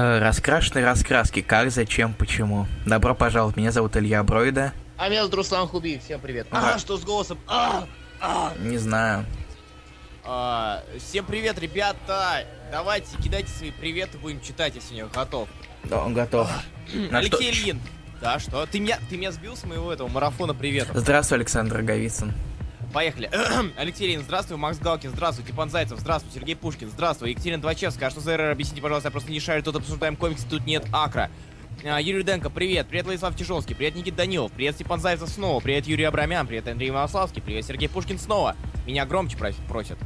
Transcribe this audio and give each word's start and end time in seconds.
Э, 0.00 0.18
Раскрашенные 0.18 0.84
раскраски. 0.84 1.42
Как, 1.42 1.70
зачем, 1.70 2.14
почему? 2.14 2.66
Добро 2.86 3.14
пожаловать. 3.14 3.56
Меня 3.56 3.70
зовут 3.70 3.96
Илья 3.98 4.22
Бройда. 4.22 4.72
А 4.96 5.08
меня 5.10 5.20
зовут 5.20 5.34
Руслан 5.34 5.68
Хубиев, 5.68 6.02
всем 6.02 6.20
привет. 6.20 6.46
Ага. 6.50 6.74
А, 6.74 6.78
что 6.78 6.96
с 6.96 7.04
голосом? 7.04 7.38
А, 7.46 7.86
а. 8.20 8.54
Не 8.60 8.78
знаю. 8.78 9.26
А, 10.24 10.82
всем 10.98 11.24
привет, 11.26 11.58
ребята! 11.58 12.46
Давайте 12.70 13.16
кидайте 13.22 13.48
свои 13.50 13.70
приветы, 13.72 14.16
будем 14.18 14.40
читать, 14.40 14.74
если 14.74 14.94
не 14.94 15.04
готов. 15.04 15.48
Да, 15.84 16.02
он 16.04 16.14
готов. 16.14 16.50
Что- 16.86 17.16
Алексей 17.16 17.50
Ильин. 17.50 17.80
Да, 18.22 18.38
что? 18.38 18.64
Ты 18.66 18.80
меня, 18.80 18.98
ты 19.10 19.16
меня 19.18 19.32
сбил 19.32 19.56
с 19.56 19.64
моего 19.64 19.92
этого 19.92 20.08
марафона 20.08 20.54
приветов. 20.54 20.96
Здравствуй, 20.96 21.38
Александр 21.38 21.76
Роговицын. 21.78 22.32
Поехали. 22.92 23.30
Алексей 23.76 24.06
Ильин, 24.08 24.22
здравствуй. 24.22 24.56
Макс 24.56 24.78
Галкин, 24.78 25.10
здравствуй. 25.10 25.44
Степан 25.44 25.70
Зайцев, 25.70 25.98
здравствуй. 26.00 26.32
Сергей 26.34 26.56
Пушкин, 26.56 26.88
здравствуй. 26.90 27.30
Екатерина 27.30 27.60
Двачевская, 27.60 28.08
а 28.08 28.10
что 28.10 28.20
за 28.20 28.36
РР? 28.36 28.50
Объясните, 28.50 28.82
пожалуйста, 28.82 29.08
я 29.08 29.10
просто 29.12 29.30
не 29.30 29.38
шарю, 29.40 29.62
тут 29.62 29.76
обсуждаем 29.76 30.16
комиксы, 30.16 30.46
тут 30.48 30.66
нет 30.66 30.84
Акра. 30.92 31.30
А, 31.84 31.98
Юрий 32.00 32.24
Денко, 32.24 32.50
привет. 32.50 32.88
Привет, 32.88 33.06
Владислав 33.06 33.36
Чижовский. 33.36 33.74
Привет, 33.74 33.94
Никит 33.94 34.14
Данилов. 34.16 34.52
Привет, 34.52 34.74
Степан 34.74 35.00
Зайцев 35.00 35.28
снова. 35.30 35.60
Привет, 35.60 35.86
Юрий 35.86 36.04
Абрамян. 36.04 36.46
Привет, 36.46 36.68
Андрей 36.68 36.90
Малославский. 36.90 37.40
Привет, 37.40 37.64
Сергей 37.64 37.88
Пушкин 37.88 38.18
снова. 38.18 38.54
Меня 38.86 39.06
громче 39.06 39.36
прос- 39.38 39.56
просят. 39.68 39.96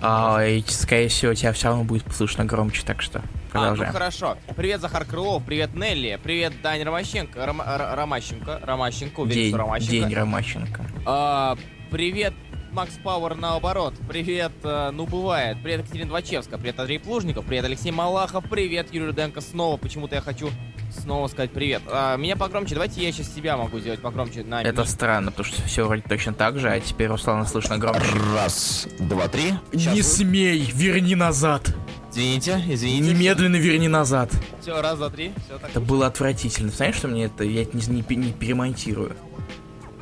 А, 0.00 0.44
и, 0.44 0.62
скорее 0.66 1.08
всего, 1.08 1.32
тебя 1.32 1.52
все 1.52 1.68
равно 1.68 1.84
будет 1.84 2.04
слышно 2.14 2.44
громче, 2.44 2.82
так 2.84 3.00
что 3.00 3.20
А, 3.20 3.22
ну 3.24 3.50
продолжаем. 3.50 3.92
хорошо. 3.92 4.36
Привет, 4.56 4.80
Захар 4.80 5.04
Крылов, 5.04 5.42
привет, 5.44 5.74
Нелли, 5.74 6.18
привет, 6.22 6.60
Дань 6.60 6.82
Ромащенко, 6.82 7.38
Рома- 7.46 7.64
Р- 7.66 7.96
Ромащенко, 7.96 8.60
Ромащенко, 8.62 9.24
день, 9.26 9.54
Ромащенко. 9.54 9.90
день 9.92 10.14
Ромащенко. 10.14 10.84
А, 11.06 11.56
привет, 11.92 12.32
Макс 12.72 12.94
Пауэр 13.04 13.34
наоборот, 13.34 13.92
привет, 14.08 14.52
э, 14.64 14.90
ну 14.94 15.06
бывает, 15.06 15.58
привет, 15.62 15.80
Екатерина 15.80 16.08
Двачевская, 16.08 16.58
привет, 16.58 16.80
Андрей 16.80 16.98
Плужников, 16.98 17.44
привет, 17.44 17.66
Алексей 17.66 17.90
Малахов, 17.92 18.44
привет, 18.48 18.94
Юрий 18.94 19.08
Руденко, 19.08 19.42
снова, 19.42 19.76
почему-то 19.76 20.14
я 20.14 20.22
хочу 20.22 20.48
снова 20.90 21.26
сказать 21.28 21.50
привет. 21.50 21.82
А, 21.86 22.16
меня 22.16 22.34
погромче, 22.36 22.74
давайте 22.74 23.04
я 23.04 23.12
сейчас 23.12 23.34
себя 23.34 23.58
могу 23.58 23.78
сделать 23.78 24.00
погромче 24.00 24.42
на... 24.42 24.62
Это 24.62 24.86
странно, 24.86 25.32
потому 25.32 25.52
что 25.52 25.62
все 25.64 25.86
вроде 25.86 26.02
точно 26.08 26.32
так 26.32 26.58
же, 26.58 26.70
а 26.70 26.80
теперь 26.80 27.08
Руслана 27.08 27.44
слышно 27.44 27.76
громче. 27.76 28.00
Раз, 28.34 28.88
два, 28.98 29.28
три. 29.28 29.52
Щас, 29.76 29.94
вы- 29.94 30.02
смей, 30.02 30.70
верни 30.72 31.14
назад. 31.14 31.74
Извините, 32.10 32.62
извините. 32.68 33.12
Немедленно 33.12 33.56
верни 33.56 33.88
назад. 33.88 34.30
Все, 34.62 34.80
раз, 34.80 34.96
два, 34.96 35.10
три, 35.10 35.32
все 35.44 35.58
так. 35.58 35.70
Это 35.70 35.80
было 35.80 36.06
отвратительно. 36.06 36.70
Знаешь, 36.70 36.94
что 36.94 37.08
мне 37.08 37.24
это, 37.24 37.44
я 37.44 37.62
это 37.62 37.76
не, 37.76 37.84
не, 37.86 38.16
не 38.16 38.32
перемонтирую. 38.32 39.14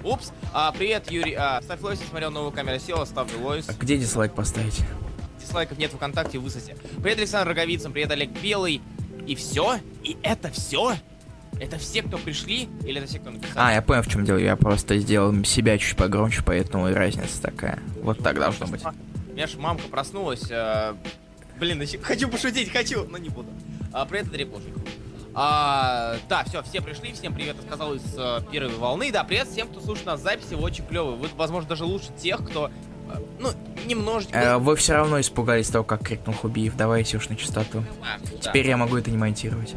Упс. 0.03 0.33
А, 0.53 0.73
привет, 0.73 1.11
Юрий. 1.11 1.34
А, 1.34 1.61
ставь 1.62 1.81
лойс, 1.83 2.01
смотрел, 2.09 2.31
новую 2.31 2.53
камера 2.53 2.79
села, 2.79 3.05
ставлю 3.05 3.39
лойс. 3.41 3.69
А 3.69 3.73
где 3.75 3.97
дизлайк 3.98 4.33
поставить? 4.34 4.81
Дизлайков 5.41 5.79
нет 5.79 5.91
ВКонтакте, 5.92 6.39
высоте. 6.39 6.77
Привет, 7.03 7.19
Александр 7.19 7.51
Роговицын, 7.51 7.92
привет, 7.92 8.11
Олег 8.11 8.31
Белый. 8.41 8.81
И 9.27 9.34
все? 9.34 9.79
И 10.03 10.17
это 10.23 10.51
все? 10.51 10.95
Это 11.61 11.77
все, 11.77 12.03
кто 12.03 12.17
пришли? 12.17 12.69
Или 12.84 12.98
это 12.98 13.07
все, 13.09 13.19
кто 13.19 13.31
написал? 13.31 13.55
А, 13.57 13.73
я 13.73 13.83
понял, 13.83 14.03
в 14.03 14.09
чем 14.09 14.25
дело. 14.25 14.39
Я 14.39 14.57
просто 14.57 14.97
сделал 14.98 15.45
себя 15.45 15.77
чуть 15.77 15.97
погромче, 15.97 16.42
поэтому 16.45 16.89
и 16.89 16.92
разница 16.95 17.42
такая. 17.42 17.79
Вот 18.03 18.23
так 18.23 18.37
должно 18.39 18.67
быть. 18.67 18.83
У 19.29 19.33
меня 19.33 19.47
ж 19.47 19.57
мамка 19.57 19.87
проснулась. 19.89 20.45
э, 20.51 20.95
Блин, 21.59 21.83
хочу 22.03 22.29
пошутить, 22.29 22.73
хочу, 22.73 23.05
но 23.05 23.19
не 23.19 23.29
буду. 23.29 23.48
А, 23.92 24.07
привет, 24.07 24.27
Андрей 24.27 24.47
Плужников. 24.47 24.83
А, 25.34 26.17
да, 26.28 26.45
все, 26.45 26.62
все 26.62 26.81
пришли, 26.81 27.12
всем 27.12 27.33
привет, 27.34 27.56
я 27.56 27.62
сказал 27.62 27.95
из 27.95 28.03
э, 28.17 28.41
первой 28.50 28.75
волны. 28.75 29.12
Да, 29.12 29.23
привет 29.23 29.48
всем, 29.48 29.69
кто 29.69 29.81
слушает 29.81 30.06
нас 30.06 30.20
записи, 30.20 30.55
вы 30.55 30.62
очень 30.62 30.84
клевые. 30.84 31.17
Вы, 31.17 31.28
возможно, 31.36 31.69
даже 31.69 31.84
лучше 31.84 32.09
тех, 32.17 32.45
кто, 32.45 32.69
э, 32.69 33.19
ну, 33.39 33.51
немножечко... 33.86 34.36
Э, 34.36 34.56
вы 34.58 34.75
все 34.75 34.95
равно 34.95 35.20
испугались 35.20 35.69
того, 35.69 35.84
как 35.84 36.03
крикнул 36.05 36.34
Хубиев. 36.34 36.77
Давайте 36.77 37.17
уж 37.17 37.28
на 37.28 37.36
чистоту. 37.36 37.84
А, 38.03 38.19
да. 38.19 38.39
Теперь 38.41 38.67
я 38.67 38.77
могу 38.77 38.97
это 38.97 39.11
не 39.11 39.19
монтировать. 39.19 39.75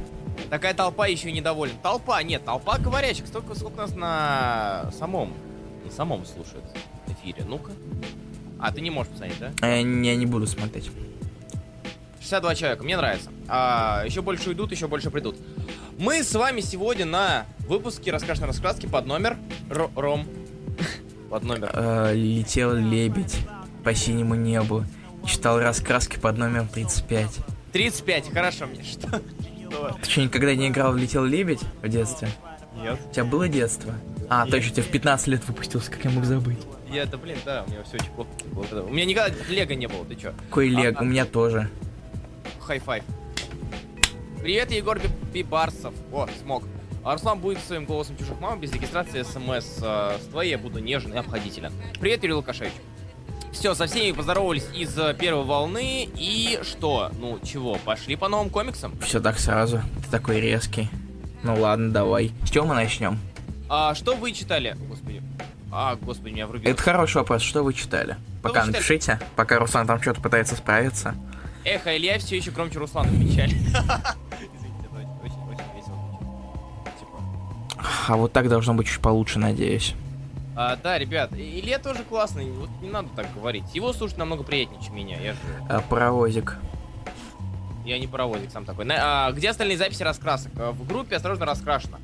Такая 0.49 0.73
толпа 0.73 1.05
еще 1.05 1.31
недовольна. 1.31 1.75
Толпа, 1.83 2.21
нет, 2.23 2.43
толпа 2.43 2.79
говорящих. 2.79 3.27
Столько, 3.27 3.53
сколько 3.53 3.81
нас 3.81 3.95
на 3.95 4.91
самом, 4.97 5.33
на 5.85 5.91
самом 5.91 6.25
слушают 6.25 6.65
эфире. 7.07 7.43
Ну-ка. 7.47 7.71
А, 8.59 8.71
ты 8.71 8.81
не 8.81 8.89
можешь 8.89 9.11
посмотреть, 9.11 9.39
да? 9.39 9.81
Не- 9.83 10.09
я 10.09 10.15
не 10.15 10.25
буду 10.25 10.47
смотреть. 10.47 10.89
62 12.23 12.55
человека, 12.55 12.83
мне 12.83 12.95
нравится. 12.95 13.29
А, 13.49 14.03
еще 14.05 14.21
больше 14.21 14.49
уйдут, 14.49 14.71
еще 14.71 14.87
больше 14.87 15.11
придут. 15.11 15.35
Мы 15.99 16.23
с 16.23 16.33
вами 16.33 16.61
сегодня 16.61 17.05
на 17.05 17.45
выпуске 17.67 18.11
раскрашенной 18.11 18.47
раскраски 18.47 18.85
под 18.85 19.05
номер 19.05 19.37
Ро- 19.69 19.91
Ром. 19.95 20.25
Под 21.29 21.43
номер. 21.43 21.69
Э, 21.73 22.13
летел 22.13 22.73
лебедь 22.75 23.37
по 23.83 23.93
синему 23.93 24.35
небу. 24.35 24.85
Читал 25.25 25.59
раскраски 25.59 26.19
под 26.19 26.37
номером 26.37 26.67
35. 26.67 27.39
35, 27.71 28.31
хорошо 28.31 28.67
мне. 28.67 28.83
Что? 28.83 29.09
Ты 30.03 30.09
что, 30.09 30.21
никогда 30.21 30.53
не 30.53 30.67
играл 30.67 30.91
в 30.93 30.97
«Летел 30.97 31.25
лебедь» 31.25 31.61
в 31.81 31.87
детстве? 31.89 32.29
Нет. 32.75 32.99
У 33.09 33.11
тебя 33.13 33.23
было 33.25 33.47
детство? 33.47 33.95
А, 34.29 34.43
Нет. 34.43 34.51
точно, 34.51 34.75
ты 34.75 34.81
в 34.83 34.87
15 34.89 35.27
лет 35.27 35.47
выпустился, 35.47 35.89
как 35.89 36.05
я 36.05 36.11
мог 36.11 36.25
забыть. 36.25 36.59
Я, 36.91 37.07
да 37.07 37.17
блин, 37.17 37.37
да, 37.43 37.63
у 37.65 37.71
меня 37.71 37.81
все 37.83 37.95
очень 37.95 38.11
плохо 38.11 38.29
было. 38.51 38.83
У 38.83 38.89
меня 38.91 39.05
никогда 39.05 39.33
лего 39.49 39.73
не 39.73 39.87
было, 39.87 40.05
ты 40.05 40.15
чё? 40.15 40.33
Какой 40.49 40.69
Лего, 40.69 41.01
у 41.01 41.05
меня 41.05 41.25
тоже. 41.25 41.67
High 42.65 42.82
five. 42.82 43.03
Привет, 44.39 44.71
Егор 44.71 44.99
Бибарсов. 45.33 45.93
О, 46.11 46.27
смог. 46.41 46.63
А 47.03 47.13
Руслан 47.13 47.39
будет 47.39 47.59
своим 47.59 47.85
голосом 47.85 48.17
чужих 48.17 48.39
мам 48.39 48.59
без 48.59 48.71
регистрации 48.71 49.23
смс. 49.23 49.79
э, 49.81 50.17
С 50.21 50.27
твоей 50.27 50.51
я 50.51 50.57
буду 50.57 50.79
нежен 50.79 51.13
и 51.13 51.17
обходителен. 51.17 51.73
Привет, 51.99 52.23
Юрий 52.23 52.33
Лукашевич. 52.35 52.71
Все, 53.51 53.75
со 53.75 53.85
всеми 53.85 54.13
поздоровались 54.13 54.65
из 54.73 54.97
э, 54.97 55.13
первой 55.13 55.43
волны. 55.43 56.09
И 56.15 56.59
что? 56.63 57.11
Ну, 57.19 57.39
чего? 57.43 57.75
Пошли 57.83 58.15
по 58.15 58.29
новым 58.29 58.49
комиксам? 58.49 58.97
Все 59.01 59.19
так 59.19 59.37
сразу. 59.39 59.81
Ты 60.05 60.11
такой 60.11 60.39
резкий. 60.39 60.87
Ну 61.43 61.59
ладно, 61.59 61.91
давай. 61.91 62.31
С 62.45 62.49
чего 62.51 62.65
мы 62.65 62.75
начнем? 62.75 63.19
А 63.69 63.93
что 63.95 64.15
вы 64.15 64.31
читали? 64.31 64.75
Господи. 64.87 65.21
А, 65.71 65.95
господи, 65.97 66.33
меня 66.33 66.47
врубило. 66.47 66.71
Это 66.71 66.81
хороший 66.81 67.17
вопрос. 67.17 67.41
Что 67.41 67.63
вы 67.63 67.73
читали? 67.73 68.15
Пока 68.41 68.61
вы 68.61 68.67
читали? 68.67 68.71
напишите. 68.71 69.19
Пока 69.35 69.59
Руслан 69.59 69.87
там 69.87 70.01
что-то 70.01 70.21
пытается 70.21 70.55
справиться. 70.55 71.15
Эх, 71.65 71.87
Илья 71.87 72.19
все 72.19 72.35
еще 72.37 72.51
громче 72.51 72.79
Руслана 72.79 73.07
весело. 73.11 73.55
Типа. 76.99 77.21
А 78.07 78.15
вот 78.17 78.33
так 78.33 78.49
должно 78.49 78.73
быть 78.73 78.87
чуть 78.87 78.99
получше, 79.01 79.39
надеюсь. 79.39 79.95
А, 80.55 80.75
да, 80.75 80.99
ребят, 80.99 81.31
Илья 81.33 81.79
тоже 81.79 82.03
классный, 82.03 82.51
вот 82.51 82.69
не 82.81 82.89
надо 82.89 83.09
так 83.15 83.27
говорить. 83.33 83.63
Его 83.73 83.91
слушать 83.93 84.17
намного 84.17 84.43
приятнее, 84.43 84.79
чем 84.83 84.95
меня. 84.95 85.19
Я 85.19 85.33
же 85.33 85.39
А, 85.69 85.79
паровозик. 85.81 86.57
я 87.85 87.97
не 87.97 88.05
паровозик 88.07 88.51
сам 88.51 88.65
такой. 88.65 88.85
На- 88.85 89.27
а, 89.27 89.31
где 89.31 89.49
остальные 89.49 89.77
записи 89.77 90.03
раскрасок? 90.03 90.51
А, 90.57 90.71
В 90.71 90.85
группе 90.87 91.15
осторожно 91.15 91.45
раскрашено. 91.45 91.99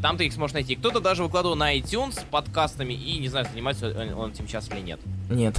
Там 0.00 0.16
ты 0.16 0.26
их 0.26 0.32
сможешь 0.32 0.54
найти. 0.54 0.76
Кто-то 0.76 1.00
даже 1.00 1.24
выкладывал 1.24 1.56
на 1.56 1.76
iTunes 1.76 2.12
с 2.20 2.24
подкастами 2.30 2.92
и 2.92 3.18
не 3.18 3.28
знаю, 3.28 3.46
занимается 3.50 3.88
он 3.88 4.12
он 4.16 4.30
этим 4.30 4.46
сейчас 4.46 4.70
или 4.70 4.78
нет. 4.78 5.00
Нет. 5.28 5.56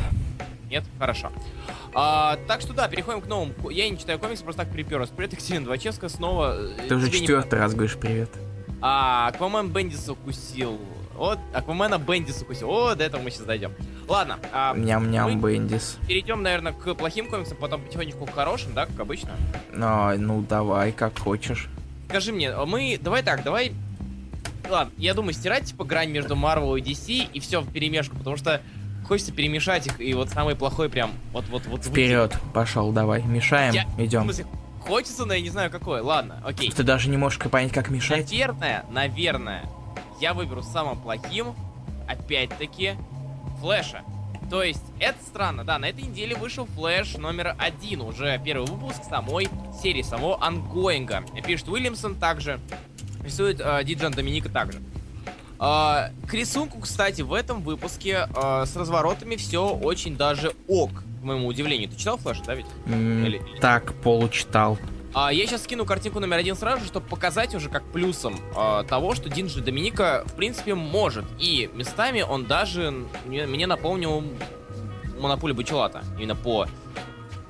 Нет? 0.70 0.86
Хорошо. 0.98 1.30
А, 1.94 2.38
так 2.48 2.62
что 2.62 2.74
да, 2.74 2.88
переходим 2.88 3.22
к 3.22 3.28
новому. 3.28 3.54
Ко- 3.54 3.70
Я 3.70 3.90
не 3.90 3.98
читаю 3.98 4.20
комиксы, 4.20 4.44
просто 4.44 4.64
так 4.64 4.72
приперлась. 4.72 5.10
Привет, 5.10 5.34
Екатерина 5.34 5.66
Двачевская, 5.66 6.10
снова. 6.10 6.56
э, 6.58 6.88
Ты 6.88 6.96
уже 6.96 7.08
тебе 7.08 7.20
не 7.22 7.26
четвертый 7.28 7.60
раз 7.60 7.74
говоришь 7.74 7.98
привет. 7.98 8.30
А, 8.82 9.28
Аквамен 9.30 9.70
Бендиса 9.70 10.14
укусил. 10.14 10.80
Вот, 11.16 11.38
Аквамена 11.54 11.98
Бендис 11.98 12.42
укусил. 12.42 12.70
О, 12.70 12.96
до 12.96 13.04
этого 13.04 13.22
мы 13.22 13.30
сейчас 13.32 13.44
дойдем. 13.44 13.74
Ладно, 14.08 14.40
а, 14.54 14.74
Ням-ням, 14.74 15.42
Бендис. 15.42 15.98
перейдем, 16.08 16.42
наверное, 16.44 16.72
к 16.72 16.94
плохим 16.96 17.30
комиксам, 17.30 17.58
потом 17.58 17.82
потихонечку 17.82 18.26
к 18.26 18.34
хорошим, 18.34 18.74
да, 18.74 18.86
как 18.86 19.00
обычно. 19.02 19.32
Ну, 19.74 20.18
ну 20.18 20.42
давай, 20.48 20.92
как 20.94 21.18
хочешь. 21.20 21.68
Скажи 22.08 22.32
мне, 22.32 22.52
а 22.52 22.66
мы... 22.66 22.98
Давай 23.02 23.22
так, 23.22 23.44
давай... 23.44 23.74
Ладно, 24.70 24.94
я 24.98 25.14
думаю, 25.14 25.34
стирать, 25.34 25.66
типа, 25.66 25.84
грань 25.84 26.10
между 26.12 26.36
Marvel 26.36 26.80
и 26.80 26.82
DC, 26.82 27.30
и 27.34 27.40
все 27.42 27.60
в 27.62 27.72
перемешку, 27.72 28.16
потому 28.16 28.38
что 28.38 28.62
хочется 29.10 29.32
перемешать 29.34 29.88
их, 29.88 30.00
и 30.00 30.14
вот 30.14 30.30
самый 30.30 30.56
плохой 30.56 30.88
прям 30.88 31.12
вот-вот-вот... 31.34 31.84
Вперед, 31.84 32.38
пошел, 32.54 32.92
давай. 32.92 33.24
Мешаем, 33.24 33.74
Я- 33.74 33.88
В 33.88 34.06
идем. 34.06 34.22
смысле, 34.24 34.46
хочется, 34.82 35.26
но 35.26 35.34
я 35.34 35.42
не 35.42 35.50
знаю 35.50 35.72
какой. 35.72 36.02
Ладно, 36.02 36.42
окей. 36.46 36.72
Ты 36.72 36.84
даже 36.84 37.10
не 37.10 37.18
можешь 37.18 37.40
понять, 37.40 37.74
как 37.74 37.90
мешать. 37.90 38.30
Наверное, 38.32 38.86
наверное, 38.92 39.66
я 40.22 40.36
выберу 40.36 40.62
самым 40.62 41.00
плохим, 41.00 41.56
опять-таки, 42.08 42.94
Флэша. 43.60 44.04
То 44.52 44.62
есть, 44.64 44.84
это 45.00 45.18
странно, 45.24 45.64
да, 45.64 45.80
на 45.80 45.86
этой 45.90 46.04
неделе 46.04 46.36
вышел 46.36 46.66
Флэш 46.76 47.18
номер 47.18 47.56
один, 47.58 48.02
уже 48.02 48.40
первый 48.46 48.68
выпуск 48.70 49.04
самой 49.10 49.48
серии, 49.82 50.04
самого 50.04 50.44
ангоинга. 50.44 51.24
Пишет 51.46 51.68
Уильямсон 51.68 52.14
также, 52.16 52.60
рисует 53.24 53.60
э, 53.60 53.84
Диджан 53.84 54.12
Доминика 54.12 54.50
также. 54.50 54.80
А, 55.60 56.12
к 56.28 56.34
рисунку, 56.34 56.80
кстати, 56.80 57.22
в 57.22 57.34
этом 57.34 57.62
выпуске 57.62 58.28
э, 58.34 58.66
с 58.66 58.76
разворотами 58.78 59.36
все 59.36 59.68
очень 59.68 60.16
даже 60.16 60.54
ок, 60.70 60.92
к 61.20 61.24
моему 61.24 61.48
удивлению. 61.48 61.90
Ты 61.90 61.98
читал 61.98 62.18
Флэш, 62.18 62.40
да 62.46 62.56
ведь? 62.56 62.66
М, 62.86 63.26
Или- 63.26 63.42
Так, 63.60 63.94
получитал. 64.02 64.78
А, 65.14 65.34
я 65.34 65.46
сейчас 65.48 65.64
скину 65.64 65.86
картинку 65.86 66.20
номер 66.20 66.38
один 66.38 66.56
сразу, 66.56 66.86
чтобы 66.86 67.08
показать 67.08 67.56
уже 67.56 67.70
как 67.70 67.84
плюсом 67.92 68.40
а, 68.56 68.84
того, 68.84 69.16
что 69.16 69.28
Динджи 69.28 69.62
Доминика 69.62 70.24
в 70.28 70.34
принципе 70.36 70.76
может. 70.76 71.26
И 71.40 71.70
местами 71.74 72.22
он 72.22 72.46
даже 72.46 72.94
мне, 73.26 73.46
мне 73.46 73.68
напомнил 73.68 74.24
Монополию 75.20 75.58
Бачелата. 75.58 76.04
Именно 76.18 76.36
по 76.36 76.68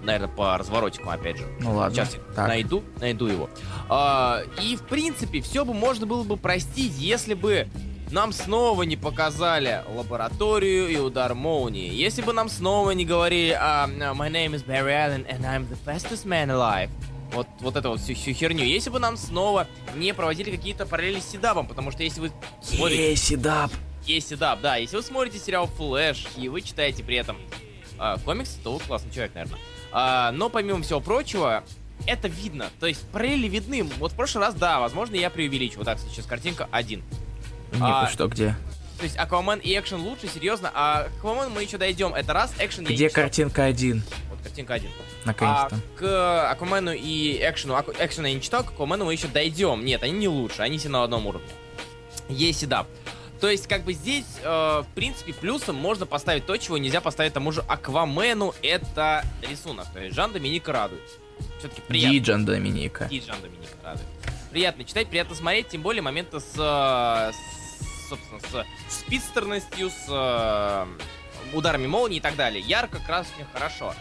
наверное, 0.01 0.29
по 0.29 0.57
разворотикам, 0.57 1.09
опять 1.09 1.37
же. 1.37 1.45
Ну 1.59 1.75
ладно. 1.75 1.93
Сейчас 1.93 2.13
я 2.15 2.21
так. 2.33 2.47
найду, 2.47 2.83
найду 3.01 3.27
его. 3.27 3.49
А, 3.89 4.41
и, 4.63 4.77
в 4.77 4.83
принципе, 4.83 5.41
все 5.41 5.65
бы 5.65 5.73
можно 5.73 6.05
было 6.05 6.23
бы 6.23 6.37
простить, 6.37 6.93
если 6.97 7.33
бы 7.33 7.67
нам 8.11 8.33
снова 8.33 8.83
не 8.83 8.97
показали 8.97 9.83
лабораторию 9.87 10.87
и 10.87 10.97
удар 10.97 11.35
молнии. 11.35 11.93
Если 11.93 12.21
бы 12.21 12.33
нам 12.33 12.49
снова 12.49 12.91
не 12.91 13.05
говорили 13.05 13.51
а, 13.59 13.87
My 13.87 14.31
name 14.31 14.53
is 14.53 14.65
Barry 14.65 14.93
Allen 14.93 15.27
and 15.27 15.41
I'm 15.45 15.67
the 15.69 15.77
fastest 15.85 16.25
man 16.25 16.49
alive. 16.49 16.89
Вот, 17.31 17.47
вот 17.59 17.75
это 17.75 17.89
вот 17.89 17.99
всю, 17.99 18.15
всю 18.15 18.33
херню. 18.33 18.65
Если 18.65 18.89
бы 18.89 18.99
нам 18.99 19.15
снова 19.15 19.67
не 19.95 20.13
проводили 20.13 20.49
какие-то 20.49 20.87
параллели 20.87 21.19
с 21.19 21.29
setup 21.29 21.53
ом, 21.53 21.67
потому 21.67 21.91
что 21.91 22.01
если 22.01 22.21
вы 22.21 22.31
смотрите... 22.61 23.09
Ей, 23.09 23.15
setup. 23.15 23.71
Есть 24.05 24.29
setup, 24.29 24.61
да. 24.61 24.77
Если 24.77 24.95
вы 24.95 25.03
смотрите 25.03 25.37
сериал 25.37 25.67
Flash, 25.67 26.25
и 26.37 26.49
вы 26.49 26.61
читаете 26.61 27.03
при 27.03 27.17
этом 27.17 27.37
а, 27.99 28.17
комиксы, 28.17 28.57
то 28.63 28.73
вы 28.73 28.79
классный 28.79 29.11
человек, 29.11 29.35
наверное. 29.35 29.59
А, 29.91 30.31
но 30.31 30.49
помимо 30.49 30.81
всего 30.81 30.99
прочего, 30.99 31.63
это 32.07 32.27
видно. 32.27 32.69
То 32.79 32.87
есть 32.87 33.07
параллели 33.09 33.47
видны. 33.47 33.83
Вот 33.83 34.13
в 34.13 34.15
прошлый 34.15 34.45
раз, 34.45 34.55
да, 34.55 34.79
возможно, 34.79 35.15
я 35.15 35.29
преувеличу. 35.29 35.77
Вот 35.77 35.85
так, 35.85 35.99
сейчас 35.99 36.25
картинка 36.25 36.67
1. 36.71 37.03
Не, 37.73 37.79
А, 37.81 38.07
что, 38.07 38.27
где? 38.27 38.55
То 38.97 39.03
есть 39.05 39.17
Аквамен 39.17 39.59
и 39.59 39.77
экшен 39.79 40.01
лучше, 40.01 40.27
серьезно. 40.27 40.71
А 40.73 41.07
Аквамен 41.19 41.51
мы 41.53 41.63
еще 41.63 41.77
дойдем. 41.77 42.13
Это 42.13 42.33
раз, 42.33 42.53
экшен 42.59 42.83
я 42.85 42.93
Где 42.95 43.07
читал. 43.09 43.23
картинка 43.23 43.63
один? 43.63 44.03
Вот 44.29 44.39
картинка 44.43 44.73
1. 44.73 44.89
А 44.89 45.27
Наконец-то. 45.27 45.77
к 45.97 46.51
Аквамену 46.51 46.91
и 46.93 47.37
экшену, 47.41 47.75
Аку- 47.75 47.93
экшена 47.97 48.27
я 48.29 48.33
не 48.33 48.41
читал, 48.41 48.63
к 48.63 48.71
Аквамену 48.71 49.05
мы 49.05 49.13
еще 49.13 49.27
дойдем. 49.27 49.85
Нет, 49.85 50.03
они 50.03 50.13
не 50.13 50.27
лучше, 50.27 50.61
они 50.61 50.77
все 50.77 50.89
на 50.89 51.03
одном 51.03 51.27
уровне. 51.27 51.47
Есть 52.27 52.63
и 52.63 52.65
да. 52.65 52.85
То 53.39 53.49
есть, 53.49 53.67
как 53.67 53.85
бы 53.85 53.93
здесь, 53.93 54.25
э, 54.43 54.47
в 54.85 54.87
принципе, 54.95 55.33
плюсом 55.33 55.77
можно 55.77 56.05
поставить 56.05 56.45
то, 56.45 56.57
чего 56.57 56.77
нельзя 56.77 56.99
поставить 56.99 57.31
тому 57.33 57.53
же 57.53 57.61
Аквамену, 57.69 58.53
это 58.61 59.23
рисунок. 59.49 59.87
То 59.93 59.99
есть 60.01 60.13
Жан 60.15 60.33
Доминика 60.33 60.73
радует. 60.73 61.01
Все-таки 61.59 61.79
приятно. 61.87 62.13
Диджан 62.19 62.45
Доминика. 62.45 63.05
И 63.09 63.21
Жан 63.21 63.37
Доминика 63.41 63.75
радует. 63.81 64.05
Приятно 64.51 64.83
читать, 64.83 65.07
приятно 65.09 65.35
смотреть, 65.35 65.69
тем 65.69 65.81
более 65.81 66.01
моменты 66.01 66.39
с, 66.41 66.53
э, 66.57 67.31
с, 67.31 67.58
собственно, 68.09 68.39
с 68.41 68.65
спидстерностью, 68.99 69.89
с 69.89 70.05
э, 70.09 70.85
ударами 71.53 71.87
молнии 71.87 72.17
и 72.17 72.21
так 72.21 72.35
далее. 72.35 72.61
Ярко, 72.61 72.99
красочно, 72.99 73.45
хорошо. 73.53 73.93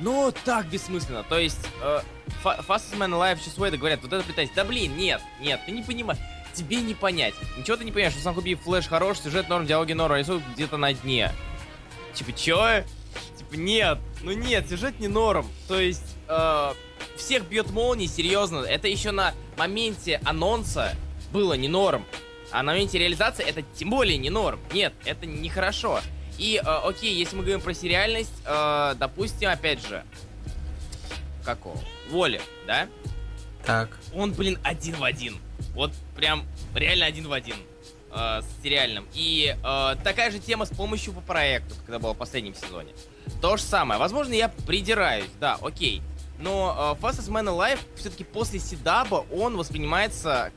Но 0.00 0.30
так 0.44 0.66
бессмысленно. 0.66 1.22
То 1.24 1.38
есть, 1.38 1.60
э, 1.82 2.00
Fa- 2.42 2.64
Fastest 2.66 2.96
Man 2.96 3.10
Alive 3.12 3.38
сейчас 3.40 3.58
Уэйда 3.58 3.76
говорят, 3.76 4.00
вот 4.02 4.12
это 4.12 4.24
пытаясь. 4.24 4.50
Да 4.54 4.64
блин, 4.64 4.96
нет, 4.96 5.20
нет, 5.40 5.60
ты 5.66 5.72
не 5.72 5.82
понимаешь. 5.82 6.20
Тебе 6.54 6.80
не 6.80 6.94
понять. 6.94 7.34
Ничего 7.56 7.76
ты 7.76 7.84
не 7.84 7.92
понимаешь, 7.92 8.14
что 8.14 8.22
сам 8.22 8.34
Хуби 8.34 8.54
флеш 8.54 8.88
хорош, 8.88 9.18
сюжет 9.18 9.48
норм, 9.48 9.66
диалоги 9.66 9.92
норм, 9.92 10.14
а 10.14 10.18
рисунок 10.18 10.42
где-то 10.54 10.78
на 10.78 10.92
дне. 10.92 11.30
Типа, 12.14 12.32
чё? 12.32 12.82
Типа, 13.36 13.54
нет, 13.54 13.98
ну 14.22 14.32
нет, 14.32 14.68
сюжет 14.68 14.98
не 14.98 15.06
норм. 15.08 15.46
То 15.68 15.78
есть, 15.78 16.16
э, 16.28 16.72
всех 17.16 17.44
бьет 17.44 17.70
молнией, 17.70 18.08
серьезно. 18.08 18.58
Это 18.58 18.88
еще 18.88 19.10
на 19.10 19.34
моменте 19.56 20.20
анонса 20.24 20.96
было 21.32 21.52
не 21.54 21.68
норм. 21.68 22.04
А 22.52 22.62
на 22.62 22.72
моменте 22.72 22.98
реализации 22.98 23.44
это 23.44 23.62
тем 23.62 23.90
более 23.90 24.18
не 24.18 24.30
норм. 24.30 24.60
Нет, 24.72 24.92
это 25.04 25.26
нехорошо. 25.26 26.00
И, 26.38 26.56
э, 26.56 26.60
окей, 26.62 27.14
если 27.14 27.36
мы 27.36 27.42
говорим 27.42 27.60
про 27.60 27.74
сериальность, 27.74 28.32
э, 28.44 28.94
допустим, 28.98 29.50
опять 29.50 29.86
же, 29.86 30.04
какого? 31.44 31.78
Воли, 32.10 32.40
да? 32.66 32.88
Так. 33.64 33.98
Он, 34.14 34.32
блин, 34.32 34.58
один 34.64 34.96
в 34.96 35.04
один. 35.04 35.36
Вот 35.74 35.92
прям 36.16 36.44
реально 36.74 37.06
один 37.06 37.28
в 37.28 37.32
один 37.32 37.56
э, 38.10 38.40
с 38.40 38.62
сериальным. 38.62 39.06
И 39.14 39.54
э, 39.62 39.96
такая 40.02 40.30
же 40.30 40.38
тема 40.38 40.64
с 40.64 40.70
помощью 40.70 41.12
по 41.12 41.20
проекту, 41.20 41.74
когда 41.84 41.98
было 41.98 42.14
в 42.14 42.16
последнем 42.16 42.54
сезоне. 42.54 42.92
То 43.40 43.56
же 43.56 43.62
самое. 43.62 44.00
Возможно, 44.00 44.32
я 44.32 44.48
придираюсь, 44.48 45.30
да, 45.38 45.58
окей. 45.60 46.02
Но 46.38 46.96
э, 46.98 47.04
Fastest 47.04 47.28
Man 47.28 47.46
Alive 47.46 47.78
все-таки 47.96 48.24
после 48.24 48.58
Седаба 48.58 49.26
он 49.30 49.56
воспринимается... 49.56 50.52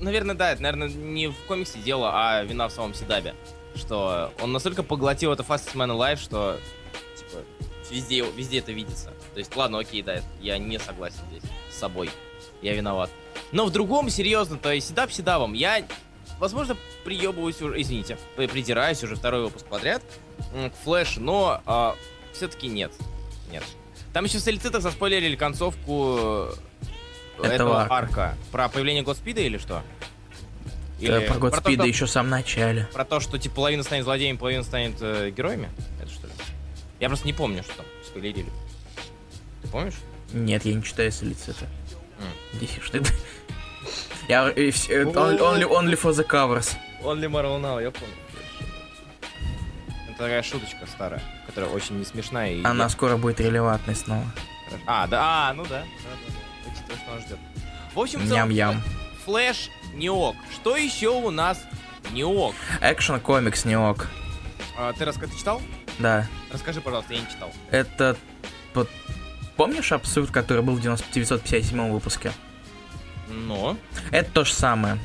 Наверное, 0.00 0.34
да, 0.34 0.52
это, 0.52 0.62
наверное, 0.62 0.88
не 0.88 1.28
в 1.28 1.36
комиксе 1.46 1.78
дело, 1.78 2.10
а 2.12 2.42
вина 2.42 2.68
в 2.68 2.72
самом 2.72 2.94
Седабе. 2.94 3.34
Что 3.74 4.32
он 4.40 4.52
настолько 4.52 4.82
поглотил 4.82 5.32
это 5.32 5.42
Fastest 5.42 5.74
Man 5.74 5.90
Alive, 5.90 6.16
что 6.16 6.58
типа 7.16 7.42
везде, 7.90 8.24
везде 8.36 8.58
это 8.58 8.72
видится. 8.72 9.12
То 9.32 9.38
есть, 9.38 9.54
ладно, 9.56 9.78
окей, 9.78 10.02
да, 10.02 10.20
я 10.40 10.58
не 10.58 10.78
согласен 10.78 11.20
здесь 11.30 11.42
с 11.72 11.78
собой. 11.78 12.10
Я 12.62 12.74
виноват. 12.74 13.10
Но 13.52 13.66
в 13.66 13.70
другом, 13.70 14.10
серьезно, 14.10 14.58
то 14.58 14.72
есть 14.72 14.88
седап 14.88 15.10
седавом. 15.10 15.52
Я, 15.54 15.84
возможно, 16.38 16.76
приебываюсь 17.04 17.60
уже, 17.60 17.80
извините, 17.80 18.16
при- 18.36 18.46
придираюсь 18.46 19.02
уже 19.02 19.16
второй 19.16 19.42
выпуск 19.44 19.66
подряд 19.66 20.02
к 20.52 20.72
Флэш, 20.84 21.16
но 21.16 21.96
все-таки 22.32 22.68
нет. 22.68 22.92
Нет. 23.50 23.64
Там 24.12 24.24
еще 24.24 24.38
в 24.38 24.42
Солицитах 24.42 24.82
заспойлерили 24.82 25.34
концовку 25.34 26.48
Этого 27.38 27.52
этого, 27.52 27.86
арка. 27.90 28.34
Про 28.52 28.68
появление 28.68 29.02
Годспида 29.02 29.40
или 29.40 29.58
что? 29.58 29.82
Э, 31.00 31.20
Про 31.26 31.34
то, 31.34 31.40
Годспида 31.40 31.82
что- 31.82 31.88
еще 31.88 32.06
в 32.06 32.10
самом 32.10 32.30
начале. 32.30 32.88
Про 32.92 33.04
то, 33.04 33.20
что 33.20 33.38
типа 33.38 33.56
половина 33.56 33.82
станет 33.82 34.04
злодеем, 34.04 34.38
половина 34.38 34.62
станет 34.62 34.96
э, 35.00 35.30
героями? 35.30 35.68
Это 36.00 36.10
что 36.10 36.26
ли? 36.26 36.32
Я 37.00 37.08
просто 37.08 37.26
не 37.26 37.32
помню, 37.32 37.62
что 37.62 37.74
там 37.78 37.86
спойлерили. 38.06 38.48
Ты 39.62 39.68
помнишь? 39.68 39.94
Нет, 40.32 40.64
я 40.64 40.74
не 40.74 40.82
читаю 40.82 41.10
солицита. 41.12 41.66
М. 42.18 42.58
Десять 42.60 42.82
штук. 42.82 43.02
Я 44.28 44.48
only, 44.48 45.38
only, 45.38 45.64
only 45.68 46.00
for 46.00 46.12
the 46.12 46.26
covers. 46.26 46.74
Only 47.02 47.28
Marvel 47.28 47.60
Now, 47.60 47.82
я 47.82 47.90
помню. 47.90 48.14
Это 50.08 50.18
такая 50.18 50.42
шуточка 50.42 50.86
старая, 50.86 51.22
которая 51.46 51.70
очень 51.70 51.98
не 51.98 52.04
смешная 52.04 52.52
и... 52.54 52.64
Она 52.64 52.88
скоро 52.88 53.16
будет 53.16 53.40
релевантной 53.40 53.94
снова. 53.96 54.24
А, 54.86 55.06
да, 55.06 55.50
а, 55.50 55.52
ну 55.54 55.64
да. 55.64 55.80
да, 55.80 55.82
да, 55.82 56.16
да. 56.28 56.43
Что 56.74 57.12
нас 57.14 57.22
ждет. 57.24 57.38
В 57.94 58.00
общем, 58.00 58.28
Ням-ям. 58.28 58.82
Флэш 59.24 59.70
не 59.94 60.10
ок. 60.10 60.36
Что 60.52 60.76
еще 60.76 61.08
у 61.08 61.30
нас 61.30 61.62
не 62.12 62.24
ок? 62.24 62.54
Экшен 62.80 63.20
комикс 63.20 63.64
не 63.64 63.76
ок. 63.76 64.08
А, 64.76 64.92
ты 64.92 65.04
раска- 65.04 65.28
ты 65.28 65.38
читал? 65.38 65.62
Да. 65.98 66.26
Расскажи, 66.52 66.80
пожалуйста, 66.80 67.14
я 67.14 67.20
не 67.20 67.28
читал. 67.28 67.50
Это... 67.70 68.16
Помнишь 69.56 69.92
абсурд, 69.92 70.30
который 70.32 70.64
был 70.64 70.74
в 70.74 70.80
90 70.80 71.06
957 71.12 71.92
выпуске? 71.92 72.32
Ну. 73.28 73.76
Это 74.10 74.30
то 74.32 74.44
же 74.44 74.52
самое. 74.52 74.98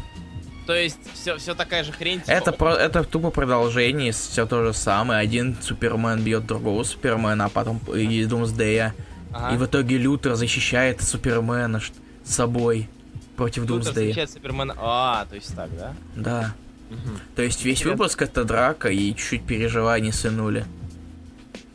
То 0.65 0.73
есть, 0.75 0.97
все, 1.13 1.37
все 1.37 1.55
такая 1.55 1.83
же 1.83 1.91
хрень. 1.91 2.19
типа, 2.19 2.31
Это, 2.31 2.51
про, 2.51 2.73
это 2.73 3.03
тупо 3.03 3.29
продолжение, 3.31 4.11
все 4.11 4.45
то 4.45 4.63
же 4.65 4.73
самое. 4.73 5.19
Один 5.19 5.55
Супермен 5.61 6.21
бьет 6.23 6.45
другого 6.45 6.83
Супермена, 6.83 7.45
а 7.45 7.49
потом 7.49 7.79
и 7.95 8.25
Думсдея. 8.25 8.93
Ага. 9.33 9.55
И 9.55 9.57
в 9.57 9.65
итоге 9.65 9.97
Лютер 9.97 10.35
защищает 10.35 11.01
Супермена 11.01 11.79
ш- 11.79 11.93
собой 12.23 12.87
против 13.35 13.63
Лютер 13.63 13.75
Думсдея. 13.77 13.93
встречает 14.09 14.29
Супермена. 14.31 14.75
А, 14.77 15.25
то 15.29 15.35
есть 15.35 15.55
так, 15.55 15.69
да? 15.77 15.93
Да. 16.15 16.55
Мгм. 16.89 17.19
То 17.35 17.41
есть 17.43 17.63
весь 17.63 17.79
Интересно. 17.79 17.91
выпуск 17.91 18.21
это 18.21 18.43
драка 18.43 18.89
и 18.89 19.13
чуть-чуть 19.15 19.43
переживаний 19.43 20.11
сынули. 20.11 20.65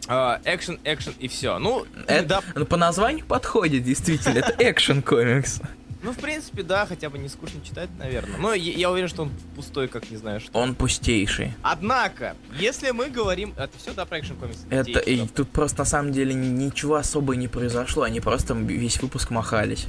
А, 0.06 0.40
Экшен, 0.44 0.78
экшен 0.84 1.14
и 1.18 1.28
все. 1.28 1.58
Ну, 1.58 1.86
Это, 2.06 2.26
да, 2.28 2.40
ну, 2.54 2.66
по 2.66 2.76
названию 2.76 3.24
подходит, 3.24 3.84
действительно. 3.84 4.38
Это 4.38 4.54
экшен 4.58 5.00
комикс. 5.02 5.60
Ну, 6.04 6.12
в 6.12 6.16
принципе, 6.16 6.62
да, 6.62 6.84
хотя 6.84 7.08
бы 7.08 7.16
не 7.16 7.30
скучно 7.30 7.60
читать, 7.64 7.88
наверное. 7.98 8.38
Но 8.38 8.52
я, 8.52 8.72
я 8.72 8.90
уверен, 8.90 9.08
что 9.08 9.22
он 9.22 9.30
пустой, 9.56 9.88
как 9.88 10.10
не 10.10 10.18
знаю 10.18 10.38
что. 10.38 10.56
Он 10.58 10.74
пустейший. 10.74 11.54
Однако, 11.62 12.36
если 12.58 12.90
мы 12.90 13.08
говорим... 13.08 13.54
Это 13.56 13.76
все, 13.78 13.94
да, 13.94 14.04
про 14.04 14.20
экшен 14.20 14.36
комикс? 14.36 14.58
Это 14.68 14.98
и 14.98 15.26
тут 15.26 15.48
просто 15.48 15.80
на 15.80 15.84
самом 15.86 16.12
деле 16.12 16.34
ничего 16.34 16.96
особо 16.96 17.36
не 17.36 17.48
произошло, 17.48 18.02
они 18.02 18.20
просто 18.20 18.52
весь 18.52 19.00
выпуск 19.00 19.30
махались. 19.30 19.86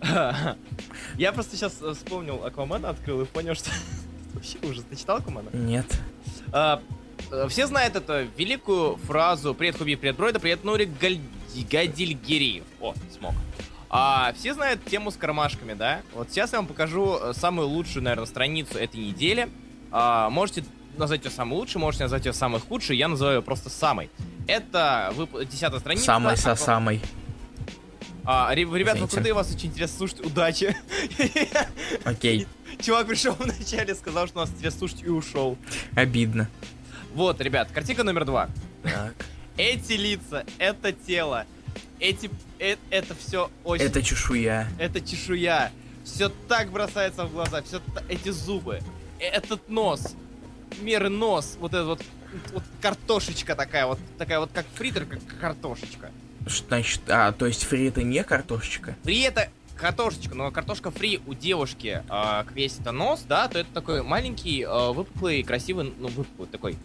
Я 1.16 1.32
просто 1.32 1.56
сейчас 1.56 1.74
вспомнил 1.74 2.42
Аквамана, 2.44 2.88
открыл 2.88 3.20
и 3.20 3.24
понял, 3.26 3.54
что... 3.54 3.70
Вообще 4.34 4.56
ужас. 4.62 4.84
Ты 4.88 4.96
читал 4.96 5.18
Аквамана? 5.18 5.50
Нет. 5.52 5.86
А, 6.52 6.80
э, 7.30 7.48
все 7.48 7.66
знают 7.66 7.96
эту 7.96 8.26
великую 8.38 8.96
фразу 8.96 9.54
«Привет, 9.54 9.76
Хуби, 9.76 9.96
привет, 9.96 10.16
Бройда, 10.16 10.40
привет, 10.40 10.64
Нурик 10.64 10.88
Гадильгериев». 10.98 12.64
О, 12.80 12.94
смог. 13.14 13.34
А, 13.90 14.32
все 14.36 14.52
знают 14.54 14.84
тему 14.84 15.10
с 15.10 15.16
кармашками, 15.16 15.72
да? 15.74 16.02
Вот 16.14 16.30
сейчас 16.30 16.52
я 16.52 16.58
вам 16.58 16.66
покажу 16.66 17.18
э, 17.20 17.32
самую 17.34 17.68
лучшую, 17.68 18.02
наверное, 18.02 18.26
страницу 18.26 18.76
этой 18.78 19.00
недели. 19.00 19.48
А, 19.90 20.28
можете 20.30 20.64
назвать 20.98 21.24
ее 21.24 21.30
самой 21.30 21.54
лучшей, 21.58 21.78
можете 21.78 22.04
назвать 22.04 22.26
ее 22.26 22.32
самой 22.32 22.60
худшей, 22.60 22.96
я 22.98 23.08
называю 23.08 23.36
ее 23.38 23.42
просто 23.42 23.70
самой. 23.70 24.10
Это 24.46 25.12
вып- 25.16 25.44
десятая 25.46 25.80
страница. 25.80 26.04
Самой 26.06 26.36
со 26.36 26.50
Аква- 26.52 26.56
самой. 26.56 27.00
А, 28.24 28.54
ре- 28.54 28.64
ребят, 28.64 28.98
вы 28.98 29.08
крутые, 29.08 29.32
вас 29.32 29.50
очень 29.54 29.68
интересно 29.70 29.96
слушать, 29.96 30.20
удачи. 30.20 30.76
Окей. 32.04 32.46
Чувак 32.82 33.06
пришел 33.06 33.34
вначале, 33.38 33.94
сказал, 33.94 34.26
что 34.26 34.40
нас 34.40 34.50
интересно 34.50 34.80
слушать 34.80 35.02
и 35.02 35.08
ушел. 35.08 35.56
Обидно. 35.94 36.48
Вот, 37.14 37.40
ребят, 37.40 37.70
картинка 37.72 38.04
номер 38.04 38.26
два. 38.26 38.50
Так. 38.82 39.14
Эти 39.56 39.94
лица, 39.94 40.44
это 40.58 40.92
тело, 40.92 41.46
эти, 42.00 42.30
э- 42.58 42.76
это 42.90 43.14
все 43.14 43.50
очень... 43.64 43.84
Это 43.84 44.02
чешуя. 44.02 44.68
это 44.78 45.00
чешуя. 45.00 45.72
Все 46.04 46.30
так 46.48 46.70
бросается 46.70 47.24
в 47.24 47.32
глаза, 47.32 47.62
все 47.62 47.82
эти 48.08 48.30
зубы, 48.30 48.80
этот 49.18 49.68
нос, 49.68 50.16
меры 50.80 51.10
нос, 51.10 51.56
вот 51.60 51.74
это 51.74 51.84
вот, 51.84 52.02
вот 52.52 52.62
картошечка 52.80 53.54
такая, 53.54 53.86
вот 53.86 53.98
такая 54.16 54.40
вот 54.40 54.50
как 54.52 54.64
фритер, 54.74 55.04
как 55.04 55.20
картошечка. 55.38 56.10
Что 56.46 56.68
значит, 56.68 57.02
а, 57.08 57.32
то 57.32 57.46
есть 57.46 57.64
фри 57.64 57.88
это 57.88 58.02
не 58.02 58.24
картошечка? 58.24 58.96
Фри 59.02 59.20
это 59.20 59.50
картошечка, 59.76 60.34
но 60.34 60.50
картошка 60.50 60.90
фри 60.90 61.20
у 61.26 61.34
девушки 61.34 62.02
э, 62.08 62.44
весь 62.54 62.78
это 62.78 62.92
нос, 62.92 63.24
да, 63.28 63.48
то 63.48 63.58
это 63.58 63.70
такой 63.72 64.02
маленький, 64.02 64.62
э, 64.62 64.92
выпуклый, 64.92 65.42
красивый, 65.42 65.92
ну, 65.98 66.08
выпуклый 66.08 66.48
такой, 66.48 66.76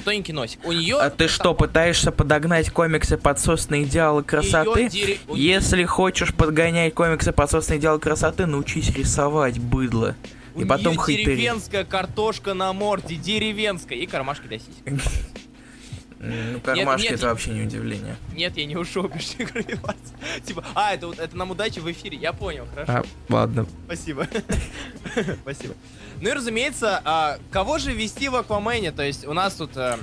тоненький 0.00 0.32
носик. 0.32 0.60
У 0.64 0.72
нее... 0.72 0.96
А 0.98 1.10
ты 1.10 1.28
что, 1.28 1.52
пытаешься 1.54 2.10
подогнать 2.12 2.70
комиксы 2.70 3.18
под 3.18 3.38
собственные 3.38 3.84
идеалы 3.84 4.22
красоты? 4.22 4.86
дере- 4.86 5.18
Если 5.34 5.84
хочешь 5.84 6.32
подгонять 6.34 6.94
комиксы 6.94 7.32
под 7.32 7.50
собственные 7.50 7.80
идеалы 7.80 7.98
красоты, 8.00 8.46
научись 8.46 8.90
рисовать, 8.94 9.58
быдло. 9.58 10.14
У 10.54 10.60
И 10.62 10.64
потом 10.64 10.98
хейтери. 10.98 11.24
деревенская 11.36 11.84
картошка 11.84 12.54
на 12.54 12.72
морде, 12.72 13.16
деревенская. 13.16 13.98
И 13.98 14.06
кармашки 14.06 14.46
для 14.46 14.58
сисек. 14.58 14.72
Ну, 16.22 16.60
кармашки 16.60 17.02
нет, 17.02 17.12
это 17.14 17.22
нет. 17.22 17.30
вообще 17.32 17.50
не 17.50 17.62
удивление. 17.62 18.16
Нет, 18.32 18.56
я 18.56 18.64
не 18.64 18.76
ушел, 18.76 19.08
пиши 19.08 19.44
Типа, 20.44 20.64
а, 20.74 20.94
это, 20.94 21.12
это 21.18 21.36
нам 21.36 21.50
удачи 21.50 21.80
в 21.80 21.90
эфире, 21.90 22.16
я 22.16 22.32
понял, 22.32 22.64
хорошо. 22.72 22.92
А, 22.92 23.02
ладно. 23.28 23.66
Спасибо. 23.86 24.28
Спасибо. 25.42 25.74
Ну 26.20 26.28
и 26.28 26.32
разумеется, 26.32 27.02
а, 27.04 27.38
кого 27.50 27.78
же 27.78 27.92
вести 27.92 28.28
в 28.28 28.36
Аквамене? 28.36 28.92
То 28.92 29.02
есть 29.02 29.26
у 29.26 29.32
нас 29.32 29.54
тут 29.54 29.76
э, 29.76 29.98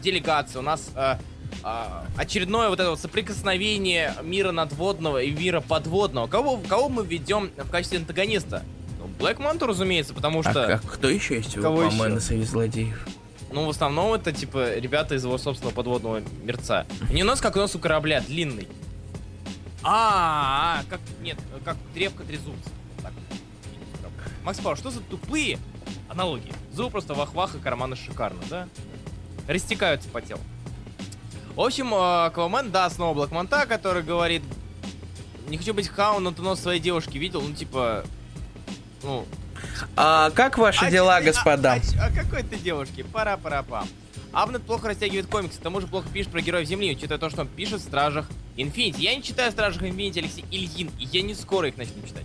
делегация, 0.00 0.60
у 0.60 0.62
нас 0.62 0.90
э, 0.94 1.16
а, 1.64 2.06
очередное 2.16 2.68
вот 2.68 2.78
это 2.78 2.90
вот 2.90 3.00
соприкосновение 3.00 4.14
мира 4.22 4.52
надводного 4.52 5.22
и 5.22 5.32
мира 5.32 5.60
подводного. 5.60 6.28
Кого, 6.28 6.58
кого 6.68 6.88
мы 6.88 7.04
ведем 7.04 7.50
в 7.56 7.70
качестве 7.70 7.98
антагониста? 7.98 8.62
Ну, 9.00 9.08
Блэк 9.18 9.42
Манту, 9.42 9.66
разумеется, 9.66 10.14
потому 10.14 10.40
А 10.44 10.50
что, 10.50 10.66
как- 10.66 10.82
кто 10.84 11.08
еще 11.08 11.34
есть 11.34 11.56
у 11.56 11.60
Аквамена 11.60 12.20
среди 12.20 12.44
злодеев? 12.44 13.04
Ну, 13.54 13.66
в 13.66 13.70
основном 13.70 14.12
это, 14.12 14.32
типа, 14.32 14.74
ребята 14.74 15.14
из 15.14 15.24
его 15.24 15.38
собственного 15.38 15.72
подводного 15.72 16.22
мирца. 16.42 16.86
Не 17.10 17.22
у 17.22 17.26
нас, 17.26 17.40
как 17.40 17.54
у 17.54 17.60
нас 17.60 17.74
у 17.76 17.78
корабля, 17.78 18.20
длинный. 18.20 18.66
А, 19.84 20.80
-а, 20.80 20.82
-а 20.82 20.90
как, 20.90 21.00
нет, 21.20 21.38
как 21.64 21.76
древко 21.94 22.24
трезубца. 22.24 22.70
Так. 23.00 23.12
Макс 24.42 24.58
Пауэр, 24.58 24.76
что 24.76 24.90
за 24.90 25.00
тупые 25.00 25.58
аналогии? 26.08 26.52
Зуб 26.72 26.90
просто 26.90 27.14
вах-вах 27.14 27.54
и 27.54 27.58
карманы 27.60 27.94
шикарно, 27.94 28.42
да? 28.50 28.68
Растекаются 29.46 30.08
по 30.08 30.20
телу. 30.20 30.40
В 31.54 31.60
общем, 31.60 31.94
э, 31.94 32.26
Аквамен, 32.26 32.72
да, 32.72 32.90
снова 32.90 33.14
Блэкмонта, 33.14 33.66
который 33.66 34.02
говорит, 34.02 34.42
не 35.46 35.58
хочу 35.58 35.74
быть 35.74 35.86
хаун, 35.86 36.24
но 36.24 36.32
ты 36.32 36.42
нос 36.42 36.58
своей 36.58 36.80
девушки 36.80 37.18
видел, 37.18 37.40
ну, 37.40 37.54
типа, 37.54 38.04
ну... 39.04 39.24
А 39.96 40.30
как 40.30 40.58
ваши 40.58 40.84
а 40.84 40.90
дела, 40.90 41.18
ты- 41.18 41.24
а- 41.24 41.26
господа? 41.32 41.72
А, 41.74 41.80
ч- 41.80 41.98
а 41.98 42.10
какой 42.10 42.42
ты 42.42 42.56
девушки? 42.56 43.04
Пара-пара-пам. 43.12 43.86
Абнет 44.32 44.62
плохо 44.62 44.88
растягивает 44.88 45.26
комиксы, 45.26 45.60
к 45.60 45.62
тому 45.62 45.80
же 45.80 45.86
плохо 45.86 46.08
пишет 46.12 46.32
про 46.32 46.40
героев 46.40 46.66
Земли, 46.66 46.90
учитывая 46.90 47.18
то, 47.18 47.30
что 47.30 47.42
он 47.42 47.48
пишет 47.48 47.80
в 47.80 47.84
Стражах 47.84 48.28
Инфинити. 48.56 49.00
Я 49.00 49.14
не 49.14 49.22
читаю 49.22 49.52
Стражах 49.52 49.82
Инфинити 49.82 50.18
Алексей 50.18 50.44
Ильин, 50.50 50.90
и 50.98 51.04
я 51.04 51.22
не 51.22 51.34
скоро 51.34 51.68
их 51.68 51.76
начну 51.76 52.02
читать. 52.04 52.24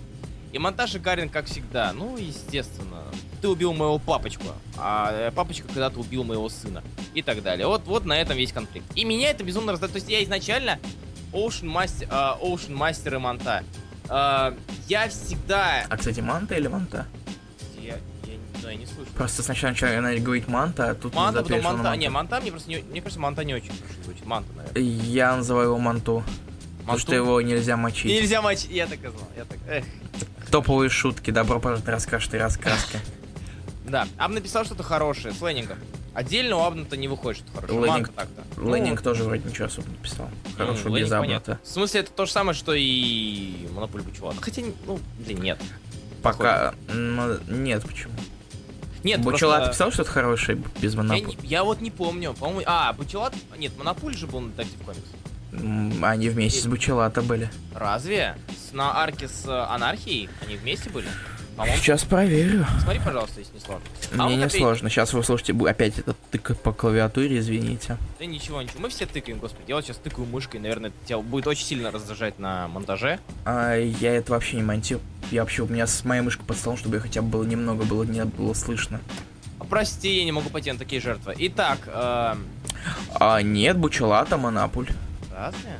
И 0.52 0.58
монтаж 0.58 0.92
шикарен, 0.92 1.30
как 1.30 1.46
всегда. 1.46 1.94
Ну, 1.94 2.18
естественно. 2.18 3.04
Ты 3.42 3.48
убил 3.48 3.74
моего 3.74 4.00
папочку, 4.00 4.48
а 4.78 5.12
э, 5.14 5.32
папочка 5.32 5.68
когда-то 5.68 6.00
убил 6.00 6.24
моего 6.24 6.50
сына. 6.50 6.84
И 7.14 7.22
так 7.22 7.44
далее. 7.44 7.68
Вот, 7.68 7.84
вот 7.86 8.06
на 8.06 8.20
этом 8.20 8.36
весь 8.36 8.52
конфликт. 8.52 8.86
И 8.96 9.06
меня 9.06 9.30
это 9.30 9.44
безумно 9.44 9.72
раздает. 9.72 9.94
То 9.94 9.98
есть 9.98 10.10
я 10.10 10.24
изначально 10.24 10.80
Ocean 11.32 11.72
Master, 11.72 12.08
а, 12.10 12.38
Ocean 12.42 12.76
Master 12.76 13.16
и 13.16 13.18
Монта. 13.20 13.64
А, 14.10 14.56
я 14.88 15.08
всегда... 15.10 15.86
А, 15.88 15.98
кстати, 15.98 16.20
манта 16.20 16.56
или 16.56 16.68
манта? 16.68 17.06
Да, 18.62 18.72
я 18.72 18.78
не 18.78 18.86
слышу. 18.86 19.10
Просто 19.16 19.44
сначала 19.44 19.72
начали 19.72 20.20
говорить 20.20 20.48
манта, 20.48 20.90
а 20.90 20.96
тут 20.96 21.14
Манта, 21.14 21.44
потом 21.44 21.62
Манта. 21.62 21.90
решил 21.90 22.00
Не, 22.00 22.10
Манта 22.10 22.42
мне 22.42 22.52
просто 22.52 22.70
не... 22.70 22.78
Мне 22.78 23.02
кажется, 23.02 23.20
Манта 23.20 23.44
не 23.44 23.54
очень 23.56 23.70
хорошо 23.70 24.04
звучит. 24.04 24.26
Манта, 24.26 24.52
наверное. 24.54 24.82
Я 24.82 25.36
называю 25.38 25.68
его 25.68 25.78
манту. 25.78 26.24
Потому 26.80 26.98
что 26.98 27.16
его 27.16 27.42
нельзя 27.42 27.78
мочить. 27.78 28.06
Нельзя 28.06 28.42
мочить. 28.42 28.72
Я 28.72 28.88
так 28.88 28.98
и 28.98 29.08
знал. 29.08 29.30
Я 29.38 29.46
так... 29.46 29.60
Эх. 29.68 29.86
Топовые 30.50 30.90
шутки, 30.90 31.30
добро 31.30 31.60
пожаловать 31.60 31.86
на 31.86 32.20
ты 32.20 32.38
раскраски. 32.38 33.00
Да. 33.86 34.08
Аб 34.18 34.32
написал 34.32 34.66
что-то 34.66 34.84
хорошее 34.84 35.34
с 35.34 35.42
Леннингом. 35.42 35.80
Отдельно 36.14 36.58
у 36.58 36.60
Абната 36.62 36.96
не 36.96 37.08
выходит 37.08 37.42
что-то 37.42 37.54
хорошее. 37.62 37.82
Леннинг- 37.82 37.88
Манта 37.88 38.12
так-то. 38.12 38.44
Ну, 38.58 38.76
Ленинг 38.76 39.02
тоже 39.02 39.24
вроде 39.24 39.50
ничего 39.50 39.66
особо 39.66 39.90
не 39.90 39.96
писал. 39.96 40.30
Хорошего 40.58 40.90
Леннинг 40.90 41.06
без 41.06 41.12
абната. 41.12 41.60
В 41.64 41.68
смысле, 41.68 42.02
это 42.02 42.12
то 42.12 42.26
же 42.28 42.32
самое, 42.32 42.56
что 42.56 42.74
и 42.76 43.68
Монополь 43.74 44.02
Бучула. 44.02 44.36
Хотя, 44.40 44.62
ну, 44.86 45.00
блин, 45.26 45.42
нет. 45.42 45.60
Пока... 46.22 46.76
нет, 47.48 47.84
почему? 47.84 48.14
Нет, 49.04 49.22
Бучелат 49.22 49.58
просто- 49.66 49.74
писал 49.74 49.92
что-то 49.92 50.12
хорошее 50.12 50.62
без 50.82 50.94
Я, 50.94 50.98
монополи? 50.98 51.38
не- 51.42 51.48
я 51.48 51.64
вот 51.64 51.82
не 51.82 51.92
помню. 51.92 52.34
По-моему... 52.34 52.64
А, 52.66 52.92
Бучелат... 52.94 53.34
Нет, 53.58 53.78
Монополь 53.78 54.16
же 54.16 54.28
был 54.28 54.42
на 54.42 54.50
Detective 54.52 54.86
Comics. 54.86 56.04
Они 56.06 56.30
вместе 56.30 56.62
с 56.62 56.68
Бучелата 56.68 57.22
были. 57.22 57.50
Разве? 57.74 58.36
С- 58.70 58.74
на 58.74 59.02
арке 59.02 59.28
с 59.28 59.46
э, 59.48 59.52
Анархией 59.52 60.30
они 60.46 60.58
вместе 60.58 60.90
были? 60.90 61.08
По-моему, 61.60 61.78
Сейчас 61.82 62.06
проверю. 62.06 62.66
смотри, 62.82 63.02
пожалуйста, 63.04 63.40
если 63.42 63.54
не 63.56 63.60
сложно. 63.60 63.84
А 64.14 64.16
Мне 64.16 64.24
вот 64.24 64.30
не 64.38 64.44
опять- 64.46 64.58
сложно. 64.62 64.90
Сейчас 64.90 65.12
вы 65.12 65.24
слушаете 65.26 65.52
бу- 65.52 65.70
опять 65.70 66.00
этот 66.00 66.16
тык 66.32 66.56
по 66.62 66.72
клавиатуре, 66.72 67.38
извините. 67.38 67.98
Да 68.18 68.26
ничего, 68.26 68.62
ничего. 68.62 68.80
Мы 68.80 68.88
все 68.88 69.06
тыкаем, 69.06 69.40
господи. 69.40 69.66
Я 69.68 69.76
вот 69.76 69.84
сейчас 69.84 69.98
тыкаю 69.98 70.26
мышкой, 70.26 70.62
наверное, 70.62 70.94
тебя 71.06 71.18
будет 71.20 71.48
очень 71.48 71.66
сильно 71.66 71.92
раздражать 71.92 72.40
на 72.40 72.70
монтаже. 72.70 73.20
А 73.44 73.76
я 73.76 74.16
это 74.16 74.32
вообще 74.32 74.56
не 74.56 74.64
монтирую. 74.64 75.04
Я 75.32 75.42
вообще, 75.42 75.64
у 75.64 75.68
меня 75.68 75.86
с 75.86 76.06
моей 76.06 76.22
мышкой 76.22 76.46
под 76.46 76.58
столом, 76.58 76.78
чтобы 76.78 76.96
ее 76.96 77.02
хотя 77.02 77.22
бы 77.22 77.28
было 77.28 77.44
немного 77.44 77.84
было, 77.84 78.04
не 78.04 78.24
было 78.24 78.54
слышно. 78.54 79.02
А, 79.60 79.66
Прости, 79.66 80.18
я 80.18 80.24
не 80.24 80.32
могу 80.32 80.50
пойти 80.50 80.72
на 80.72 80.80
такие 80.80 81.02
жертвы. 81.02 81.36
Итак, 81.40 81.80
эм, 81.88 82.46
А 83.20 83.42
нет, 83.42 83.78
Бучелата, 83.78 84.38
Монопуль. 84.38 84.88
разные? 85.36 85.80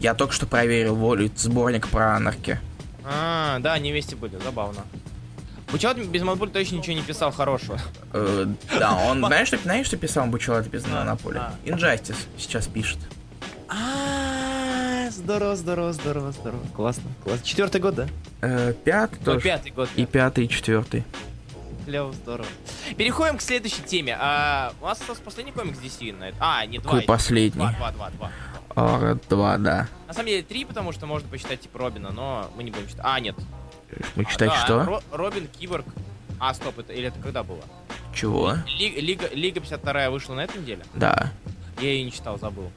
Я 0.00 0.14
только 0.14 0.34
что 0.34 0.46
проверил 0.46 0.96
волю 0.96 1.30
сборник 1.36 1.86
про 1.86 2.16
анарки. 2.16 2.58
А, 3.04 3.60
да, 3.60 3.74
они 3.74 3.92
вместе 3.92 4.16
были, 4.16 4.36
забавно. 4.42 4.82
Бучат 5.70 5.96
без 5.98 6.22
Монополя 6.22 6.50
точно 6.50 6.76
ничего 6.76 6.96
не 6.96 7.02
писал 7.02 7.30
хорошего. 7.30 7.78
Э, 8.12 8.46
да, 8.78 8.96
он, 8.96 9.24
знаешь, 9.24 9.48
что, 9.48 9.56
знаешь, 9.58 9.86
что 9.86 9.96
писал 9.96 10.26
Бучелата 10.26 10.68
без 10.68 10.86
Монополя? 10.86 11.52
Injustice 11.64 12.16
сейчас 12.36 12.66
пишет. 12.66 12.98
А, 13.68 15.08
здорово, 15.10 15.54
здорово, 15.54 15.92
здорово, 15.92 16.32
здорово. 16.32 16.62
Классно, 16.74 17.04
классно. 17.22 17.44
Четвертый 17.44 17.80
год, 17.80 17.94
да? 17.94 18.08
Э, 18.40 18.72
пятый 18.84 19.18
тоже. 19.24 19.40
пятый 19.40 19.70
год. 19.70 19.88
И 19.94 20.06
пятый, 20.06 20.46
и 20.46 20.48
четвертый. 20.48 21.04
Клево, 21.84 22.12
здорово. 22.12 22.48
Переходим 22.96 23.36
к 23.38 23.42
следующей 23.42 23.82
теме. 23.82 24.16
А, 24.18 24.72
у 24.80 24.86
нас 24.86 25.00
остался 25.00 25.22
последний 25.22 25.52
комикс 25.52 25.78
DC 25.78 26.16
на 26.16 26.30
это. 26.30 26.36
А, 26.40 26.66
не 26.66 26.78
два. 26.78 26.90
Какой 26.90 27.06
последний? 27.06 27.60
Два, 27.60 27.72
два, 27.72 27.92
два, 27.92 28.10
два. 28.10 28.30
А, 28.74 29.18
два, 29.28 29.58
да. 29.58 29.88
На 30.08 30.14
самом 30.14 30.28
деле 30.28 30.42
три, 30.42 30.64
потому 30.64 30.92
что 30.92 31.06
можно 31.06 31.28
посчитать 31.28 31.60
типа 31.60 31.78
Робина, 31.78 32.10
но 32.10 32.50
мы 32.56 32.64
не 32.64 32.70
будем 32.70 32.88
читать. 32.88 33.04
А, 33.04 33.20
нет. 33.20 33.36
Мы 34.16 34.24
читать 34.24 34.50
А, 34.52 34.54
да, 34.54 34.64
что? 34.64 34.80
Ро- 34.84 35.02
Робин, 35.12 35.46
Киборг. 35.58 35.84
А, 36.38 36.54
стоп, 36.54 36.78
это 36.78 36.92
или 36.92 37.08
это 37.08 37.18
когда 37.20 37.42
было? 37.42 37.60
Чего? 38.14 38.54
Ли- 38.78 39.00
Лига, 39.00 39.28
Лига 39.32 39.60
52 39.60 40.10
вышла 40.10 40.34
на 40.34 40.40
этой 40.44 40.60
неделе? 40.60 40.82
Да, 40.94 41.30
Я 41.80 41.90
ее 41.90 42.04
не 42.04 42.12
читал, 42.12 42.38
забыл. 42.38 42.70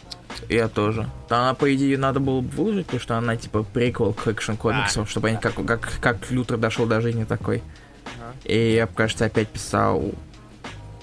я 0.49 0.67
тоже. 0.67 1.09
Да, 1.29 1.39
Она, 1.39 1.53
по 1.53 1.73
идее, 1.73 1.97
надо 1.97 2.19
было 2.19 2.41
бы 2.41 2.49
выложить, 2.49 2.85
потому 2.87 3.01
что 3.01 3.17
она, 3.17 3.35
типа, 3.35 3.63
приквел 3.63 4.13
к 4.13 4.27
экшн 4.27 4.53
комиксам, 4.53 5.03
А, 5.03 5.05
чтобы 5.05 5.29
они, 5.29 5.37
как, 5.37 5.53
как, 5.65 5.99
как 6.01 6.29
Лютер 6.31 6.57
дошел 6.57 6.85
до 6.85 6.99
жизни 7.01 7.23
такой. 7.23 7.63
Ага. 8.19 8.33
И 8.43 8.73
я, 8.75 8.87
кажется, 8.87 9.25
опять 9.25 9.47
писал... 9.49 10.11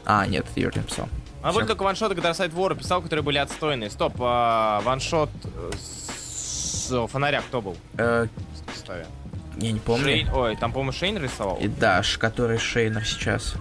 А, 0.04 0.26
нет, 0.26 0.46
Юр 0.56 0.76
не 0.76 0.82
писал. 0.82 1.08
А 1.42 1.52
были 1.52 1.66
только 1.66 1.82
ваншоты, 1.82 2.14
когда 2.14 2.34
сайт 2.34 2.52
Вора 2.52 2.74
писал, 2.74 3.00
которые 3.00 3.22
были 3.22 3.38
отстойные. 3.38 3.88
Стоп, 3.90 4.14
а, 4.18 4.80
ваншот 4.82 5.30
э, 5.44 5.70
с 5.78 7.06
фонаря 7.08 7.40
кто 7.40 7.62
был? 7.62 7.76
Э, 7.96 8.26
в 8.66 8.74
составе? 8.74 9.06
Я 9.58 9.72
не 9.72 9.80
помню. 9.80 10.06
Шейн- 10.08 10.32
Ой, 10.34 10.56
там, 10.56 10.72
по-моему, 10.72 10.92
Шейн 10.92 11.18
рисовал. 11.22 11.56
И 11.58 11.68
Даш, 11.68 12.18
который 12.18 12.58
Шейнер 12.58 13.04
сейчас. 13.04 13.54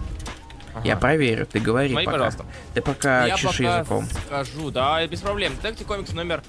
Ага. 0.74 0.86
Я 0.86 0.96
проверю, 0.96 1.46
ты 1.46 1.58
говори 1.58 1.88
Смотри, 1.90 2.06
пока. 2.06 2.12
пожалуйста. 2.16 2.44
Ты 2.74 2.80
пока 2.82 3.26
Я 3.26 3.36
чеши 3.36 3.64
пока 3.64 3.78
языком. 3.78 4.08
скажу, 4.26 4.70
да, 4.70 5.06
без 5.06 5.20
проблем. 5.20 5.54
Detective 5.56 5.86
Comics 5.86 6.12
номер 6.12 6.42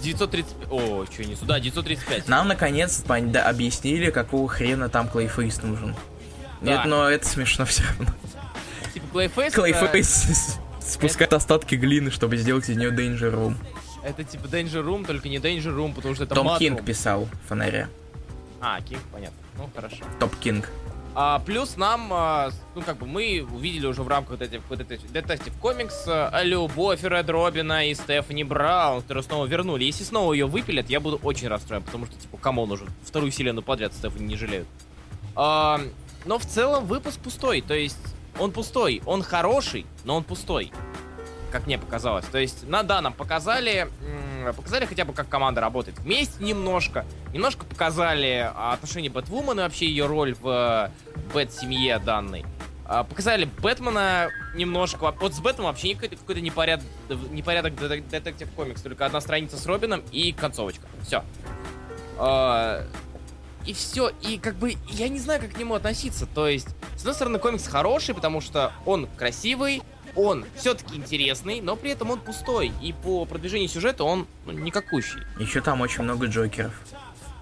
935. 0.00 0.68
О, 0.70 1.04
что 1.10 1.24
несу? 1.24 1.44
Да, 1.44 1.60
935. 1.60 2.28
Нам, 2.28 2.48
наконец, 2.48 3.02
да, 3.06 3.48
объяснили, 3.48 4.10
какого 4.10 4.48
хрена 4.48 4.88
там 4.88 5.08
Clayface 5.08 5.62
нужен. 5.62 5.94
Да. 6.60 6.70
Нет, 6.76 6.84
но 6.86 7.08
это 7.08 7.26
смешно 7.26 7.66
все 7.66 7.82
равно. 7.84 8.14
Типа 8.94 9.06
Clayface. 9.12 9.52
это- 9.52 9.60
Clayface 9.60 10.58
спускает 10.80 11.32
остатки 11.34 11.74
глины, 11.74 12.10
чтобы 12.10 12.36
сделать 12.38 12.68
из 12.70 12.76
нее 12.76 12.90
Danger 12.90 13.30
Room. 13.34 13.56
Это 14.02 14.24
типа 14.24 14.46
Danger 14.46 14.82
Room, 14.84 15.06
только 15.06 15.28
не 15.28 15.36
Danger 15.38 15.74
Room, 15.76 15.94
потому 15.94 16.14
что 16.14 16.24
это 16.24 16.34
Том 16.34 16.58
Кинг 16.58 16.82
писал 16.84 17.28
фонаря. 17.48 17.88
А, 18.66 18.80
Кинг, 18.80 19.02
понятно. 19.12 19.36
Ну, 19.58 19.68
хорошо. 19.74 20.04
Том 20.18 20.34
Кинг. 20.36 20.70
А, 21.14 21.38
плюс 21.40 21.76
нам, 21.76 22.08
а, 22.10 22.50
ну 22.74 22.80
как 22.80 22.96
бы 22.96 23.06
мы 23.06 23.46
увидели 23.52 23.86
уже 23.86 24.02
в 24.02 24.08
рамках 24.08 24.30
вот 24.30 24.42
этих 24.42 24.62
вот 24.70 24.80
этих 24.80 25.04
Detective 25.10 25.52
Comics 25.62 25.92
а, 26.06 26.42
любовь 26.42 27.04
Red 27.04 27.28
Robin 27.28 27.76
а 27.76 27.86
и 27.86 27.94
Стефани 27.94 28.42
Браун, 28.42 29.02
которые 29.02 29.22
снова 29.22 29.44
вернули. 29.44 29.84
Если 29.84 30.02
снова 30.02 30.32
ее 30.32 30.46
выпилят, 30.46 30.88
я 30.88 30.98
буду 30.98 31.20
очень 31.22 31.46
расстроен, 31.46 31.82
потому 31.82 32.06
что, 32.06 32.16
типа, 32.16 32.38
come 32.38 32.61
on 32.61 32.72
уже, 32.72 32.86
вторую 33.04 33.30
вселенную 33.30 33.62
подряд 33.62 33.92
Стефани 33.92 34.24
не 34.26 34.36
жалеют. 34.36 34.66
А, 35.36 35.78
но 36.24 36.38
в 36.38 36.46
целом 36.46 36.86
выпуск 36.86 37.20
пустой, 37.20 37.60
то 37.60 37.74
есть 37.74 37.98
он 38.38 38.50
пустой, 38.50 39.02
он 39.04 39.22
хороший, 39.22 39.84
но 40.04 40.16
он 40.16 40.24
пустой. 40.24 40.72
Как 41.52 41.66
мне 41.66 41.78
показалось. 41.78 42.24
То 42.24 42.38
есть, 42.38 42.66
на 42.66 42.82
да, 42.82 43.02
нам 43.02 43.12
показали 43.12 43.88
показали 44.52 44.84
хотя 44.86 45.04
бы, 45.04 45.12
как 45.12 45.28
команда 45.28 45.60
работает 45.60 45.98
вместе 45.98 46.42
немножко. 46.42 47.04
Немножко 47.32 47.64
показали 47.64 48.50
а, 48.54 48.72
отношения 48.74 49.08
Бэтвумен 49.08 49.58
и 49.58 49.62
вообще 49.62 49.86
ее 49.86 50.06
роль 50.06 50.34
в 50.34 50.90
э, 51.16 51.18
Бэт-семье 51.32 51.98
данной. 51.98 52.44
А, 52.84 53.04
Показали 53.04 53.48
Бэтмена 53.60 54.30
немножко. 54.54 55.14
Вот 55.18 55.34
с 55.34 55.40
Бэтменом 55.40 55.70
вообще 55.70 55.94
какой-то, 55.94 56.16
какой-то 56.16 56.40
непорядок, 56.40 56.86
непорядок 57.30 57.74
детек- 57.74 58.08
детектив 58.08 58.48
комикс. 58.54 58.82
Только 58.82 59.06
одна 59.06 59.20
страница 59.20 59.56
с 59.56 59.66
Робином 59.66 60.02
и 60.12 60.32
концовочка. 60.32 60.86
Все. 61.02 61.22
И 63.66 63.72
все. 63.72 64.10
И 64.22 64.38
как 64.38 64.56
бы 64.56 64.74
я 64.88 65.08
не 65.08 65.18
знаю, 65.18 65.40
как 65.40 65.52
к 65.52 65.58
нему 65.58 65.74
относиться. 65.74 66.26
То 66.26 66.48
есть, 66.48 66.68
с 66.96 67.00
одной 67.00 67.14
стороны, 67.14 67.38
комикс 67.38 67.66
хороший, 67.66 68.14
потому 68.14 68.40
что 68.40 68.72
он 68.84 69.08
красивый, 69.16 69.82
он 70.16 70.44
все-таки 70.56 70.96
интересный, 70.96 71.60
но 71.60 71.76
при 71.76 71.90
этом 71.90 72.10
он 72.10 72.20
пустой. 72.20 72.72
И 72.82 72.92
по 72.92 73.24
продвижению 73.24 73.68
сюжета 73.68 74.04
он 74.04 74.26
ну, 74.46 74.52
никакущий. 74.52 75.20
Еще 75.38 75.60
там 75.60 75.80
очень 75.80 76.02
много 76.02 76.26
Джокеров. 76.26 76.72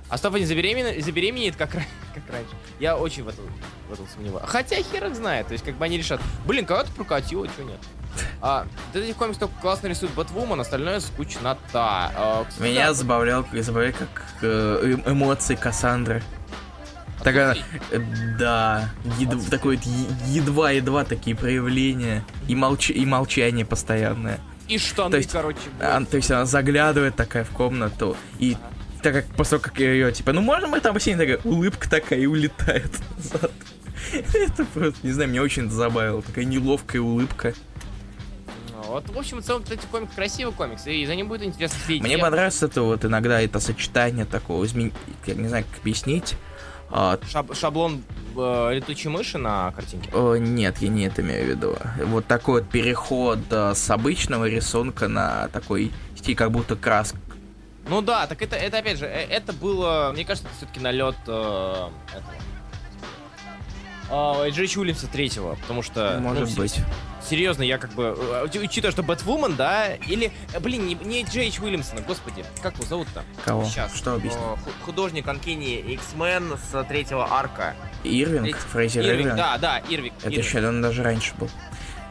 А 0.09 0.38
не 0.38 0.45
заберемен... 0.45 1.02
забеременеет, 1.02 1.57
как, 1.57 1.71
как 2.14 2.31
раньше. 2.31 2.55
Я 2.79 2.97
очень 2.97 3.23
в 3.23 3.29
этом, 3.29 3.47
в 3.88 3.93
этом 3.95 4.07
сомневаюсь. 4.09 4.47
Хотя 4.47 4.76
хер 4.76 5.07
их 5.07 5.17
знает. 5.17 5.47
То 5.47 5.55
есть, 5.55 5.64
как 5.64 5.76
бы 5.76 5.85
они 5.87 5.97
решат, 5.97 6.21
блин, 6.47 6.67
кого-то 6.67 6.93
прокатило, 6.93 7.49
что 7.49 7.62
нет. 7.62 7.79
А, 8.43 8.67
детектив 8.93 9.17
комикс 9.17 9.38
только 9.38 9.55
классно 9.61 9.87
рисует 9.87 10.12
Бэтвумен, 10.12 10.61
остальное 10.61 11.00
скучнота. 11.00 12.12
А, 12.14 12.45
кстати, 12.47 12.69
Меня 12.69 12.88
да, 12.88 12.95
забавлял, 12.95 13.47
забавлял 13.52 13.93
как 13.93 14.25
э, 14.43 14.81
эм- 14.83 15.02
эмоции 15.07 15.55
Кассандры. 15.55 16.23
Такая, 17.23 17.57
э, 17.91 18.00
да, 18.38 18.91
ед- 19.19 19.50
такое 19.50 19.79
едва-едва 20.26 21.05
такие 21.05 21.37
проявления 21.37 22.25
и, 22.49 22.55
молч- 22.55 22.93
и 22.93 23.05
молчание 23.07 23.64
постоянное. 23.64 24.41
И 24.69 24.79
штаны, 24.79 25.11
то 25.12 25.17
есть, 25.19 25.31
короче. 25.31 25.59
А, 25.81 26.05
то 26.05 26.17
есть 26.17 26.31
она 26.31 26.47
заглядывает 26.47 27.14
такая 27.17 27.45
в 27.45 27.50
комнату 27.50 28.17
и 28.38 28.57
так 29.02 29.14
как 29.14 29.26
после 29.37 29.59
того, 29.59 29.71
как 29.71 29.81
ее 29.81 30.12
типа, 30.12 30.33
ну 30.33 30.41
можно 30.41 30.69
мы 30.69 30.81
там 30.81 30.95
бассейн, 30.95 31.19
такая 31.19 31.38
улыбка 31.45 31.91
такая 31.91 32.21
и 32.21 32.26
улетает 32.26 32.91
назад. 33.17 33.50
Это 34.35 34.64
просто, 34.64 35.07
не 35.07 35.12
знаю, 35.12 35.31
меня 35.31 35.43
очень 35.43 35.71
забавило. 35.71 36.23
Такая 36.23 36.45
неловкая 36.45 37.02
улыбка. 37.02 37.55
Вот, 38.87 39.09
в 39.09 39.19
общем, 39.19 39.38
в 39.38 39.43
целом, 39.45 39.62
кстати, 39.62 39.87
комикс 39.91 40.14
красивый 40.14 40.52
комикс, 40.52 40.87
и 40.87 41.07
за 41.07 41.14
ним 41.14 41.29
будет 41.29 41.43
интересно 41.43 41.79
следить. 41.87 42.02
Мне 42.02 42.19
понравилось 42.19 42.62
это 42.62 42.83
вот 42.83 43.05
иногда 43.05 43.41
это 43.41 43.59
сочетание 43.59 44.25
такого, 44.26 44.64
измен... 44.67 44.93
я 45.26 45.35
не 45.35 45.49
знаю, 45.49 45.64
как 45.71 45.81
объяснить. 45.81 46.35
А, 46.95 47.19
Шаб- 47.33 47.55
шаблон 47.55 48.03
э, 48.37 48.71
летучей 48.75 49.09
мыши 49.09 49.39
на 49.39 49.73
картинке. 49.73 50.11
О, 50.13 50.37
нет, 50.37 50.77
я 50.79 50.89
не 50.89 51.07
это 51.07 51.23
имею 51.23 51.47
в 51.47 51.49
виду. 51.49 51.77
Вот 52.05 52.27
такой 52.27 52.61
вот 52.61 52.71
переход 52.71 53.39
э, 53.51 53.73
с 53.75 53.91
обычного 53.91 54.45
рисунка 54.47 55.09
на 55.09 55.49
такой 55.49 55.91
стиль, 56.17 56.37
как 56.37 56.51
будто 56.51 56.77
краска. 56.77 57.19
Ну 57.89 58.03
да, 58.03 58.27
так 58.27 58.43
это, 58.43 58.57
это 58.57 58.79
опять 58.79 58.99
же, 58.99 59.07
э, 59.07 59.27
это 59.27 59.55
было, 59.55 60.11
мне 60.13 60.25
кажется, 60.27 60.49
это 60.49 60.57
все-таки 60.59 60.81
налет 60.81 61.17
э, 61.27 61.89
этого. 62.11 62.33
А, 64.14 64.47
Джейч 64.50 64.76
Уильямса 64.76 65.07
третьего, 65.07 65.54
потому 65.57 65.83
что... 65.83 66.19
ну, 66.21 66.28
Может 66.28 66.50
с- 66.50 66.54
быть. 66.54 66.76
Серьезно, 67.28 67.62
я 67.62 67.78
как 67.78 67.92
бы... 67.92 68.14
э, 68.19 68.45
уч- 68.47 68.59
Учитывая, 68.62 68.92
что 68.92 69.02
Бэтвумен, 69.02 69.57
да, 69.57 69.95
или... 69.95 70.31
э, 70.52 70.61
Блин, 70.61 70.87
не, 70.87 70.95
не 70.97 71.23
Джейч 71.23 71.61
Уильямсона, 71.61 72.02
господи, 72.02 72.45
как 72.61 72.75
его 72.75 72.85
зовут-то? 72.85 73.23
Кого? 73.45 73.64
Сейчас. 73.64 73.95
Что 73.97 74.14
объяснить? 74.14 74.42
Художник 74.85 75.26
Анкини 75.28 75.76
X-Men 75.95 76.59
с 76.59 76.85
третьего 76.85 77.26
арка. 77.33 77.75
Ирвинг, 78.04 78.42
Третий- 78.45 78.59
Фрейзер 78.69 79.00
Ирвинг, 79.02 79.21
Ирвинг. 79.21 79.37
да, 79.37 79.57
да, 79.59 79.78
Ирвинг. 79.88 80.14
Это 80.19 80.28
Ирвинг. 80.28 80.45
еще 80.47 80.69
он 80.69 80.83
даже 80.83 81.02
раньше 81.02 81.33
был. 81.37 81.49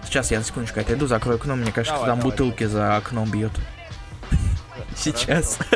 Сейчас 0.06 0.32
я 0.32 0.40
на 0.40 0.44
секундочку 0.46 0.80
отойду, 0.80 1.06
закрою 1.06 1.38
окно, 1.38 1.56
мне 1.56 1.72
кажется, 1.72 1.94
Давай, 1.94 2.10
там 2.10 2.20
давай, 2.20 2.32
бутылки 2.32 2.64
за 2.64 2.96
окном 2.98 3.30
бьют. 3.30 3.52
Сейчас. 4.96 5.60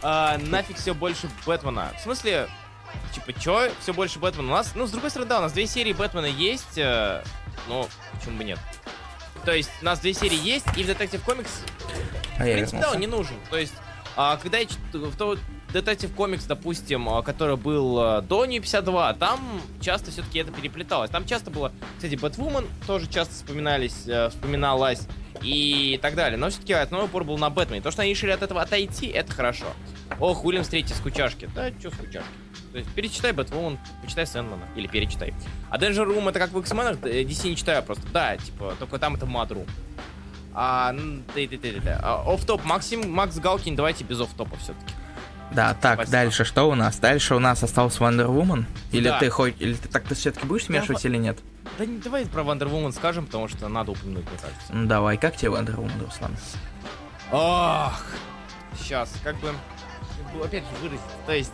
А, 0.00 0.38
нафиг 0.38 0.76
все 0.76 0.94
больше 0.94 1.28
Бэтмена. 1.44 1.90
В 1.98 2.00
смысле, 2.02 2.48
типа, 3.14 3.38
чё, 3.38 3.70
все 3.80 3.92
больше 3.92 4.18
Бэтмена? 4.18 4.48
У 4.48 4.54
нас, 4.56 4.72
ну, 4.74 4.86
с 4.86 4.90
другой 4.90 5.10
стороны, 5.10 5.28
да, 5.28 5.38
у 5.38 5.42
нас 5.42 5.52
две 5.52 5.66
серии 5.66 5.92
Бэтмена 5.92 6.26
есть, 6.26 6.76
э, 6.76 7.22
ну, 7.68 7.88
почему 8.12 8.38
бы 8.38 8.44
нет. 8.44 8.58
То 9.44 9.52
есть, 9.52 9.70
у 9.80 9.84
нас 9.84 10.00
две 10.00 10.12
серии 10.12 10.38
есть, 10.38 10.66
и 10.76 10.82
в 10.82 10.88
Detective 10.88 11.24
Comics, 11.24 11.50
А 12.38 12.42
в 12.42 12.52
принципе, 12.52 12.78
да, 12.78 12.92
он 12.92 13.00
не 13.00 13.06
нужен. 13.06 13.36
То 13.50 13.58
есть, 13.58 13.74
а, 14.16 14.36
когда 14.36 14.58
я 14.58 14.66
в 14.92 15.16
тот 15.16 15.38
Detective 15.72 16.14
Comics, 16.14 16.46
допустим, 16.48 17.08
а, 17.08 17.22
который 17.22 17.56
был 17.56 17.98
а, 18.00 18.20
до 18.20 18.46
New 18.46 18.60
52, 18.60 19.14
там 19.14 19.38
часто 19.80 20.10
все-таки 20.10 20.38
это 20.40 20.50
переплеталось. 20.50 21.10
Там 21.10 21.26
часто 21.26 21.50
было, 21.50 21.72
кстати, 21.96 22.14
Бэтвумен 22.16 22.66
тоже 22.86 23.06
часто 23.06 23.34
вспоминались, 23.34 24.06
э, 24.06 24.30
вспоминалась 24.30 25.06
и 25.42 25.98
так 26.02 26.14
далее. 26.14 26.38
Но 26.38 26.48
все-таки 26.50 26.72
основной 26.72 27.08
упор 27.08 27.24
был 27.24 27.38
на 27.38 27.50
Бэтмене. 27.50 27.82
То, 27.82 27.90
что 27.90 28.02
они 28.02 28.10
решили 28.10 28.30
от 28.30 28.42
этого 28.42 28.62
отойти, 28.62 29.06
это 29.06 29.32
хорошо. 29.32 29.66
Ох, 30.18 30.44
Уильямс 30.44 30.68
третий 30.68 30.94
скучашки. 30.94 31.48
Да, 31.54 31.70
чё 31.70 31.90
скучашки? 31.90 32.28
То 32.72 32.78
есть 32.78 32.90
перечитай 32.90 33.32
Бэтвумен, 33.32 33.78
почитай 34.02 34.26
Сэндмана. 34.26 34.64
Или 34.76 34.86
перечитай. 34.86 35.32
А 35.70 35.78
Danger 35.78 36.06
Room 36.06 36.28
это 36.28 36.38
как 36.38 36.50
в 36.52 36.58
X-Men, 36.58 36.98
э, 37.08 37.22
DC 37.22 37.48
не 37.48 37.56
читаю 37.56 37.82
просто. 37.82 38.04
Да, 38.12 38.36
типа, 38.36 38.74
только 38.78 38.98
там 38.98 39.14
это 39.14 39.26
Мадру. 39.26 39.64
А, 40.54 40.92
да, 40.92 41.00
да, 41.34 41.56
да, 41.62 41.68
да, 41.72 41.80
да. 41.80 42.00
А, 42.02 42.58
Максим, 42.64 43.10
Макс 43.12 43.36
Галкин, 43.36 43.76
давайте 43.76 44.04
без 44.04 44.20
офф-топа 44.20 44.56
все-таки. 44.56 44.92
Да, 45.52 45.74
так, 45.74 45.94
Спасибо. 45.94 46.12
дальше 46.12 46.44
что 46.44 46.64
у 46.68 46.74
нас? 46.74 46.98
Дальше 46.98 47.34
у 47.34 47.38
нас 47.38 47.62
остался 47.62 48.00
Wonder 48.04 48.26
Woman? 48.28 48.64
Или 48.92 49.08
Да. 49.08 49.18
ты 49.18 49.30
хоть, 49.30 49.54
или 49.60 49.74
ты 49.74 49.88
так 49.88 50.04
ты 50.04 50.14
все-таки 50.14 50.46
будешь 50.46 50.64
смешивать 50.64 51.04
или 51.04 51.16
нет? 51.16 51.38
Да 51.78 51.86
не, 51.86 51.98
давай 51.98 52.26
про 52.26 52.42
Wonder 52.42 52.70
Woman 52.70 52.92
скажем, 52.92 53.26
потому 53.26 53.48
что 53.48 53.68
надо 53.68 53.92
упомянуть, 53.92 54.24
мне 54.28 54.38
кажется. 54.38 54.72
Ну 54.72 54.86
давай, 54.86 55.16
как 55.16 55.36
тебе 55.36 55.50
Wonder 55.52 55.76
Woman, 55.76 56.04
Руслан? 56.04 56.36
Ах, 57.32 58.04
сейчас, 58.78 59.12
как 59.24 59.36
бы, 59.40 59.52
как 60.22 60.36
бы 60.38 60.44
опять 60.44 60.64
же 60.64 60.70
выразить. 60.82 61.04
То 61.26 61.32
есть, 61.32 61.52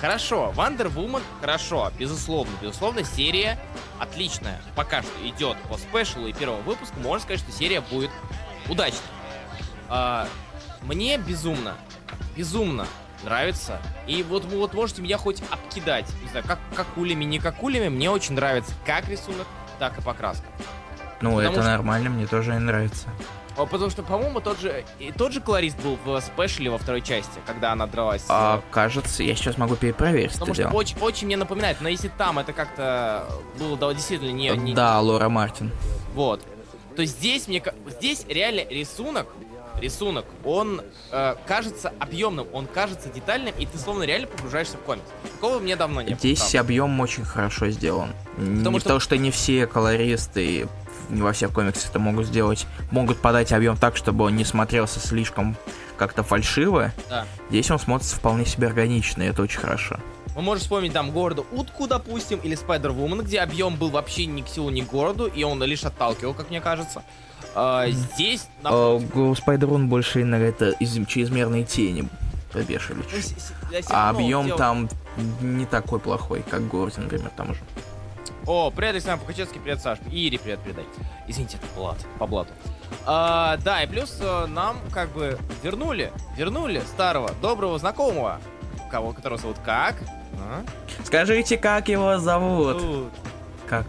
хорошо, 0.00 0.52
Wonder 0.56 0.92
Woman 0.92 1.22
хорошо, 1.40 1.90
безусловно, 1.98 2.52
безусловно, 2.60 3.04
серия 3.04 3.58
отличная. 3.98 4.60
Пока 4.74 5.02
что 5.02 5.12
идет 5.28 5.56
по 5.68 5.76
спешлу 5.78 6.26
и 6.26 6.32
первому 6.32 6.62
выпуску, 6.62 6.98
можно 7.00 7.20
сказать, 7.20 7.40
что 7.40 7.52
серия 7.52 7.80
будет 7.80 8.10
удачной. 8.68 9.00
А, 9.88 10.26
мне 10.82 11.18
безумно, 11.18 11.74
безумно 12.36 12.86
нравится. 13.22 13.78
И 14.06 14.22
вот 14.22 14.44
вы 14.44 14.58
вот 14.58 14.74
можете 14.74 15.02
меня 15.02 15.16
хоть 15.18 15.42
обкидать. 15.50 16.06
Не 16.22 16.28
знаю, 16.30 16.44
как, 16.46 16.58
как 16.74 16.86
кулями, 16.88 17.24
не 17.24 17.38
как 17.38 17.56
кулями. 17.56 17.88
Мне 17.88 18.10
очень 18.10 18.34
нравится 18.34 18.72
как 18.84 19.08
рисунок, 19.08 19.46
так 19.78 19.98
и 19.98 20.02
покраска. 20.02 20.44
Ну, 21.20 21.30
Потому 21.36 21.40
это 21.40 21.52
что- 21.62 21.70
нормально, 21.70 22.10
мне 22.10 22.26
тоже 22.26 22.58
нравится. 22.58 23.08
А, 23.56 23.66
Потому 23.66 23.90
что, 23.90 24.02
по-моему, 24.02 24.40
тот 24.40 24.60
же, 24.60 24.84
и 24.98 25.12
тот 25.12 25.32
же 25.32 25.40
колорист 25.40 25.78
был 25.80 25.98
в 26.04 26.20
спешле 26.20 26.70
во 26.70 26.78
второй 26.78 27.02
части, 27.02 27.38
когда 27.46 27.72
она 27.72 27.86
дралась. 27.86 28.24
А, 28.28 28.58
э, 28.58 28.60
кажется, 28.72 29.22
я 29.22 29.34
сейчас 29.34 29.58
могу 29.58 29.76
перепроверить 29.76 30.32
Потому 30.32 30.54
что 30.54 30.62
дело. 30.64 30.72
очень, 30.72 30.98
очень 31.00 31.26
мне 31.26 31.36
напоминает, 31.36 31.78
но 31.80 31.88
если 31.88 32.08
там 32.08 32.38
это 32.38 32.52
как-то 32.52 33.26
было 33.58 33.76
да, 33.76 33.92
действительно 33.92 34.30
не, 34.32 34.48
не- 34.50 34.74
Да, 34.74 34.98
Лора 35.00 35.28
Мартин. 35.28 35.70
вот, 36.14 36.40
то 36.96 37.04
здесь 37.04 37.48
мне 37.48 37.62
здесь 37.98 38.24
реально 38.28 38.64
рисунок, 38.68 39.26
рисунок, 39.80 40.24
он 40.44 40.82
э, 41.10 41.34
кажется 41.46 41.92
объемным, 41.98 42.46
он 42.52 42.66
кажется 42.66 43.08
детальным, 43.08 43.54
и 43.58 43.66
ты 43.66 43.78
словно 43.78 44.02
реально 44.04 44.26
погружаешься 44.28 44.76
в 44.76 44.80
комикс. 44.80 45.04
Такого 45.34 45.58
мне 45.58 45.74
давно 45.76 46.02
не 46.02 46.10
было. 46.10 46.18
Здесь 46.18 46.38
правда. 46.40 46.60
объем 46.60 47.00
очень 47.00 47.24
хорошо 47.24 47.68
сделан. 47.70 48.10
Потому 48.36 48.70
не 48.72 48.80
что- 48.80 48.88
то, 48.90 49.00
что 49.00 49.16
не 49.16 49.30
все 49.30 49.66
колористы, 49.66 50.68
не 51.12 51.22
во 51.22 51.32
всех 51.32 51.52
комиксах 51.52 51.90
это 51.90 51.98
могут 51.98 52.26
сделать, 52.26 52.66
могут 52.90 53.18
подать 53.20 53.52
объем 53.52 53.76
так, 53.76 53.96
чтобы 53.96 54.24
он 54.24 54.36
не 54.36 54.44
смотрелся 54.44 54.98
слишком 55.00 55.56
как-то 55.96 56.22
фальшиво. 56.22 56.92
Да. 57.08 57.26
Здесь 57.50 57.70
он 57.70 57.78
смотрится 57.78 58.16
вполне 58.16 58.44
себе 58.46 58.66
органично, 58.66 59.22
и 59.22 59.26
это 59.26 59.42
очень 59.42 59.60
хорошо. 59.60 59.98
Мы 60.34 60.40
можем 60.42 60.62
вспомнить 60.62 60.94
там 60.94 61.10
города 61.10 61.44
Утку, 61.52 61.86
допустим, 61.86 62.38
или 62.42 62.54
Спайдер 62.54 62.92
Вумен, 62.92 63.20
где 63.20 63.40
объем 63.40 63.76
был 63.76 63.90
вообще 63.90 64.24
ни 64.26 64.40
к 64.40 64.48
силу, 64.48 64.70
ни 64.70 64.80
к 64.80 64.88
городу, 64.90 65.26
и 65.26 65.44
он 65.44 65.62
лишь 65.62 65.84
отталкивал, 65.84 66.32
как 66.32 66.48
мне 66.48 66.60
кажется. 66.60 67.02
А, 67.54 67.86
здесь... 67.90 68.48
на- 68.62 68.70
А, 68.72 69.34
Спайдерун 69.36 69.88
больше 69.90 70.24
на 70.24 70.36
это 70.36 70.70
из 70.70 70.94
чрезмерные 71.06 71.64
тени 71.64 72.08
повешали. 72.50 72.98
Ну, 73.70 73.78
А 73.90 74.08
объем 74.10 74.46
делал- 74.46 74.58
там 74.58 74.88
не 75.42 75.66
такой 75.66 76.00
плохой, 76.00 76.42
как 76.50 76.66
город, 76.66 76.94
например, 76.96 77.30
там 77.36 77.50
уже. 77.50 77.60
О, 78.44 78.72
привет, 78.72 78.94
Александр 78.94 79.20
Покачевский, 79.22 79.60
привет, 79.60 79.80
Саш. 79.80 79.98
И 80.10 80.26
Ире 80.26 80.36
привет 80.36 80.58
передай. 80.60 80.84
Извините, 81.28 81.58
это 81.58 81.66
Влад, 81.78 81.98
по 82.18 82.26
блату. 82.26 82.50
А, 83.06 83.56
да, 83.58 83.84
и 83.84 83.86
плюс 83.86 84.18
э, 84.20 84.46
нам 84.46 84.78
как 84.92 85.10
бы 85.10 85.38
вернули, 85.62 86.12
вернули 86.36 86.80
старого, 86.80 87.30
доброго 87.40 87.78
знакомого, 87.78 88.40
кого, 88.90 89.12
которого 89.12 89.38
зовут 89.38 89.58
как? 89.64 89.94
А? 90.40 90.64
Скажите, 91.04 91.56
как 91.56 91.88
его 91.88 92.18
зовут? 92.18 92.78
Тут. 92.78 93.12
Как? 93.68 93.86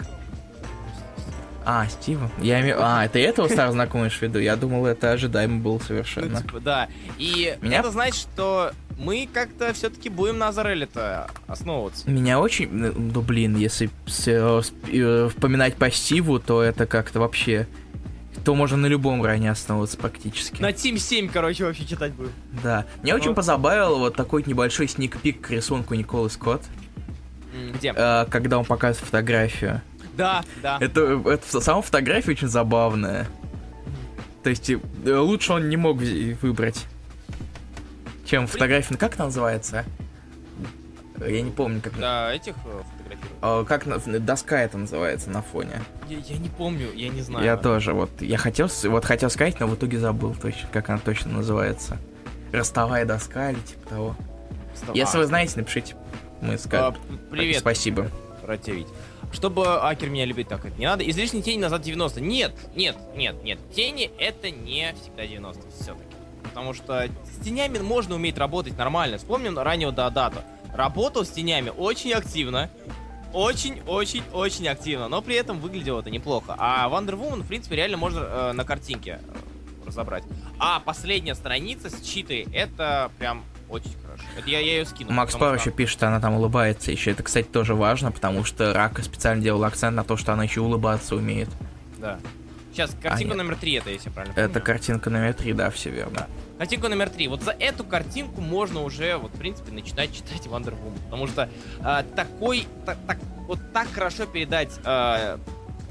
А, 1.66 1.88
Стива. 1.88 2.30
Я 2.40 2.62
имею... 2.62 2.78
А, 2.80 3.06
это 3.06 3.20
этого 3.20 3.48
старого 3.48 3.74
знакомого 3.74 4.08
имеешь 4.08 4.20
в 4.20 4.22
виду? 4.22 4.40
Я 4.40 4.56
думал, 4.56 4.86
это 4.86 5.12
ожидаемо 5.12 5.60
было 5.62 5.74
Ну, 5.74 5.80
совершенно. 5.80 6.42
типа, 6.42 6.60
да. 6.60 6.88
И 7.18 7.58
Меня- 7.62 7.80
это 7.80 7.92
значит, 7.92 8.16
что 8.34 8.72
мы 8.98 9.28
как-то 9.34 9.74
все-таки 9.74 10.10
будем 10.10 10.38
на 10.38 10.50
Азареле-то 10.50 11.28
основываться. 11.48 12.10
Меня 12.10 12.40
очень... 12.40 12.70
Ну, 12.70 13.22
блин, 13.22 13.56
если 13.58 13.90
э, 14.28 15.30
вспоминать 15.30 15.76
по 15.76 15.90
Стиву, 15.90 16.40
то 16.40 16.62
это 16.62 16.86
как-то 16.86 17.20
вообще 17.20 17.68
То 18.46 18.54
можно 18.56 18.78
на 18.78 18.88
любом 18.88 19.24
ране 19.24 19.50
основываться 19.52 19.98
практически. 19.98 20.62
На 20.62 20.72
Team 20.72 20.98
7, 20.98 21.30
короче, 21.30 21.64
вообще 21.64 21.86
читать 21.86 22.12
будем. 22.14 22.34
Да. 22.62 22.86
Меня 23.02 23.16
очень 23.16 23.30
Вот. 23.30 23.36
позабавил 23.38 24.00
вот 24.00 24.16
такой 24.16 24.44
небольшой 24.46 24.88
сник-пик 24.88 25.42
к 25.42 25.50
рисунку 25.52 25.94
Николы 25.96 26.30
Скотт, 26.30 26.62
Где? 27.76 27.94
э, 27.96 28.26
когда 28.30 28.60
он 28.60 28.66
показывает 28.66 29.06
фотографию. 29.06 29.82
Да, 30.16 30.44
да. 30.62 30.78
Это, 30.80 31.22
это 31.26 31.62
сама 31.62 31.82
фотография 31.82 32.32
очень 32.32 32.48
забавная. 32.48 33.28
То 34.44 34.50
есть 34.50 34.70
э, 34.70 34.80
лучше 35.06 35.54
он 35.54 35.70
не 35.70 35.78
мог 35.78 35.98
выбрать, 36.42 36.86
чем 38.26 38.48
фотография. 38.48 38.90
Ну, 38.92 38.98
Как 38.98 39.16
она 39.16 39.26
называется? 39.26 39.86
Я 41.20 41.42
не 41.42 41.52
помню, 41.52 41.82
как... 41.82 41.98
Да, 41.98 42.34
этих 42.34 42.54
э, 42.66 42.82
фотографирую. 42.92 43.38
А, 43.42 43.64
Как 43.64 43.86
доска 44.26 44.62
это 44.62 44.78
называется 44.78 45.30
на 45.30 45.42
фоне. 45.42 45.82
Я, 46.10 46.18
я 46.18 46.38
не 46.38 46.50
помню, 46.50 46.92
я 46.94 47.10
не 47.10 47.22
знаю. 47.22 47.46
Я 47.46 47.56
тоже, 47.56 47.94
вот, 47.94 48.22
я 48.22 48.38
хотел, 48.38 48.70
вот 48.86 49.06
хотел 49.06 49.30
сказать, 49.30 49.60
но 49.60 49.68
в 49.68 49.76
итоге 49.76 50.00
забыл 50.00 50.36
точно, 50.36 50.68
как 50.72 50.90
она 50.90 51.00
точно 51.00 51.32
называется. 51.32 51.98
Ростовая 52.52 53.06
доска 53.06 53.52
или 53.52 53.60
типа 53.60 53.90
того. 53.90 54.16
Стоп. 54.76 54.96
Если 54.96 55.18
А, 55.18 55.20
вы 55.22 55.26
знаете, 55.28 55.54
напишите. 55.56 55.96
Мы 56.42 56.56
а, 56.56 56.58
скажем. 56.58 56.98
Привет. 57.32 57.60
Спасибо. 57.60 58.10
Рад 58.46 58.62
тебя 58.62 58.76
видеть. 58.76 58.94
Чтобы 59.34 59.82
Акер 59.82 60.10
меня 60.10 60.26
любить 60.26 60.48
так, 60.48 60.64
это 60.64 60.80
не 60.80 60.86
надо. 60.86 61.10
Излишние 61.10 61.42
тени 61.42 61.60
назад 61.60 61.82
90. 61.82 62.22
Нет, 62.22 62.54
нет, 62.76 62.96
нет, 63.16 63.44
нет. 63.44 63.60
Тени 63.76 64.12
это 64.20 64.52
не 64.52 64.94
всегда 65.02 65.26
90 65.26 65.62
все-таки. 65.72 66.16
Потому 66.44 66.74
что 66.74 67.10
с 67.26 67.44
тенями 67.44 67.80
можно 67.80 68.16
уметь 68.16 68.38
работать 68.38 68.78
нормально. 68.78 69.18
Вспомним 69.18 69.58
раннего 69.58 69.92
Даодата. 69.92 70.46
Работал 70.74 71.26
с 71.26 71.30
тенями 71.30 71.72
очень 71.76 72.14
активно. 72.14 72.70
Очень-очень-очень 73.34 74.68
активно. 74.68 75.08
Но 75.08 75.22
при 75.24 75.36
этом 75.36 75.60
выглядело 75.60 76.02
это 76.02 76.12
неплохо. 76.12 76.56
А 76.60 76.88
Wonder 76.88 77.20
Woman, 77.20 77.42
в 77.42 77.48
принципе, 77.48 77.76
реально 77.76 77.98
можно 77.98 78.20
э, 78.20 78.52
на 78.54 78.64
картинке 78.64 79.20
э, 79.20 79.88
разобрать. 79.88 80.24
А 80.60 80.80
последняя 80.80 81.34
страница 81.34 81.90
с 81.90 82.02
читой, 82.02 82.48
это 82.54 83.10
прям 83.18 83.44
очень 83.70 83.92
хорошо. 84.04 84.24
Это 84.38 84.50
я, 84.50 84.60
я 84.60 84.78
ее 84.80 84.86
скину. 84.86 85.12
Макс 85.12 85.34
что- 85.36 85.54
еще 85.54 85.72
пишет, 85.72 86.02
она 86.04 86.20
там 86.20 86.34
улыбается 86.36 86.92
еще. 86.92 87.12
Это, 87.12 87.24
кстати, 87.24 87.48
тоже 87.48 87.76
важно, 87.76 88.12
потому 88.12 88.44
что 88.44 88.74
Рака 88.74 89.02
специально 89.04 89.42
делал 89.42 89.64
акцент 89.64 89.96
на 89.96 90.04
то, 90.04 90.18
что 90.18 90.34
она 90.34 90.44
еще 90.44 90.62
улыбаться 90.62 91.16
умеет. 91.16 91.50
Да. 92.00 92.20
Сейчас, 92.72 92.96
картинка 93.02 93.34
А, 93.36 93.38
номер 93.38 93.56
три, 93.56 93.74
это 93.74 93.92
если 93.92 94.10
я 94.10 94.14
правильно 94.14 94.34
Это 94.34 94.50
помню. 94.50 94.66
картинка 94.66 95.10
номер 95.12 95.34
три, 95.36 95.54
да, 95.54 95.70
все 95.70 95.92
верно. 95.92 96.28
Картинка 96.58 96.90
номер 96.90 97.10
три. 97.10 97.28
Вот 97.28 97.44
за 97.44 97.52
эту 97.52 97.84
картинку 97.84 98.42
можно 98.42 98.82
уже, 98.82 99.18
вот, 99.18 99.32
в 99.32 99.38
принципе, 99.38 99.72
начинать 99.72 100.12
читать 100.14 100.42
Wonder 100.48 100.72
Woman. 100.74 101.00
Потому 101.06 101.28
что 101.28 101.50
а, 101.82 102.04
такой, 102.16 102.68
так, 102.86 102.98
так- 103.06 103.20
вот 103.48 103.60
так 103.74 103.88
хорошо 103.94 104.26
передать 104.26 104.72
а, 104.86 105.40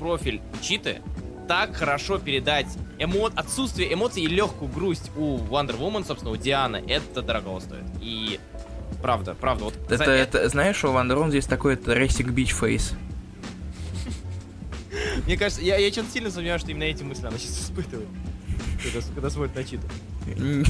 профиль 0.01 0.41
читы, 0.61 1.01
так 1.53 1.77
хорошо 1.77 2.19
передать 2.19 2.67
эмо... 2.99 3.31
отсутствие 3.37 3.93
эмоций 3.93 4.23
и 4.23 4.27
легкую 4.27 4.71
грусть 4.71 5.11
у 5.17 5.37
Wonder 5.37 5.79
Woman, 5.79 6.07
собственно, 6.07 6.33
у 6.33 6.37
Дианы, 6.37 6.83
это 6.89 7.21
дорого 7.21 7.61
стоит. 7.61 7.85
И 8.01 8.41
правда, 9.03 9.35
правда, 9.35 9.65
вот 9.65 9.75
за 9.87 9.97
Это, 9.97 10.11
это, 10.13 10.49
знаешь, 10.49 10.83
у 10.83 10.93
Ван 10.93 11.13
Рон 11.13 11.29
здесь 11.29 11.45
такой 11.45 11.75
это 11.75 11.93
Racing 11.93 12.33
Beach 12.33 12.59
Face. 12.59 12.95
Мне 15.27 15.37
кажется, 15.37 15.61
я, 15.61 15.77
я 15.77 15.93
что-то 15.93 16.11
сильно 16.11 16.31
сомневаюсь, 16.31 16.63
что 16.63 16.71
именно 16.71 16.85
эти 16.85 17.03
мысли 17.03 17.27
она 17.27 17.37
сейчас 17.37 17.65
испытывает. 17.65 18.09
Когда, 18.83 19.07
когда 19.15 19.29
смотрит 19.29 19.55
на 19.55 19.65
читу. 19.65 19.87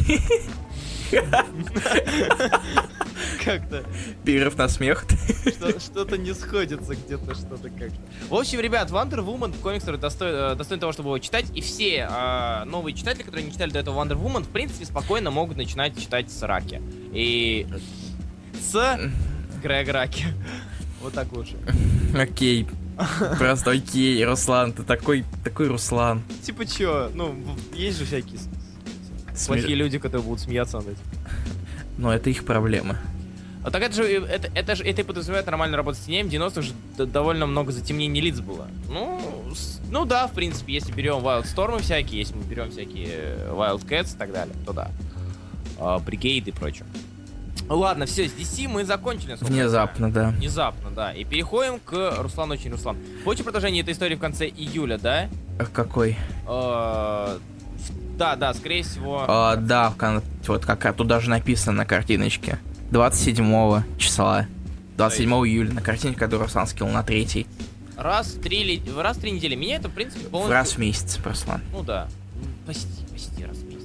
Как-то 3.44 3.84
Перерыв 4.24 4.56
на 4.56 4.68
смех. 4.68 5.04
что- 5.46 5.80
что-то 5.80 6.16
не 6.16 6.32
сходится 6.32 6.94
где-то, 6.94 7.34
что-то 7.34 7.68
как-то. 7.70 7.96
В 8.28 8.34
общем, 8.34 8.60
ребят, 8.60 8.90
Wonder 8.90 9.24
Woman 9.24 9.54
комикс, 9.60 9.84
достоин, 9.84 10.34
э, 10.34 10.54
достоин 10.54 10.80
того, 10.80 10.92
чтобы 10.92 11.08
его 11.08 11.18
читать, 11.18 11.46
и 11.54 11.60
все 11.60 12.08
э, 12.10 12.64
новые 12.64 12.94
читатели, 12.94 13.22
которые 13.22 13.44
не 13.46 13.52
читали 13.52 13.70
до 13.70 13.80
этого 13.80 14.02
Wonder 14.02 14.20
Woman, 14.20 14.44
в 14.44 14.48
принципе, 14.48 14.84
спокойно 14.84 15.30
могут 15.30 15.56
начинать 15.56 15.98
читать 16.00 16.30
с 16.30 16.42
Раки. 16.42 16.80
И 17.12 17.66
с 18.60 18.98
Грег 19.62 19.88
Раки. 19.88 20.26
Вот 21.02 21.14
так 21.14 21.32
лучше. 21.32 21.56
Окей. 22.16 22.66
Просто 23.38 23.72
окей, 23.72 24.22
Руслан, 24.24 24.72
ты 24.72 24.82
такой, 24.84 25.24
такой 25.42 25.66
Руслан. 25.68 26.22
Типа 26.42 26.64
чё, 26.66 27.10
ну, 27.14 27.34
есть 27.74 27.98
же 27.98 28.04
всякие 28.04 28.38
с- 29.34 29.44
Смеш- 29.44 29.46
плохие 29.46 29.74
люди, 29.74 29.98
которые 29.98 30.22
будут 30.24 30.40
смеяться 30.40 30.78
над 30.78 30.88
этим. 30.88 31.02
Но 31.98 32.12
это 32.12 32.30
их 32.30 32.44
проблемы. 32.44 32.96
А 33.64 33.70
так 33.70 33.82
это 33.82 33.94
же, 33.94 34.02
э, 34.04 34.24
это, 34.26 34.50
это 34.54 34.74
же, 34.74 34.82
это 34.84 35.02
и 35.02 35.04
подразумевает 35.04 35.46
нормально 35.46 35.76
работать 35.76 36.00
с 36.00 36.04
тенями. 36.06 36.28
В 36.28 36.32
90-х 36.32 36.62
же 36.62 36.72
довольно 37.06 37.46
много 37.46 37.70
затемнений 37.70 38.20
лиц 38.20 38.40
было. 38.40 38.66
Ну, 38.88 39.20
с- 39.54 39.80
ну 39.90 40.04
да, 40.04 40.26
в 40.26 40.32
принципе, 40.32 40.72
если 40.74 40.90
берем 40.92 41.16
Wildstorm 41.18 41.80
всякие, 41.80 42.20
если 42.20 42.34
мы 42.34 42.42
берем 42.44 42.70
всякие 42.70 43.06
э, 43.08 43.52
Wildcats 43.54 44.14
и 44.14 44.18
так 44.18 44.32
далее, 44.32 44.54
то 44.66 44.72
да. 44.72 44.90
А, 45.78 45.98
Brigade 45.98 46.44
и 46.48 46.50
прочее. 46.50 46.86
Ладно, 47.68 48.06
все, 48.06 48.28
с 48.28 48.32
DC 48.32 48.68
мы 48.68 48.84
закончили. 48.84 49.36
Внезапно, 49.40 50.10
да. 50.12 50.30
Внезапно, 50.30 50.90
да. 50.90 51.12
И 51.12 51.24
переходим 51.24 51.78
к 51.78 52.16
Руслану 52.18 52.54
очень 52.54 52.72
Руслан. 52.72 52.96
Хочешь 53.24 53.44
продолжение 53.44 53.82
этой 53.82 53.94
истории 53.94 54.16
в 54.16 54.18
конце 54.18 54.46
июля, 54.48 54.98
да? 54.98 55.28
А 55.60 55.64
Какой? 55.66 56.18
Да, 58.16 58.36
да, 58.36 58.52
скорее 58.54 58.82
всего. 58.82 59.24
А, 59.26 59.56
да, 59.56 59.90
в 59.90 59.96
кон- 59.96 60.22
вот 60.46 60.64
как 60.64 60.84
раз 60.84 60.94
тут 60.96 61.06
даже 61.08 61.30
написано 61.30 61.72
на 61.78 61.84
картиночке. 61.86 62.58
27 62.90 63.82
числа. 63.98 64.46
27 64.96 65.30
июля 65.46 65.72
на 65.72 65.80
картинке, 65.80 66.18
которую 66.18 66.44
Руслан 66.46 66.66
скинул 66.66 66.92
на 66.92 67.02
третий. 67.02 67.46
Раз 67.96 68.28
в 68.34 68.40
три, 68.42 68.62
ли- 68.64 68.82
раз 68.96 69.16
в 69.16 69.20
три 69.20 69.30
недели. 69.32 69.54
Меня 69.54 69.76
это, 69.76 69.88
в 69.88 69.92
принципе, 69.92 70.24
полностью... 70.26 70.52
Раз 70.52 70.72
в 70.72 70.78
месяц, 70.78 71.18
Руслан. 71.24 71.62
Ну 71.72 71.82
да. 71.82 72.08
Почти, 72.66 72.86
почти 73.10 73.44
раз 73.44 73.56
в 73.56 73.64
месяц. 73.66 73.82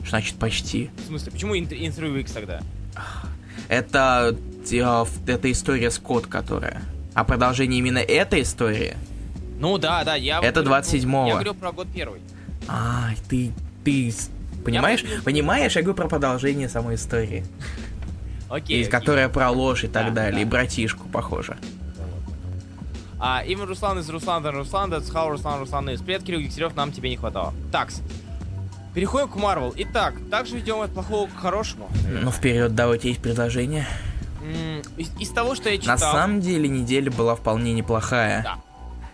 Что 0.00 0.10
значит 0.10 0.36
почти? 0.38 0.90
В 1.04 1.06
смысле, 1.06 1.32
почему 1.32 1.56
интервью 1.56 2.16
X 2.16 2.32
тогда? 2.32 2.60
Это, 3.68 4.36
э, 4.70 5.04
это 5.26 5.52
история 5.52 5.90
Скотт, 5.90 6.26
которая. 6.26 6.82
А 7.14 7.24
продолжение 7.24 7.78
именно 7.78 7.98
этой 7.98 8.42
истории? 8.42 8.96
Ну 9.60 9.76
да, 9.78 10.04
да, 10.04 10.14
я... 10.14 10.40
Это 10.40 10.62
говорю- 10.62 10.82
27-го. 10.82 11.26
Я 11.26 11.32
говорю 11.34 11.54
про 11.54 11.72
год 11.72 11.88
первый. 11.94 12.20
Ай, 12.68 13.16
ты, 13.28 13.52
ты, 13.90 14.62
понимаешь? 14.64 15.02
Я- 15.02 15.22
Понимаешь, 15.22 15.76
я 15.76 15.82
говорю 15.82 15.96
про 15.96 16.08
продолжение 16.08 16.68
самой 16.68 16.96
истории. 16.96 17.44
Окей. 18.50 18.78
И 18.78 18.80
окей. 18.82 18.90
которая 18.90 19.28
про 19.28 19.50
ложь 19.50 19.84
и 19.84 19.88
так 19.88 20.06
Да, 20.06 20.22
далее, 20.22 20.42
и 20.42 20.44
да. 20.44 20.50
братишку, 20.50 21.06
похоже. 21.08 21.56
А, 23.20 23.42
имя 23.44 23.66
Руслан 23.66 23.98
из 23.98 24.08
Руслана 24.08 24.52
Руслан, 24.52 24.92
that's 24.92 25.12
how 25.12 25.28
Руслан 25.28 25.58
Руслан 25.60 25.90
из. 25.90 26.00
Привет, 26.00 26.22
Кирилл 26.22 26.40
Дегтярев, 26.40 26.76
нам 26.76 26.92
тебе 26.92 27.10
не 27.10 27.16
хватало. 27.16 27.52
Такс. 27.72 28.00
Переходим 28.94 29.28
к 29.28 29.36
Марвел. 29.36 29.74
Итак, 29.76 30.14
также 30.30 30.58
идем 30.60 30.80
от 30.80 30.92
плохого 30.92 31.28
к 31.28 31.36
хорошему. 31.36 31.88
Ну, 32.22 32.30
вперед, 32.30 32.74
давайте 32.74 33.08
есть 33.08 33.20
предложение. 33.20 33.86
Из, 34.96 35.10
из 35.20 35.28
того, 35.30 35.54
что 35.54 35.68
я 35.68 35.78
читал... 35.78 35.94
На 35.96 35.98
самом 35.98 36.40
деле, 36.40 36.68
неделя 36.68 37.10
была 37.10 37.34
вполне 37.36 37.74
неплохая. 37.74 38.42
Да, 38.42 38.58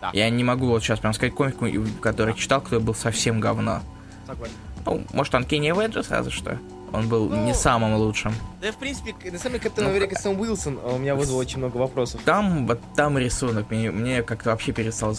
да. 0.01 0.11
Я 0.13 0.29
не 0.29 0.43
могу 0.43 0.67
вот 0.67 0.81
сейчас 0.83 0.99
прям 0.99 1.13
сказать 1.13 1.33
комикс, 1.33 1.55
который 1.99 2.35
читал, 2.35 2.61
который 2.61 2.79
был 2.79 2.95
совсем 2.95 3.39
говно. 3.39 3.81
Согласен. 4.27 4.53
Ну, 4.85 5.03
может, 5.13 5.33
он 5.35 5.45
Uncanny 5.45 5.71
Avengers, 5.71 6.09
разве 6.09 6.31
что. 6.31 6.59
Он 6.93 7.09
был 7.09 7.27
Ну, 7.27 7.43
не 7.43 7.53
самым 7.53 7.95
лучшим. 7.95 8.33
Да, 8.61 8.71
в 8.71 8.77
принципе, 8.77 9.13
на 9.29 9.37
самом 9.37 9.53
деле, 9.53 9.63
Капитан 9.63 9.85
Ну, 9.85 9.91
Америка 9.91 10.17
Сэм 10.17 10.39
Уилсон 10.39 10.79
а, 10.81 10.93
у 10.93 10.97
меня 10.97 11.15
вызвал 11.15 11.39
очень 11.39 11.57
много 11.57 11.75
вопросов. 11.77 12.21
Там, 12.23 12.67
вот 12.67 12.79
там 12.95 13.17
рисунок, 13.17 13.69
мне, 13.69 13.91
мне 13.91 14.23
как-то 14.23 14.51
вообще 14.51 14.71
перестал... 14.71 15.13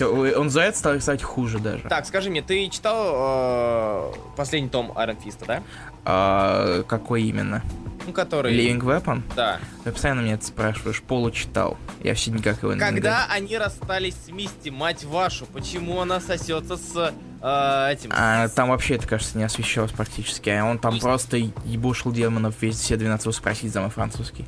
он 0.00 0.50
за 0.50 0.60
это 0.60 0.76
стал 0.76 0.94
рисовать 0.94 1.22
хуже 1.22 1.58
даже. 1.58 1.84
Так, 1.88 2.06
скажи 2.06 2.28
мне, 2.28 2.42
ты 2.42 2.68
читал 2.68 4.12
э, 4.12 4.12
последний 4.36 4.68
том 4.68 4.92
Iron 4.92 5.16
Fist, 5.24 5.38
да? 5.46 5.62
А, 6.04 6.82
какой 6.82 7.22
именно? 7.22 7.62
Ну, 8.06 8.12
который... 8.12 8.56
Living 8.56 8.80
Weapon? 8.80 9.22
Да. 9.34 9.58
Ты 9.84 9.92
постоянно 9.92 10.20
меня 10.20 10.34
это 10.34 10.46
спрашиваешь, 10.46 11.02
получитал. 11.02 11.76
Я 12.02 12.14
все 12.14 12.30
никак 12.30 12.62
его 12.62 12.72
не 12.72 12.80
Когда 12.80 13.26
они 13.28 13.58
расстались 13.58 14.14
с 14.26 14.30
Мисти, 14.30 14.68
мать 14.68 15.04
вашу, 15.04 15.46
почему 15.46 16.00
она 16.00 16.20
сосется 16.20 16.76
с 16.76 17.12
э, 17.42 17.92
этим... 17.92 18.10
А 18.14 18.48
там 18.48 18.68
вообще, 18.68 18.94
это, 18.94 19.08
кажется, 19.08 19.36
не 19.36 19.44
освещалось 19.44 19.92
практически. 19.92 20.50
А 20.50 20.64
он 20.64 20.78
там 20.78 20.92
Есть. 20.92 21.02
просто 21.02 21.36
ебушил 21.36 22.12
демонов 22.12 22.54
весь 22.60 22.76
все 22.76 22.96
12 22.96 23.34
спросить 23.34 23.72
за 23.72 23.80
мой 23.80 23.90
французский. 23.90 24.46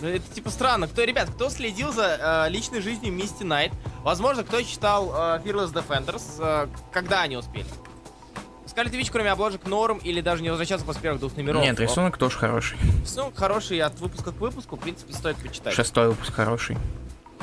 Ну, 0.00 0.08
это 0.08 0.34
типа 0.34 0.50
странно. 0.50 0.88
Кто, 0.88 1.04
ребят, 1.04 1.30
кто 1.30 1.50
следил 1.50 1.92
за 1.92 2.46
э, 2.46 2.50
личной 2.50 2.80
жизнью 2.80 3.12
Мисти 3.12 3.42
Найт? 3.42 3.72
Возможно, 4.02 4.44
кто 4.44 4.62
читал 4.62 5.10
э, 5.10 5.40
Fearless 5.44 5.72
Defenders, 5.72 6.22
э, 6.38 6.68
когда 6.92 7.22
они 7.22 7.36
успели? 7.36 7.66
Scarlet 8.70 8.94
Witch, 8.94 9.10
кроме 9.10 9.32
обложек 9.32 9.66
норм, 9.66 9.98
или 9.98 10.20
даже 10.20 10.44
не 10.44 10.50
возвращаться 10.50 10.86
после 10.86 11.02
первых 11.02 11.20
двух 11.20 11.36
номеров. 11.36 11.60
Нет, 11.60 11.80
рисунок 11.80 12.16
тоже 12.16 12.38
хороший. 12.38 12.78
Рисунок 13.02 13.36
хороший 13.36 13.80
от 13.80 13.98
выпуска 13.98 14.30
к 14.30 14.36
выпуску, 14.36 14.76
в 14.76 14.78
принципе, 14.78 15.12
стоит 15.12 15.36
почитать. 15.38 15.74
Шестой 15.74 16.10
выпуск 16.10 16.32
хороший. 16.32 16.78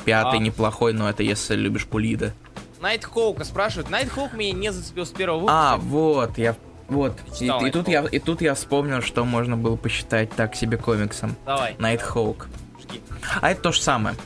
Пятый 0.06 0.38
А. 0.38 0.42
неплохой, 0.42 0.94
но 0.94 1.08
это 1.08 1.22
если 1.22 1.54
любишь 1.54 1.86
Пулида. 1.86 2.32
Nighthawk 2.80 3.04
а 3.04 3.44
спрашивают. 3.44 3.90
Nighthawk 3.90 4.32
меня 4.32 4.52
не 4.52 4.72
зацепил 4.72 5.04
с 5.04 5.10
первого 5.10 5.40
выпуска. 5.40 5.72
А, 5.74 5.76
вот, 5.76 6.38
я... 6.38 6.56
Вот. 6.88 7.12
И, 7.38 7.46
и 7.46 7.70
тут 7.70 7.88
я, 7.88 8.06
и 8.06 8.18
тут 8.18 8.40
я 8.40 8.54
вспомнил, 8.54 9.02
что 9.02 9.26
можно 9.26 9.58
было 9.58 9.76
посчитать 9.76 10.30
так 10.30 10.54
себе 10.54 10.78
комиксом. 10.78 11.36
Давай. 11.44 11.76
Nighthawk. 11.78 12.48
Жги. 12.80 13.02
А 13.42 13.50
это 13.50 13.60
то 13.60 13.72
же 13.72 13.82
самое. 13.82 14.16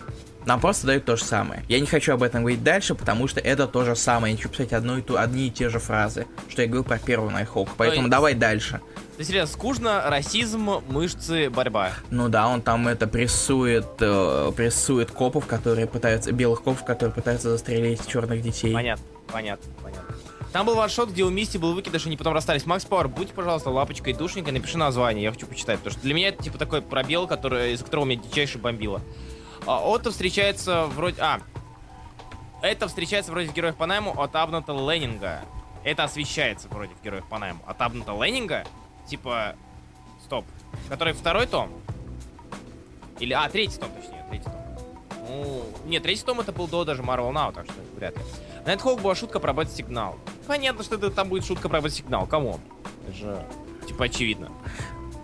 Нам 0.46 0.60
просто 0.60 0.86
дают 0.86 1.04
то 1.04 1.16
же 1.16 1.24
самое. 1.24 1.62
Я 1.68 1.78
не 1.80 1.86
хочу 1.86 2.12
об 2.14 2.22
этом 2.22 2.40
говорить 2.42 2.62
дальше, 2.64 2.94
потому 2.94 3.28
что 3.28 3.40
это 3.40 3.66
то 3.66 3.84
же 3.84 3.94
самое. 3.96 4.32
Я 4.32 4.36
хочу 4.36 4.48
писать 4.48 4.72
одну 4.72 4.98
и 4.98 5.02
ту, 5.02 5.16
одни 5.16 5.46
и 5.46 5.50
те 5.50 5.68
же 5.68 5.78
фразы, 5.78 6.26
что 6.48 6.62
я 6.62 6.68
говорил 6.68 6.84
про 6.84 6.98
первую 6.98 7.30
Nighthawk. 7.30 7.70
Поэтому 7.76 8.02
есть- 8.02 8.10
давай 8.10 8.34
дальше. 8.34 8.80
Есть, 9.18 9.30
серьезно, 9.30 9.52
скучно, 9.52 10.02
расизм, 10.06 10.80
мышцы, 10.88 11.48
борьба. 11.50 11.92
Ну 12.10 12.28
да, 12.28 12.48
он 12.48 12.60
там 12.62 12.88
это 12.88 13.06
прессует, 13.06 13.86
э, 14.00 14.52
прессует 14.56 15.10
копов, 15.10 15.46
которые 15.46 15.86
пытаются, 15.86 16.32
белых 16.32 16.62
копов, 16.62 16.84
которые 16.84 17.14
пытаются 17.14 17.50
застрелить 17.50 18.06
черных 18.08 18.42
детей. 18.42 18.72
Понятно, 18.74 19.04
понятно, 19.30 19.70
понятно. 19.82 20.14
Там 20.52 20.66
был 20.66 20.74
ваншот, 20.74 21.10
где 21.10 21.22
у 21.24 21.30
Мисти 21.30 21.56
был 21.56 21.72
выкидыш, 21.74 22.04
они 22.06 22.16
потом 22.16 22.34
расстались. 22.34 22.66
Макс 22.66 22.84
Пауэр, 22.84 23.08
будь, 23.08 23.30
пожалуйста, 23.30 23.70
лапочкой 23.70 24.12
и 24.12 24.16
душенькой, 24.16 24.52
напиши 24.52 24.76
название, 24.76 25.24
я 25.24 25.30
хочу 25.32 25.46
почитать. 25.46 25.78
Потому 25.78 25.92
что 25.92 26.02
для 26.02 26.12
меня 26.14 26.28
это 26.28 26.42
типа 26.42 26.58
такой 26.58 26.82
пробел, 26.82 27.26
который, 27.26 27.72
из 27.72 27.82
которого 27.82 28.04
меня 28.04 28.20
дичайше 28.22 28.58
бомбило. 28.58 29.00
А, 29.66 29.80
Отто 29.80 30.10
встречается 30.10 30.86
вроде... 30.86 31.20
А, 31.20 31.40
это 32.62 32.88
встречается 32.88 33.32
вроде 33.32 33.48
в 33.48 33.54
Героях 33.54 33.76
по 33.76 33.86
найму 33.86 34.12
от 34.18 34.34
Абната 34.36 34.72
Леннинга. 34.72 35.42
Это 35.84 36.04
освещается 36.04 36.68
вроде 36.68 36.94
в 36.94 37.02
Героях 37.02 37.26
по 37.28 37.38
найму. 37.38 37.60
От 37.66 37.80
Абната 37.80 38.12
Леннинга? 38.12 38.64
Типа... 39.06 39.56
Стоп. 40.24 40.44
Который 40.88 41.12
второй 41.12 41.46
том? 41.46 41.70
Или... 43.18 43.32
А, 43.32 43.48
третий 43.48 43.78
том, 43.78 43.90
точнее, 43.90 44.24
третий 44.28 44.44
том. 44.44 44.54
Ну, 45.28 45.64
нет, 45.86 46.02
третий 46.02 46.24
том 46.24 46.40
это 46.40 46.52
был 46.52 46.66
до 46.66 46.84
даже 46.84 47.02
Marvel 47.02 47.32
Now, 47.32 47.52
так 47.52 47.64
что 47.66 47.74
вряд 47.96 48.16
ли. 48.16 48.22
Найтхолк 48.66 49.00
была 49.00 49.14
шутка 49.14 49.40
про 49.40 49.52
бэт-сигнал. 49.52 50.18
Понятно, 50.46 50.84
что 50.84 50.96
это 50.96 51.10
там 51.10 51.28
будет 51.28 51.44
шутка 51.44 51.68
про 51.68 51.80
бэт-сигнал, 51.80 52.26
кому? 52.26 52.60
Это 53.06 53.16
же, 53.16 53.46
типа, 53.86 54.04
очевидно. 54.04 54.50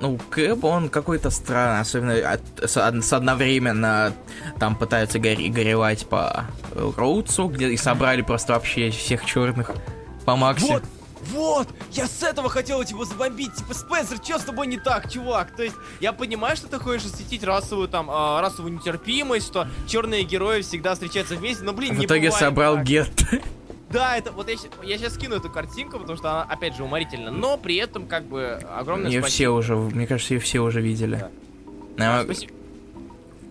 Ну, 0.00 0.18
Кэп, 0.30 0.64
он 0.64 0.88
какой-то 0.90 1.30
странный, 1.30 1.80
особенно 1.80 2.14
от- 2.32 2.70
с, 2.70 2.76
од- 2.76 3.04
с 3.04 3.12
одновременно 3.12 4.12
там 4.60 4.76
пытаются 4.76 5.18
гори- 5.18 5.48
горевать 5.50 6.06
по 6.06 6.44
э, 6.72 6.90
Роудсу, 6.96 7.48
где 7.48 7.68
и 7.70 7.76
собрали 7.76 8.22
просто 8.22 8.52
вообще 8.52 8.90
всех 8.90 9.24
черных 9.24 9.72
по 10.24 10.36
Максе. 10.36 10.66
Вот, 10.74 10.82
вот, 11.32 11.68
я 11.92 12.06
с 12.06 12.22
этого 12.22 12.48
хотел 12.48 12.84
типа 12.84 13.04
забомбить, 13.04 13.52
типа, 13.56 13.74
Спенсер, 13.74 14.18
что 14.22 14.38
с 14.38 14.44
тобой 14.44 14.68
не 14.68 14.78
так, 14.78 15.10
чувак? 15.10 15.54
То 15.56 15.64
есть, 15.64 15.74
я 15.98 16.12
понимаю, 16.12 16.56
что 16.56 16.68
ты 16.68 16.78
хочешь 16.78 17.06
осветить 17.06 17.42
расовую 17.42 17.88
там, 17.88 18.08
а, 18.08 18.40
расовую 18.40 18.74
нетерпимость, 18.74 19.46
что 19.48 19.66
черные 19.88 20.22
герои 20.22 20.62
всегда 20.62 20.94
встречаются 20.94 21.34
вместе, 21.34 21.64
но, 21.64 21.72
блин, 21.72 21.94
В 21.96 21.98
не 21.98 22.06
итоге 22.06 22.30
собрал 22.30 22.76
так. 22.76 22.84
Да, 23.90 24.16
это 24.16 24.32
вот 24.32 24.48
я, 24.50 24.56
я 24.82 24.98
сейчас 24.98 25.14
скину 25.14 25.36
эту 25.36 25.48
картинку, 25.50 25.98
потому 25.98 26.18
что 26.18 26.30
она, 26.30 26.42
опять 26.42 26.76
же, 26.76 26.84
уморительна, 26.84 27.30
но 27.30 27.56
при 27.56 27.76
этом, 27.76 28.06
как 28.06 28.24
бы, 28.24 28.60
огромное 28.76 29.10
Ее 29.10 29.20
спасибо. 29.20 29.34
все 29.34 29.48
уже, 29.48 29.76
мне 29.76 30.06
кажется, 30.06 30.34
ее 30.34 30.40
все 30.40 30.60
уже 30.60 30.80
видели. 30.82 31.24
Да. 31.96 32.20
А, 32.20 32.24
Спасибо. 32.24 32.52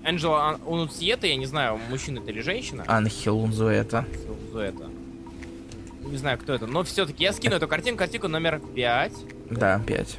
Энджела 0.03 0.41
Ан- 0.49 0.61
Унуциета, 0.65 1.27
я 1.27 1.35
не 1.35 1.45
знаю, 1.47 1.79
мужчина 1.89 2.19
это 2.19 2.31
или 2.31 2.41
женщина. 2.41 2.83
Анхел 2.87 3.39
Унзуэта. 3.39 4.05
Это? 4.55 4.89
Не 6.05 6.17
знаю, 6.17 6.37
кто 6.37 6.53
это, 6.53 6.67
но 6.67 6.83
все-таки 6.83 7.23
я 7.23 7.33
скину 7.33 7.55
эту 7.55 7.67
картинку, 7.67 7.99
картинку 7.99 8.27
номер 8.27 8.61
5. 8.75 9.11
Да, 9.51 9.81
5. 9.85 10.17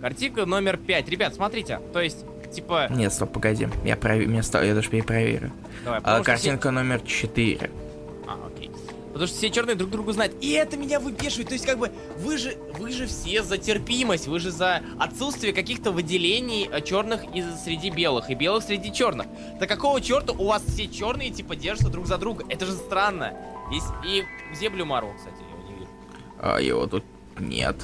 Картинка 0.00 0.46
номер 0.46 0.76
5. 0.76 1.08
Ребят, 1.08 1.34
смотрите, 1.34 1.80
то 1.92 2.00
есть, 2.00 2.24
типа... 2.54 2.86
Нет, 2.90 3.12
стоп, 3.12 3.32
погоди. 3.32 3.68
Я, 3.84 3.96
прови... 3.96 4.26
мне 4.26 4.42
ста- 4.42 4.62
я 4.62 4.74
даже 4.74 4.88
перепроверю. 4.90 5.50
Давай, 5.84 6.00
А, 6.04 6.22
картинка 6.22 6.70
номер 6.70 7.00
4. 7.00 7.70
Потому 9.14 9.28
что 9.28 9.36
все 9.36 9.48
черные 9.48 9.76
друг 9.76 9.90
друга 9.90 10.12
знают. 10.12 10.34
И 10.40 10.50
это 10.50 10.76
меня 10.76 10.98
выбешивает. 10.98 11.46
То 11.46 11.54
есть, 11.54 11.64
как 11.64 11.78
бы, 11.78 11.92
вы 12.18 12.36
же, 12.36 12.56
вы 12.80 12.90
же 12.90 13.06
все 13.06 13.44
за 13.44 13.58
терпимость, 13.58 14.26
вы 14.26 14.40
же 14.40 14.50
за 14.50 14.82
отсутствие 14.98 15.52
каких-то 15.52 15.92
выделений 15.92 16.68
э, 16.68 16.80
черных 16.80 17.22
из 17.32 17.44
среди 17.62 17.90
белых 17.90 18.28
и 18.28 18.34
белых 18.34 18.64
среди 18.64 18.92
черных. 18.92 19.28
Да 19.60 19.68
какого 19.68 20.00
черта 20.00 20.32
у 20.32 20.48
вас 20.48 20.62
все 20.66 20.88
черные, 20.88 21.30
типа, 21.30 21.54
держатся 21.54 21.90
друг 21.90 22.08
за 22.08 22.18
друга? 22.18 22.44
Это 22.48 22.66
же 22.66 22.72
странно. 22.72 23.34
Есть... 23.70 23.86
И 24.04 24.24
где 24.52 24.68
Блю 24.68 24.84
Марвел, 24.84 25.14
кстати, 25.16 25.36
я 25.40 25.56
его 25.56 25.68
не 25.70 25.74
вижу. 25.78 25.90
А 26.40 26.58
его 26.58 26.86
тут 26.88 27.04
нет. 27.38 27.76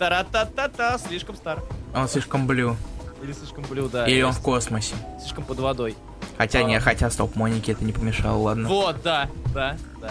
Тара-та-та-та, 0.00 0.98
слишком 0.98 1.36
стар. 1.36 1.62
Он 1.94 2.08
слишком 2.08 2.48
блю. 2.48 2.76
Или 3.22 3.32
слишком 3.32 3.64
блю, 3.70 3.88
да. 3.88 4.04
Или 4.08 4.22
он 4.22 4.32
в 4.32 4.40
космосе. 4.40 4.96
Слишком 5.20 5.44
под 5.44 5.60
водой. 5.60 5.94
Хотя 6.36 6.58
А. 6.58 6.62
не, 6.64 6.80
хотя 6.80 7.08
стоп, 7.08 7.36
Монике 7.36 7.70
это 7.72 7.84
не 7.84 7.92
помешало, 7.92 8.36
ладно. 8.36 8.68
Вот, 8.68 9.00
да, 9.02 9.30
да, 9.54 9.76
да. 10.00 10.10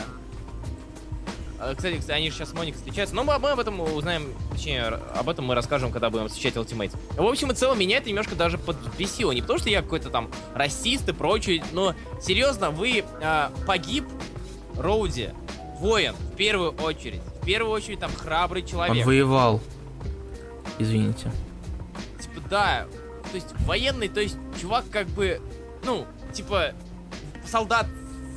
А, 1.60 1.74
Кстати, 1.74 1.98
кстати, 1.98 2.18
они 2.18 2.30
же 2.30 2.36
сейчас 2.36 2.50
с 2.50 2.54
Моникой 2.54 2.78
встречаются, 2.78 3.16
но 3.16 3.24
мы, 3.24 3.34
об 3.34 3.60
этом 3.60 3.80
узнаем, 3.80 4.34
точнее, 4.52 4.84
об 4.84 5.30
этом 5.30 5.46
мы 5.46 5.56
расскажем, 5.56 5.92
когда 5.92 6.10
будем 6.10 6.28
встречать 6.28 6.56
Ultimate. 6.56 6.92
В 7.16 7.26
общем 7.26 7.52
и 7.52 7.56
целом, 7.56 7.80
меня 7.80 7.98
это 7.98 8.10
немножко 8.10 8.36
даже 8.36 8.58
подбесило. 8.58 9.32
Не 9.32 9.42
потому, 9.42 9.60
что 9.60 9.70
я 9.70 9.82
какой-то 9.82 10.10
там 10.10 10.30
расист 10.54 11.08
и 11.08 11.14
прочее, 11.14 11.64
но 11.72 11.96
серьезно, 12.22 12.72
вы 12.72 13.04
а, 13.22 13.52
погиб 13.66 14.06
Роуди, 14.78 15.30
воин, 15.80 16.14
в 16.14 16.36
первую 16.36 16.72
очередь. 16.72 17.22
В 17.42 17.46
первую 17.46 17.72
очередь, 17.74 18.00
там, 18.00 18.12
храбрый 18.14 18.64
Он 18.64 18.68
человек. 18.68 19.06
воевал. 19.06 19.62
Извините. 20.80 21.32
Типа, 22.20 22.42
да, 22.50 22.86
то 23.32 23.36
есть 23.36 23.48
военный, 23.66 24.10
то 24.10 24.20
есть 24.20 24.38
чувак 24.60 24.86
как 24.92 25.08
бы, 25.08 25.42
ну, 25.84 26.06
типа, 26.34 26.74
солдат, 27.46 27.86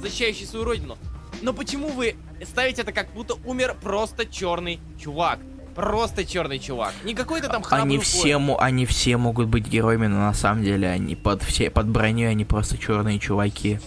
защищающий 0.01 0.47
свою 0.47 0.65
родину. 0.65 0.97
Но 1.43 1.53
почему 1.53 1.89
вы 1.89 2.17
ставите 2.45 2.83
это 2.83 2.93
как 2.93 3.13
будто 3.13 3.35
умер 3.45 3.77
просто 3.81 4.27
черный 4.27 4.81
чувак? 4.99 5.39
Просто 5.75 6.25
черный 6.25 6.59
чувак. 6.59 6.93
Не 7.05 7.15
какой-то 7.15 7.49
там 7.49 7.63
храбрый 7.63 7.95
Они 7.95 7.99
все, 7.99 8.57
они 8.59 8.85
все 8.85 9.17
могут 9.17 9.47
быть 9.47 9.67
героями, 9.67 10.09
но 10.09 10.19
на 10.19 10.35
самом 10.35 10.65
деле 10.65 10.89
они 10.89 11.15
под 11.15 11.43
все 11.43 11.71
под 11.71 11.89
броней 11.89 12.29
они 12.29 12.45
просто 12.45 12.77
черные 12.77 13.19
чуваки. 13.21 13.79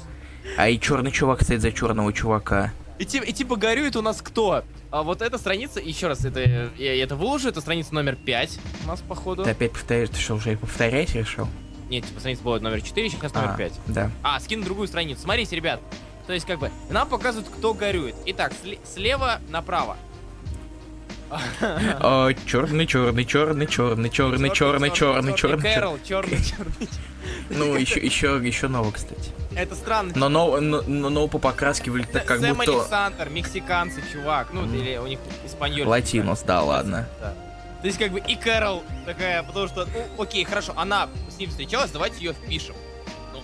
А 0.58 0.70
и 0.70 0.80
черный 0.80 1.12
чувак 1.12 1.44
стоит 1.44 1.62
за 1.62 1.72
черного 1.72 2.14
чувака. 2.14 2.72
И, 2.98 3.04
и 3.04 3.34
типа 3.34 3.56
горюет 3.56 3.96
у 3.96 4.02
нас 4.02 4.22
кто? 4.22 4.64
А 4.92 5.04
вот 5.04 5.22
эта 5.22 5.38
страница, 5.38 5.80
еще 5.80 6.08
раз, 6.08 6.24
это 6.24 6.70
я, 6.78 7.04
это 7.04 7.16
выложу, 7.16 7.50
это 7.50 7.60
страница 7.60 7.94
номер 7.96 8.16
5 8.16 8.60
у 8.84 8.88
нас, 8.88 9.02
походу. 9.02 9.44
Ты 9.44 9.52
опять 9.52 9.72
повторяешь, 9.72 10.10
ты 10.10 10.20
что, 10.20 10.36
уже 10.36 10.56
повторять 10.58 11.16
решил? 11.16 11.48
Нет, 11.90 12.06
типа 12.06 12.20
страница 12.20 12.44
была 12.44 12.60
номер 12.60 12.82
4, 12.82 13.10
сейчас 13.10 13.34
номер 13.34 13.52
А, 13.54 13.58
5. 13.58 13.74
Да. 13.88 14.12
А, 14.24 14.40
скину 14.40 14.64
другую 14.64 14.88
страницу. 14.88 15.22
Смотрите, 15.22 15.56
ребят. 15.56 15.82
То 16.28 16.34
есть, 16.34 16.46
как 16.46 16.60
бы, 16.60 16.72
нам 16.90 17.08
показывают, 17.10 17.50
кто 17.50 17.74
горюет. 17.74 18.16
Итак, 18.26 18.54
сле- 18.64 18.80
слева 18.86 19.40
направо. 19.50 19.98
черный, 22.46 22.86
черный, 22.88 23.26
черный, 23.26 23.68
черный, 23.68 24.10
черный, 24.10 24.50
черный, 24.52 24.92
черный, 24.92 25.34
черный. 25.34 25.74
Кэрол, 25.74 26.00
черный, 26.04 26.44
черный. 26.44 26.90
Ну, 27.50 27.76
еще, 27.76 28.00
еще, 28.00 28.40
еще 28.44 28.68
новый, 28.68 28.92
кстати. 28.92 29.32
Это 29.56 29.76
странно. 29.76 30.12
Но, 30.16 30.30
но, 30.30 30.60
но, 30.60 30.82
но, 30.82 31.10
но 31.10 31.28
по 31.28 31.38
покраске 31.38 31.92
выглядит 31.92 32.24
как 32.24 32.40
Сэм 32.40 32.56
будто 32.58 32.80
Александр, 32.80 33.30
мексиканцы, 33.30 34.02
чувак. 34.12 34.50
Ну, 34.52 34.66
или 34.74 34.98
у 34.98 35.08
них 35.08 35.20
испаньоль. 35.46 35.86
латинос, 35.86 36.42
да, 36.42 36.62
ладно. 36.62 37.08
То 37.20 37.88
есть, 37.88 37.98
как 37.98 38.12
бы, 38.12 38.20
и 38.20 38.36
Кэрол 38.36 38.84
такая, 39.06 39.42
потому 39.44 39.68
что, 39.68 39.86
ну, 39.86 40.24
окей, 40.24 40.44
хорошо, 40.44 40.74
она 40.76 41.10
с 41.30 41.38
ним 41.40 41.50
встречалась, 41.50 41.90
давайте 41.92 42.18
ее 42.24 42.34
впишем. 42.34 42.76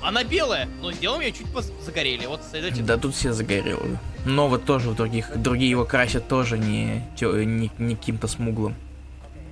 Она 0.02 0.24
белая, 0.24 0.68
но 0.82 0.92
сделаем 0.92 1.22
ее 1.22 1.32
чуть 1.32 1.48
загорели. 1.84 2.26
Вот 2.26 2.42
с 2.44 2.54
этим. 2.54 2.86
Да 2.86 2.98
тут 2.98 3.16
все 3.16 3.34
загорелые. 3.34 4.00
Но 4.26 4.48
вот 4.48 4.66
тоже 4.66 4.90
в 4.90 4.96
других, 4.96 5.36
другие 5.36 5.70
его 5.70 5.86
красят 5.86 6.28
тоже 6.28 6.58
не, 6.58 7.04
не, 7.22 7.72
не 7.78 7.96
каким-то 7.96 8.28
смуглым. 8.28 8.76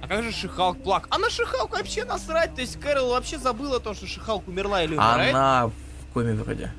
А 0.02 0.08
как 0.08 0.24
же 0.24 0.32
Шихалк 0.32 0.78
Плак? 0.84 1.08
А 1.10 1.18
на 1.18 1.30
Шихалку 1.30 1.76
вообще 1.76 2.06
насрать. 2.06 2.54
То 2.54 2.62
есть 2.62 2.80
Кэрол 2.80 3.10
вообще 3.10 3.40
забыла 3.40 3.80
то, 3.80 3.94
что 3.94 4.06
Шихалк 4.06 4.48
умерла 4.48 4.84
или 4.84 4.94
умирает. 4.94 5.34
Она 5.34 5.68
в 5.68 6.14
коме 6.14 6.34
вроде. 6.34 6.72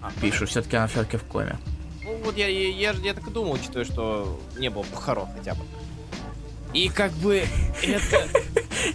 А, 0.00 0.10
Пишут, 0.20 0.48
все-таки 0.48 0.76
она 0.76 0.88
все-таки 0.88 1.16
в 1.16 1.24
коме. 1.24 1.58
Ну 2.02 2.16
вот 2.24 2.36
я, 2.36 2.48
я, 2.48 2.68
я, 2.68 2.92
я 2.92 3.14
так 3.14 3.28
и 3.28 3.30
думал, 3.30 3.52
учитывая, 3.52 3.84
что 3.84 4.40
не 4.58 4.68
было 4.68 4.82
похорон 4.82 5.28
хотя 5.36 5.54
бы. 5.54 5.60
И 6.72 6.88
как 6.88 7.12
бы 7.12 7.44
это... 7.82 8.28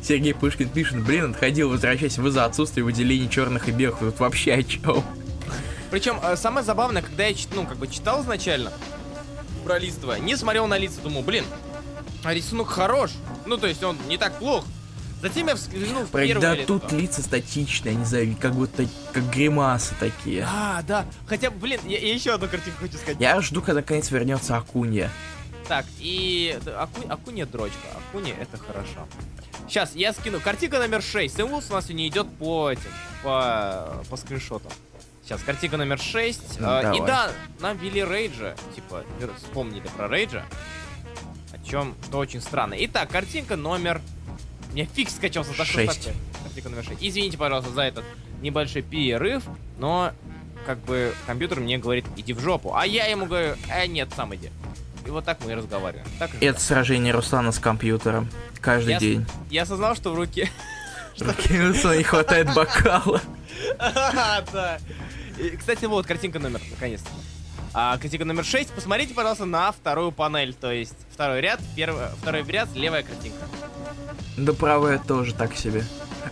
Сергей 0.01 0.33
Пышкин 0.33 0.69
пишет, 0.69 1.01
блин, 1.03 1.31
отходил, 1.31 1.69
возвращайся, 1.69 2.21
вы 2.21 2.31
за 2.31 2.45
отсутствие 2.45 2.83
выделений 2.83 3.29
черных 3.29 3.69
и 3.69 3.71
белых. 3.71 3.99
Тут 3.99 4.19
вообще 4.19 4.53
о 4.53 4.63
чем? 4.63 5.03
Причем 5.91 6.19
э, 6.21 6.35
самое 6.35 6.65
забавное, 6.65 7.01
когда 7.01 7.25
я 7.25 7.35
ну, 7.53 7.65
как 7.65 7.77
бы 7.77 7.87
читал 7.87 8.21
изначально, 8.21 8.73
пролистывая, 9.63 10.19
не 10.19 10.35
смотрел 10.35 10.67
на 10.67 10.77
лица, 10.77 10.99
думал, 11.01 11.21
блин, 11.21 11.45
а 12.23 12.33
рисунок 12.33 12.67
хорош. 12.67 13.11
Ну, 13.45 13.57
то 13.57 13.67
есть 13.67 13.83
он 13.83 13.97
не 14.07 14.17
так 14.17 14.37
плох. 14.39 14.65
Затем 15.21 15.47
я 15.47 15.55
взглянул 15.55 16.03
в 16.03 16.11
первое 16.11 16.39
Да 16.39 16.53
лицо. 16.53 16.79
тут 16.79 16.91
лица 16.91 17.21
статичные, 17.21 17.95
не 17.95 18.05
знаю, 18.05 18.35
как 18.39 18.53
будто 18.53 18.85
как 19.13 19.23
гримасы 19.31 19.95
такие. 19.99 20.47
А, 20.47 20.83
да. 20.83 21.05
Хотя, 21.25 21.49
блин, 21.49 21.79
я, 21.85 21.97
я 21.97 22.13
еще 22.13 22.33
одну 22.33 22.47
картинку 22.47 22.81
хочу 22.81 22.97
сказать. 22.97 23.17
Я 23.19 23.41
жду, 23.41 23.61
когда 23.61 23.81
наконец 23.81 24.11
вернется 24.11 24.57
Акунья. 24.57 25.09
Так, 25.67 25.85
и... 25.99 26.57
Аку... 26.77 27.01
Акуни 27.09 27.43
дрочка. 27.43 27.87
Акуни 27.95 28.31
это 28.31 28.57
хорошо. 28.57 29.07
Сейчас, 29.67 29.95
я 29.95 30.13
скину. 30.13 30.39
Картинка 30.39 30.79
номер 30.79 31.01
6. 31.01 31.35
Сэм 31.35 31.51
Уилсон 31.51 31.71
у 31.71 31.75
нас 31.75 31.85
сегодня 31.85 32.07
идет 32.07 32.27
по 32.37 32.71
этим, 32.71 32.89
по, 33.21 34.03
по 34.09 34.15
скриншотам. 34.15 34.71
Сейчас, 35.23 35.43
картинка 35.43 35.75
номер 35.75 35.99
6. 35.99 36.59
Ну, 36.59 36.79
и 36.79 36.81
давай. 36.81 36.99
да, 37.05 37.31
нам 37.59 37.77
ввели 37.77 38.01
Рейджа. 38.01 38.55
Типа, 38.75 39.03
вспомнили 39.35 39.87
про 39.97 40.07
Рейджа. 40.07 40.45
О 41.51 41.69
чем, 41.69 41.95
что 42.05 42.19
очень 42.19 42.41
странно. 42.41 42.75
Итак, 42.77 43.09
картинка 43.09 43.57
номер... 43.57 44.01
У 44.71 44.75
меня 44.75 44.87
скачался, 45.09 45.53
Шесть. 45.53 46.05
такое? 46.05 46.15
Картинка 46.43 46.69
номер 46.69 46.85
6. 46.85 46.97
Извините, 47.01 47.37
пожалуйста, 47.37 47.71
за 47.71 47.81
этот 47.81 48.05
небольшой 48.41 48.83
перерыв, 48.83 49.43
но 49.77 50.13
как 50.65 50.79
бы 50.79 51.13
компьютер 51.25 51.59
мне 51.59 51.77
говорит, 51.77 52.05
иди 52.15 52.31
в 52.31 52.39
жопу. 52.39 52.73
А 52.73 52.85
я 52.85 53.07
ему 53.07 53.25
говорю, 53.25 53.55
э, 53.69 53.85
нет, 53.87 54.09
сам 54.15 54.33
иди. 54.33 54.49
И 55.07 55.09
вот 55.09 55.23
так 55.23 55.37
мы 55.45 55.53
и 55.53 55.55
разговариваем. 55.55 56.05
Так 56.19 56.31
и 56.39 56.45
Это 56.45 56.59
сражение 56.59 57.13
Руслана 57.13 57.53
с 57.53 57.59
компьютером. 57.59 58.29
Каждый 58.59 58.91
Я 58.91 58.97
с- 58.99 59.01
день. 59.01 59.25
Я 59.49 59.63
осознал, 59.63 59.95
что 59.95 60.11
в 60.11 60.15
руке... 60.15 60.49
Руки 61.19 61.59
Руслана 61.59 61.95
не 61.97 62.03
хватает 62.03 62.53
бокала. 62.53 63.21
Да. 63.79 64.77
Кстати, 65.57 65.85
вот 65.85 66.05
картинка 66.05 66.39
номер, 66.39 66.61
наконец-то. 66.71 67.09
А, 67.73 67.97
картинка 67.97 68.25
номер 68.25 68.43
6. 68.43 68.71
Посмотрите, 68.71 69.13
пожалуйста, 69.13 69.45
на 69.45 69.71
вторую 69.71 70.11
панель. 70.11 70.53
То 70.53 70.71
есть 70.71 70.95
второй 71.11 71.41
ряд, 71.41 71.59
первый, 71.75 72.07
второй 72.21 72.43
ряд, 72.43 72.69
левая 72.75 73.03
картинка. 73.03 73.39
Да 74.35 74.53
правая 74.53 74.99
тоже 74.99 75.33
так 75.33 75.55
себе. 75.55 75.83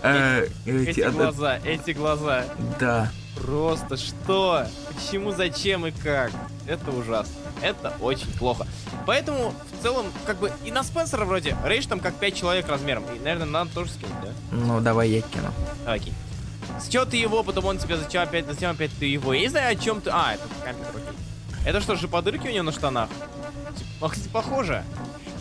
Э, 0.04 0.48
эти- 0.66 0.90
Эти 0.90 1.04
да- 1.04 1.10
глаза, 1.12 1.58
эти 1.64 1.92
глаза. 1.92 2.46
Да. 2.80 3.12
Просто 3.38 3.96
что? 3.98 4.68
Почему, 4.94 5.32
зачем 5.32 5.86
и 5.88 5.92
как? 5.92 6.32
Это 6.68 6.92
ужасно. 6.92 7.34
Это 7.62 7.94
очень 8.02 8.32
плохо. 8.34 8.68
Поэтому, 9.06 9.54
в 9.80 9.84
целом, 9.84 10.06
как 10.26 10.38
бы 10.38 10.52
и 10.64 10.72
на 10.72 10.84
Спенсера 10.84 11.26
вроде 11.26 11.56
рейдж 11.64 11.88
там 11.88 12.00
как 12.00 12.16
5 12.16 12.36
человек 12.36 12.68
размером. 12.68 13.04
И, 13.16 13.20
наверное, 13.20 13.46
надо 13.46 13.72
тоже 13.74 13.92
скинуть, 13.92 14.16
да? 14.22 14.30
Ну, 14.52 14.82
давай 14.82 15.10
я 15.10 15.22
кину. 15.22 15.52
Давай, 15.84 16.00
кинь. 16.00 16.14
Сначала 16.80 17.06
ты 17.06 17.18
его, 17.18 17.44
потом 17.44 17.66
он 17.66 17.78
тебя, 17.78 17.98
зачем 17.98 18.22
опять, 18.22 18.46
зачем 18.46 18.72
опять 18.72 18.92
ты 19.00 19.06
его. 19.06 19.34
Я 19.34 19.42
не 19.42 19.48
знаю, 19.48 19.72
о 19.72 19.76
чем 19.76 20.02
ты... 20.02 20.10
А, 20.12 20.34
это 20.34 20.44
компьютер, 20.64 20.94
окей. 20.96 21.18
Это 21.66 21.82
что 21.82 21.96
же, 21.96 22.08
подырки 22.08 22.48
у 22.48 22.52
него 22.52 22.64
на 22.64 22.72
штанах? 22.72 23.10
Типа, 23.78 24.10
кстати, 24.10 24.30
похоже. 24.30 24.84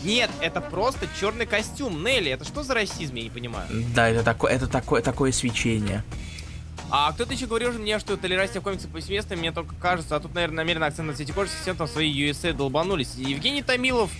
Нет, 0.03 0.29
это 0.39 0.61
просто 0.61 1.07
черный 1.19 1.45
костюм. 1.45 2.03
Нелли, 2.03 2.31
это 2.31 2.45
что 2.45 2.63
за 2.63 2.75
расизм, 2.75 3.15
я 3.15 3.23
не 3.23 3.29
понимаю. 3.29 3.67
Да, 3.93 4.07
это 4.07 4.23
такое, 4.23 4.51
это 4.51 4.67
такое, 4.67 5.01
такое 5.01 5.31
свечение. 5.31 6.03
А 6.91 7.11
кто-то 7.11 7.33
еще 7.33 7.47
говорил 7.47 7.71
же 7.71 7.79
мне, 7.79 7.99
что 7.99 8.15
толерантность 8.15 8.61
в 8.61 8.63
комиксах 8.63 8.91
повсеместно, 8.91 9.35
мне 9.35 9.51
только 9.51 9.75
кажется, 9.75 10.15
а 10.15 10.19
тут, 10.19 10.33
наверное, 10.33 10.57
намеренно 10.57 10.85
акцент 10.85 11.07
на 11.07 11.15
цвете 11.15 11.33
кожи, 11.33 11.49
совсем 11.49 11.75
там 11.75 11.87
свои 11.87 12.11
USA 12.13 12.53
долбанулись. 12.53 13.15
Евгений 13.15 13.63
Томилов, 13.63 14.11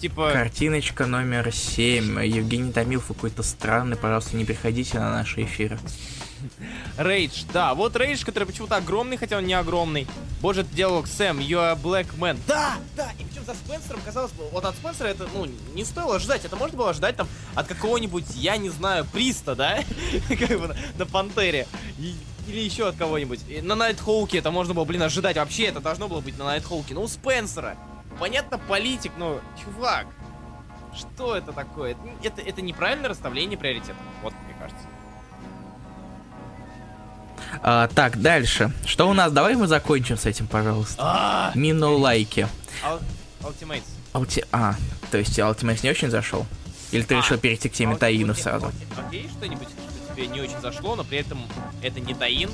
типа... 0.00 0.30
Картиночка 0.32 1.06
номер 1.06 1.50
7. 1.52 2.24
Евгений 2.24 2.72
Томилов 2.72 3.06
какой-то 3.06 3.42
странный. 3.42 3.96
Пожалуйста, 3.96 4.36
не 4.36 4.44
приходите 4.44 4.98
на 4.98 5.10
наши 5.10 5.42
эфиры. 5.42 5.78
Рейдж, 6.98 7.44
да, 7.52 7.74
вот 7.74 7.96
Рейдж, 7.96 8.24
который 8.24 8.44
почему-то 8.44 8.76
огромный, 8.76 9.16
хотя 9.16 9.38
он 9.38 9.46
не 9.46 9.54
огромный. 9.54 10.06
Боже, 10.40 10.62
это 10.62 10.74
диалог 10.74 11.06
Сэм, 11.06 11.38
you 11.38 11.58
are 11.58 11.80
black 11.80 12.16
man. 12.18 12.38
Да, 12.46 12.76
да, 12.96 13.10
и 13.18 13.24
причем 13.24 13.44
за 13.44 13.54
Спенсером, 13.54 14.00
казалось 14.04 14.32
бы, 14.32 14.44
вот 14.50 14.64
от 14.64 14.74
Спенсера 14.74 15.08
это, 15.08 15.26
ну, 15.34 15.46
не 15.74 15.84
стоило 15.84 16.18
ждать, 16.18 16.44
это 16.44 16.56
можно 16.56 16.76
было 16.76 16.92
ждать 16.92 17.16
там 17.16 17.28
от 17.54 17.66
какого-нибудь, 17.66 18.24
я 18.36 18.56
не 18.56 18.68
знаю, 18.70 19.04
Приста, 19.06 19.54
да, 19.54 19.78
как 20.28 20.60
бы 20.60 20.68
на, 20.68 20.76
на 20.98 21.06
Пантере, 21.06 21.66
И- 21.98 22.14
или 22.46 22.60
еще 22.60 22.88
от 22.88 22.96
кого-нибудь. 22.96 23.40
На 23.62 23.74
Nighthawk 23.74 24.32
е 24.32 24.38
это 24.38 24.50
можно 24.50 24.74
было, 24.74 24.84
блин, 24.84 25.02
ожидать, 25.02 25.36
вообще 25.36 25.64
это 25.64 25.80
должно 25.80 26.08
было 26.08 26.20
быть 26.20 26.36
на 26.38 26.44
Nighthawk 26.44 26.83
е, 26.83 26.92
но 26.94 27.02
у 27.02 27.08
Спенсера, 27.08 27.76
понятно, 28.20 28.58
политик, 28.58 29.12
но, 29.16 29.40
чувак, 29.64 30.06
что 30.94 31.34
это 31.36 31.52
такое? 31.52 31.92
Это, 31.92 32.00
это, 32.22 32.42
это 32.42 32.62
неправильное 32.62 33.08
расставление 33.08 33.56
приоритетов, 33.58 33.96
вот. 34.22 34.34
А, 37.62 37.88
так, 37.88 38.20
дальше. 38.20 38.72
Что 38.86 39.08
у 39.08 39.14
нас? 39.14 39.32
Давай 39.32 39.54
мы 39.56 39.66
закончим 39.66 40.16
с 40.16 40.26
этим, 40.26 40.46
пожалуйста. 40.46 40.96
А, 40.98 41.52
Мину 41.54 41.96
лайки. 41.98 42.46
Ultimates. 43.42 44.44
А, 44.52 44.74
то 45.10 45.18
есть 45.18 45.38
Ultimate 45.38 45.80
не 45.82 45.90
очень 45.90 46.10
зашел? 46.10 46.46
Или 46.92 47.02
ты 47.02 47.14
А, 47.14 47.18
решил 47.18 47.38
перейти 47.38 47.68
к 47.68 47.72
теме 47.72 47.92
А 47.92 47.96
у- 47.96 47.98
Таинов 47.98 48.38
у- 48.38 48.40
сразу? 48.42 48.72
есть 49.10 49.32
что-нибудь, 49.32 49.68
что 49.68 50.14
тебе 50.14 50.26
не 50.28 50.40
очень 50.40 50.60
зашло, 50.60 50.94
но 50.96 51.02
при 51.04 51.18
этом 51.18 51.38
это 51.82 51.98
не 52.00 52.14
Таин, 52.14 52.50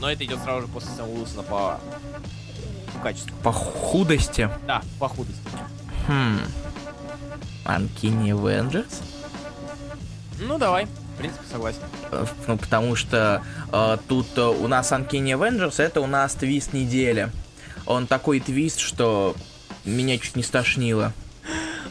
но 0.00 0.10
это 0.10 0.24
идет 0.24 0.40
сразу 0.42 0.62
же 0.62 0.68
после 0.68 0.90
Сэма 0.96 1.08
Уилсона 1.08 1.42
по 1.44 1.80
качеству. 3.02 3.34
По 3.42 3.52
худости? 3.52 4.50
Да, 4.66 4.82
по 4.98 5.08
худости. 5.08 5.40
Хм. 6.08 6.40
Uncanny 7.64 8.30
Avengers? 8.30 9.00
Ну, 10.40 10.58
давай. 10.58 10.86
Принципе, 11.24 11.46
согласен. 11.50 11.78
Э, 12.10 12.26
Ну, 12.46 12.58
потому 12.58 12.96
что 12.96 13.42
э, 13.72 13.96
тут 14.08 14.26
э, 14.36 14.42
у 14.42 14.68
нас 14.68 14.92
Uncanny 14.92 15.32
Avengers, 15.38 15.82
это 15.82 16.02
у 16.02 16.06
нас 16.06 16.34
твист 16.34 16.74
недели. 16.74 17.30
Он 17.86 18.06
такой 18.06 18.40
твист, 18.40 18.78
что 18.78 19.34
меня 19.86 20.18
чуть 20.18 20.36
не 20.36 20.42
стошнило 20.42 21.12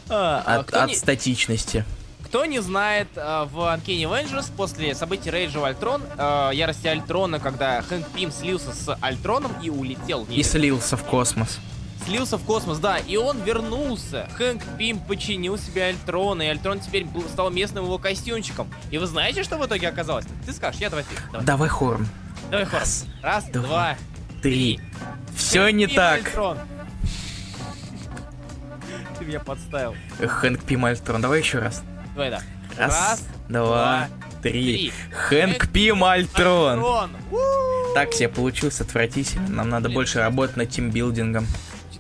А, 0.09 0.43
а 0.45 0.59
от, 0.59 0.73
от 0.73 0.89
не, 0.89 0.95
статичности. 0.95 1.83
кто 2.25 2.45
не 2.45 2.59
знает, 2.61 3.07
а, 3.15 3.45
в 3.45 3.57
Uncanny 3.57 4.03
Avengers 4.03 4.51
после 4.55 4.93
событий 4.93 5.31
Рейджа 5.31 5.59
в 5.59 5.63
Альтрон, 5.63 6.03
а, 6.17 6.51
ярости 6.51 6.85
Альтрона, 6.85 7.39
когда 7.39 7.81
Хэнк 7.81 8.07
Пим 8.09 8.31
слился 8.31 8.71
с 8.71 8.95
Альтроном 9.01 9.51
и 9.63 9.69
улетел. 9.71 10.27
И 10.29 10.43
слился 10.43 10.95
в 10.95 11.03
космос. 11.03 11.57
Слился 12.05 12.37
в 12.37 12.43
космос, 12.43 12.79
да, 12.79 12.97
и 12.97 13.15
он 13.15 13.41
вернулся. 13.43 14.27
Хэнк 14.35 14.61
Пим 14.77 14.99
починил 14.99 15.57
себе 15.57 15.85
Альтрона, 15.85 16.41
и 16.41 16.47
Альтрон 16.47 16.81
теперь 16.81 17.05
был, 17.05 17.21
стал 17.23 17.49
местным 17.49 17.85
его 17.85 17.97
костюмчиком. 17.97 18.67
И 18.91 18.97
вы 18.97 19.05
знаете, 19.07 19.43
что 19.43 19.57
в 19.57 19.65
итоге 19.65 19.87
оказалось? 19.87 20.25
Ты 20.45 20.51
скажешь, 20.51 20.81
я 20.81 20.89
давай 20.89 21.05
ты. 21.05 21.15
Давай, 21.31 21.45
Давай 21.45 21.69
хорн. 21.69 22.07
давай 22.51 22.65
Хорн. 22.65 22.79
Раз, 22.81 23.05
Раз, 23.21 23.45
два, 23.45 23.61
два, 23.61 23.97
Три. 24.41 24.81
Все 25.35 25.69
не 25.69 25.87
Пим 25.87 25.95
так. 25.95 26.25
Альтрон. 26.27 26.57
Ты 29.19 29.25
меня 29.25 29.39
подставил. 29.39 29.95
Хэнк 30.19 30.63
Пим 30.65 30.83
Альтрон. 30.85 31.21
Давай 31.21 31.39
еще 31.39 31.59
раз. 31.59 31.83
Давай, 32.15 32.31
да. 32.31 32.41
Раз, 32.77 33.23
два, 33.47 33.65
два, 33.65 34.07
три. 34.41 34.51
три. 34.51 34.93
Хэнк 35.11 35.69
Пим 35.69 36.03
Альтрон. 36.03 36.79
Альтрон. 36.79 37.11
Так 37.93 38.11
себе 38.13 38.27
получилось 38.27 38.81
отвратительно. 38.81 39.47
Нам 39.47 39.69
надо 39.69 39.85
Блин. 39.85 39.95
больше 39.95 40.19
работать 40.19 40.57
над 40.57 40.69
тимбилдингом. 40.69 41.47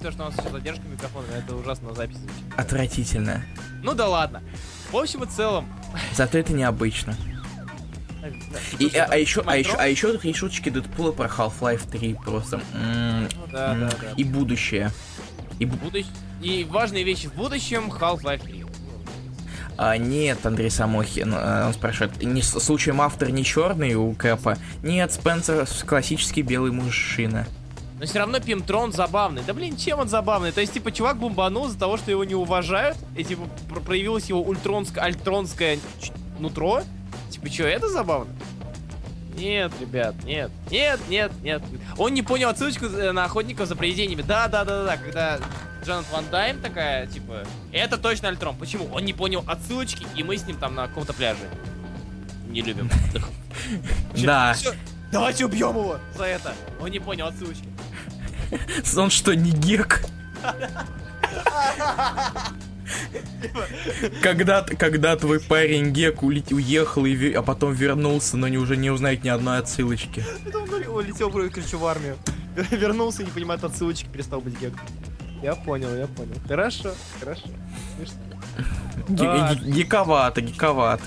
Учитывая, 0.03 0.11
что 0.11 0.23
у 0.23 0.25
нас 0.25 0.35
сейчас 0.35 0.51
задержка 0.51 0.81
микрофона, 0.91 1.25
это 1.37 1.55
ужасно 1.55 1.89
на 1.89 1.95
записи. 1.95 2.19
Отвратительно. 2.57 3.41
Ну 3.83 3.93
да 3.93 4.09
ладно. 4.09 4.41
В 4.91 4.97
общем 4.97 5.23
и 5.23 5.27
целом. 5.27 5.65
Зато 6.13 6.37
это 6.37 6.51
необычно. 6.51 7.15
И, 8.79 8.87
а, 8.97 9.05
а 9.09 9.15
еще, 9.17 9.43
а 9.45 9.55
еще, 9.55 9.75
а 9.77 9.87
еще 9.87 10.19
есть 10.23 10.39
шуточки 10.39 10.67
Дэдпула 10.69 11.11
про 11.13 11.27
Half-Life 11.27 11.89
3 11.89 12.15
просто. 12.15 12.61
М, 12.73 13.23
Ну 13.23 13.29
да, 13.51 13.71
м, 13.73 13.79
да, 13.81 13.89
да. 14.01 14.07
И 14.17 14.23
будущее. 14.25 14.91
И, 15.59 15.65
бу- 15.65 15.77
Будущ- 15.79 16.05
И 16.41 16.65
важные 16.69 17.03
вещи 17.05 17.27
в 17.27 17.33
будущем 17.35 17.89
Half-Life 17.91 18.43
3. 18.43 18.65
а, 19.77 19.97
нет, 19.97 20.45
Андрей 20.45 20.69
Самохин, 20.69 21.33
э, 21.33 21.67
он 21.67 21.73
спрашивает, 21.73 22.21
не, 22.21 22.41
случаем 22.41 23.01
автор 23.01 23.29
не 23.29 23.43
черный 23.45 23.95
у 23.95 24.13
Кэпа? 24.13 24.57
Нет, 24.83 25.11
Спенсер 25.13 25.65
классический 25.85 26.41
белый 26.41 26.71
мужчина. 26.71 27.45
Но 28.03 28.07
все 28.07 28.19
равно 28.19 28.41
Пимтрон 28.41 28.91
забавный. 28.91 29.43
Да 29.47 29.53
блин, 29.53 29.77
чем 29.77 29.99
он 29.99 30.09
забавный? 30.09 30.51
То 30.51 30.59
есть, 30.59 30.73
типа, 30.73 30.91
чувак 30.91 31.15
бомбанул 31.15 31.67
из-за 31.67 31.79
того, 31.79 31.95
что 31.95 32.11
его 32.11 32.25
не 32.25 32.35
уважают, 32.35 32.97
и, 33.15 33.23
типа, 33.23 33.43
про- 33.69 33.79
проявилось 33.79 34.25
его 34.25 34.41
ультронское, 34.41 35.01
альтронское 35.01 35.79
нутро. 36.37 36.81
Типа, 37.29 37.49
что, 37.49 37.63
это 37.63 37.87
забавно? 37.87 38.29
Нет, 39.37 39.71
ребят, 39.79 40.15
нет, 40.25 40.51
нет, 40.69 40.99
нет, 41.07 41.31
нет. 41.41 41.63
Он 41.97 42.13
не 42.13 42.21
понял 42.21 42.49
отсылочку 42.49 42.87
э, 42.87 43.13
на 43.13 43.23
охотников 43.23 43.69
за 43.69 43.77
привидениями. 43.77 44.21
Да, 44.21 44.49
да, 44.49 44.65
да, 44.65 44.83
да, 44.83 44.83
да, 44.83 44.97
когда 44.97 45.39
Джанет 45.85 46.05
Ван 46.11 46.25
Дайм 46.29 46.59
такая, 46.59 47.07
типа, 47.07 47.45
это 47.71 47.97
точно 47.97 48.27
Альтрон. 48.27 48.57
Почему? 48.57 48.89
Он 48.93 49.05
не 49.05 49.13
понял 49.13 49.45
отсылочки, 49.47 50.05
и 50.17 50.23
мы 50.23 50.35
с 50.35 50.45
ним 50.45 50.57
там 50.57 50.75
на 50.75 50.89
каком-то 50.89 51.13
пляже. 51.13 51.47
Не 52.49 52.61
любим. 52.61 52.89
Да. 54.17 54.53
Давайте 55.13 55.45
убьем 55.45 55.69
его 55.69 55.99
за 56.17 56.25
это. 56.25 56.53
Он 56.81 56.89
не 56.89 56.99
понял 56.99 57.27
отсылочки. 57.27 57.67
Он 58.97 59.09
что, 59.09 59.35
не 59.35 59.51
гек? 59.51 60.05
Когда, 64.21 64.63
когда 64.63 65.15
твой 65.15 65.39
парень 65.39 65.91
гек 65.91 66.23
уехал, 66.23 67.05
и 67.05 67.33
а 67.33 67.41
потом 67.41 67.73
вернулся, 67.73 68.37
но 68.37 68.47
не, 68.47 68.57
уже 68.57 68.77
не 68.77 68.89
узнает 68.89 69.23
ни 69.23 69.29
одной 69.29 69.59
отсылочки. 69.59 70.23
Он 70.53 70.95
улетел, 70.95 71.31
короче, 71.31 71.77
в 71.77 71.85
армию. 71.85 72.17
Вернулся, 72.71 73.23
не 73.23 73.31
понимает 73.31 73.63
отсылочки, 73.63 74.07
перестал 74.07 74.41
быть 74.41 74.59
геком. 74.59 74.79
Я 75.41 75.55
понял, 75.55 75.95
я 75.95 76.07
понял. 76.07 76.35
Хорошо, 76.47 76.93
хорошо. 77.19 77.43
Смешно. 77.97 78.17
Ге- 79.09 79.25
А. 79.27 79.55
гековато. 79.55 80.41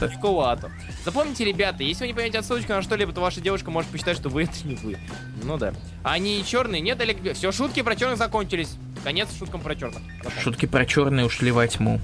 Приколато. 0.09 0.71
Запомните, 1.05 1.45
ребята, 1.45 1.83
если 1.83 2.03
вы 2.05 2.09
не 2.09 2.13
понимаете 2.15 2.39
отсылочку 2.41 2.73
на 2.73 2.83
что-либо, 2.83 3.13
то 3.13 3.21
ваша 3.21 3.41
девушка 3.41 3.71
может 3.71 3.91
посчитать, 3.91 4.17
что 4.17 4.29
вы 4.29 4.43
это 4.45 4.53
не 4.65 4.75
вы. 4.75 4.99
Ну 5.43 5.57
да. 5.57 5.73
Они 6.03 6.45
черные, 6.45 6.81
нет, 6.81 7.01
Олег? 7.01 7.19
Все, 7.35 7.53
шутки 7.53 7.83
про 7.83 7.95
черных 7.97 8.19
закончились. 8.19 8.77
Конец 9.05 9.29
шуткам 9.39 9.61
про 9.61 9.75
черных. 9.77 10.03
Шутки 10.43 10.67
про 10.67 10.85
черные 10.85 11.27
ушли 11.27 11.53
во 11.53 11.67
тьму. 11.69 12.01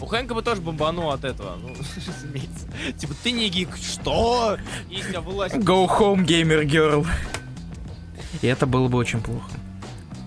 У 0.00 0.06
Хэнка 0.06 0.34
бы 0.34 0.42
тоже 0.42 0.60
бомбанул 0.60 1.10
от 1.10 1.24
этого. 1.24 1.56
Ну, 1.56 1.68
разумеется. 2.06 2.66
Типа, 2.98 3.14
ты 3.22 3.30
не 3.30 3.48
гик. 3.48 3.68
Что? 3.76 4.58
Из 4.90 5.06
тебя 5.06 5.20
вылазит. 5.20 5.58
Go 5.58 5.86
home, 5.88 6.26
gamer 6.26 6.64
girl. 6.64 7.06
И 8.42 8.46
это 8.48 8.66
было 8.66 8.88
бы 8.88 8.98
очень 8.98 9.20
плохо. 9.20 9.48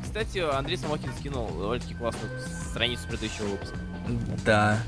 Кстати, 0.04 0.38
Андрей 0.40 0.78
Самохин 0.78 1.12
скинул 1.20 1.48
довольно-таки 1.50 1.94
классную 1.94 2.32
страницу 2.76 3.04
предыдущего 3.08 3.46
выпуска. 3.48 3.78
Да. 4.46 4.80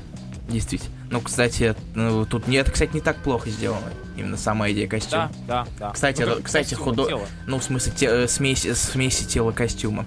Действительно. 0.48 0.94
Ну, 1.10 1.20
кстати, 1.22 1.74
ну, 1.94 2.24
тут 2.26 2.48
нет, 2.48 2.70
кстати, 2.70 2.92
не 2.94 3.00
так 3.00 3.16
плохо 3.18 3.48
сделано. 3.50 3.86
Именно 4.16 4.36
сама 4.36 4.70
идея 4.70 4.86
костюма. 4.88 5.30
Да, 5.46 5.64
да, 5.64 5.68
да. 5.78 5.90
Кстати, 5.92 6.22
Ну, 6.22 6.32
это- 6.32 6.42
кстати, 6.42 6.74
худо- 6.74 7.06
тело. 7.06 7.26
Ну, 7.46 7.58
в 7.58 7.64
смысле, 7.64 7.92
те- 7.96 8.06
э, 8.24 8.28
смесь, 8.28 8.66
смеси 8.78 9.24
тела 9.24 9.52
костюма. 9.52 10.04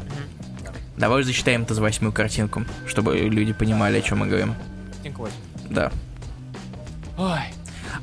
Давай 0.98 1.24
зачитаем 1.24 1.64
это 1.64 1.74
за 1.74 1.82
восьмую 1.82 2.12
картинку, 2.14 2.64
чтобы 2.88 3.18
люди 3.18 3.54
понимали, 3.54 3.98
о 3.98 4.02
чем 4.02 4.20
мы 4.20 4.28
говорим. 4.28 4.54
Картинка 4.94 5.18
восемь. 5.20 5.36
Да. 5.70 5.92
Ой. 7.18 7.40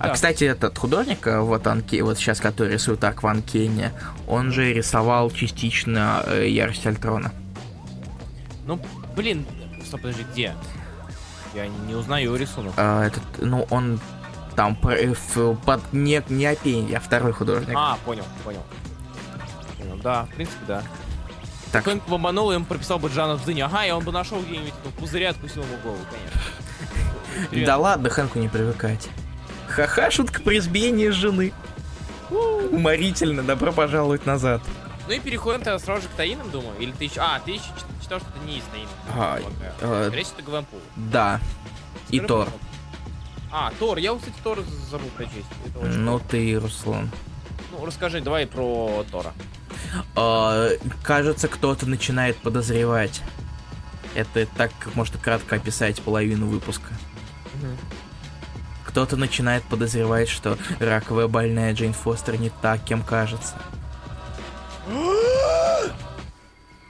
А, 0.00 0.08
Да. 0.08 0.14
кстати, 0.14 0.44
этот 0.44 0.76
художник, 0.78 1.26
э, 1.26 1.40
вот, 1.40 1.66
Анке, 1.66 2.02
вот 2.02 2.18
сейчас, 2.18 2.40
который 2.40 2.72
рисует 2.74 3.02
Акван 3.04 3.42
Кенни, 3.42 3.90
он 4.28 4.52
же 4.52 4.72
рисовал 4.72 5.30
частично 5.30 6.22
э, 6.26 6.48
Ярость 6.48 6.86
Альтрона. 6.86 7.32
Ну, 8.66 8.80
блин, 9.16 9.44
стоп, 9.88 10.02
подожди, 10.02 10.24
где? 10.32 10.54
Я 11.54 11.66
не 11.66 11.94
узнаю 11.94 12.36
рисунок. 12.36 12.74
А, 12.76 13.04
этот, 13.06 13.22
ну, 13.38 13.66
он 13.70 14.00
там 14.54 14.78
э, 14.84 15.14
под 15.64 15.92
не, 15.92 16.22
не 16.28 16.46
Опень, 16.46 16.94
а 16.94 17.00
второй 17.00 17.32
художник. 17.32 17.74
А, 17.76 17.98
понял, 18.04 18.24
понял. 18.44 18.62
Понял, 19.78 19.96
Да, 20.02 20.24
в 20.24 20.34
принципе, 20.34 20.64
да. 20.66 20.82
Так. 21.72 21.82
Кто-нибудь 21.82 22.08
бомбанул, 22.08 22.52
им 22.52 22.64
прописал 22.64 22.98
бы 22.98 23.08
Джана 23.08 23.36
в 23.36 23.44
дыне. 23.44 23.64
Ага, 23.64 23.84
и 23.86 23.90
он 23.90 24.02
бы 24.04 24.12
нашел 24.12 24.40
где-нибудь 24.40 24.72
эту 24.84 24.90
пузыря, 24.94 25.30
откусил 25.30 25.62
ему 25.62 25.76
голову, 25.82 26.00
конечно. 26.10 26.40
Привет. 27.50 27.66
Да 27.66 27.76
ладно, 27.76 28.10
Хэнку 28.10 28.38
не 28.38 28.48
привыкать. 28.48 29.08
Ха-ха, 29.68 30.10
шутка 30.10 30.40
про 30.42 30.56
избиение 30.56 31.12
жены. 31.12 31.52
Уморительно, 32.30 33.42
добро 33.42 33.72
пожаловать 33.72 34.26
назад. 34.26 34.60
Ну 35.08 35.14
и 35.14 35.20
переходим 35.20 35.62
тогда 35.62 35.78
сразу 35.78 36.02
же 36.02 36.08
к 36.08 36.10
таинам, 36.12 36.50
думаю. 36.50 36.78
Или 36.78 36.92
ты 36.92 37.04
еще... 37.04 37.20
А, 37.20 37.40
ты 37.40 37.52
еще 37.52 37.62
чит- 37.64 38.02
читал, 38.02 38.20
что 38.20 38.28
это 38.28 38.38
не 38.46 38.58
из 38.58 38.64
таинов. 38.64 38.90
А, 39.16 39.38
э, 39.80 40.10
всего, 40.10 40.34
это 40.36 40.42
Гвенпул. 40.42 40.80
Да. 40.96 41.40
И 42.10 42.20
Тор. 42.20 42.48
А, 43.50 43.72
Тор. 43.78 43.96
Я, 43.96 44.14
кстати, 44.14 44.34
Тор 44.44 44.62
забыл 44.90 45.08
прочесть. 45.16 45.46
Ну 45.82 46.20
ты, 46.20 46.60
Руслан. 46.60 47.10
Ну, 47.72 47.86
расскажи, 47.86 48.20
давай 48.20 48.46
про 48.46 49.02
Тора. 49.10 49.32
А, 50.14 50.68
кажется, 51.02 51.48
кто-то 51.48 51.86
начинает 51.86 52.36
подозревать. 52.36 53.22
Это 54.14 54.44
так 54.44 54.72
можно 54.94 55.18
кратко 55.18 55.56
описать 55.56 56.02
половину 56.02 56.48
выпуска. 56.48 56.92
Кто-то 58.84 59.16
начинает 59.16 59.62
подозревать, 59.64 60.28
что 60.28 60.58
раковая 60.80 61.28
больная 61.28 61.72
Джейн 61.72 61.94
Фостер 61.94 62.38
не 62.38 62.50
так, 62.50 62.84
кем 62.84 63.02
кажется. 63.02 63.54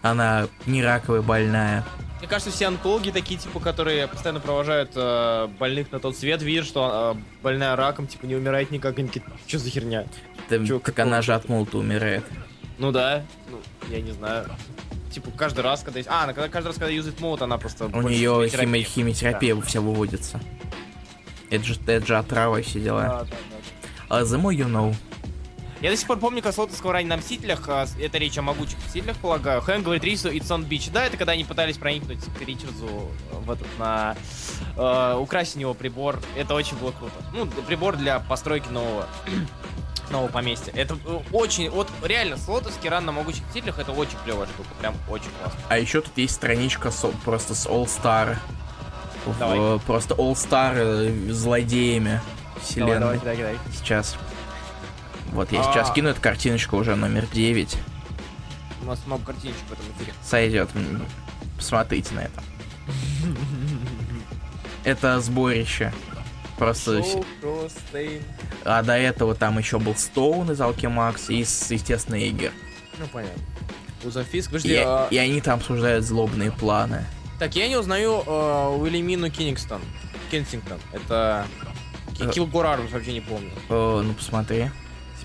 Она 0.02 0.48
не 0.66 0.82
раковая 0.82 1.22
больная. 1.22 1.84
Мне 2.18 2.26
кажется, 2.28 2.50
все 2.50 2.66
онкологи 2.66 3.10
такие, 3.10 3.38
типа, 3.38 3.60
которые 3.60 4.08
постоянно 4.08 4.40
провожают 4.40 4.90
э, 4.96 5.48
больных 5.58 5.92
на 5.92 6.00
тот 6.00 6.16
свет, 6.16 6.42
видят, 6.42 6.66
что 6.66 7.14
э, 7.16 7.20
больная 7.42 7.76
раком, 7.76 8.08
типа, 8.08 8.26
не 8.26 8.34
умирает 8.34 8.72
никак. 8.72 8.98
Они 8.98 9.08
такие, 9.08 9.24
что 9.46 9.58
за 9.58 9.70
херня? 9.70 10.04
Да, 10.50 10.64
Чё, 10.64 10.80
так 10.80 10.98
она 10.98 11.22
же 11.22 11.32
от 11.32 11.48
молота 11.48 11.78
умирает. 11.78 12.24
Ну 12.78 12.90
да, 12.90 13.22
ну, 13.50 13.60
я 13.88 14.00
не 14.00 14.10
знаю. 14.10 14.46
Типа, 15.12 15.30
каждый 15.36 15.60
раз, 15.60 15.82
когда... 15.82 16.00
А, 16.08 16.24
она 16.24 16.32
когда, 16.32 16.48
каждый 16.48 16.68
раз, 16.68 16.76
когда 16.76 16.90
юзает 16.90 17.20
молот, 17.20 17.42
она 17.42 17.56
просто... 17.56 17.86
У 17.86 18.02
нее 18.02 18.48
химиотерапии. 18.48 18.82
химиотерапия 18.82 19.60
вся 19.60 19.80
выводится. 19.80 20.40
Это 21.50 21.64
же, 21.64 21.76
это 21.86 22.06
же 22.06 22.16
отрава 22.18 22.58
и 22.58 22.62
все 22.62 22.80
дела. 22.80 23.02
Да, 23.02 23.18
да, 23.20 23.26
да. 23.30 24.16
А 24.16 24.22
The 24.22 24.40
more 24.40 24.54
you 24.54 24.66
know. 24.66 24.94
Я 25.80 25.90
до 25.90 25.96
сих 25.96 26.08
пор 26.08 26.18
помню, 26.18 26.42
как 26.42 26.52
Слотовского 26.54 26.92
ранее 26.92 27.10
на 27.10 27.16
Мстителях, 27.18 27.68
а, 27.68 27.86
это 28.00 28.18
речь 28.18 28.36
о 28.36 28.42
могучих 28.42 28.78
Мстителях, 28.84 29.16
полагаю, 29.18 29.60
Хэн 29.60 29.82
говорит 29.82 30.02
Рису 30.02 30.28
It's 30.28 30.48
on 30.48 30.66
Beach. 30.66 30.90
Да, 30.92 31.06
это 31.06 31.16
когда 31.16 31.32
они 31.32 31.44
пытались 31.44 31.76
проникнуть 31.78 32.18
к 32.36 32.40
Ричардзу 32.42 32.86
э, 33.30 33.36
в 33.44 33.50
этот, 33.50 33.68
на... 33.78 34.16
э, 34.76 35.16
украсть 35.18 35.54
у 35.54 35.60
него 35.60 35.74
прибор. 35.74 36.20
Это 36.36 36.54
очень 36.54 36.76
было 36.78 36.90
круто. 36.90 37.14
Ну, 37.32 37.46
прибор 37.46 37.96
для 37.96 38.18
постройки 38.18 38.68
нового 38.70 39.06
нового 40.10 40.28
поместья. 40.28 40.72
Это 40.74 40.98
э, 41.06 41.20
очень, 41.30 41.70
вот 41.70 41.88
реально, 42.02 42.38
Слотовский 42.38 42.88
ран 42.88 43.04
на 43.04 43.12
могучих 43.12 43.46
Мстителях 43.46 43.78
это 43.78 43.92
очень 43.92 44.18
клевая 44.24 44.48
штука, 44.48 44.70
прям 44.80 44.96
очень 45.08 45.30
классно. 45.40 45.60
А 45.68 45.78
еще 45.78 46.00
тут 46.00 46.16
есть 46.16 46.34
страничка 46.34 46.90
с, 46.90 47.08
просто 47.24 47.54
с 47.54 47.66
All 47.66 47.84
Star. 47.84 48.36
В- 49.24 49.38
Давай. 49.38 49.78
просто 49.86 50.14
All 50.14 50.32
Star 50.32 50.72
э, 50.74 51.32
злодеями 51.32 52.20
вселенной. 52.60 52.98
Давай, 52.98 53.18
давай, 53.18 53.36
кидай. 53.36 53.56
Сейчас. 53.76 54.16
Вот 55.32 55.52
я 55.52 55.62
сейчас 55.62 55.90
А. 55.90 55.94
кину 55.94 56.08
эту 56.08 56.20
картиночку 56.20 56.76
уже 56.76 56.96
номер 56.96 57.26
9. 57.32 57.76
У 58.82 58.86
нас 58.86 59.00
много 59.06 59.24
картиночек 59.26 59.62
в 59.68 59.72
этом 59.72 59.84
эфире. 59.96 60.12
Сойдет. 60.22 60.70
Посмотрите 61.56 62.14
на 62.14 62.20
это. 62.20 62.42
Это 64.84 65.20
сборище. 65.20 65.92
Просто... 66.56 67.02
А 68.64 68.82
до 68.82 68.94
этого 68.96 69.34
там 69.34 69.58
еще 69.58 69.78
был 69.78 69.94
Стоун 69.94 70.50
из 70.50 70.60
Алкемакс 70.60 71.30
и, 71.30 71.36
естественно, 71.36 72.16
Игер. 72.16 72.52
Ну, 72.98 73.06
понятно. 73.12 73.42
Узафиск, 74.04 74.48
И, 74.48 74.52
подожди, 74.52 74.76
а- 74.76 75.08
и 75.10 75.16
они 75.18 75.40
там 75.40 75.58
обсуждают 75.58 76.04
злобные 76.04 76.50
планы. 76.50 77.04
Так, 77.38 77.54
я 77.54 77.68
не 77.68 77.76
узнаю 77.76 78.22
э, 78.26 78.76
Уильямину 78.78 79.30
Кингстон. 79.30 79.80
Кенсингтон. 80.30 80.78
Это... 80.92 81.46
Э. 82.18 82.30
Килгор 82.32 82.66
Армс, 82.66 82.90
вообще 82.90 83.12
не 83.12 83.20
помню. 83.20 83.50
О, 83.68 84.02
ну 84.02 84.12
посмотри. 84.14 84.70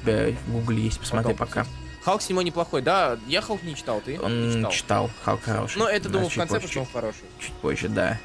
Тебя 0.04 0.36
в 0.47 0.51
гугле 0.51 0.84
есть, 0.84 0.99
посмотри 0.99 1.34
Потом 1.34 1.47
пока. 1.47 1.66
Халк 2.04 2.22
седьмой 2.22 2.43
неплохой. 2.43 2.82
Да, 2.82 3.18
я 3.28 3.41
Халк 3.41 3.64
не 3.64 3.76
читал, 3.76 4.01
ты? 4.04 4.20
Он 4.20 4.49
Не 4.49 4.54
читал. 4.56 4.72
читал, 4.72 5.10
Халк 5.24 5.43
хороший. 5.43 5.78
Ну, 5.78 5.86
это, 5.88 6.04
Да, 6.10 6.14
думаю, 6.14 6.30
в 6.30 6.32
чуть 6.34 6.39
конце, 6.39 6.56
позже, 6.56 6.68
что 6.68 6.80
он 6.82 6.88
хороший. 6.91 7.22
Чуть, 7.39 7.47
чуть 7.47 7.54
позже, 7.56 7.88
да. 7.88 8.20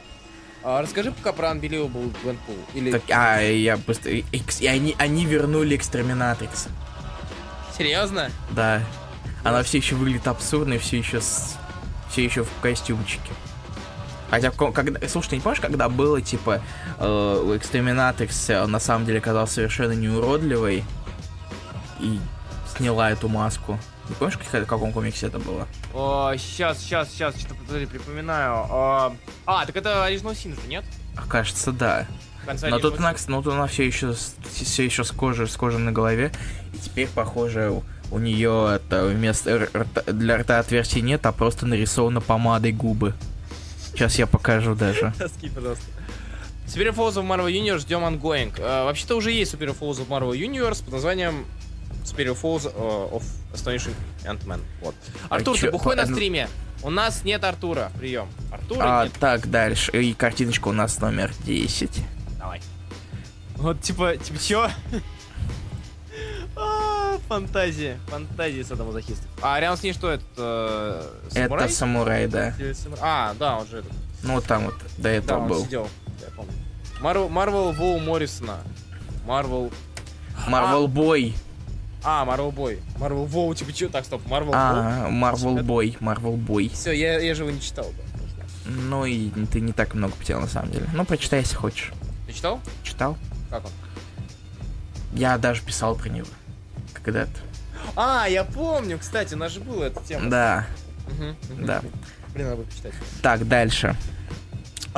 А, 0.65 0.83
расскажи 0.83 1.13
пока 1.13 1.33
про 1.33 1.51
Unbelievable 1.53 2.13
Gwenpool. 2.25 2.59
Или... 2.75 2.91
Так, 2.91 3.03
а, 3.11 3.41
я 3.41 3.77
быстро... 3.77 4.11
Экс- 4.33 4.61
И 4.61 4.67
они, 4.67 4.97
они 4.99 5.25
вернули 5.25 5.77
Экстреминатрикс. 5.77 6.67
Серьезно? 7.77 8.31
Да. 8.51 8.83
Она 9.45 9.63
все 9.63 9.79
еще 9.79 9.95
выглядит 9.95 10.27
абсурдно 10.27 10.75
и 10.75 10.79
все 10.79 10.99
еще 10.99 11.21
с... 11.21 11.57
все 12.11 12.25
еще 12.25 12.43
в 12.43 12.51
костюмчике. 12.61 13.31
Хотя, 14.31 14.51
ко- 14.51 14.73
когда... 14.73 15.07
слушай, 15.09 15.31
ты 15.31 15.37
не 15.37 15.43
помнишь, 15.43 15.61
когда 15.61 15.89
было, 15.89 16.21
типа, 16.21 16.61
э, 16.99 17.55
Экстреминатрикс 17.57 18.51
э, 18.51 18.67
на 18.67 18.81
самом 18.81 19.07
деле 19.07 19.19
оказалась 19.21 19.53
совершенно 19.53 19.93
неуродливой 19.93 20.85
и 22.01 22.19
сняла 22.77 23.11
эту 23.11 23.29
маску? 23.29 23.79
Не 24.09 24.15
помнишь, 24.15 24.39
в 24.39 24.65
каком 24.67 24.93
комиксе 24.93 25.27
это 25.27 25.39
было? 25.39 25.67
О, 25.93 26.33
сейчас, 26.37 26.79
сейчас, 26.79 27.11
сейчас, 27.11 27.39
что-то 27.39 27.55
подожди, 27.57 27.87
припоминаю. 27.87 28.67
А, 28.71 29.17
а, 29.47 29.67
так 29.67 29.77
это 29.77 30.07
Original 30.09 30.33
Sin 30.33 30.55
же, 30.55 30.67
нет? 30.67 30.85
А, 31.17 31.27
кажется, 31.27 31.73
да. 31.73 32.07
Но 32.63 32.79
тут 32.79 32.99
она, 32.99 33.15
но 33.27 33.43
тут 33.43 33.53
она 33.53 33.67
все 33.67 33.87
еще, 33.87 34.15
все 34.15 34.85
еще 34.85 35.05
с 35.05 35.11
кожей, 35.11 35.47
с 35.47 35.57
кожей 35.57 35.81
на 35.81 35.93
голове. 35.93 36.33
И 36.73 36.79
теперь, 36.79 37.09
похоже, 37.09 37.71
у, 37.71 37.83
у 38.11 38.19
нее 38.19 38.77
это 38.77 39.05
вместо 39.05 39.57
рта- 39.57 40.11
для 40.11 40.39
рта 40.39 40.59
отверстий 40.59 41.03
нет, 41.03 41.27
а 41.27 41.33
просто 41.33 41.67
нарисовано 41.67 42.23
помадой 42.23 42.73
губы. 42.73 43.15
Сейчас 43.93 44.19
я 44.19 44.27
покажу 44.27 44.75
даже. 44.75 45.13
Скинь, 45.37 45.53
пожалуйста. 45.53 45.85
Superior 46.67 46.95
Falls 46.95 47.15
of 47.15 47.27
Marvel 47.27 47.51
Universe 47.51 47.81
ждем 47.81 48.01
ongoing. 48.01 48.53
Э, 48.59 48.85
вообще-то 48.85 49.17
уже 49.17 49.33
есть 49.33 49.53
Superior 49.53 49.79
Falls 49.79 49.99
of 49.99 50.09
Marvel 50.09 50.33
Universe 50.33 50.83
под 50.85 50.95
названием 50.95 51.45
Superior 52.15 52.35
Falls 52.41 52.67
э, 52.67 53.09
of 53.15 53.23
Astonishing 53.53 53.95
Ant-Man. 54.25 54.61
Вот. 54.81 54.95
Артур, 55.29 55.57
чё, 55.57 55.67
ты 55.67 55.73
бухой 55.73 55.97
на 55.97 56.07
ну- 56.07 56.15
стриме? 56.15 56.49
У 56.83 56.91
нас 56.91 57.25
нет 57.25 57.43
Артура. 57.45 57.91
Прием. 57.99 58.29
Артура 58.53 59.01
А, 59.01 59.05
нет. 59.05 59.13
так, 59.19 59.51
дальше. 59.51 59.91
И 60.01 60.15
картиночка 60.15 60.69
у 60.69 60.73
нас 60.73 61.01
номер 61.01 61.33
10. 61.45 61.91
Давай. 62.39 62.61
Вот, 63.57 63.81
типа, 63.81 64.17
типа, 64.17 64.39
чё? 64.39 64.71
А, 66.57 67.19
Фантазия. 67.29 67.99
Фантазия 68.09 68.65
садомазохистов. 68.65 69.27
А 69.43 69.61
рядом 69.61 69.77
с 69.77 69.83
ней 69.83 69.93
что 69.93 70.11
это? 70.11 70.25
э, 70.37 71.03
Самурай? 71.31 71.65
Это 71.67 71.75
самурай, 71.75 72.27
да. 72.27 72.55
А, 73.01 73.35
да, 73.39 73.59
он 73.59 73.67
же 73.69 73.79
этот. 73.79 73.93
Ну, 74.23 74.35
вот 74.35 74.45
там 74.45 74.65
вот 74.67 74.75
до 74.97 75.03
Да, 75.05 75.11
этого 75.11 75.39
он 75.43 75.49
был. 75.49 75.65
сидел. 75.65 75.89
Я 76.21 76.27
помню. 76.35 76.53
Марвел, 77.01 77.29
Marvel 77.29 77.73
Boy 77.73 77.99
Моррисона. 78.01 78.59
Marvel... 79.25 79.71
Marvel 80.49 80.89
Boy. 80.89 81.35
А, 82.11 82.25
Marvel 82.25 82.51
Boy. 82.53 82.79
Marvel 82.97 83.27
Boy, 83.27 83.55
типа, 83.55 83.71
чё? 83.71 83.91
Так, 83.91 84.07
стоп, 84.07 84.27
Марвел. 84.27 84.53
А, 84.55 85.09
Marvel 85.11 85.57
Boy. 85.59 85.95
Marvel 86.01 86.37
Boy. 86.37 86.71
Все, 86.73 86.93
я, 86.93 87.19
я 87.21 87.35
же 87.35 87.43
его 87.43 87.51
не 87.51 87.61
читал, 87.61 87.85
да. 87.85 88.71
Ну 88.71 89.05
и 89.05 89.29
ты 89.53 89.61
не 89.61 89.73
так 89.73 89.93
много 89.93 90.15
потерял 90.15 90.41
на 90.41 90.47
самом 90.47 90.71
деле. 90.71 90.87
Ну, 90.95 91.05
прочитай, 91.05 91.41
если 91.41 91.55
хочешь. 91.57 91.93
Ты 92.27 92.33
читал? 92.33 92.61
Читал? 92.83 93.19
Как 93.51 93.63
он? 93.67 93.71
Я 95.13 95.37
даже 95.37 95.61
писал 95.63 95.97
про 95.97 96.09
него. 96.09 96.27
Когда-то. 96.95 97.31
А, 97.95 98.27
я 98.27 98.43
помню, 98.45 98.99
кстати, 98.99 99.35
у 99.35 99.39
нас 99.39 99.53
же 99.53 99.61
была 99.61 99.89
эта 99.89 100.01
тема. 100.03 100.31
Да, 100.31 100.67
Мгм, 101.09 101.37
мгм. 101.51 101.67
да. 101.67 101.83
Блин, 102.33 102.49
надо 102.49 102.63
почитать. 102.63 102.95
Так, 103.21 103.47
дальше. 103.47 103.95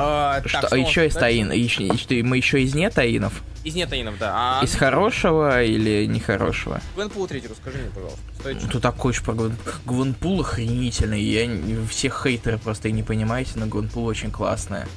А, 0.03 0.41
Что, 0.45 0.61
так, 0.61 0.73
еще 0.79 1.07
из 1.07 1.13
таин? 1.13 1.51
Еще- 1.51 1.95
что, 1.97 2.13
мы 2.23 2.37
еще 2.37 2.61
из 2.61 2.73
нетаинов? 2.73 3.43
Из 3.63 3.75
нетаинов, 3.75 4.17
да. 4.17 4.59
А 4.61 4.63
Из 4.63 4.73
хорошего 4.75 5.63
или 5.63 6.05
нехорошего? 6.07 6.81
Гвенпул 6.95 7.27
третий, 7.27 7.47
расскажи 7.47 7.77
мне, 7.77 7.89
пожалуйста. 7.91 8.19
Стоит 8.39 8.57
Ну, 8.63 8.69
Тут 8.69 8.81
такой 8.81 9.11
уж 9.11 9.21
про 9.21 9.33
Гвен... 9.33 9.55
Гвенпул 9.85 10.41
охренительный. 10.41 11.21
Я... 11.21 11.47
Все 11.87 12.09
хейтеры 12.09 12.57
просто 12.57 12.87
и 12.87 12.91
не 12.91 13.03
понимаете, 13.03 13.51
но 13.55 13.67
Гвенпул 13.67 14.05
очень 14.05 14.31
классная. 14.31 14.87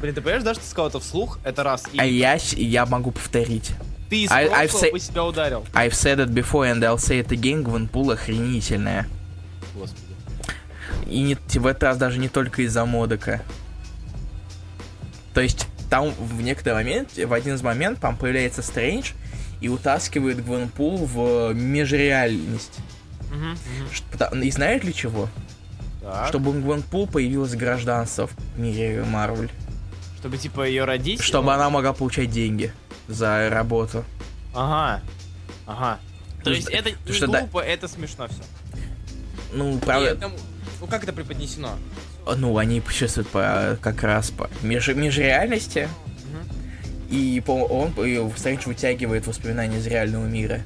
Блин, 0.00 0.14
ты 0.16 0.20
понимаешь, 0.20 0.42
да, 0.42 0.54
что 0.54 0.64
ты 0.64 0.68
сказал 0.68 0.88
это 0.88 0.98
вслух? 0.98 1.38
Это 1.44 1.62
раз. 1.62 1.84
И 1.92 1.98
А 1.98 2.04
я, 2.04 2.36
я 2.56 2.86
могу 2.86 3.12
повторить. 3.12 3.70
ты 4.10 4.24
из 4.24 4.30
I- 4.32 4.48
прошлого 4.48 4.84
say- 4.96 4.98
себя 4.98 5.24
ударил. 5.24 5.64
I've 5.72 5.92
said 5.92 6.18
it 6.18 6.30
before 6.34 6.68
and 6.72 6.80
I'll 6.80 6.96
say 6.98 7.20
it 7.24 7.28
again, 7.28 7.62
Гвенпул 7.62 8.10
охренительная. 8.10 9.06
Господи. 9.76 10.02
И 11.06 11.20
не, 11.20 11.34
в 11.36 11.66
этот 11.66 11.82
раз 11.84 11.96
даже 11.98 12.18
не 12.18 12.28
только 12.28 12.62
из-за 12.62 12.84
модека. 12.84 13.42
То 15.34 15.40
есть, 15.40 15.66
там 15.90 16.10
в 16.10 16.42
некоторый 16.42 16.74
момент, 16.74 17.16
в 17.16 17.32
один 17.32 17.54
из 17.54 17.62
моментов, 17.62 18.00
там 18.00 18.16
появляется 18.16 18.62
Стрэндж 18.62 19.12
и 19.60 19.68
утаскивает 19.68 20.44
Гвенпул 20.44 21.04
в 21.06 21.52
межреальность. 21.54 22.78
Пота- 24.10 24.30
И 24.42 24.50
знаешь 24.50 24.82
для 24.82 24.92
чего? 24.92 25.28
Так. 26.02 26.28
Чтобы 26.28 26.50
у 26.50 26.54
Гвенпул 26.60 27.06
появилось 27.06 27.54
гражданство 27.54 28.26
в 28.26 28.34
мире 28.58 29.04
Марвель. 29.04 29.50
Чтобы, 30.18 30.36
типа, 30.36 30.66
ее 30.66 30.84
родить? 30.84 31.20
Чтобы 31.22 31.46
Ну, 31.46 31.52
она 31.52 31.70
могла 31.70 31.92
получать 31.92 32.30
деньги 32.30 32.72
за 33.08 33.48
работу. 33.50 34.04
Ага. 34.54 35.00
Ага. 35.66 35.98
То 35.98 36.38
Потому 36.38 36.56
есть 36.56 36.68
это 36.70 36.90
не 37.06 37.12
что 37.12 37.26
да- 37.28 37.40
глупо, 37.40 37.60
это 37.60 37.88
смешно 37.88 38.26
все. 38.28 38.42
Ну, 39.52 39.78
правда, 39.78 40.30
Ну 40.80 40.86
как 40.88 41.04
это 41.04 41.12
преподнесено? 41.12 41.76
Ну, 42.26 42.56
они 42.58 42.80
путешествуют 42.80 43.28
по, 43.28 43.76
как 43.80 44.02
раз 44.02 44.30
по 44.30 44.48
меж, 44.62 44.88
межреальности. 44.88 45.88
И 47.10 47.42
по, 47.44 47.52
он, 47.52 47.92
и 48.04 48.30
Стрэндж 48.38 48.62
вытягивает 48.66 49.26
воспоминания 49.26 49.78
из 49.78 49.86
реального 49.86 50.26
мира. 50.26 50.60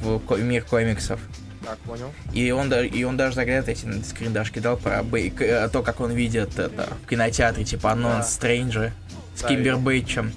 В 0.00 0.18
ко- 0.18 0.36
мир 0.36 0.64
комиксов. 0.64 1.20
Так, 1.64 1.78
понял. 1.78 2.12
И 2.32 2.50
он, 2.50 2.72
и 2.74 3.04
он 3.04 3.16
даже 3.16 3.36
заглядывает, 3.36 3.78
эти 3.78 4.02
скриндашки 4.02 4.58
дал 4.58 4.76
про 4.76 5.02
Бэй- 5.02 5.30
к- 5.30 5.40
э, 5.42 5.68
то, 5.70 5.82
как 5.82 6.00
он 6.00 6.12
видит 6.12 6.58
это 6.58 6.88
в 7.04 7.08
кинотеатре, 7.08 7.64
типа 7.64 7.92
анонс 7.92 8.26
Да. 8.26 8.30
Стрэнджа 8.32 8.92
с 9.34 9.40
Да, 9.42 9.48
Кимбербэтчем. 9.48 10.32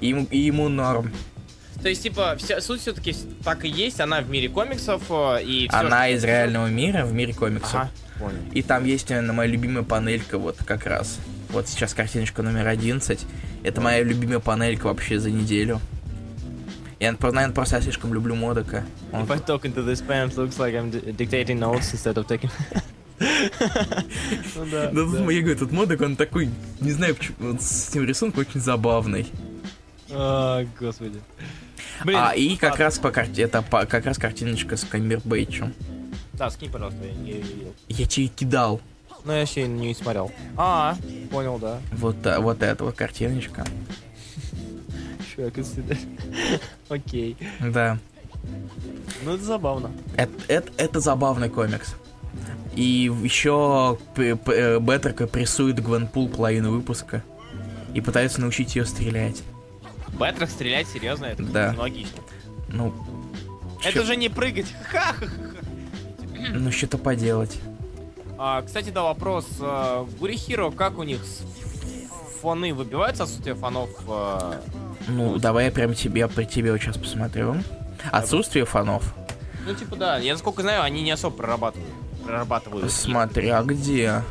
И 0.00 0.08
ему, 0.08 0.26
и 0.30 0.38
ему 0.38 0.68
норм. 0.70 1.12
То 1.82 1.88
есть, 1.88 2.02
типа, 2.02 2.36
вся, 2.38 2.60
суть 2.62 2.80
все-таки 2.80 3.14
так 3.44 3.64
и 3.64 3.68
есть, 3.68 4.00
она 4.00 4.20
в 4.22 4.30
мире 4.30 4.48
комиксов, 4.48 5.02
э, 5.10 5.42
и 5.42 5.68
всё, 5.68 5.76
Она 5.78 6.04
что- 6.06 6.14
из 6.16 6.24
реального 6.24 6.68
мира 6.68 7.04
в 7.04 7.12
мире 7.12 7.34
комиксов. 7.34 7.74
Ага, 7.74 7.90
понял. 8.20 8.38
И 8.52 8.62
там 8.62 8.84
есть, 8.84 9.08
наверное, 9.10 9.32
моя 9.34 9.50
любимая 9.50 9.82
панелька, 9.82 10.38
вот 10.38 10.58
как 10.64 10.86
раз. 10.86 11.18
Вот 11.48 11.66
сейчас 11.68 11.94
картиночка 11.94 12.42
номер 12.42 12.68
11. 12.68 13.26
Это 13.64 13.80
моя 13.80 14.02
любимая 14.02 14.38
панелька 14.38 14.86
вообще 14.86 15.18
за 15.18 15.30
неделю. 15.30 15.80
Я, 17.00 17.12
наверное, 17.12 17.50
просто 17.50 17.76
я 17.76 17.82
слишком 17.82 18.12
люблю 18.14 18.34
Модока. 18.34 18.84
Он- 19.12 19.24
If 19.24 19.32
I 19.32 19.38
talk 19.38 19.62
into 19.62 19.84
this 19.84 20.06
pen, 20.06 20.28
it 20.28 20.36
looks 20.36 20.58
like 20.58 20.74
I'm 20.74 20.90
di- 20.90 21.12
dictating 21.12 21.58
notes 21.58 21.92
instead 21.94 22.14
of 22.14 22.26
taking... 22.26 22.50
Ну 24.54 24.66
да, 24.70 24.86
Да, 24.92 25.02
тут, 25.02 25.12
да. 25.26 25.32
я 25.32 25.40
говорю, 25.40 25.56
тут 25.58 25.72
Модок, 25.72 26.00
он 26.02 26.16
такой, 26.16 26.50
не 26.80 26.92
знаю, 26.92 27.14
почему, 27.14 27.56
с 27.58 27.90
этим 27.90 28.04
рисунком 28.06 28.40
очень 28.42 28.60
забавный. 28.60 29.26
А, 30.10 30.64
господи. 30.78 31.20
Блин, 32.04 32.18
а, 32.20 32.32
и 32.34 32.56
как 32.56 32.78
раз 32.78 32.98
по 32.98 33.10
карте, 33.10 33.42
это 33.42 33.62
по- 33.62 33.86
как 33.86 34.06
раз 34.06 34.18
картиночка 34.18 34.76
с 34.76 34.84
Камбербэтчем. 34.84 35.72
Да, 36.40 36.48
скинь, 36.48 36.70
пожалуйста, 36.70 37.04
я 37.04 37.12
не 37.12 37.32
видел. 37.32 37.74
Я 37.90 38.06
тебе 38.06 38.28
кидал. 38.28 38.80
Ну, 39.26 39.32
я 39.34 39.40
вообще 39.40 39.68
не 39.68 39.94
смотрел. 39.94 40.32
А, 40.56 40.96
понял, 41.30 41.58
да. 41.58 41.80
Вот, 41.92 42.26
а, 42.26 42.40
вот 42.40 42.62
эта 42.62 42.82
вот 42.82 42.94
картиночка. 42.96 43.66
That. 45.36 45.98
Окей. 46.88 47.36
Да. 47.60 47.98
Ну, 49.22 49.34
это 49.34 49.44
забавно. 49.44 49.90
Это, 50.16 50.32
это, 50.48 50.72
это 50.78 51.00
забавный 51.00 51.50
комикс. 51.50 51.94
И 52.74 53.10
еще 53.22 53.98
Беттерка 54.16 55.26
прессует 55.26 55.78
Гвенпул 55.84 56.30
половину 56.30 56.70
выпуска 56.70 57.22
и 57.92 58.00
пытается 58.00 58.40
научить 58.40 58.76
ее 58.76 58.86
стрелять. 58.86 59.42
Бэтрах 60.18 60.48
стрелять, 60.48 60.88
серьезно, 60.88 61.26
это 61.26 61.42
Да. 61.42 61.74
логично. 61.76 62.20
Ну, 62.68 62.94
Это 63.80 63.92
чё- 63.92 64.04
же 64.04 64.16
не 64.16 64.30
прыгать. 64.30 64.72
Ха-ха-ха. 64.90 65.26
Ну 66.52 66.70
что-то 66.72 66.98
поделать. 66.98 67.58
А, 68.38 68.62
кстати, 68.62 68.90
да, 68.90 69.02
вопрос. 69.02 69.46
а, 69.60 70.06
Гури 70.18 70.36
Хиро, 70.36 70.70
как 70.70 70.98
у 70.98 71.02
них 71.02 71.20
фоны 72.40 72.72
выбиваются 72.72 73.24
отсутствие 73.24 73.54
фонов? 73.54 73.90
а? 74.08 74.60
Ну, 75.08 75.38
давай 75.38 75.66
я 75.66 75.70
прям 75.70 75.94
тебе, 75.94 76.26
при 76.28 76.44
тебе 76.44 76.72
вот 76.72 76.80
сейчас 76.80 76.96
посмотрю. 76.96 77.56
Отсутствие 78.10 78.64
фонов. 78.64 79.14
Ну, 79.66 79.74
типа, 79.74 79.96
да, 79.96 80.16
я 80.18 80.32
насколько 80.32 80.62
знаю, 80.62 80.82
они 80.82 81.02
не 81.02 81.10
особо 81.10 81.36
прорабатывают. 81.36 81.92
Прорабатывают. 82.24 82.90
Смотря 82.90 83.62
где. 83.62 84.22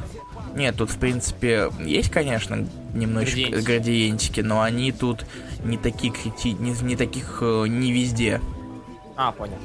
Нет, 0.55 0.75
тут, 0.77 0.89
в 0.89 0.97
принципе, 0.97 1.69
есть, 1.79 2.09
конечно, 2.09 2.67
немножечко 2.95 3.51
Градиентики. 3.51 3.65
градиентики, 3.65 4.41
но 4.41 4.61
они 4.63 4.91
тут 4.91 5.25
не 5.63 5.77
такие 5.77 6.11
крити... 6.11 6.49
не, 6.59 6.71
не 6.81 6.95
таких 6.95 7.39
э, 7.41 7.65
не 7.67 7.91
везде. 7.91 8.41
А, 9.15 9.31
понял. 9.31 9.57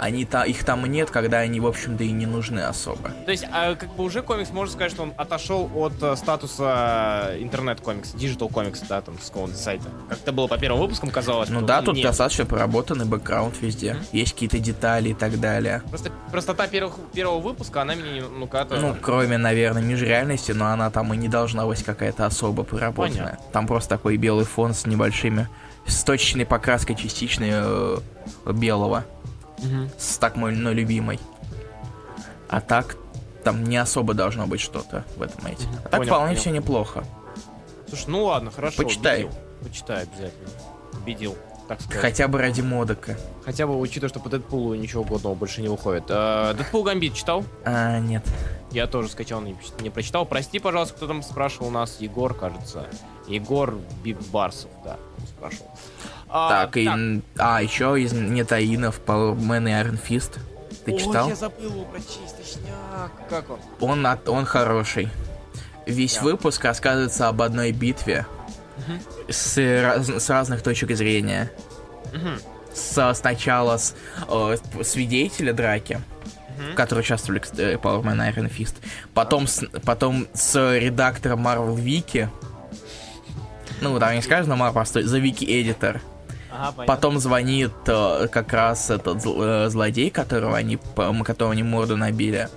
Они 0.00 0.24
та... 0.24 0.44
их 0.44 0.64
там 0.64 0.86
нет, 0.86 1.10
когда 1.10 1.40
они, 1.40 1.60
в 1.60 1.66
общем-то, 1.66 2.02
и 2.04 2.10
не 2.10 2.24
нужны 2.24 2.60
особо. 2.60 3.10
То 3.26 3.30
есть, 3.30 3.44
а, 3.52 3.74
как 3.74 3.94
бы 3.96 4.04
уже 4.04 4.22
комикс, 4.22 4.48
можно 4.50 4.72
сказать, 4.72 4.92
что 4.92 5.02
он 5.02 5.12
отошел 5.18 5.70
от 5.74 5.92
э, 6.02 6.16
статуса 6.16 7.32
э, 7.32 7.42
интернет-комикс, 7.42 8.14
digital 8.14 8.50
комикс, 8.50 8.80
да, 8.88 9.02
там, 9.02 9.18
с 9.20 9.26
какого-то 9.26 9.54
сайта. 9.54 9.90
Как 10.08 10.18
это 10.20 10.32
было 10.32 10.46
по 10.46 10.56
первым 10.56 10.80
выпускам, 10.80 11.10
казалось. 11.10 11.50
Ну 11.50 11.58
что, 11.58 11.66
да, 11.66 11.82
тут 11.82 11.96
нет. 11.96 12.04
достаточно 12.04 12.46
проработанный 12.46 13.04
бэкграунд 13.04 13.60
везде. 13.60 13.98
Есть 14.10 14.32
какие-то 14.32 14.58
детали 14.58 15.10
и 15.10 15.14
так 15.14 15.38
далее. 15.38 15.82
Просто 15.90 16.10
простота 16.30 16.66
первых, 16.66 16.94
первого 17.12 17.38
выпуска, 17.38 17.82
она 17.82 17.94
меня, 17.94 18.22
ну, 18.26 18.46
как-то... 18.46 18.76
Ну, 18.76 18.96
кроме, 18.98 19.36
наверное, 19.36 19.82
межреальности, 19.82 20.52
но 20.52 20.68
она 20.68 20.90
там 20.90 21.12
и 21.12 21.16
не 21.18 21.28
должна 21.28 21.66
быть 21.66 21.84
какая-то 21.84 22.24
особо 22.24 22.62
проработанная. 22.62 23.24
Понятно. 23.24 23.44
Там 23.52 23.66
просто 23.66 23.90
такой 23.90 24.16
белый 24.16 24.46
фон 24.46 24.72
с 24.72 24.86
небольшими... 24.86 25.46
с 25.86 26.04
точечной 26.04 26.46
покраской 26.46 26.96
частичной 26.96 27.50
э, 27.52 27.98
белого. 28.46 29.04
Мгм. 29.62 29.90
С 29.98 30.18
так 30.18 30.36
мой 30.36 30.54
ну, 30.54 30.72
любимой. 30.72 31.18
А 32.48 32.60
так, 32.60 32.96
там 33.44 33.64
не 33.64 33.76
особо 33.76 34.14
должно 34.14 34.46
быть 34.46 34.60
что-то 34.60 35.04
в 35.16 35.22
этом 35.22 35.46
эти. 35.46 35.66
А 35.84 35.88
так 35.88 36.00
Понял, 36.00 36.06
вполне 36.06 36.26
понял. 36.28 36.40
все 36.40 36.50
неплохо. 36.50 37.04
Слушай, 37.88 38.04
ну 38.08 38.24
ладно, 38.24 38.50
хорошо. 38.50 38.82
Почитай. 38.82 39.24
убедил. 39.24 39.38
Почитай 39.62 40.02
обязательно. 40.02 40.48
Убедил, 40.94 41.36
так 41.68 41.80
сказать. 41.80 42.00
Хотя 42.00 42.28
бы 42.28 42.38
ради 42.38 42.60
модока. 42.60 43.16
Хотя 43.44 43.66
бы 43.66 43.78
учитывая, 43.78 44.08
что 44.08 44.20
по 44.20 44.28
Дэдпулу 44.28 44.74
ничего 44.74 45.04
годного 45.04 45.34
больше 45.34 45.62
не 45.62 45.68
выходит. 45.68 46.04
А, 46.08 46.54
Дэдпул 46.54 46.82
Гамбит 46.82 47.14
читал? 47.14 47.44
А, 47.64 47.98
нет. 47.98 48.24
Я 48.70 48.86
тоже 48.86 49.08
скачал, 49.08 49.40
не, 49.40 49.56
не 49.80 49.90
прочитал. 49.90 50.24
Прости, 50.26 50.58
пожалуйста, 50.58 50.94
кто 50.94 51.06
там 51.08 51.22
спрашивал 51.22 51.70
нас. 51.70 51.96
Егор, 52.00 52.34
кажется. 52.34 52.86
Егор 53.26 53.76
Бибарсов, 54.02 54.70
да, 54.84 54.96
спрашивал. 55.36 55.70
А, 56.32 56.48
так, 56.66 56.76
и... 56.76 56.88
А, 57.38 57.60
еще 57.62 58.00
из 58.00 58.12
Нетаинов 58.12 59.00
Powerman 59.04 59.68
и 59.68 59.72
Iron 59.72 59.98
Fist. 60.00 60.38
Ты 60.84 60.92
Ой, 60.92 60.98
читал? 61.00 61.28
я 61.28 61.34
забыл 61.34 61.70
его 61.70 61.84
прочесть, 61.84 62.36
точняк. 62.36 63.10
Как 63.28 63.50
он? 63.50 63.58
Он, 63.80 64.06
от- 64.06 64.28
он 64.28 64.44
хороший. 64.44 65.08
Весь 65.86 66.16
Да. 66.16 66.22
выпуск 66.22 66.64
рассказывается 66.64 67.28
об 67.28 67.42
одной 67.42 67.72
битве 67.72 68.26
с, 69.28 69.56
раз- 69.82 70.08
с 70.08 70.30
разных 70.30 70.62
точек 70.62 70.96
зрения. 70.96 71.50
Мгм. 72.14 72.38
С, 72.72 73.14
сначала 73.14 73.76
с 73.76 73.94
э, 74.28 74.56
свидетеля 74.84 75.52
драки, 75.52 76.00
Мгм. 76.56 76.72
в 76.72 76.74
которой 76.76 77.00
участвовали 77.00 77.40
кстати, 77.40 77.74
Power 77.74 78.02
Man 78.02 78.16
и 78.16 78.32
Iron 78.32 78.50
Fist. 78.50 78.76
Потом 79.14 79.46
с, 79.48 79.64
потом 79.84 80.28
с 80.32 80.54
редактором 80.78 81.46
Marvel 81.46 81.76
Wiki. 81.76 82.28
Ну, 83.80 83.98
там 83.98 84.14
не 84.14 84.22
сказано 84.22 84.54
Marvel, 84.54 84.72
просто 84.72 85.06
за 85.06 85.18
Wiki 85.18 85.46
Editor. 85.46 86.00
Ага, 86.52 86.72
понятно. 86.72 86.84
Потом 86.86 87.18
звонит 87.18 87.72
э, 87.86 88.28
как 88.30 88.52
раз 88.52 88.90
этот 88.90 89.18
зл- 89.18 89.66
э, 89.66 89.68
злодей, 89.70 90.10
которого 90.10 90.56
они, 90.56 90.76
по- 90.76 91.12
которого 91.24 91.52
они 91.52 91.62
морду 91.62 91.96
набили. 91.96 92.48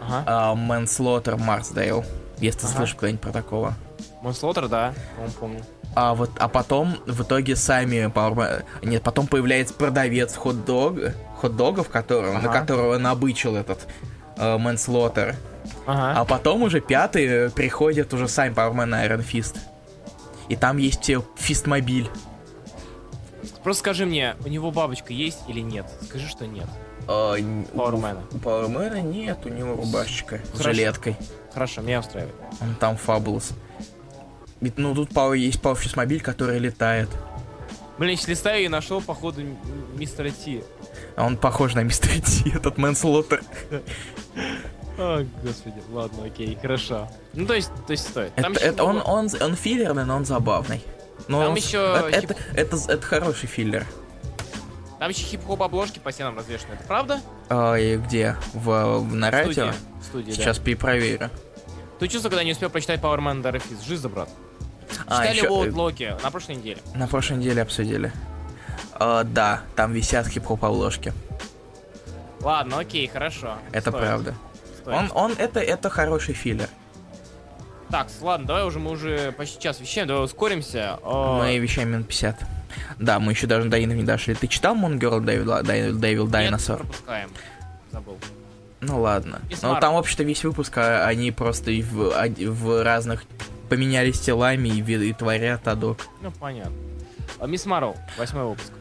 Ага. 0.00 0.54
Мэнслотер 0.54 1.36
Марсдейл. 1.36 2.04
Если 2.38 2.60
ты 2.60 2.66
Ага. 2.66 2.76
слышал 2.76 2.96
когда-нибудь 2.98 3.20
про 3.22 3.32
такого. 3.32 3.74
Монслотер, 4.22 4.68
да, 4.68 4.94
он 5.22 5.30
помню. 5.32 5.60
А 5.94 6.14
вот, 6.14 6.30
а 6.38 6.48
потом 6.48 6.96
в 7.06 7.22
итоге 7.22 7.56
сами 7.56 8.10
Нет, 8.82 9.02
потом 9.02 9.26
появляется 9.26 9.74
продавец 9.74 10.34
хот-дог, 10.36 10.98
хот-догов, 11.40 11.88
которого, 11.88 12.32
на 12.34 12.38
Ага. 12.50 12.60
которого 12.60 12.98
набычил 12.98 13.56
этот 13.56 13.86
э, 14.36 14.58
Мэнслотер. 14.58 15.34
Ага. 15.86 16.20
А 16.20 16.24
потом 16.24 16.62
уже 16.62 16.80
пятый 16.80 17.26
э, 17.26 17.50
приходит 17.50 18.12
уже 18.14 18.28
сам 18.28 18.48
Powerman 18.48 19.06
Iron 19.08 19.24
Fist. 19.26 19.56
И 20.48 20.56
там 20.56 20.76
есть 20.76 21.08
э, 21.10 21.20
фистмобиль. 21.36 22.08
Просто 23.68 23.80
скажи 23.80 24.06
мне, 24.06 24.34
у 24.46 24.48
него 24.48 24.70
бабочка 24.70 25.12
есть 25.12 25.40
или 25.46 25.60
нет? 25.60 25.84
Скажи, 26.00 26.26
что 26.26 26.46
нет. 26.46 26.64
А, 27.06 27.34
Пауэрмена. 27.74 28.22
У 28.32 28.38
Пауэрмена 28.38 29.02
нет, 29.02 29.40
у 29.44 29.50
него 29.50 29.76
рубашечка 29.76 30.40
с 30.54 30.60
жилеткой. 30.62 31.16
Хорошо, 31.52 31.82
меня 31.82 32.00
устраивает. 32.00 32.34
Он 32.62 32.74
там 32.76 32.96
фабулос. 32.96 33.50
Ведь, 34.62 34.78
ну, 34.78 34.94
тут 34.94 35.12
Пау 35.12 35.34
есть 35.34 35.60
Пау 35.60 35.76
мобиль, 35.96 36.22
который 36.22 36.58
летает. 36.58 37.10
Блин, 37.98 38.12
если 38.12 38.30
листаю 38.30 38.64
и 38.64 38.68
нашел, 38.68 39.02
походу, 39.02 39.42
мистера 39.98 40.30
Ти. 40.30 40.64
А 41.14 41.26
он 41.26 41.36
похож 41.36 41.74
на 41.74 41.82
мистера 41.82 42.18
Ти, 42.22 42.50
этот 42.54 42.78
Мэнслотер. 42.78 43.42
О, 44.96 45.26
господи, 45.44 45.82
ладно, 45.90 46.24
окей, 46.24 46.56
хорошо. 46.58 47.06
Ну, 47.34 47.44
то 47.44 47.52
есть, 47.52 47.70
то 47.86 47.90
есть 47.90 48.08
стоит. 48.08 48.32
Это, 48.34 48.58
это 48.60 48.84
он, 48.84 49.02
он, 49.04 49.28
он 49.38 49.54
филлерный, 49.56 50.06
но 50.06 50.16
он 50.16 50.24
забавный. 50.24 50.82
Но 51.28 51.40
Там 51.42 51.50
он- 51.52 51.56
еще 51.56 51.78
это, 52.08 52.08
это, 52.32 52.36
это, 52.54 52.76
это 52.92 53.02
хороший 53.06 53.46
филлер. 53.46 53.86
Там 54.98 55.10
еще 55.10 55.22
хип-хоп 55.24 55.62
обложки 55.62 55.98
по 56.00 56.10
стенам 56.10 56.36
развешаны, 56.36 56.72
это 56.74 56.84
правда? 56.84 57.20
А, 57.48 57.76
и 57.76 57.96
где? 57.96 58.36
В, 58.54 58.98
в- 58.98 59.14
на 59.14 59.30
радио? 59.30 59.52
Студия. 59.52 59.74
Студия, 60.02 60.34
Сейчас 60.34 60.58
перепроверю. 60.58 61.18
да. 61.18 61.30
Ты 62.00 62.08
чувствовал, 62.08 62.30
когда 62.30 62.44
не 62.44 62.52
успел 62.52 62.70
прочитать 62.70 63.00
Power 63.00 63.18
Man 63.18 63.42
Dark? 63.42 63.62
Жизнь 63.86 64.02
за 64.02 64.08
брат. 64.08 64.28
А, 65.06 65.20
Читали 65.22 65.36
еще, 65.36 65.46
World 65.48 65.72
Локи 65.74 66.16
на 66.22 66.30
прошлой 66.30 66.56
неделе. 66.56 66.78
На 66.94 67.06
прошлой 67.06 67.36
неделе 67.36 67.62
обсудили. 67.62 68.12
А, 68.94 69.22
да, 69.24 69.62
там 69.76 69.92
висят 69.92 70.26
хип-хоп 70.26 70.64
обложки. 70.64 71.12
Ладно, 72.40 72.78
окей, 72.78 73.06
хорошо. 73.06 73.58
Это 73.72 73.90
Стоит, 73.90 74.04
правда. 74.06 74.34
стоит. 74.80 74.96
Он, 74.96 75.10
он, 75.14 75.32
это, 75.38 75.60
это 75.60 75.90
хороший 75.90 76.34
филлер. 76.34 76.68
Так, 77.90 78.08
ладно, 78.20 78.46
давай 78.46 78.64
уже 78.64 78.78
мы 78.78 78.90
уже 78.90 79.32
почти 79.32 79.60
час 79.60 79.80
вещаем, 79.80 80.08
давай 80.08 80.24
ускоримся. 80.24 80.98
О, 81.02 81.38
Мы 81.38 81.58
вещаем 81.58 81.90
минут 81.90 82.08
50. 82.08 82.36
Да, 82.98 83.18
мы 83.18 83.32
еще 83.32 83.46
даже 83.46 83.68
до 83.68 83.78
Инов 83.78 83.96
не 83.96 84.04
дошли. 84.04 84.34
Ты 84.34 84.46
читал 84.46 84.74
Devil 85.92 86.24
нет, 86.26 86.52
Dinosaur? 86.52 86.78
пропускаем. 86.78 87.30
Забыл. 87.90 88.18
Ну 88.80 89.00
ладно. 89.00 89.40
И 89.50 89.54
Ну 89.62 89.76
там, 89.80 89.94
вообще-то, 89.94 90.22
весь 90.22 90.44
выпуск, 90.44 90.76
а, 90.76 91.06
они 91.06 91.32
просто 91.32 91.70
в, 91.82 92.12
оди- 92.16 92.46
в 92.46 92.82
разных 92.84 93.24
поменялись 93.68 94.20
телами 94.20 94.68
и, 94.68 94.80
и 94.80 95.12
творят 95.12 95.66
адок. 95.66 96.06
Ну, 96.22 96.30
понятно. 96.30 96.72
А, 97.40 97.46
Мисс 97.46 97.66
Марвел, 97.66 97.96
восьмой 98.16 98.44
выпуск. 98.44 98.72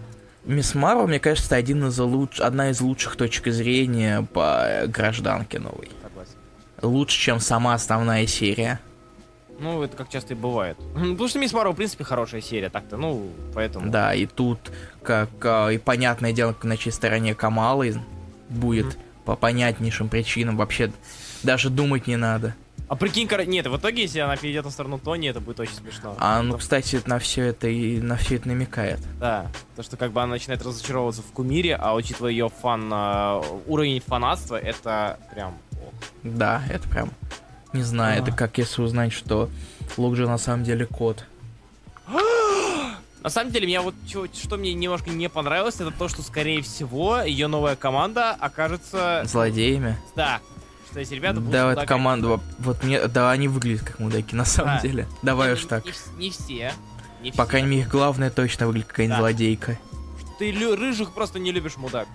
Мисс 0.46 0.76
Марвел, 0.76 1.08
мне 1.08 1.20
кажется, 1.20 1.56
один 1.56 1.88
из 1.88 1.98
луч... 2.00 2.40
одна 2.40 2.70
из 2.70 2.80
лучших 2.80 3.16
точек 3.16 3.52
зрения 3.52 4.26
по 4.34 4.64
э, 4.66 4.88
гражданке 4.88 5.60
новой. 5.60 5.90
Согласен. 6.02 6.32
Лучше, 6.82 7.18
чем 7.20 7.40
сама 7.40 7.74
основная 7.74 8.28
серия. 8.28 8.80
Ну, 9.60 9.82
это 9.82 9.98
как 9.98 10.10
часто 10.10 10.34
и 10.34 10.38
бывает. 10.38 10.78
Потому 10.94 11.28
что 11.28 11.40
Мисс 11.40 11.54
Марвел, 11.54 11.74
в 11.74 11.78
принципе, 11.78 12.04
хорошая 12.04 12.42
серия, 12.42 12.70
так-то, 12.70 12.98
ну, 12.98 13.30
поэтому... 13.54 13.90
Да, 13.90 14.14
и 14.14 14.26
тут, 14.26 14.60
как 15.04 15.30
а, 15.44 15.70
и 15.70 15.78
понятное 15.78 16.34
дело, 16.34 16.56
на 16.64 16.78
чьей 16.78 16.92
стороне 16.92 17.36
Камалы 17.36 18.00
будет 18.50 18.98
по 19.26 19.36
понятнейшим 19.36 20.10
причинам. 20.10 20.58
Вообще 20.58 20.92
даже 21.44 21.70
думать 21.70 22.08
не 22.08 22.16
надо. 22.16 22.56
А 22.88 22.96
прикинь, 22.96 23.28
кор- 23.28 23.46
нет, 23.46 23.68
в 23.68 23.76
итоге, 23.76 24.04
если 24.04 24.20
она 24.20 24.38
перейдет 24.38 24.64
на 24.64 24.72
сторону 24.72 24.98
Тони, 24.98 25.30
это 25.30 25.42
будет 25.42 25.60
очень 25.60 25.74
смешно. 25.74 26.16
А 26.20 26.42
ну, 26.42 26.58
кстати, 26.58 27.02
на 27.06 27.20
все 27.20 27.48
это 27.48 27.68
и 27.68 28.00
на 28.00 28.16
все 28.16 28.36
это 28.36 28.48
намекает. 28.48 29.00
Да, 29.20 29.52
то, 29.76 29.84
что 29.84 29.98
как 29.98 30.14
бы 30.14 30.22
она 30.22 30.32
начинает 30.32 30.64
разочаровываться 30.64 31.22
в 31.22 31.34
кумире, 31.34 31.76
а 31.76 31.94
учитывая 31.94 32.32
ее 32.32 32.50
фан, 32.50 32.90
а, 32.94 33.44
уровень 33.66 34.00
фанатства, 34.00 34.56
это 34.56 35.20
прям... 35.34 35.58
Да, 36.24 36.64
это 36.70 36.88
прям. 36.88 37.12
Не 37.74 37.84
знаю, 37.84 38.22
это 38.22 38.32
А. 38.32 38.36
как 38.36 38.58
если 38.58 38.82
узнать, 38.82 39.12
что 39.14 39.50
Лук 39.98 40.16
же 40.16 40.28
на 40.28 40.38
самом 40.38 40.64
деле 40.64 40.86
кот. 40.86 41.26
На 43.24 43.30
самом 43.30 43.52
деле, 43.52 43.68
меня 43.68 43.82
вот 43.82 43.94
чё- 44.08 44.28
что, 44.34 44.56
мне 44.58 44.74
немножко 44.74 45.10
не 45.10 45.28
понравилось, 45.28 45.76
это 45.76 45.92
то, 45.92 46.08
что, 46.08 46.22
скорее 46.22 46.62
всего, 46.62 47.20
ее 47.20 47.48
новая 47.48 47.76
команда 47.76 48.32
окажется... 48.32 49.24
Злодеями. 49.26 49.98
Да, 50.16 50.40
что 50.90 51.02
эти 51.02 51.14
ребята 51.16 51.36
будут 51.42 51.52
Да, 51.52 51.58
эта 51.60 51.68
мудаками. 51.72 51.88
команда, 51.88 52.28
во- 52.30 52.42
вот 52.60 52.84
мне, 52.84 53.06
да, 53.08 53.32
они 53.32 53.50
выглядят 53.50 53.82
как 53.86 54.00
мудаки, 54.00 54.34
на 54.34 54.46
самом 54.46 54.76
Да. 54.76 54.82
деле. 54.82 55.08
Давай 55.24 55.50
Не- 55.50 55.54
уж 55.56 55.66
так. 55.66 55.84
Не, 55.86 55.92
не 56.18 56.30
все. 56.30 56.74
Не 57.22 57.32
По 57.34 57.46
крайней 57.46 57.68
мере, 57.68 57.82
их 57.82 57.90
главное 57.90 58.30
точно 58.30 58.68
выглядит 58.68 58.88
какая-нибудь 58.88 59.18
Да. 59.18 59.22
злодейка. 59.22 59.78
Ты 60.40 60.52
рыжих 60.76 61.12
просто 61.14 61.40
не 61.40 61.52
любишь, 61.52 61.76
мудак. 61.76 62.08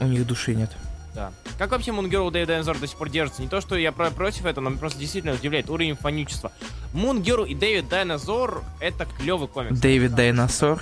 У 0.00 0.04
них 0.04 0.26
души 0.26 0.54
нет. 0.54 0.70
Да. 1.18 1.32
Как 1.58 1.72
вообще 1.72 1.90
Moon 1.90 2.08
Girl 2.08 2.30
Day 2.30 2.46
Dinosaur 2.46 2.78
до 2.78 2.86
сих 2.86 2.96
пор 2.96 3.10
держится? 3.10 3.42
Не 3.42 3.48
то, 3.48 3.60
что 3.60 3.74
я 3.74 3.90
про- 3.90 4.12
против 4.12 4.46
этого, 4.46 4.62
но 4.62 4.70
меня 4.70 4.78
просто 4.78 5.00
действительно 5.00 5.34
удивляет 5.34 5.68
уровень 5.68 5.96
фанючества. 5.96 6.52
Moon 6.94 7.20
Girl 7.24 7.44
и 7.44 7.56
Дэвид 7.56 7.88
Дайнозор 7.88 8.62
это 8.78 9.04
клевый 9.04 9.48
комикс. 9.48 9.80
Дэвид 9.80 10.14
Дайносор. 10.14 10.80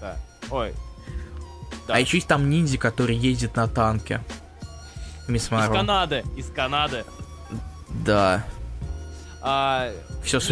Да. 0.00 0.16
Ой. 0.50 0.72
Да. 1.88 1.94
А 1.94 1.98
еще 1.98 2.18
есть 2.18 2.28
там 2.28 2.48
ниндзя, 2.48 2.78
который 2.78 3.16
ездит 3.16 3.56
на 3.56 3.66
танке. 3.66 4.20
Мисс 5.26 5.46
Из 5.46 5.50
Марвел. 5.50 5.74
Канады, 5.74 6.22
из 6.36 6.48
Канады. 6.52 7.04
Да, 8.04 8.44
А, 9.40 9.90
все 10.22 10.36
Нет. 10.38 10.44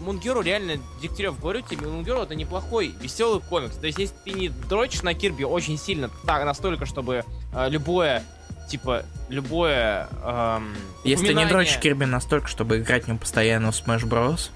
Мунгеру 0.00 0.40
реально, 0.40 0.78
Дегтярев, 1.00 1.38
говорю 1.38 1.60
тебе, 1.62 1.86
Мунгеру 1.86 2.22
это 2.22 2.34
неплохой, 2.34 2.94
веселый 3.00 3.40
комикс. 3.40 3.76
То 3.76 3.86
есть, 3.86 3.98
если 3.98 4.14
ты 4.24 4.32
не 4.32 4.48
дрочишь 4.48 5.02
на 5.02 5.14
Кирби 5.14 5.44
очень 5.44 5.78
сильно, 5.78 6.10
так, 6.26 6.44
настолько, 6.44 6.86
чтобы 6.86 7.24
а, 7.52 7.68
любое, 7.68 8.22
типа, 8.68 9.04
любое 9.28 10.08
эм, 10.24 10.74
Если 11.04 11.28
ты 11.28 11.34
не 11.34 11.46
дрочишь 11.46 11.78
Кирби 11.78 12.04
настолько, 12.04 12.48
чтобы 12.48 12.78
играть 12.78 13.04
в 13.04 13.08
нем 13.08 13.18
постоянно 13.18 13.72
в 13.72 13.74
Smash 13.74 14.08
Bros. 14.08 14.50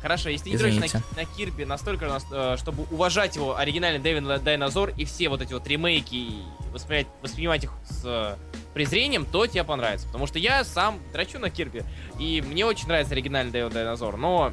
Хорошо, 0.00 0.28
если 0.28 0.44
ты 0.44 0.50
не 0.50 0.56
дрочишь 0.56 0.76
Извините. 0.76 1.02
на, 1.16 1.22
на 1.22 1.28
Кирби 1.28 1.64
настолько, 1.64 2.06
нас- 2.06 2.26
э, 2.30 2.56
чтобы 2.58 2.84
уважать 2.90 3.34
его 3.34 3.56
оригинальный 3.56 3.98
Дэвид 3.98 4.42
Дайнозор 4.44 4.92
и 4.96 5.04
все 5.04 5.28
вот 5.28 5.42
эти 5.42 5.52
вот 5.52 5.66
ремейки, 5.66 6.14
и 6.14 6.42
воспринимать, 6.72 7.08
воспринимать 7.20 7.64
их 7.64 7.72
с 7.90 8.02
э, 8.04 8.36
презрением, 8.74 9.26
то 9.26 9.46
тебе 9.46 9.64
понравится. 9.64 10.06
Потому 10.06 10.28
что 10.28 10.38
я 10.38 10.62
сам 10.62 11.00
дрочу 11.12 11.40
на 11.40 11.50
Кирби, 11.50 11.82
и 12.18 12.40
мне 12.46 12.64
очень 12.64 12.86
нравится 12.86 13.14
оригинальный 13.14 13.50
Дэвид 13.50 13.72
Дайнозор, 13.72 14.16
но 14.16 14.52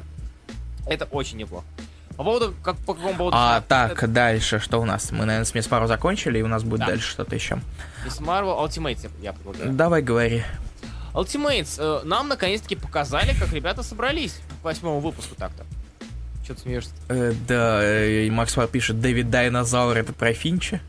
это 0.86 1.04
очень 1.06 1.38
неплохо. 1.38 1.64
По 2.16 2.24
поводу, 2.24 2.54
как, 2.62 2.76
по 2.78 2.94
какому 2.94 3.14
поводу... 3.14 3.36
А 3.38 3.60
так, 3.60 4.10
дальше, 4.10 4.58
что 4.58 4.80
у 4.80 4.86
нас? 4.86 5.10
Мы, 5.12 5.26
наверное, 5.26 5.44
с 5.44 5.54
Мисс 5.54 5.70
Марвел 5.70 5.86
закончили, 5.86 6.38
и 6.38 6.42
у 6.42 6.48
нас 6.48 6.62
будет 6.62 6.80
Да. 6.80 6.86
дальше 6.86 7.10
что-то 7.10 7.34
еще. 7.34 7.58
Из 8.06 8.18
Marvel 8.20 8.58
Ultimates 8.66 9.10
я 9.20 9.34
предлагаю. 9.34 9.72
Давай 9.72 10.00
говори. 10.00 10.42
Ultimates, 11.12 11.76
э, 11.78 12.06
нам 12.06 12.28
наконец-таки 12.28 12.74
показали, 12.76 13.34
как 13.38 13.52
ребята 13.52 13.82
собрались 13.82 14.40
к 14.60 14.64
восьмому 14.64 15.00
выпуску 15.00 15.34
так-то. 15.34 15.64
Че 16.46 16.54
ты 16.54 16.60
смеешься? 16.62 16.90
Э, 17.08 17.32
да, 17.46 17.82
э, 17.82 18.30
Максвелл 18.30 18.68
пишет, 18.68 19.00
Дэвид 19.00 19.28
Дайнозавр 19.28 19.96
это 19.98 20.12
про 20.14 20.32
Финча. 20.32 20.80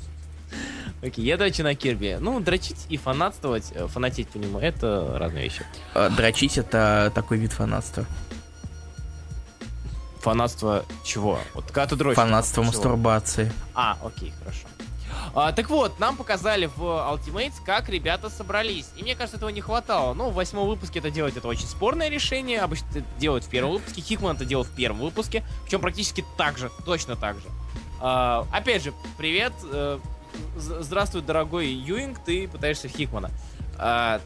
Окей, 1.02 1.24
я 1.24 1.38
дрочу 1.38 1.62
на 1.62 1.74
Кирби. 1.74 2.18
Ну, 2.20 2.40
дрочить 2.40 2.84
и 2.90 2.96
фанатствовать, 2.98 3.72
э, 3.74 3.86
фанатеть 3.86 4.28
по 4.28 4.36
нему, 4.38 4.58
это 4.58 5.16
разные 5.18 5.44
вещи. 5.44 5.64
Э, 5.94 6.10
дрочить 6.10 6.58
это 6.58 7.10
такой 7.14 7.38
вид 7.38 7.52
фанатства. 7.52 8.04
Фанатство 10.20 10.84
чего? 11.02 11.38
Вот 11.54 11.66
дрочишь. 11.96 12.16
Фанатство 12.16 12.62
мастурбации. 12.62 13.52
А, 13.74 13.96
окей, 14.02 14.32
хорошо. 14.38 14.66
А, 15.34 15.52
так 15.52 15.70
вот, 15.70 15.98
нам 15.98 16.16
показали 16.16 16.66
в 16.66 16.82
Ultimates, 16.82 17.54
как 17.64 17.88
ребята 17.88 18.30
собрались. 18.30 18.90
И 18.96 19.02
мне 19.02 19.14
кажется, 19.14 19.36
этого 19.36 19.50
не 19.50 19.60
хватало. 19.60 20.14
Ну, 20.14 20.30
в 20.30 20.34
восьмом 20.34 20.68
выпуске 20.68 20.98
это 20.98 21.10
делать 21.10 21.36
это 21.36 21.48
очень 21.48 21.66
спорное 21.66 22.08
решение. 22.08 22.60
Обычно 22.60 22.86
это 22.90 23.02
делают 23.18 23.44
в 23.44 23.48
первом 23.48 23.72
выпуске. 23.72 24.00
Хикман 24.00 24.36
это 24.36 24.44
делал 24.44 24.64
в 24.64 24.70
первом 24.70 25.00
выпуске. 25.00 25.44
Причем 25.64 25.80
практически 25.80 26.24
так 26.36 26.58
же, 26.58 26.70
точно 26.84 27.16
так 27.16 27.36
же. 27.36 27.46
А, 28.00 28.46
опять 28.52 28.82
же, 28.82 28.92
привет. 29.18 29.52
э, 29.64 29.98
здравствуй, 30.56 31.22
дорогой 31.22 31.68
Юинг, 31.68 32.18
ты 32.24 32.48
пытаешься 32.48 32.88
в 32.88 32.92
Хикмана. 32.92 33.30
А, 33.78 34.20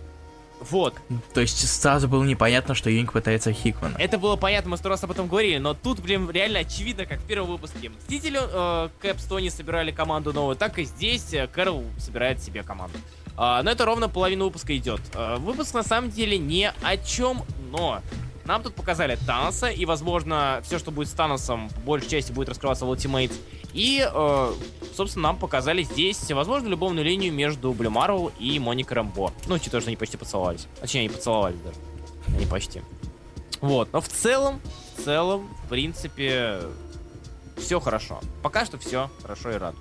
вот. 0.60 0.94
То 1.32 1.40
есть 1.40 1.68
сразу 1.68 2.08
было 2.08 2.24
непонятно, 2.24 2.74
что 2.74 2.90
Юнг 2.90 3.12
пытается 3.12 3.52
Хикмана. 3.52 3.96
Это 3.98 4.18
было 4.18 4.36
понятно, 4.36 4.70
мы 4.70 4.76
сто 4.76 4.88
раз 4.88 5.04
об 5.04 5.10
этом 5.10 5.28
говорили, 5.28 5.58
но 5.58 5.74
тут, 5.74 6.00
блин, 6.00 6.30
реально 6.30 6.60
очевидно, 6.60 7.06
как 7.06 7.20
в 7.20 7.24
первом 7.24 7.48
выпуске. 7.48 7.90
Мстители 7.90 8.40
э, 8.42 8.88
Кэп 9.00 9.20
с 9.20 9.24
Тони 9.24 9.48
собирали 9.48 9.90
команду 9.90 10.32
новую, 10.32 10.56
так 10.56 10.78
и 10.78 10.84
здесь 10.84 11.32
э, 11.34 11.46
Кэрол 11.46 11.84
собирает 11.98 12.42
себе 12.42 12.62
команду. 12.62 12.98
А, 13.36 13.62
но 13.62 13.70
это 13.70 13.84
ровно 13.84 14.08
половина 14.08 14.44
выпуска 14.44 14.76
идет. 14.76 15.00
А, 15.14 15.38
выпуск 15.38 15.74
на 15.74 15.82
самом 15.82 16.10
деле 16.10 16.38
ни 16.38 16.70
о 16.82 16.96
чем, 16.96 17.42
но 17.70 18.00
нам 18.44 18.62
тут 18.62 18.74
показали 18.74 19.18
Таноса, 19.26 19.68
и, 19.68 19.84
возможно, 19.84 20.60
все, 20.64 20.78
что 20.78 20.90
будет 20.90 21.08
с 21.08 21.12
Таносом, 21.12 21.68
в 21.68 21.78
большей 21.80 22.10
части 22.10 22.32
будет 22.32 22.48
раскрываться 22.48 22.84
в 22.84 22.92
Ultimate. 22.92 23.32
И, 23.72 24.06
э, 24.06 24.52
собственно, 24.94 25.28
нам 25.28 25.38
показали 25.38 25.82
здесь, 25.82 26.30
возможно, 26.30 26.68
любовную 26.68 27.04
линию 27.04 27.32
между 27.32 27.72
Блю 27.72 27.90
Марвел 27.90 28.32
и 28.38 28.58
Моникой 28.58 28.96
Рэмбо. 28.96 29.32
Ну, 29.46 29.54
учитывая, 29.54 29.80
что 29.80 29.88
они 29.88 29.96
почти 29.96 30.16
поцеловались. 30.16 30.66
Точнее, 30.80 31.00
они 31.00 31.08
поцеловались 31.08 31.60
даже. 31.60 31.76
Они 32.28 32.46
почти. 32.46 32.82
Вот, 33.60 33.92
но 33.92 34.00
в 34.00 34.08
целом, 34.08 34.60
в 34.96 35.02
целом, 35.04 35.48
в 35.64 35.68
принципе, 35.68 36.60
все 37.56 37.80
хорошо. 37.80 38.20
Пока 38.42 38.64
что 38.64 38.78
все 38.78 39.10
хорошо 39.22 39.50
и 39.50 39.54
рад. 39.54 39.74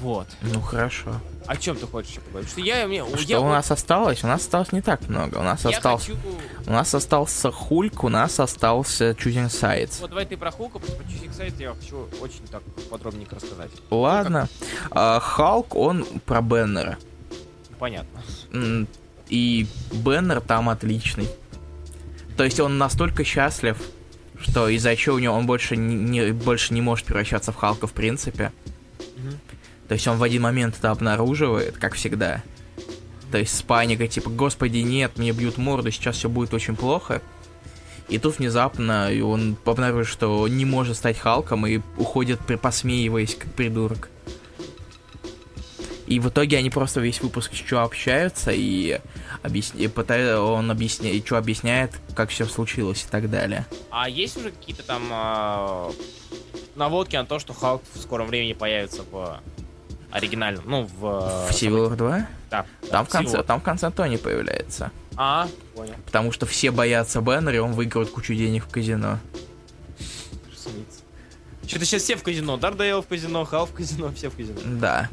Вот. 0.00 0.26
Ну 0.42 0.60
хорошо. 0.60 1.20
О 1.46 1.56
чем 1.56 1.76
ты 1.76 1.86
хочешь 1.86 2.14
поговорить? 2.20 2.50
Что 2.50 2.60
я, 2.60 2.86
мне, 2.86 3.04
Что 3.04 3.22
я 3.22 3.40
у 3.40 3.48
нас 3.48 3.70
осталось? 3.70 4.24
У 4.24 4.26
нас 4.26 4.40
осталось 4.42 4.72
не 4.72 4.80
так 4.80 5.08
много. 5.08 5.38
У 5.38 5.42
нас 5.42 5.64
я 5.64 5.70
остался. 5.70 6.12
хочу... 6.12 6.18
У 6.66 6.70
нас 6.70 6.94
остался 6.94 7.50
Хульк, 7.52 8.02
у 8.04 8.08
нас 8.08 8.40
остался 8.40 9.10
Choosing 9.10 9.48
Sides. 9.50 10.00
Вот 10.00 10.10
давай 10.10 10.24
ты 10.24 10.36
про 10.36 10.50
Хука, 10.50 10.78
потому 10.78 10.98
что 10.98 11.04
по 11.04 11.10
чуть 11.10 11.34
сайт 11.34 11.60
я 11.60 11.74
хочу 11.74 12.08
очень 12.20 12.46
так 12.50 12.62
подробненько 12.90 13.36
рассказать. 13.36 13.70
Ладно. 13.90 14.48
А, 14.90 15.20
Халк, 15.20 15.74
он 15.74 16.04
про 16.24 16.40
Беннера. 16.40 16.96
Понятно. 17.78 18.20
И 19.28 19.66
Беннер 19.92 20.40
там 20.40 20.68
отличный. 20.70 21.28
То 22.36 22.44
есть 22.44 22.58
он 22.58 22.78
настолько 22.78 23.22
счастлив, 23.24 23.76
что 24.40 24.68
из-за 24.68 24.96
чего 24.96 25.16
у 25.16 25.18
него 25.18 25.34
он 25.34 25.46
больше 25.46 25.76
не- 25.76 26.32
больше 26.32 26.72
не 26.74 26.80
может 26.80 27.06
превращаться 27.06 27.52
в 27.52 27.56
Халка 27.56 27.86
в 27.86 27.92
принципе. 27.92 28.50
То 29.88 29.94
есть 29.94 30.06
он 30.08 30.18
в 30.18 30.22
один 30.22 30.42
момент 30.42 30.76
это 30.78 30.90
обнаруживает, 30.90 31.76
как 31.76 31.94
всегда. 31.94 32.42
то 33.30 33.38
есть 33.38 33.56
с 33.56 33.62
паникой, 33.62 34.08
типа, 34.08 34.30
господи, 34.30 34.78
нет, 34.78 35.18
мне 35.18 35.32
бьют 35.32 35.58
морду, 35.58 35.90
сейчас 35.90 36.16
все 36.16 36.28
будет 36.28 36.54
очень 36.54 36.76
плохо. 36.76 37.20
И 38.08 38.18
тут 38.18 38.38
внезапно 38.38 39.10
и 39.12 39.20
он 39.20 39.56
обнаружит, 39.64 40.12
что 40.12 40.40
он 40.40 40.56
не 40.56 40.64
может 40.64 40.96
стать 40.96 41.18
Халком 41.18 41.66
и 41.66 41.80
уходит, 41.96 42.38
посмеиваясь, 42.60 43.34
как 43.34 43.52
придурок. 43.52 44.10
И 46.06 46.20
в 46.20 46.28
итоге 46.28 46.58
они 46.58 46.68
просто 46.68 47.00
весь 47.00 47.22
выпуск 47.22 47.54
что 47.54 47.82
общаются 47.82 48.52
и, 48.52 49.00
объясня... 49.42 49.84
и 49.84 49.88
пытаются, 49.88 50.40
он 50.42 50.70
объясняет, 50.70 51.24
что 51.24 51.38
объясняет, 51.38 51.92
как 52.14 52.28
все 52.28 52.44
случилось 52.44 53.04
и 53.04 53.10
так 53.10 53.30
далее. 53.30 53.66
А 53.90 54.08
есть 54.08 54.36
уже 54.36 54.50
какие-то 54.50 54.82
там 54.82 55.02
а, 55.10 55.90
наводки 56.76 57.16
на 57.16 57.24
то, 57.24 57.38
что 57.38 57.54
Халк 57.54 57.82
в 57.94 58.00
скором 58.00 58.26
времени 58.26 58.52
появится 58.52 59.02
в 59.10 59.40
оригинальном, 60.14 60.64
ну, 60.66 60.82
в... 60.84 61.00
В 61.00 61.50
Civil 61.50 61.90
War 61.90 61.96
2? 61.96 62.26
Да, 62.50 62.66
Там 62.90 63.04
в 63.04 63.08
конце, 63.08 63.42
там 63.42 63.60
в 63.60 63.64
конце 63.64 63.90
Тони 63.90 64.16
появляется. 64.16 64.90
А, 65.16 65.48
понял. 65.74 65.94
Потому 66.06 66.32
что 66.32 66.46
все 66.46 66.70
боятся 66.70 67.20
Бэннера, 67.20 67.56
и 67.56 67.58
он 67.58 67.72
выиграет 67.72 68.10
кучу 68.10 68.34
денег 68.34 68.64
в 68.64 68.68
казино. 68.70 69.18
Что-то 71.66 71.84
сейчас 71.84 72.02
все 72.02 72.16
в 72.16 72.22
казино. 72.22 72.56
Дардейл 72.56 73.02
в 73.02 73.06
казино, 73.06 73.44
Хал 73.44 73.66
в 73.66 73.72
казино, 73.72 74.12
все 74.14 74.28
в 74.30 74.36
казино. 74.36 74.60
Да. 74.64 75.08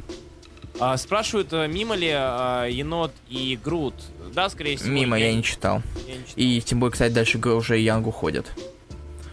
А, 0.78 0.96
спрашивают, 0.96 1.48
а, 1.52 1.66
мимо 1.66 1.94
ли 1.94 2.10
а, 2.12 2.66
енот 2.66 3.12
и 3.28 3.58
Грут. 3.62 3.94
Да, 4.34 4.48
скорее 4.50 4.76
всего. 4.76 4.90
Мимо 4.90 5.18
я 5.18 5.32
не 5.34 5.42
читал. 5.42 5.82
я 6.06 6.14
не 6.16 6.20
читал. 6.24 6.34
И 6.36 6.60
тем 6.60 6.80
более, 6.80 6.92
кстати, 6.92 7.12
дальше 7.12 7.38
уже 7.38 7.78
Янг 7.78 8.06
уходит. 8.06 8.46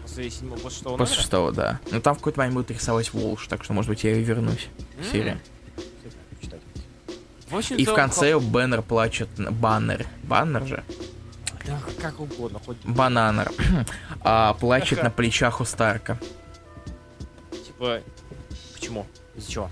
После 0.02 0.30
седьмого, 0.30 0.58
после 0.58 0.70
шестого 0.78 0.96
После 0.96 1.12
номера? 1.14 1.22
шестого, 1.22 1.52
да. 1.52 1.80
Но 1.90 2.00
там 2.00 2.14
в 2.14 2.18
какой-то 2.18 2.38
момент 2.40 2.54
будет 2.56 2.70
рисовать 2.70 3.12
Волш, 3.12 3.46
так 3.46 3.62
что, 3.64 3.72
может 3.72 3.88
быть, 3.88 4.02
я 4.04 4.12
и 4.14 4.22
вернусь 4.22 4.68
к 4.96 5.04
М. 5.06 5.12
серии. 5.12 5.40
И 7.76 7.84
в 7.84 7.94
конце 7.94 8.38
Бэннер 8.38 8.82
плачет... 8.82 9.28
Баннер. 9.36 10.06
Баннер 10.22 10.66
же? 10.66 10.84
Да, 11.66 11.78
как 12.00 12.20
угодно, 12.20 12.60
хоть 12.64 12.78
Бананер. 12.84 13.50
а, 14.22 14.54
плачет 14.54 15.02
на 15.02 15.10
плечах 15.10 15.60
у 15.60 15.64
Старка. 15.64 16.18
типа... 17.66 18.00
Почему? 18.74 19.06
Из-за 19.36 19.50
чего? 19.50 19.70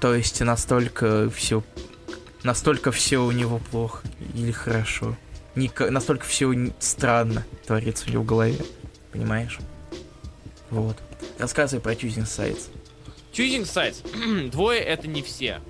То 0.00 0.14
есть 0.14 0.40
настолько 0.40 1.30
все... 1.30 1.62
Настолько 2.42 2.92
все 2.92 3.18
у 3.18 3.30
него 3.30 3.58
плохо. 3.58 4.06
Или 4.34 4.52
хорошо. 4.52 5.16
Ника- 5.54 5.90
Настолько 5.90 6.26
все 6.26 6.52
странно 6.78 7.44
творится 7.66 8.06
у 8.08 8.12
него 8.12 8.22
в 8.22 8.26
голове. 8.26 8.58
Понимаешь? 9.12 9.58
Вот. 10.70 10.96
Рассказывай 11.38 11.80
про 11.80 11.92
Choosing 11.92 12.24
Sides. 12.24 12.68
Choosing 13.32 13.62
sides. 13.64 14.50
Двое 14.50 14.80
это 14.80 15.08
не 15.08 15.22
все. 15.22 15.60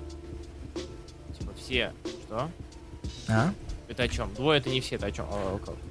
Все. 1.65 1.93
Что? 2.27 2.49
А? 3.27 3.51
Это 3.87 4.03
о 4.03 4.07
чем? 4.07 4.33
Двое 4.35 4.59
это 4.59 4.69
не 4.69 4.81
все, 4.81 4.95
это 4.95 5.07
о 5.07 5.11
чем? 5.11 5.25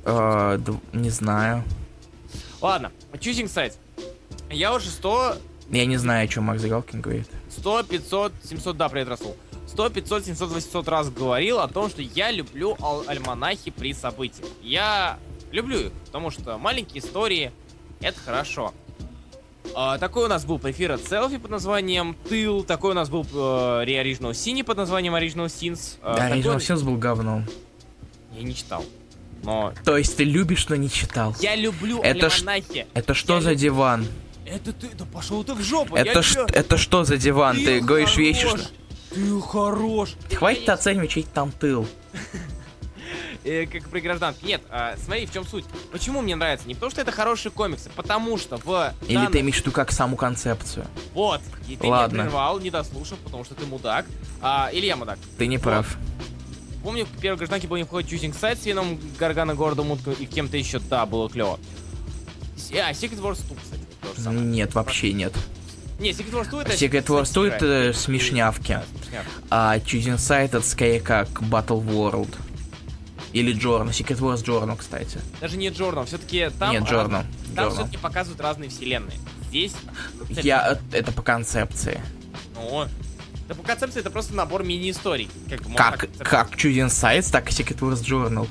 А, 0.04 0.56
д- 0.58 0.72
не 0.92 1.10
знаю. 1.10 1.64
Ладно, 2.60 2.92
choosing 3.12 3.46
sides. 3.46 3.74
Я 4.50 4.72
уже 4.72 4.88
100, 4.88 5.36
Я 5.70 5.86
не 5.86 5.96
знаю, 5.96 6.24
о 6.24 6.28
чем 6.28 6.44
Макс 6.44 6.62
Галкин 6.62 7.00
говорит. 7.00 7.28
100, 7.50 7.82
500, 7.84 8.32
700, 8.44 8.76
да, 8.76 8.88
привет, 8.88 9.08
Расул. 9.08 9.36
100, 9.66 9.90
500, 9.90 10.24
700, 10.26 10.50
800 10.52 10.88
раз 10.88 11.10
говорил 11.10 11.58
о 11.58 11.66
том, 11.68 11.88
что 11.90 12.02
я 12.02 12.30
люблю 12.30 12.76
ал- 12.80 13.04
альманахи 13.08 13.70
при 13.72 13.92
событиях. 13.94 14.48
Я 14.62 15.18
люблю 15.50 15.78
их, 15.86 15.92
потому 16.06 16.30
что 16.30 16.56
маленькие 16.58 17.02
истории— 17.02 17.50
это 18.00 18.20
хорошо. 18.20 18.72
А, 19.74 19.98
такой 19.98 20.26
у 20.26 20.28
нас 20.28 20.44
был 20.44 20.58
префир 20.58 20.92
от 20.92 21.02
селфи 21.06 21.38
под 21.38 21.50
названием 21.50 22.16
Тыл, 22.28 22.62
такой 22.64 22.92
у 22.92 22.94
нас 22.94 23.08
был 23.08 23.22
э, 23.32 23.84
Original 23.86 24.64
под 24.64 24.76
названием 24.76 25.14
Original 25.14 25.46
Sins. 25.46 25.96
а, 26.02 26.14
Да, 26.16 26.28
такой- 26.28 26.40
Original 26.40 26.56
Sins 26.58 26.84
был 26.84 26.96
говном. 26.96 27.44
Я 28.32 28.42
не 28.42 28.54
читал. 28.54 28.84
Но 29.42 29.72
То 29.84 29.96
есть 29.98 30.16
ты 30.16 30.24
любишь, 30.24 30.68
но 30.68 30.76
не 30.76 30.90
читал. 30.90 31.34
я 31.40 31.54
люблю 31.56 32.00
Это 32.02 32.26
альманахи. 32.28 32.86
Это 32.94 33.14
что 33.14 33.34
Я 33.36 33.40
за 33.42 33.50
люб- 33.50 33.58
диван? 33.60 34.06
Это 34.46 34.72
ты, 34.72 34.88
да 34.96 35.04
пошел 35.06 35.42
ты 35.44 35.54
в 35.54 35.60
жопу. 35.62 35.96
Это, 35.96 36.22
ш- 36.22 36.34
чё? 36.34 36.46
это 36.46 36.76
что 36.76 37.04
за 37.04 37.16
диван? 37.16 37.56
Ты, 37.56 37.80
говоришь 37.80 38.10
хорош. 38.10 38.18
вещи, 38.18 38.46
что... 38.46 38.58
Ты 39.14 39.40
хорош. 39.40 40.14
Хватит 40.34 40.68
оценивать 40.68 41.10
чей 41.10 41.22
там 41.24 41.50
тыл. 41.52 41.86
Э, 43.44 43.66
как 43.66 43.88
при 43.90 44.00
гражданке. 44.00 44.46
Нет, 44.46 44.62
а, 44.70 44.96
смотри, 45.04 45.26
в 45.26 45.32
чем 45.32 45.46
суть. 45.46 45.66
Почему 45.92 46.22
мне 46.22 46.34
нравится? 46.34 46.66
Не 46.66 46.74
потому, 46.74 46.90
что 46.90 47.02
это 47.02 47.12
хорошие 47.12 47.52
комиксы, 47.52 47.90
потому 47.94 48.38
что 48.38 48.56
в 48.56 48.94
Или 49.06 49.14
данном- 49.16 49.32
ты 49.32 49.40
имеешь 49.40 49.56
в 49.56 49.60
виду 49.60 49.70
как 49.72 49.92
саму 49.92 50.16
концепцию? 50.16 50.86
Вот, 51.12 51.42
и 51.68 51.76
ты 51.76 51.86
Ладно. 51.86 52.16
не 52.16 52.22
прервал, 52.22 52.58
не 52.58 52.70
дослушал, 52.70 53.18
потому 53.22 53.44
что 53.44 53.54
ты 53.54 53.66
мудак. 53.66 54.06
А, 54.40 54.70
или 54.72 54.86
я 54.86 54.96
мудак. 54.96 55.18
Ты 55.36 55.46
не 55.46 55.58
прав. 55.58 55.98
Помню, 56.82 57.04
в 57.04 57.20
первой 57.20 57.36
гражданке 57.36 57.66
был 57.66 57.76
неплохой 57.76 58.02
Choosing 58.02 58.34
Side 58.38 58.56
с 58.62 58.64
Вином, 58.66 58.98
Гаргана, 59.18 59.54
Гордом, 59.54 59.90
Уткой 59.90 60.14
и 60.14 60.26
кем-то 60.26 60.56
еще, 60.56 60.78
да, 60.78 61.04
было 61.04 61.28
клево. 61.28 61.58
А, 62.72 62.92
Secret 62.92 63.20
Wars 63.20 63.40
2, 63.46 63.56
кстати, 63.62 63.82
то 64.00 64.14
же 64.16 64.20
самое. 64.22 64.40
Нет, 64.44 64.74
вообще 64.74 65.12
нет. 65.12 65.34
Не, 65.98 66.10
Secret 66.10 66.32
Wars 66.32 66.48
2 66.50 66.62
это... 66.62 66.72
Secret 66.72 67.06
Wars 67.06 67.32
2 67.32 67.46
это 67.46 67.58
сатира. 67.58 67.92
смешнявки. 67.92 68.72
Да, 68.72 68.84
смешнявки. 69.02 69.30
А 69.50 69.78
Choosing 69.78 70.16
Side 70.16 70.44
это 70.46 70.60
скорее 70.62 71.00
как 71.00 71.28
Battle 71.42 71.84
World. 71.84 72.34
Или 73.34 73.52
Journal. 73.52 73.88
Secret 73.88 74.20
Wars 74.20 74.44
Journal, 74.44 74.76
кстати. 74.76 75.18
Даже 75.40 75.56
не 75.56 75.68
Джорнал, 75.68 76.06
все-таки 76.06 76.50
там... 76.56 76.70
Нет, 76.70 76.88
раз- 76.88 76.90
Journal. 76.92 77.24
Там 77.56 77.70
все-таки 77.72 77.98
показывают 77.98 78.40
разные 78.40 78.70
вселенные. 78.70 79.18
Здесь... 79.48 79.74
Я... 80.30 80.78
Это 80.92 81.10
по 81.10 81.20
концепции. 81.20 82.00
Ну, 82.54 82.86
да 83.48 83.54
по 83.56 83.62
концепции 83.64 84.00
это 84.00 84.10
просто 84.10 84.34
набор 84.34 84.62
мини-историй. 84.62 85.28
Как, 85.50 85.98
Как, 85.98 86.08
как 86.18 86.52
Choosing 86.52 86.86
Sides, 86.86 87.30
так 87.32 87.50
и 87.50 87.52
Secret 87.52 87.80
Wars 87.80 88.02
Journal. 88.04 88.48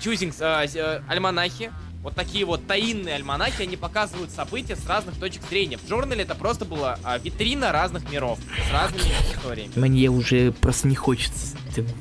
Choosing, 0.00 0.32
э, 0.38 0.68
э, 0.72 1.02
альманахи. 1.08 1.72
Вот 2.02 2.14
такие 2.14 2.44
вот 2.44 2.66
таинные 2.66 3.14
альманахи, 3.16 3.62
они 3.62 3.76
показывают 3.76 4.30
события 4.30 4.76
с 4.76 4.86
разных 4.86 5.18
точек 5.18 5.42
зрения. 5.48 5.78
В 5.78 5.88
журнале 5.88 6.22
это 6.22 6.34
просто 6.34 6.66
была 6.66 6.98
а, 7.02 7.16
витрина 7.16 7.72
разных 7.72 8.08
миров 8.10 8.38
с 8.68 8.72
разными 8.72 9.10
историями. 9.32 9.72
Мне 9.74 10.08
уже 10.10 10.52
просто 10.52 10.86
не 10.86 10.94
хочется. 10.96 11.56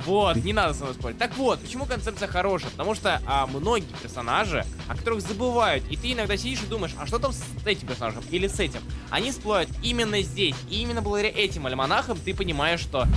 Вот, 0.06 0.36
не 0.38 0.54
надо 0.54 0.74
со 0.74 0.84
мной 0.84 0.96
спорить. 0.96 1.18
Так 1.18 1.36
вот, 1.38 1.60
почему 1.60 1.86
концепция 1.86 2.28
хорошая? 2.28 2.72
Потому 2.72 2.96
что 2.96 3.22
а, 3.26 3.48
многие 3.48 3.94
персонажи, 4.02 4.66
о 4.88 4.96
которых 4.96 5.22
забывают, 5.22 5.84
и 5.90 5.98
ты 5.98 6.14
иногда 6.14 6.38
сидишь 6.38 6.62
и 6.64 6.66
думаешь, 6.66 6.94
а 7.00 7.08
что 7.08 7.20
там 7.20 7.32
с 7.32 7.44
этим 7.66 7.88
персонажем 7.88 8.24
или 8.30 8.48
с 8.48 8.60
этим? 8.60 8.82
Они 9.10 9.32
всплывают 9.32 9.70
именно 9.82 10.22
здесь. 10.22 10.56
И 10.70 10.82
именно 10.82 11.02
благодаря 11.02 11.30
этим 11.30 11.66
альманахам 11.66 12.18
ты 12.18 12.34
понимаешь, 12.34 12.80
что 12.80 13.08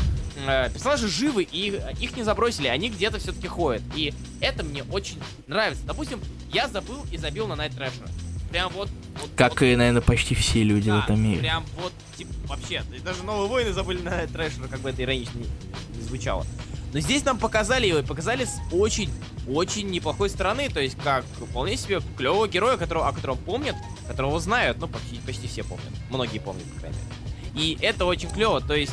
э, 0.47 0.71
персонажи 0.73 1.09
живы, 1.09 1.43
и 1.45 1.69
их, 1.69 2.01
их 2.01 2.17
не 2.17 2.23
забросили, 2.23 2.69
они 2.69 2.89
где-то 2.91 3.19
все-таки 3.19 3.49
ходят. 3.49 3.83
И 3.95 4.15
это 4.41 4.65
мне 4.65 4.83
очень 4.85 5.21
нравится. 5.47 5.85
Допустим, 5.85 6.21
я 6.53 6.69
забыл 6.69 7.05
и 7.11 7.17
забил 7.17 7.47
на 7.47 7.55
Night 7.55 7.77
Thrasher. 7.77 8.09
Прям 8.51 8.73
вот... 8.73 8.89
вот 9.21 9.31
Как 9.37 9.53
вот, 9.53 9.63
и, 9.63 9.77
наверное, 9.77 10.03
почти 10.03 10.35
все 10.35 10.63
люди 10.63 10.89
в 10.89 10.95
да, 10.95 11.05
этом 11.05 11.23
мире. 11.23 11.41
Прям 11.41 11.65
вот, 11.81 11.93
типа, 12.17 12.33
вообще, 12.47 12.83
даже 13.05 13.23
новые 13.23 13.49
войны 13.49 13.73
забыли 13.73 14.03
на 14.03 14.25
Thrasher, 14.25 14.69
как 14.69 14.81
бы 14.81 14.91
это 14.91 15.03
иронично 15.03 15.39
не, 15.39 16.03
звучало. 16.03 16.47
Но 16.93 17.01
здесь 17.01 17.25
нам 17.25 17.39
показали 17.39 17.87
его, 17.87 17.99
и 17.99 18.03
показали 18.03 18.45
с 18.45 18.59
очень, 18.73 19.11
очень 19.49 19.89
неплохой 19.91 20.31
стороны, 20.31 20.69
то 20.69 20.81
есть 20.81 20.97
как 21.03 21.25
вполне 21.25 21.77
себе 21.77 22.01
клевого 22.17 22.49
героя, 22.49 22.77
которого, 22.77 23.09
о 23.09 23.13
котором 23.13 23.39
помнят, 23.39 23.77
которого 24.07 24.39
знают, 24.41 24.79
ну 24.79 24.89
почти, 24.89 25.19
почти 25.27 25.49
все 25.49 25.65
помнят, 25.65 25.93
многие 26.11 26.39
помнят, 26.39 26.65
по 26.75 26.81
крайней 26.81 26.97
мере. 26.99 27.63
И 27.63 27.79
это 27.81 28.05
очень 28.05 28.31
клево, 28.31 28.61
то 28.61 28.75
есть 28.75 28.93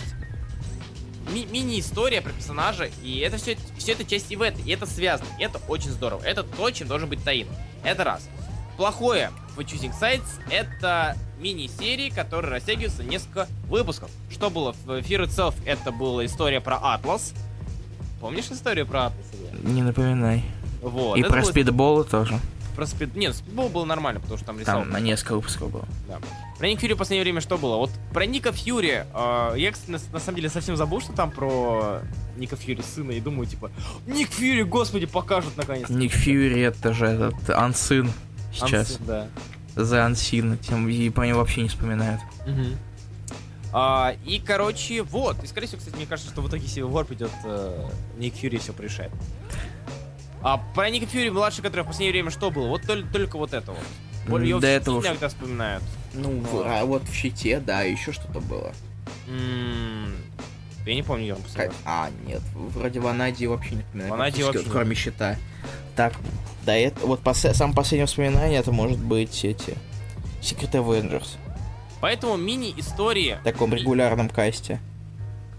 ми- 1.32 1.46
мини-история 1.46 2.22
про 2.22 2.32
персонажа, 2.32 2.90
и 3.04 3.20
это 3.20 3.38
все, 3.38 3.58
все 3.78 3.94
это 3.94 4.06
часть 4.06 4.32
ивента, 4.32 4.62
и 4.62 4.72
это 4.72 4.86
связано, 4.86 5.28
и 5.40 5.44
это 5.44 5.60
очень 5.68 5.92
здорово. 5.92 6.22
Это 6.24 6.44
то, 6.44 6.72
чем 6.72 6.88
должен 6.88 7.10
быть 7.10 7.24
Таин. 7.24 7.48
Это 7.84 8.04
раз. 8.04 8.28
Плохое 8.78 9.32
в 9.56 9.60
Choosing 9.60 9.94
Sides 10.00 10.28
это 10.50 11.16
мини-серии, 11.44 12.10
которые 12.10 12.52
растягиваются 12.52 13.04
несколько 13.04 13.48
выпусков. 13.68 14.10
Что 14.32 14.50
было 14.50 14.72
в 14.74 14.88
Fear 14.88 15.28
Itself, 15.28 15.56
это 15.66 15.92
была 15.92 16.26
история 16.26 16.62
про 16.62 16.78
Атлас. 16.78 17.34
Помнишь 18.22 18.46
историю 18.50 18.88
про 18.88 19.08
Атлас? 19.08 19.26
Не 19.64 19.84
напоминай. 19.84 20.44
Вот. 20.82 21.18
И 21.18 21.24
про 21.24 21.42
было- 21.42 21.44
спидболы 21.44 22.04
тоже. 22.06 22.40
Про 22.76 22.88
спид... 22.88 23.16
Нет, 23.16 23.36
спидбол 23.36 23.70
было 23.70 23.86
нормально, 23.86 24.20
потому 24.20 24.38
что 24.38 24.48
там 24.48 24.60
рисовал. 24.60 24.82
Там 24.82 24.92
на 24.92 25.00
несколько 25.00 25.36
выпусков 25.36 25.70
было. 25.72 25.86
Да. 26.08 26.18
Про 26.58 26.68
Ник 26.68 26.80
Фьюри 26.80 26.94
в 26.94 26.98
последнее 26.98 27.24
время 27.24 27.40
что 27.40 27.58
было? 27.58 27.76
Вот 27.76 27.92
про 28.12 28.26
Ника 28.26 28.52
Фьюри, 28.52 29.06
э, 29.14 29.54
я, 29.58 29.72
кстати, 29.72 29.92
на, 29.92 30.00
на 30.12 30.20
самом 30.20 30.38
деле 30.38 30.50
совсем 30.50 30.76
забыл, 30.76 31.00
что 31.00 31.14
там 31.14 31.30
про 31.30 32.00
Ника 32.36 32.56
Фьюри 32.56 32.82
сына, 32.82 33.12
и 33.12 33.20
думаю, 33.20 33.46
типа, 33.46 33.70
Ник 34.08 34.30
Фьюри, 34.32 34.64
господи, 34.64 35.06
покажут 35.06 35.56
наконец. 35.56 35.88
Ник 35.90 36.12
Фьюри 36.14 36.62
это 36.62 36.94
же 36.94 37.06
этот 37.06 37.50
Ансин 37.52 38.12
сейчас. 38.52 38.98
да. 39.02 39.28
За 39.76 40.06
Ансин. 40.06 40.58
Тем 40.58 40.88
и 40.88 41.10
про 41.10 41.28
него 41.28 41.40
вообще 41.40 41.62
не 41.64 41.70
вспоминают. 41.70 42.22
А, 43.76 44.14
и, 44.26 44.40
короче, 44.40 45.02
вот. 45.02 45.44
И, 45.44 45.48
скорее 45.48 45.66
всего, 45.68 45.80
кстати, 45.80 45.96
мне 45.96 46.06
кажется, 46.06 46.32
что 46.32 46.42
в 46.42 46.48
итоге 46.48 46.66
Civil 46.66 46.92
War 46.92 47.06
придет 47.06 47.32
э, 47.44 47.90
Ник 48.18 48.36
Фьюри 48.36 48.60
все 48.60 48.72
порешает. 48.72 49.12
А 50.44 50.58
про 50.76 50.90
Ника 50.92 51.08
Фьюри 51.08 51.30
младший, 51.32 51.64
который 51.64 51.82
в 51.82 51.88
последнее 51.88 52.12
время 52.12 52.30
что 52.30 52.52
было? 52.52 52.68
Вот 52.68 52.84
только, 52.84 53.08
только 53.12 53.38
вот 53.38 53.54
это 53.54 53.72
вот. 53.72 53.80
М, 54.28 54.44
Её 54.44 54.60
до 54.60 54.68
все 54.68 54.76
этого 54.76 55.02
иногда 55.02 55.28
вспоминают. 55.28 55.84
Ну, 56.14 56.44
а 56.66 56.86
вот 56.86 57.04
в 57.10 57.14
щите, 57.14 57.60
да, 57.60 57.82
еще 57.82 58.12
что-то 58.12 58.42
было. 58.42 58.74
М, 59.28 60.14
Я 60.86 60.96
не 60.96 61.04
помню, 61.04 61.36
последний 61.38 61.68
раз. 61.74 61.82
А, 61.86 62.10
нет, 62.28 62.42
вроде 62.54 63.00
Ванадии 63.00 63.46
вообще 63.46 63.76
не 63.76 63.84
помню. 63.84 64.10
Ванадии 64.10 64.44
вообще 64.44 64.64
Кроме 64.64 64.96
щита. 64.96 65.38
Так, 65.96 66.14
да, 66.66 66.76
это, 66.76 67.06
вот 67.06 67.22
пос- 67.22 67.54
самое 67.54 67.76
последнее 67.76 68.06
воспоминание, 68.06 68.60
это 68.60 68.72
может 68.72 69.00
быть 69.00 69.46
эти... 69.46 69.76
Secret 70.42 70.72
Avengers. 70.72 71.38
Поэтому 72.02 72.36
мини-истории... 72.36 73.38
В 73.40 73.44
таком 73.46 73.74
регулярном 73.74 74.28
касте. 74.28 74.82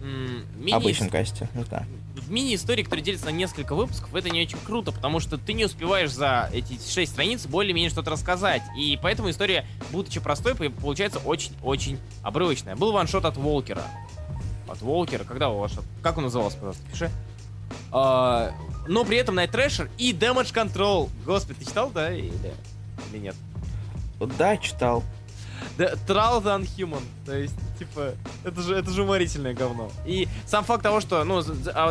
мини- 0.03 0.73
Обычном 0.75 1.09
касте. 1.09 1.49
Ну 1.55 1.65
да. 1.71 1.85
в 2.17 2.31
мини-истории, 2.31 2.83
которые 2.83 3.03
делятся 3.05 3.27
на 3.27 3.31
несколько 3.31 3.75
выпусков, 3.75 4.15
это 4.15 4.29
не 4.31 4.43
очень 4.43 4.59
круто, 4.59 4.93
потому 4.93 5.21
что 5.21 5.39
ты 5.39 5.53
не 5.55 5.65
успеваешь 5.65 6.11
за 6.11 6.51
эти 6.53 6.79
шесть 6.87 7.13
страниц 7.13 7.47
более-менее 7.47 7.91
что-то 7.91 8.11
рассказать. 8.11 8.63
И 8.79 8.99
поэтому 9.03 9.31
история, 9.31 9.67
будучи 9.91 10.21
простой, 10.21 10.55
по- 10.55 10.69
получается 10.69 11.19
очень-очень 11.21 11.99
обрывочная. 12.23 12.77
Был 12.77 12.93
ваншот 12.93 13.25
от 13.25 13.37
Волкера. 13.39 13.85
От 14.69 14.81
Волкера, 14.83 15.25
когда 15.25 15.47
его 15.47 15.59
ваншот? 15.61 15.85
Как 16.03 16.17
он 16.19 16.25
назывался, 16.25 16.57
пожалуйста, 16.57 16.83
пиши. 16.91 17.11
А, 17.93 18.53
но 18.87 19.05
при 19.05 19.17
этом 19.19 19.39
Night 19.39 19.51
Thrasher 19.51 19.91
и 19.99 20.13
Damage 20.13 20.53
Control. 20.53 21.09
Господи, 21.25 21.61
ты 21.61 21.67
читал, 21.67 21.91
да? 21.91 22.13
Или, 22.13 22.33
или 23.13 23.19
нет? 23.19 23.37
Да, 24.39 24.57
читал. 24.57 25.03
Да, 25.79 25.93
Trial 26.07 26.43
the 26.43 26.61
Unhuman. 26.61 27.03
То 27.27 27.37
есть, 27.37 27.55
типа, 27.79 28.13
это 28.45 28.61
же, 28.63 28.75
это 28.75 28.91
же 28.91 29.03
уморительное 29.03 29.55
говно. 29.55 29.91
И 30.07 30.29
сам 30.47 30.65
факт 30.65 30.83
того, 30.83 31.01
что, 31.01 31.25
ну, 31.25 31.39
о 31.39 31.43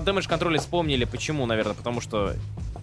Damage 0.02 0.30
Control 0.30 0.58
вспомнили, 0.58 1.06
почему, 1.06 1.46
наверное, 1.46 1.74
потому 1.74 2.02
что 2.02 2.34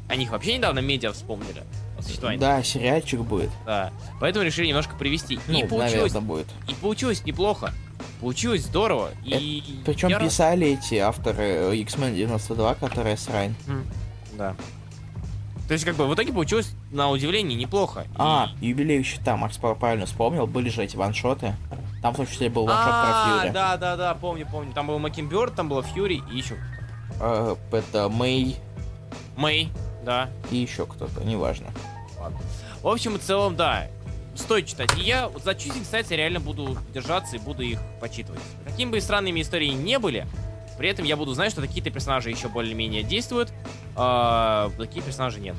они 0.08 0.24
их 0.24 0.32
вообще 0.32 0.56
недавно 0.56 0.80
медиа 0.80 1.12
вспомнили. 1.12 1.62
о. 1.98 2.40
Да, 2.40 2.62
сериальчик 2.62 3.20
будет. 3.20 3.50
Да. 3.64 3.92
Поэтому 4.20 4.44
решили 4.44 4.66
немножко 4.66 4.96
привести. 4.96 5.38
Ну, 5.46 5.58
и 5.58 5.66
получилось, 5.66 6.12
наверное, 6.12 6.20
будет. 6.20 6.46
и 6.68 6.74
получилось 6.74 7.24
неплохо. 7.24 7.72
Получилось 8.20 8.62
здорово. 8.62 9.10
И 9.24 9.80
Причем 9.84 10.08
я 10.08 10.18
рад- 10.18 10.28
писали 10.28 10.66
эти 10.68 10.96
авторы 10.96 11.44
э, 11.44 11.74
X-Men 11.76 12.14
92, 12.14 12.74
которая 12.74 13.16
срань. 13.16 13.54
М, 13.66 13.84
Да. 14.36 14.54
То 15.68 15.74
есть, 15.74 15.84
как 15.84 15.94
бы, 15.94 16.06
в 16.08 16.14
итоге 16.14 16.32
получилось, 16.32 16.72
на 16.90 17.10
удивление, 17.10 17.56
неплохо. 17.56 18.00
И- 18.00 18.16
А, 18.16 18.48
юбилей 18.60 19.02
щита, 19.04 19.36
Макс 19.36 19.56
Пауэр 19.56 19.76
правильно 19.78 20.04
вспомнил, 20.06 20.46
были 20.48 20.68
же 20.68 20.82
эти 20.82 20.96
ваншоты. 20.96 21.54
Там 22.02 22.12
в 22.12 22.16
том 22.16 22.26
числе 22.26 22.50
был 22.50 22.66
ваншот 22.66 22.86
про 22.86 22.92
А, 23.04 23.38
Фьюри. 23.40 23.52
да, 23.54 23.76
да, 23.76 23.96
да, 23.96 24.14
помню, 24.14 24.46
помню. 24.50 24.72
Там 24.72 24.88
был 24.88 24.98
Маккинберт, 24.98 25.54
там 25.54 25.68
была 25.68 25.82
Фьюри 25.82 26.22
и 26.32 26.36
еще 26.36 26.56
Э, 27.20 27.54
это 27.72 28.08
Мэй 28.08 28.56
Мэй, 29.36 29.68
да. 30.04 30.28
и 30.50 30.56
еще 30.56 30.86
кто-то, 30.86 31.22
неважно. 31.24 31.66
В 32.82 32.88
общем 32.88 33.16
и 33.16 33.18
целом, 33.18 33.54
да, 33.56 33.86
стоит 34.34 34.66
читать. 34.66 34.90
И 34.98 35.02
я 35.02 35.30
за 35.42 35.52
Sides 35.52 36.06
я 36.10 36.16
реально 36.16 36.40
буду 36.40 36.76
держаться 36.92 37.36
и 37.36 37.38
буду 37.38 37.62
их 37.62 37.78
почитывать. 38.00 38.40
Какими 38.64 38.90
бы 38.90 39.00
странными 39.00 39.40
истории 39.40 39.68
не 39.68 39.98
были, 39.98 40.26
при 40.78 40.88
этом 40.88 41.04
я 41.04 41.16
буду 41.16 41.34
знать, 41.34 41.52
что 41.52 41.60
такие-то 41.60 41.90
персонажи 41.90 42.30
еще 42.30 42.48
более-менее 42.48 43.02
действуют, 43.02 43.52
а 43.96 44.70
такие 44.78 45.04
персонажи 45.04 45.40
нет. 45.40 45.56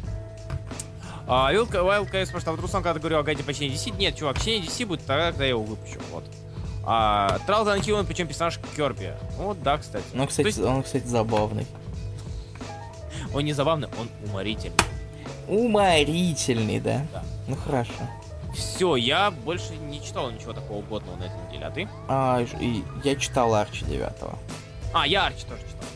А, 1.27 1.53
Wild 1.53 1.69
Wild 1.71 2.11
KS 2.11 2.25
спрашивает, 2.25 2.47
а 2.47 2.51
вот 2.51 2.59
Руслан, 2.61 2.83
когда 2.83 2.99
говорю 2.99 3.19
о 3.19 3.23
гайде 3.23 3.43
по 3.43 3.53
чтению 3.53 3.77
DC, 3.77 3.95
нет, 3.97 4.17
чувак, 4.17 4.39
чтение 4.39 4.67
DC 4.67 4.85
будет 4.85 5.05
тогда, 5.05 5.29
когда 5.31 5.43
я 5.43 5.51
его 5.51 5.63
выпущу, 5.63 5.99
вот. 6.11 6.23
А, 6.83 7.39
Трал 7.45 7.63
Данкион, 7.63 8.05
причем 8.07 8.27
персонаж 8.27 8.59
Керби. 8.75 9.13
Вот, 9.37 9.61
да, 9.61 9.77
кстати. 9.77 10.03
Ну, 10.13 10.25
кстати, 10.25 10.45
То 10.45 10.47
есть- 10.47 10.59
он, 10.59 10.81
кстати, 10.83 11.05
забавный. 11.05 11.67
Он 13.33 13.45
не 13.45 13.53
забавный, 13.53 13.87
он 13.99 14.09
уморительный. 14.27 14.75
Уморительный, 15.47 16.79
да? 16.79 17.05
Да. 17.13 17.23
Ну 17.47 17.55
хорошо. 17.55 17.93
Все, 18.53 18.95
я 18.95 19.31
больше 19.31 19.75
не 19.75 20.03
читал 20.03 20.29
ничего 20.31 20.53
такого 20.53 20.81
годного 20.81 21.15
на 21.17 21.23
этой 21.23 21.39
неделе, 21.47 21.65
а 21.65 21.71
ты? 21.71 21.87
А, 22.07 22.45
я 23.03 23.15
читал 23.15 23.53
Арчи 23.55 23.85
9 23.85 24.11
А, 24.93 25.07
я 25.07 25.27
Арчи 25.27 25.45
тоже 25.45 25.61
читал. 25.61 25.87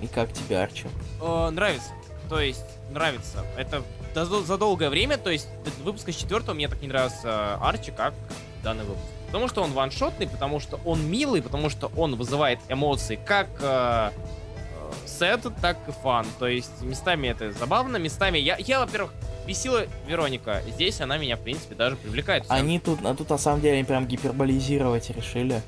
И 0.00 0.06
как 0.06 0.32
тебе 0.32 0.58
Арчи? 0.58 0.86
Э, 1.20 1.50
нравится. 1.50 1.90
То 2.28 2.40
есть, 2.40 2.64
нравится. 2.90 3.44
Это 3.56 3.82
за 4.14 4.58
долгое 4.58 4.90
время, 4.90 5.18
то 5.18 5.30
есть, 5.30 5.48
выпуска 5.82 6.12
с 6.12 6.16
четвертого 6.16 6.54
мне 6.54 6.68
так 6.68 6.80
не 6.80 6.88
нравился 6.88 7.28
э, 7.28 7.58
Арчи, 7.60 7.90
как 7.90 8.14
данный 8.62 8.84
выпуск. 8.84 9.04
Потому 9.26 9.48
что 9.48 9.62
он 9.62 9.72
ваншотный, 9.72 10.28
потому 10.28 10.60
что 10.60 10.78
он 10.84 11.04
милый, 11.10 11.42
потому 11.42 11.68
что 11.68 11.90
он 11.96 12.14
вызывает 12.14 12.60
эмоции 12.68 13.18
как 13.26 13.48
э, 13.60 14.10
э, 14.12 15.08
сет, 15.08 15.46
так 15.60 15.76
и 15.88 15.90
фан. 15.90 16.26
То 16.38 16.46
есть, 16.46 16.82
местами 16.82 17.28
это 17.28 17.50
забавно, 17.52 17.96
местами... 17.96 18.38
Я, 18.38 18.56
я 18.58 18.80
во-первых, 18.80 19.12
бесила 19.46 19.84
Вероника. 20.06 20.62
Здесь 20.68 21.00
она 21.00 21.16
меня, 21.18 21.36
в 21.36 21.40
принципе, 21.40 21.74
даже 21.74 21.96
привлекает. 21.96 22.44
Они 22.48 22.78
тут, 22.78 23.00
а 23.04 23.14
тут 23.14 23.30
на 23.30 23.38
самом 23.38 23.60
деле 23.60 23.74
они 23.74 23.84
прям 23.84 24.06
гиперболизировать 24.06 25.10
решили. 25.10 25.62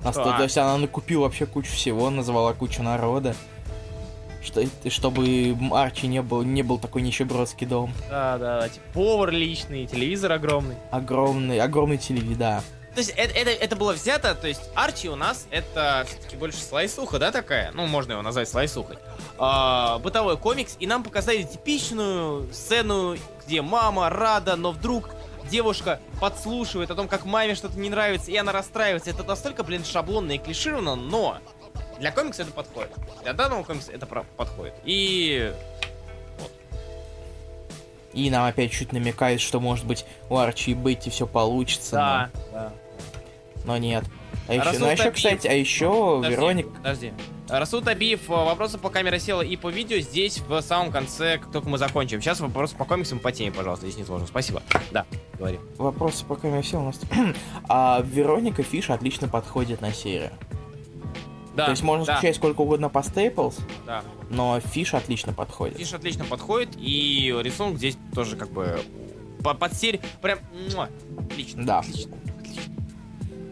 Что, 0.00 0.12
тут- 0.12 0.26
а? 0.26 0.36
то 0.38 0.42
есть 0.44 0.56
она 0.58 0.78
накупила 0.78 1.22
вообще 1.24 1.46
кучу 1.46 1.70
всего, 1.72 2.08
назвала 2.10 2.52
кучу 2.54 2.82
народа. 2.82 3.34
Что, 4.42 4.62
чтобы 4.88 5.54
Арчи 5.70 6.06
не 6.06 6.22
был, 6.22 6.42
не 6.42 6.62
был 6.62 6.78
такой 6.78 7.02
нищебродский 7.02 7.66
дом. 7.66 7.92
Да, 8.08 8.38
да, 8.38 8.68
типа 8.68 8.84
повар 8.94 9.30
личный, 9.30 9.86
телевизор 9.86 10.32
огромный. 10.32 10.76
Огромный, 10.90 11.60
огромный 11.60 11.98
телевида. 11.98 12.62
То 12.94 12.98
есть 12.98 13.10
это, 13.16 13.32
это, 13.38 13.50
это 13.50 13.76
было 13.76 13.92
взято, 13.92 14.34
то 14.34 14.48
есть 14.48 14.62
Арчи 14.74 15.08
у 15.08 15.16
нас 15.16 15.46
это 15.50 16.04
все-таки 16.08 16.36
больше 16.36 16.58
слайсуха, 16.58 17.18
да, 17.18 17.30
такая? 17.30 17.70
Ну, 17.72 17.86
можно 17.86 18.12
его 18.12 18.22
назвать 18.22 18.48
слайсухой. 18.48 18.98
А, 19.38 19.98
бытовой 19.98 20.36
комикс, 20.36 20.76
и 20.80 20.86
нам 20.86 21.04
показали 21.04 21.44
типичную 21.44 22.52
сцену, 22.52 23.16
где 23.46 23.62
мама 23.62 24.10
рада, 24.10 24.56
но 24.56 24.72
вдруг 24.72 25.10
девушка 25.50 26.00
подслушивает 26.20 26.90
о 26.90 26.94
том, 26.94 27.08
как 27.08 27.24
маме 27.24 27.54
что-то 27.54 27.78
не 27.78 27.90
нравится, 27.90 28.30
и 28.30 28.36
она 28.36 28.52
расстраивается. 28.52 29.10
Это 29.10 29.22
настолько, 29.22 29.62
блин, 29.62 29.84
шаблонно 29.84 30.32
и 30.32 30.38
клишировано, 30.38 30.96
но 30.96 31.38
для 31.98 32.10
комикса 32.10 32.42
это 32.42 32.52
подходит. 32.52 32.90
Для 33.22 33.34
данного 33.34 33.62
комикса 33.62 33.92
это 33.92 34.06
подходит. 34.06 34.74
И 34.84 35.54
И 38.12 38.30
нам 38.30 38.44
опять 38.46 38.72
чуть 38.72 38.92
намекает, 38.92 39.40
что 39.40 39.60
может 39.60 39.86
быть 39.86 40.04
у 40.28 40.36
Арчи 40.36 40.72
и 40.72 40.74
Бетти 40.74 41.10
все 41.10 41.26
получится. 41.26 41.96
да, 41.96 42.30
да. 42.52 42.72
Но, 43.70 43.76
нет. 43.76 44.04
А 44.48 44.54
еще, 44.54 44.64
Расул 44.64 44.80
ну, 44.80 44.86
а 44.88 44.92
еще, 44.92 45.04
Табиев. 45.04 45.14
кстати, 45.14 45.46
а 45.46 45.52
еще 45.52 46.16
Подожди, 46.16 46.34
Вероник. 46.34 46.68
Подожди. 46.72 47.12
Расул 47.48 47.82
Табиев, 47.82 48.28
э, 48.28 48.32
вопросы 48.32 48.78
по 48.78 48.90
камере 48.90 49.20
села 49.20 49.42
и 49.42 49.54
по 49.54 49.68
видео 49.70 49.98
здесь 49.98 50.40
в 50.40 50.60
самом 50.60 50.90
конце, 50.90 51.38
как 51.38 51.52
только 51.52 51.68
мы 51.68 51.78
закончим. 51.78 52.20
Сейчас 52.20 52.40
вопросы 52.40 52.74
по 52.74 52.84
комиксам 52.84 53.20
по 53.20 53.30
теме, 53.30 53.52
пожалуйста, 53.52 53.86
здесь 53.86 53.98
не 53.98 54.04
сложно. 54.04 54.26
Спасибо. 54.26 54.60
Да, 54.90 55.06
говори. 55.38 55.60
Вопросы 55.78 56.24
пока 56.24 56.48
у 56.48 56.50
меня 56.50 56.62
все 56.62 56.80
у 56.80 56.84
нас. 56.84 57.00
а 57.68 58.02
Вероника 58.04 58.64
Фиш 58.64 58.90
отлично 58.90 59.28
подходит 59.28 59.80
на 59.80 59.92
серию. 59.92 60.32
Да, 61.54 61.66
То 61.66 61.70
есть 61.70 61.84
можно 61.84 62.04
да, 62.04 62.16
скучать 62.16 62.34
сколько 62.34 62.62
угодно 62.62 62.88
по 62.88 63.04
Стейплс, 63.04 63.58
да. 63.86 64.02
но 64.30 64.58
Фиш 64.58 64.94
отлично 64.94 65.32
подходит. 65.32 65.78
Фиш 65.78 65.94
отлично 65.94 66.24
подходит, 66.24 66.70
и 66.76 67.32
рисунок 67.40 67.76
здесь 67.76 67.96
тоже 68.16 68.34
как 68.34 68.50
бы 68.50 68.80
по- 69.44 69.54
под 69.54 69.74
серию 69.74 70.02
прям 70.20 70.40
отлично. 71.30 71.64
Да. 71.64 71.78
Отлично. 71.78 72.16
отлично. 72.40 72.70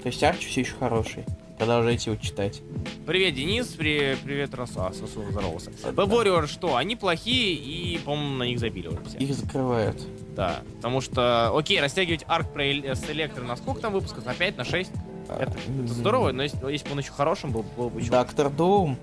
То 0.03 0.07
есть 0.09 0.23
Арчи 0.23 0.47
все 0.49 0.61
еще 0.61 0.75
хороший. 0.77 1.25
Продолжайте 1.59 2.11
его 2.13 2.23
читать. 2.23 2.63
Привет, 3.05 3.35
Денис, 3.35 3.67
при... 3.69 4.17
привет, 4.23 4.55
Расу. 4.55 4.81
А, 4.81 4.93
Сосу 4.93 5.25
здоровался. 5.29 5.73
Да. 5.83 5.91
Warrior 5.91 6.47
что? 6.47 6.77
Они 6.77 6.95
плохие, 6.95 7.55
и, 7.55 7.99
по-моему, 7.99 8.37
на 8.37 8.45
них 8.45 8.61
забили 8.61 8.87
уже 8.87 8.99
все. 9.05 9.19
Их 9.19 9.35
закрывают. 9.35 10.01
Да, 10.37 10.61
потому 10.77 11.01
что, 11.01 11.57
окей, 11.59 11.81
растягивать 11.81 12.25
арк 12.29 12.53
про 12.53 12.65
Эль- 12.65 12.95
с 12.95 13.11
Электро 13.11 13.43
на 13.43 13.57
сколько 13.57 13.81
там 13.81 13.93
выпусков? 13.93 14.25
На 14.25 14.35
5, 14.35 14.57
на 14.57 14.65
6? 14.65 14.91
Это, 15.29 15.43
это 15.43 15.59
М, 15.67 15.89
здорово, 15.89 16.31
но 16.31 16.45
если, 16.45 16.71
если 16.71 16.87
бы 16.87 16.93
он 16.93 17.01
еще 17.01 17.11
хорошим 17.11 17.51
был, 17.51 17.65
было 17.77 17.89
бы 17.89 18.01
еще... 18.01 18.11
Доктор 18.13 18.51
Дум. 18.51 18.97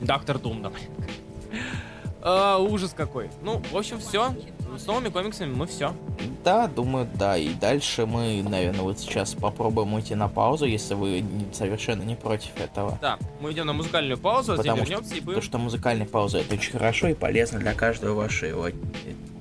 Доктор 0.00 0.38
Дум, 0.38 0.62
давай. 0.62 0.80
А, 2.22 2.58
ужас 2.58 2.92
какой. 2.94 3.30
Ну, 3.42 3.62
в 3.72 3.76
общем, 3.76 3.98
все. 3.98 4.34
С 4.78 4.86
новыми 4.86 5.08
комиксами 5.08 5.52
мы 5.52 5.66
все. 5.66 5.94
Да, 6.44 6.66
думаю, 6.66 7.08
да. 7.14 7.36
И 7.36 7.52
дальше 7.54 8.06
мы, 8.06 8.42
наверное, 8.42 8.82
вот 8.82 8.98
сейчас 8.98 9.34
попробуем 9.34 9.92
уйти 9.94 10.14
на 10.14 10.28
паузу, 10.28 10.64
если 10.64 10.94
вы 10.94 11.24
совершенно 11.52 12.02
не 12.02 12.16
против 12.16 12.50
этого. 12.58 12.98
Да, 13.02 13.18
мы 13.40 13.52
идем 13.52 13.66
на 13.66 13.72
музыкальную 13.72 14.18
паузу, 14.18 14.52
а 14.52 14.56
затем 14.56 14.76
Потому 14.76 14.86
что, 14.86 14.94
вернемся 14.94 15.14
и 15.16 15.20
то, 15.20 15.26
будем... 15.26 15.42
что 15.42 15.58
музыкальная 15.58 16.06
пауза 16.06 16.38
это 16.38 16.54
очень 16.54 16.72
хорошо 16.72 17.08
и 17.08 17.14
полезно 17.14 17.58
для 17.58 17.74
каждого 17.74 18.14
вашего 18.14 18.70
э, 18.70 18.72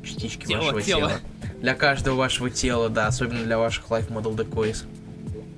частички 0.04 0.46
Тела, 0.46 0.62
вашего 0.62 0.82
тела. 0.82 1.10
тела. 1.10 1.20
Для 1.62 1.76
каждого 1.76 2.16
вашего 2.16 2.50
тела, 2.50 2.90
да, 2.90 3.08
особенно 3.08 3.44
для 3.44 3.58
ваших 3.58 3.88
Life 3.90 4.10
Model 4.10 4.36
Decoys. 4.36 4.84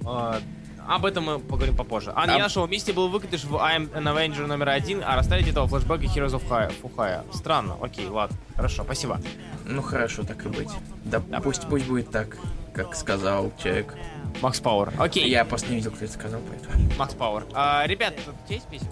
а, 0.05 0.39
об 0.87 1.05
этом 1.05 1.25
мы 1.25 1.39
поговорим 1.39 1.75
попозже. 1.75 2.11
А 2.15 2.25
на 2.27 2.37
нашего 2.37 2.67
месте 2.67 2.93
был 2.93 3.07
выкатыш 3.09 3.43
в 3.43 3.55
I'm 3.55 3.91
an 3.93 4.03
Avenger 4.03 4.45
номер 4.47 4.69
один, 4.69 5.01
а 5.05 5.15
расставить 5.15 5.47
этого 5.47 5.67
флешбека 5.67 6.03
Heroes 6.03 6.31
of 6.39 6.47
High, 6.49 6.73
Фухая. 6.81 7.23
Странно, 7.33 7.77
окей, 7.81 8.07
ладно, 8.07 8.35
хорошо, 8.55 8.83
спасибо. 8.83 9.19
Ну 9.65 9.81
хорошо, 9.81 10.23
так 10.23 10.45
и 10.45 10.49
быть. 10.49 10.69
Да, 11.05 11.21
Да. 11.27 11.39
пусть 11.39 11.67
пусть 11.69 11.85
будет 11.87 12.09
так, 12.11 12.37
как 12.73 12.95
сказал 12.95 13.51
человек. 13.61 13.93
Макс 14.41 14.59
Пауэр, 14.61 14.93
окей. 14.97 15.29
Я 15.29 15.43
просто 15.45 15.69
не 15.69 15.75
видел, 15.77 15.91
кто 15.91 16.05
это 16.05 16.13
сказал, 16.13 16.39
поэтому. 16.49 16.89
Макс 16.97 17.13
Пауэр. 17.13 17.43
А, 17.53 17.85
ребят, 17.85 18.15
тут 18.25 18.35
есть 18.49 18.65
песня? 18.67 18.87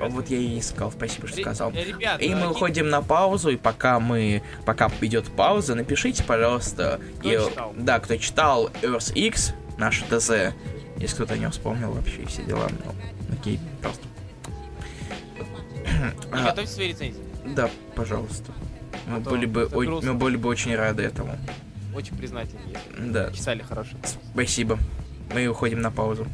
А 0.00 0.08
Вот 0.08 0.28
я 0.28 0.36
и 0.38 0.58
искал, 0.58 0.90
спасибо, 0.92 1.26
что 1.28 1.40
сказал. 1.40 1.70
э, 1.72 1.84
Ребят, 1.84 2.20
И 2.20 2.28
э, 2.28 2.34
мы 2.34 2.42
не- 2.42 2.46
уходим 2.48 2.88
на 2.90 3.00
паузу, 3.00 3.50
и 3.50 3.56
пока 3.56 3.98
мы, 4.00 4.42
пока 4.66 4.90
идет 5.00 5.24
пауза, 5.30 5.74
напишите, 5.74 6.22
пожалуйста, 6.24 7.00
Кто 7.20 7.28
и- 7.32 7.48
читал? 7.48 7.72
да, 7.76 7.98
кто 8.00 8.16
читал 8.16 8.68
Earth 8.82 9.12
X, 9.14 9.54
наш 9.78 10.02
ТЗ, 10.10 10.52
если 10.98 11.14
кто-то 11.16 11.36
не 11.38 11.48
вспомнил 11.50 11.92
вообще 11.92 12.24
все 12.26 12.42
дела, 12.44 12.68
ну, 12.84 12.92
окей, 13.32 13.58
просто 13.82 14.02
А, 16.32 16.44
готовьте 16.44 16.72
свои 16.72 16.88
рецензии. 16.88 17.20
Да, 17.56 17.70
пожалуйста. 17.96 18.52
Мы 19.06 19.16
А 19.16 19.20
были 19.20 19.46
бы, 19.46 19.66
грустно. 19.68 20.12
мы 20.12 20.18
были 20.18 20.36
бы 20.36 20.48
очень 20.48 20.74
рады 20.76 21.02
этому. 21.02 21.36
Очень 21.94 22.16
признательны, 22.16 22.60
если 22.66 23.10
Да, 23.10 23.32
читали 23.32 23.62
хорошо. 23.62 23.96
спасибо. 24.32 24.78
Мы 25.34 25.46
уходим 25.46 25.80
на 25.80 25.90
паузу. 25.90 26.26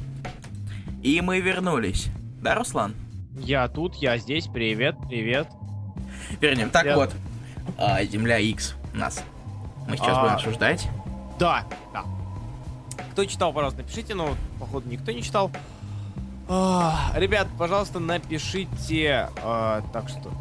И 1.02 1.20
мы 1.20 1.40
вернулись. 1.40 2.08
Да, 2.42 2.54
Руслан? 2.54 2.94
Я 3.38 3.68
тут, 3.68 3.94
я 3.96 4.18
здесь, 4.18 4.46
привет, 4.46 4.96
привет. 5.08 5.48
Вернем. 6.40 6.70
Так 6.70 6.84
Я- 6.84 6.96
вот, 6.96 7.12
а, 7.78 8.02
Земля 8.04 8.38
X 8.38 8.74
у 8.92 8.96
нас. 8.96 9.22
Мы 9.88 9.96
сейчас 9.96 10.16
А. 10.16 10.20
будем 10.22 10.34
обсуждать. 10.34 10.88
Да, 11.38 11.64
да. 11.92 12.04
Кто 13.14 13.24
читал, 13.26 13.52
пожалуйста, 13.52 13.82
напишите, 13.82 14.12
но, 14.16 14.36
походу, 14.58 14.88
никто 14.88 15.12
не 15.12 15.22
читал. 15.22 15.48
А, 16.48 17.12
ребят, 17.14 17.46
пожалуйста, 17.56 18.00
напишите... 18.00 19.30
а, 19.40 19.84
так 19.92 20.08
что... 20.08 20.32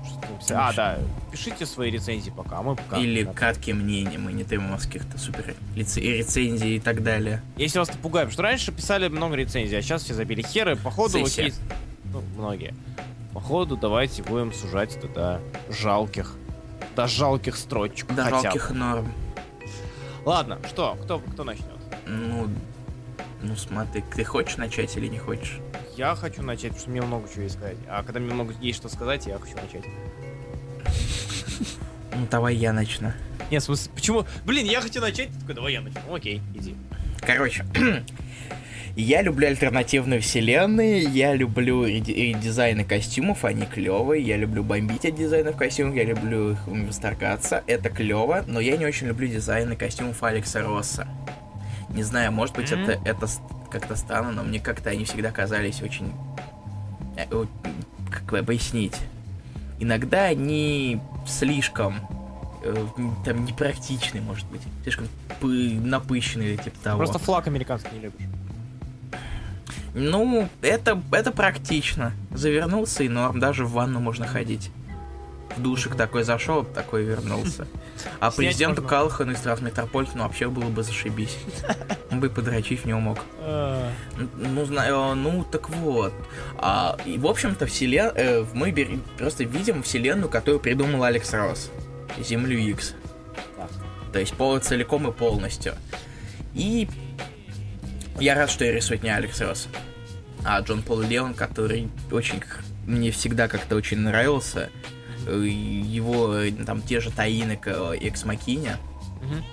что 0.44 0.58
а, 0.58 0.74
да. 0.74 0.98
Пишите 1.32 1.68
свои 1.68 1.92
рецензии 1.92 2.32
пока, 2.32 2.58
а 2.58 2.62
мы 2.64 2.76
пока... 2.76 2.98
Или 2.98 3.26
да. 3.26 3.32
мнения. 3.76 4.18
Мы 4.18 4.34
не 4.34 4.44
требуем 4.44 4.72
у 4.72 4.74
вас 4.74 4.88
каких-то 4.88 5.20
супер 5.20 5.54
лице- 5.76 6.02
рецензий 6.02 6.78
и 6.78 6.80
так 6.80 7.04
далее. 7.04 7.44
Если 7.58 7.78
вас 7.78 7.92
пугаем, 8.02 8.32
что 8.32 8.42
раньше 8.42 8.72
писали 8.72 9.08
много 9.08 9.36
рецензий, 9.36 9.78
а 9.78 9.82
сейчас 9.84 10.02
все 10.02 10.16
забили 10.16 10.42
херы, 10.42 10.76
походу 10.76 11.20
вот 11.20 11.28
Все-все. 11.28 11.44
есть... 11.44 11.62
Ну, 12.06 12.24
многие. 12.36 12.74
Походу, 13.34 13.78
давайте 13.78 14.24
будем 14.24 14.52
сужать 14.52 14.98
до 15.14 15.40
жалких... 15.70 16.34
До 16.96 17.06
жалких 17.06 17.56
строчек. 17.56 18.08
До 18.16 18.24
хотя 18.24 18.38
бы. 18.38 18.42
жалких 18.42 18.72
норм. 18.72 19.14
Ладно, 20.26 20.58
что? 20.68 20.98
Кто, 21.04 21.20
кто 21.20 21.44
начнет? 21.44 21.73
Ну, 22.06 22.50
ну 23.42 23.56
смотри, 23.56 24.04
ты 24.16 24.24
хочешь 24.24 24.58
начать 24.58 24.96
или 24.98 25.08
не 25.08 25.18
хочешь? 25.18 25.60
Я 25.96 26.16
хочу 26.16 26.42
начать, 26.42 26.70
потому 26.70 26.80
что 26.80 26.90
мне 26.90 27.02
много 27.02 27.30
чего 27.32 27.44
есть 27.44 27.56
сказать. 27.56 27.78
А 27.88 28.04
когда 28.04 28.20
мне 28.20 28.34
много 28.34 28.54
есть 28.62 28.80
что 28.80 28.90
сказать, 28.90 29.28
я 29.28 29.38
хочу 29.38 29.56
начать. 29.56 29.84
Ну, 32.16 32.28
давай 32.30 32.56
я 32.56 32.74
начну. 32.74 33.12
Нет, 33.52 33.62
в 33.62 33.66
смысле, 33.66 33.92
почему? 33.96 34.26
Блин, 34.46 34.66
я 34.66 34.82
хочу 34.82 35.02
начать, 35.02 35.30
ты 35.30 35.40
такой, 35.40 35.56
давай 35.56 35.74
я 35.74 35.82
начну. 35.82 36.00
Ну, 36.08 36.16
окей, 36.16 36.42
иди. 36.56 36.76
Короче, 37.22 37.66
я 38.96 39.22
люблю 39.22 39.48
альтернативные 39.48 40.20
вселенные, 40.20 41.02
я 41.02 41.34
люблю 41.34 41.86
реди- 41.86 42.34
редизайны 42.34 42.84
костюмов, 42.86 43.46
они 43.46 43.66
клевые, 43.66 44.22
я 44.24 44.38
люблю 44.38 44.64
бомбить 44.64 45.06
от 45.06 45.16
дизайнов 45.16 45.56
костюмов, 45.56 45.96
я 45.96 46.04
люблю 46.04 46.52
их 46.52 46.68
восторгаться, 46.68 47.64
это 47.68 47.90
клево, 47.90 48.44
но 48.48 48.60
я 48.60 48.78
не 48.78 48.86
очень 48.86 49.08
люблю 49.08 49.28
дизайны 49.28 49.76
костюмов 49.76 50.22
Алекса 50.24 50.62
Росса. 50.62 51.08
Не 51.94 52.04
знаю, 52.04 52.32
может 52.32 52.56
быть, 52.56 52.72
Мгм. 52.72 52.82
это, 52.82 52.92
это 53.10 53.28
как-то 53.70 53.96
странно, 53.96 54.32
но 54.32 54.44
мне 54.44 54.60
как-то 54.60 54.90
они 54.90 55.06
всегда 55.06 55.32
казались 55.32 55.82
очень... 55.82 56.12
э, 57.18 57.26
Как 58.10 58.24
бы 58.24 58.40
объяснить? 58.40 58.98
Иногда 59.80 60.24
они 60.26 61.00
слишком 61.28 61.96
э, 62.64 62.76
там 63.26 63.46
непрактичны, 63.46 64.22
может 64.22 64.48
быть, 64.48 64.62
слишком 64.84 65.08
пы- 65.42 65.80
напыщенные, 65.80 66.58
типа 66.58 66.78
того. 66.84 66.98
Просто 67.00 67.20
флаг 67.20 67.48
американский 67.48 67.90
не 67.96 68.00
любишь. 68.02 68.28
Ну, 69.96 70.50
это, 70.62 71.00
это 71.12 71.32
практично. 71.32 72.14
Завернулся 72.32 73.04
и 73.04 73.10
норм, 73.10 73.40
даже 73.40 73.66
в 73.66 73.72
ванну 73.74 74.00
можно 74.00 74.26
ходить. 74.26 74.72
В 75.58 75.62
душик 75.62 75.96
такой 75.96 76.24
зашел, 76.24 76.64
такой 76.64 77.04
вернулся. 77.04 77.68
А 78.20 78.32
Снять 78.32 78.36
президенту 78.36 78.82
можно. 78.82 78.90
Калхану 78.98 79.32
из 79.34 79.40
Трансметрополитена 79.40 80.24
вообще 80.24 80.50
было 80.50 80.70
бы 80.70 80.84
зашибись. 80.84 81.38
Он 82.12 82.20
бы 82.20 82.30
подрочить 82.30 82.82
в 82.82 82.86
него 82.86 83.00
мог. 83.00 83.20
Н- 83.42 84.30
Ну, 84.38 84.66
знаю, 84.66 85.16
ну, 85.16 85.44
так 85.44 85.70
вот. 85.70 86.14
А, 86.58 86.98
и, 87.06 87.18
в 87.18 87.28
общем-то, 87.28 87.66
вселен... 87.68 88.12
э, 88.16 88.46
мы 88.54 88.72
бер- 88.72 89.00
просто 89.18 89.44
видим 89.44 89.84
вселенную, 89.84 90.30
которую 90.30 90.60
придумал 90.60 91.04
Алекс 91.04 91.32
Росс. 91.34 91.70
Землю 92.20 92.58
X. 92.58 92.94
То 94.12 94.20
есть 94.20 94.34
пол 94.34 94.58
целиком 94.60 95.08
и 95.08 95.12
полностью. 95.12 95.74
И 96.54 96.88
я 98.20 98.36
рад, 98.36 98.50
что 98.52 98.64
я 98.66 98.72
рисует 98.72 99.02
не 99.04 99.10
Алекс 99.10 99.40
Росс, 99.42 99.68
а 100.46 100.60
Джон 100.62 100.84
Пол 100.84 101.02
Леон, 101.02 101.34
который 101.34 101.90
очень 102.12 102.42
мне 102.86 103.10
всегда 103.12 103.48
как-то 103.48 103.76
очень 103.76 104.00
нравился. 104.00 104.70
Э, 105.26 105.46
Его 105.46 106.36
э, 106.36 106.52
там 106.52 106.82
те 106.82 107.00
же 107.00 107.12
Таины 107.12 107.56
к 107.58 107.68
э, 107.68 107.98
Экс 108.02 108.26
Макине, 108.26 108.78
Мгм. 109.22 109.44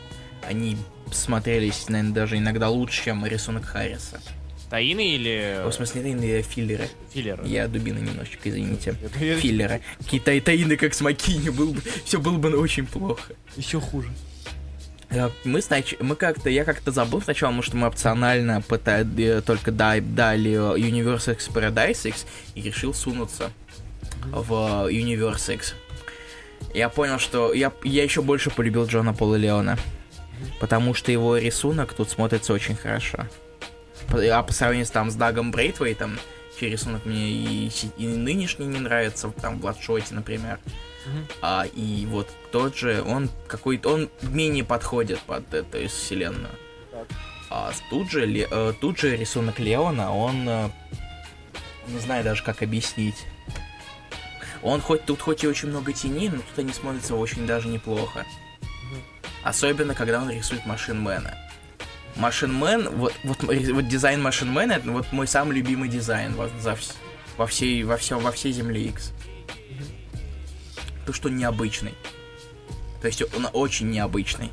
они 0.48 0.76
смотрелись, 1.12 1.88
наверное, 1.88 2.12
даже 2.14 2.38
иногда 2.38 2.68
лучше, 2.68 3.04
чем 3.04 3.24
рисунок 3.26 3.64
Харриса. 3.64 4.20
Таины 4.68 5.14
или 5.16 5.62
В 5.66 5.72
смысле, 5.72 6.02
таины 6.02 6.42
филлеры. 6.42 6.88
филлеры? 7.12 7.44
Я 7.46 7.66
дубина 7.66 7.98
немножечко, 7.98 8.48
извините. 8.50 8.94
Я- 9.20 9.36
Филлеры. 9.36 9.80
Какие-то 9.98 10.40
таины, 10.40 10.76
как 10.76 10.94
с 10.94 11.00
Макини, 11.00 11.48
был 11.50 11.72
бы, 11.72 11.80
все 12.04 12.20
было 12.20 12.38
бы 12.38 12.56
очень 12.56 12.86
плохо. 12.86 13.32
Еще 13.56 13.80
хуже. 13.80 14.08
Мы, 15.44 15.60
снач... 15.60 15.96
мы 16.00 16.14
как-то, 16.14 16.48
я 16.48 16.64
как-то 16.64 16.92
забыл 16.92 17.20
сначала, 17.20 17.50
потому 17.50 17.62
что 17.64 17.76
мы 17.76 17.88
опционально 17.88 18.60
пыта... 18.60 19.04
э, 19.18 19.40
только 19.44 19.72
да- 19.72 20.00
дали 20.00 20.52
Universe 20.78 21.32
X 21.32 21.48
Paradise 21.48 22.08
X 22.08 22.26
и 22.54 22.62
решил 22.62 22.94
сунуться 22.94 23.50
в 24.26 24.86
э, 24.88 24.92
Universe 24.92 25.54
X. 25.54 25.74
Я 26.74 26.88
понял, 26.88 27.18
что 27.18 27.52
я, 27.52 27.72
я 27.84 28.02
еще 28.04 28.22
больше 28.22 28.50
полюбил 28.50 28.86
Джона 28.86 29.12
Пола 29.12 29.34
Леона, 29.36 29.76
потому 30.60 30.94
что 30.94 31.10
его 31.10 31.36
рисунок 31.36 31.94
тут 31.94 32.10
смотрится 32.10 32.52
очень 32.52 32.76
хорошо. 32.76 33.26
А 34.12 34.42
по 34.42 34.52
сравнению 34.52 34.86
с, 34.86 34.90
там, 34.90 35.10
с 35.10 35.14
Дагом 35.14 35.50
Брейтвейтом, 35.50 36.18
чей 36.58 36.70
рисунок 36.70 37.04
мне 37.06 37.30
и, 37.30 37.70
и 37.96 38.06
нынешний 38.06 38.66
не 38.66 38.78
нравится, 38.78 39.30
там, 39.40 39.56
в 39.56 39.60
Бладшоте, 39.60 40.14
например, 40.14 40.58
Мгм. 41.06 41.26
а, 41.40 41.64
и 41.74 42.04
вот 42.06 42.28
тот 42.52 42.76
же, 42.76 43.02
он 43.02 43.30
какой-то, 43.48 43.88
он 43.94 44.10
менее 44.20 44.64
подходит 44.64 45.18
под 45.20 45.52
эту 45.54 45.88
вселенную. 45.88 46.50
Так. 46.92 47.06
А 47.48 47.72
тут 47.88 48.10
же, 48.10 48.26
Ле- 48.26 48.46
э, 48.50 48.74
тут 48.80 48.98
же 48.98 49.16
рисунок 49.16 49.58
Леона, 49.58 50.14
он, 50.14 50.46
э, 50.48 50.68
не 51.88 51.98
знаю 52.00 52.22
даже 52.22 52.44
как 52.44 52.62
объяснить. 52.62 53.16
Он 54.62 54.80
хоть 54.80 55.04
тут 55.04 55.20
хоть 55.22 55.44
и 55.44 55.48
очень 55.48 55.68
много 55.68 55.92
теней, 55.92 56.28
но 56.28 56.38
тут 56.38 56.58
они 56.58 56.72
смотрятся 56.72 57.14
очень 57.14 57.46
даже 57.46 57.68
неплохо. 57.68 58.24
Особенно, 59.42 59.94
когда 59.94 60.20
он 60.20 60.30
рисует 60.30 60.66
Машинмена. 60.66 61.34
Машинмен, 62.16 62.90
вот, 62.90 63.14
вот, 63.24 63.42
вот 63.42 63.88
дизайн 63.88 64.20
Машинмена, 64.20 64.72
это 64.72 64.90
вот 64.90 65.10
мой 65.12 65.26
самый 65.26 65.56
любимый 65.56 65.88
дизайн 65.88 66.34
во, 66.34 66.48
за 66.60 66.76
во 67.36 67.46
всей, 67.46 67.82
во 67.84 67.96
всем, 67.96 68.18
во 68.18 68.32
всей 68.32 68.52
Земле 68.52 68.82
X. 68.86 69.12
То, 71.06 71.12
что 71.12 71.28
он 71.28 71.36
необычный. 71.36 71.94
То 73.00 73.06
есть 73.06 73.22
он 73.34 73.48
очень 73.52 73.90
необычный. 73.90 74.50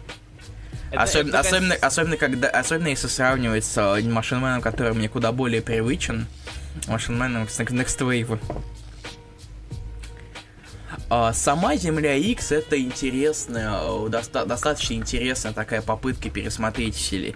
Это- 0.91 1.03
особенно, 1.03 1.30
это 1.30 1.43
такая 1.43 1.51
особенно, 1.51 1.76
особенно, 1.76 2.18
когда, 2.18 2.49
особенно 2.49 2.88
если 2.88 3.08
сравнивать 3.08 3.66
с 3.66 3.78
э, 3.78 4.01
Машинменом, 4.03 4.62
который 4.62 4.93
мне 4.93 5.10
куда 5.10 5.34
более 5.34 5.62
привычен, 5.62 6.28
Машинменом 6.88 7.49
с 7.49 7.60
Next 7.60 7.99
Wave. 7.99 8.39
А, 11.10 11.32
Сама 11.34 11.76
Земля 11.78 12.16
X 12.16 12.51
это 12.51 12.80
интересная, 12.80 13.80
э, 13.82 14.10
доста- 14.10 14.45
достаточно 14.45 14.93
интересная 14.95 15.53
такая 15.53 15.82
попытка 15.82 16.30
пересмотреть 16.30 16.95
все 16.95 17.34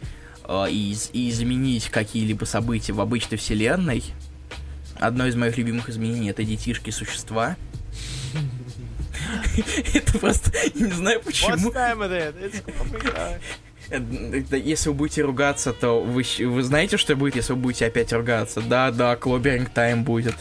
и, 0.69 0.91
из- 0.91 1.09
и 1.13 1.29
изменить 1.29 1.89
какие-либо 1.89 2.43
события 2.45 2.91
в 2.93 2.99
обычной 2.99 3.37
вселенной. 3.37 4.03
Одно 4.99 5.25
из 5.25 5.35
моих 5.35 5.57
любимых 5.57 5.87
изменений 5.89 6.29
это 6.29 6.43
детишки 6.43 6.89
существа. 6.89 7.55
Это 9.93 10.17
просто, 10.19 10.51
не 10.73 10.91
знаю 10.91 11.21
почему. 11.21 11.51
Э, 13.89 14.01
Если 14.57 14.89
вы 14.89 14.95
будете 14.95 15.21
ругаться, 15.21 15.73
то 15.73 16.01
вы, 16.01 16.23
вы 16.39 16.63
знаете, 16.63 16.97
что 16.97 17.15
будет, 17.15 17.35
если 17.35 17.53
вы 17.53 17.59
будете 17.59 17.85
опять 17.85 18.11
ругаться? 18.13 18.61
Да, 18.61 18.91
да, 18.91 19.15
клоберинг 19.15 19.69
тайм 19.69 20.03
будет. 20.03 20.35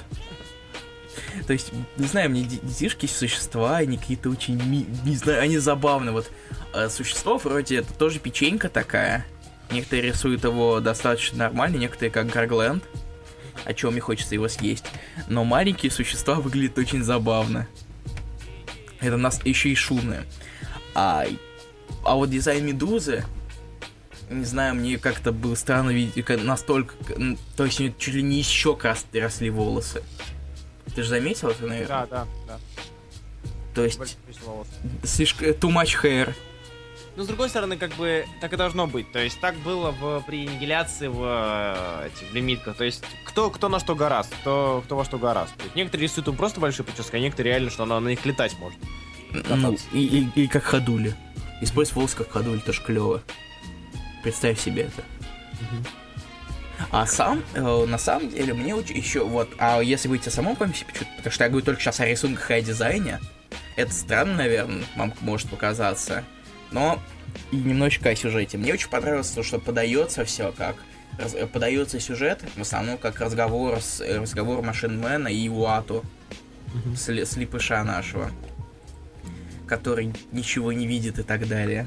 То 1.47 1.53
есть, 1.53 1.73
не 1.97 2.07
знаю, 2.07 2.31
мне 2.31 2.43
де- 2.43 2.59
детишки 2.63 3.07
существа, 3.07 3.79
они 3.79 3.97
какие-то 3.99 4.31
очень, 4.31 4.63
ми- 4.63 4.87
не 5.05 5.17
знаю, 5.17 5.43
они 5.43 5.59
забавные. 5.59 6.13
Вот 6.13 6.31
э, 6.75 6.89
существо 6.89 7.39
вроде 7.39 7.77
это 7.77 7.93
тоже 7.93 8.19
печенька 8.19 8.69
такая. 8.69 9.27
Некоторые 9.71 10.11
рисуют 10.11 10.45
его 10.45 10.81
достаточно 10.81 11.39
нормально, 11.39 11.77
некоторые 11.77 12.11
как 12.11 12.29
Гаргленд. 12.29 12.85
О 13.65 13.75
чем 13.75 13.93
мне 13.93 14.01
хочется 14.01 14.35
его 14.35 14.49
съесть. 14.49 14.85
Но 15.29 15.45
маленькие 15.45 15.93
существа 15.93 16.37
выглядят 16.37 16.79
очень 16.79 17.03
забавно. 17.03 17.69
Это 19.01 19.17
нас 19.17 19.41
еще 19.45 19.69
и 19.71 19.75
шумные. 19.75 20.25
А, 20.95 21.25
а 22.05 22.15
вот 22.17 22.31
дизайн 22.31 22.65
Медузы, 22.67 23.25
не 24.31 24.45
знаю, 24.45 24.75
мне 24.75 24.99
как-то 24.99 25.33
было 25.33 25.55
странно 25.55 25.91
видеть, 25.91 26.27
настолько, 26.45 26.95
то 27.57 27.65
есть 27.65 27.79
чуть 27.99 28.15
ли 28.15 28.23
не 28.23 28.39
еще 28.39 28.79
раз 28.81 29.05
росли 29.13 29.51
волосы. 29.51 30.03
Ты 30.95 31.03
же 31.03 31.09
заметил 31.09 31.49
это, 31.49 31.67
наверное? 31.67 32.07
Да, 32.07 32.07
да, 32.07 32.27
да. 32.47 32.59
То 33.75 33.85
есть 33.85 34.19
слишком 35.05 35.49
too 35.49 35.71
much 35.73 36.03
hair. 36.03 36.35
Ну, 37.17 37.25
с 37.25 37.27
другой 37.27 37.49
стороны, 37.49 37.77
как 37.77 37.93
бы, 37.97 38.25
так 38.41 38.53
и 38.53 38.57
должно 38.57 38.87
быть. 38.87 39.11
То 39.13 39.19
есть, 39.19 39.41
так 39.41 39.57
было 39.57 39.91
в, 39.91 40.23
при 40.27 40.47
аннигиляции 40.47 41.09
в, 41.09 41.21
э, 41.23 42.09
в 42.31 42.35
лимитках. 42.35 42.77
То 42.77 42.85
есть, 42.85 43.05
кто, 43.25 43.51
кто 43.51 43.69
на 43.69 43.81
что 43.81 43.95
гораст, 43.95 44.33
кто, 44.41 44.83
кто 44.85 44.97
во 44.97 45.05
что 45.05 45.19
гораст. 45.19 45.55
То 45.57 45.65
есть, 45.65 45.77
некоторые 45.77 46.09
рисуют 46.09 46.29
им 46.29 46.37
просто 46.37 46.61
большие 46.61 46.87
прически, 46.87 47.17
а 47.17 47.19
некоторые 47.19 47.55
реально, 47.55 47.71
что 47.71 47.83
она 47.83 48.01
на 48.01 48.09
них 48.09 48.25
летать 48.25 48.57
может. 48.59 48.79
Ну, 49.33 49.77
и, 49.93 50.31
и, 50.35 50.43
и 50.45 50.47
как 50.47 50.63
ходули. 50.63 51.15
Использовать 51.61 51.97
волос 51.97 52.15
как 52.15 52.31
ходуль, 52.31 52.61
тоже 52.61 52.81
клево. 52.83 53.23
Представь 54.23 54.61
себе 54.61 54.85
это. 54.85 55.05
А 56.91 57.07
сам, 57.07 57.43
э, 57.55 57.85
на 57.87 57.99
самом 57.99 58.31
деле, 58.31 58.55
мне 58.55 58.75
очень 58.75 58.97
еще 58.97 59.25
вот, 59.25 59.49
а 59.59 59.81
если 59.81 60.09
говорить 60.09 60.27
о 60.27 60.31
самом 60.31 60.57
комиксе, 60.57 60.85
почему- 60.87 61.09
потому 61.17 61.33
что 61.33 61.45
я 61.45 61.51
говорю 61.51 61.65
только 61.67 61.81
сейчас 61.81 62.01
о 62.01 62.07
рисунках 62.07 62.51
и 62.51 62.55
о 62.55 62.63
дизайне, 62.63 63.21
это 63.77 63.93
странно, 63.93 64.37
наверное, 64.37 64.83
вам 64.97 65.13
может 65.21 65.49
показаться, 65.51 66.25
но 66.71 67.01
и 67.53 67.57
немножечко 67.57 68.11
о 68.11 68.17
сюжете. 68.17 68.59
Мне 68.59 68.73
очень 68.73 68.89
понравилось 68.89 69.31
то, 69.31 69.43
что 69.43 69.59
подается 69.59 70.25
все 70.25 70.53
как 70.53 70.77
раз- 71.19 71.35
э, 71.35 71.47
подается 71.47 72.01
сюжет, 72.01 72.41
в 72.57 72.61
основном 72.61 72.99
как 72.99 73.21
разговор 73.21 73.81
с 73.81 74.01
э, 74.01 74.19
разговор 74.21 74.63
Машинмена 74.63 75.29
и 75.29 75.49
Уату, 75.49 76.05
сли- 76.97 77.25
слепыша 77.27 77.83
нашего, 77.85 78.31
который 79.67 80.13
ничего 80.33 80.73
не 80.73 80.87
видит 80.87 81.19
и 81.19 81.23
так 81.23 81.47
далее. 81.47 81.87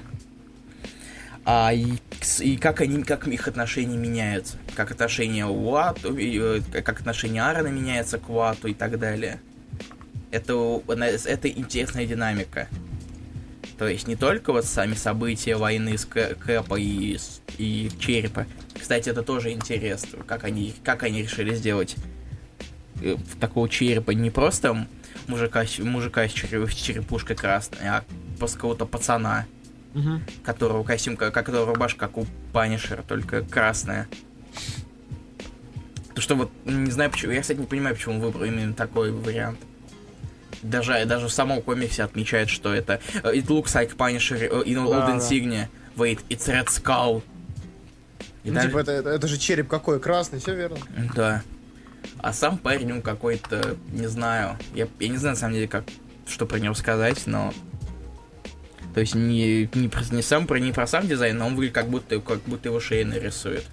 А, 1.46 1.74
и, 1.74 1.98
и 2.40 2.58
как 2.58 2.82
они, 2.82 3.04
как 3.04 3.28
их 3.28 3.48
отношения 3.48 3.98
меняются. 3.98 4.58
Как 4.76 4.92
отношение 4.92 5.46
Уату, 5.46 6.18
э, 6.18 6.62
как 6.72 7.02
отношение 7.02 7.44
Аарона 7.44 7.68
меняется 7.68 8.18
к 8.18 8.30
Уату 8.30 8.70
и 8.70 8.74
так 8.74 8.98
далее. 8.98 9.42
Это, 10.32 10.82
это 11.26 11.50
интересная 11.50 12.06
динамика. 12.06 12.68
То 13.78 13.88
есть 13.88 14.08
не 14.08 14.16
только 14.16 14.54
вот 14.54 14.66
сами 14.66 14.94
события 14.94 15.58
войны 15.58 15.98
с 15.98 16.06
Кэ- 16.06 16.36
Кэпа 16.36 16.76
и, 16.80 17.18
и 17.58 17.92
Черепа. 18.00 18.46
Кстати, 18.80 19.10
это 19.10 19.24
тоже 19.24 19.52
интересно, 19.52 20.24
как 20.24 20.46
они, 20.46 20.74
как 20.84 21.04
они 21.04 21.24
решили 21.24 21.54
сделать 21.56 21.96
э, 23.02 23.18
такого 23.40 23.68
черепа 23.68 24.12
не 24.12 24.30
просто 24.30 24.88
мужика, 25.28 25.66
мужика 25.80 26.28
с 26.28 26.32
черепушкой 26.32 27.36
красной, 27.36 27.90
а 27.90 28.04
просто 28.40 28.58
какого-то 28.58 28.86
пацана 28.86 29.46
которого 30.44 30.84
костюм, 30.84 31.18
как 31.18 31.34
которого 31.34 31.74
рубашка, 31.74 32.00
как 32.08 32.18
у 32.18 32.26
Панишера, 32.52 33.04
только 33.04 33.42
красная. 33.44 34.08
То 36.16 36.22
что 36.22 36.36
вот, 36.36 36.52
не 36.66 36.92
знаю 36.92 37.10
почему, 37.12 37.32
я, 37.32 37.42
кстати, 37.42 37.58
не 37.60 37.66
понимаю, 37.66 37.96
почему 37.96 38.20
выбрал 38.20 38.46
именно 38.46 38.74
такой 38.74 39.12
вариант. 39.12 39.60
Даже, 40.62 41.06
даже 41.06 41.28
в 41.28 41.32
самом 41.34 41.62
комиксе 41.62 42.04
отмечают, 42.04 42.50
что 42.50 42.74
это 42.74 43.02
э, 43.24 43.34
It 43.36 43.48
looks 43.48 43.74
like 43.76 43.96
Punisher 43.98 44.38
э, 44.40 44.64
in 44.66 44.76
old 44.78 44.92
Да, 44.92 45.08
да. 45.08 45.18
insignia. 45.18 45.68
Wait, 45.98 46.20
it's 46.30 46.48
Red 46.48 46.68
Skull. 46.68 47.22
И 48.44 48.50
Ну, 48.50 48.56
даже- 48.56 48.68
типа, 48.70 48.78
это, 48.80 48.92
это, 48.92 49.10
это 49.10 49.28
же 49.28 49.38
череп 49.38 49.68
какой, 49.68 50.00
красный, 50.00 50.40
все 50.40 50.56
верно. 50.56 50.78
Да. 51.16 51.44
А 52.20 52.32
сам 52.32 52.58
парень, 52.58 52.92
он 52.94 53.02
какой-то, 53.02 53.76
не 53.92 54.08
знаю, 54.08 54.58
я, 54.74 54.88
я 55.00 55.08
не 55.10 55.18
знаю, 55.18 55.36
на 55.36 55.40
самом 55.40 55.56
деле, 55.56 55.68
как, 55.68 55.84
что 56.28 56.46
про 56.46 56.60
него 56.60 56.74
сказать, 56.76 57.24
но... 57.26 57.54
То 58.94 59.00
есть 59.00 59.16
не, 59.16 59.70
не, 59.74 59.90
не 60.12 60.22
сам 60.22 60.46
про, 60.46 60.60
не 60.60 60.72
про 60.72 60.86
сам 60.86 61.08
дизайн, 61.08 61.38
но 61.38 61.48
он 61.48 61.56
выглядит 61.56 61.74
как 61.76 61.90
будто, 61.90 62.20
как 62.20 62.42
будто 62.44 62.70
его 62.70 62.80
Шейнер 62.80 63.22
рисует. 63.24 63.66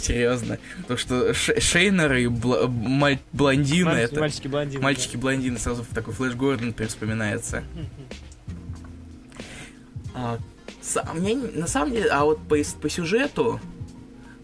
Серьезно. 0.00 0.58
Потому 0.82 0.98
что 0.98 1.32
Ш- 1.32 1.58
Шейнер 1.58 2.12
и 2.14 2.26
маль- 2.26 3.18
блондины, 3.32 3.90
Мальчики- 3.92 4.04
это... 4.12 4.20
Мальчики-блондины. 4.20 4.82
Мальчики-блондины, 4.82 5.58
сразу 5.58 5.86
такой 5.94 6.12
Флэш 6.12 6.34
Гордон 6.34 6.74
вспоминается. 6.86 7.64
А, 10.14 10.38
са- 10.82 11.10
мне 11.14 11.34
не- 11.34 11.58
на 11.58 11.66
самом 11.66 11.92
деле, 11.92 12.10
а 12.10 12.24
вот 12.24 12.38
по, 12.46 12.56
по 12.82 12.90
сюжету, 12.90 13.58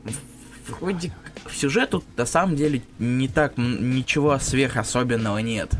в- 0.04 0.80
вроде 0.80 1.12
в 1.46 1.54
сюжету 1.54 2.02
на 2.16 2.24
самом 2.26 2.56
деле 2.56 2.80
не 2.98 3.28
так 3.28 3.58
ничего 3.58 4.38
сверхособенного 4.38 5.38
нет. 5.38 5.70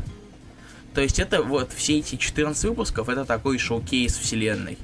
То 0.93 1.01
есть 1.01 1.19
это 1.19 1.41
вот 1.41 1.71
все 1.71 1.99
эти 1.99 2.15
14 2.15 2.63
выпусков, 2.65 3.09
это 3.09 3.25
такой 3.25 3.57
шоу-кейс 3.57 4.17
вселенной. 4.17 4.77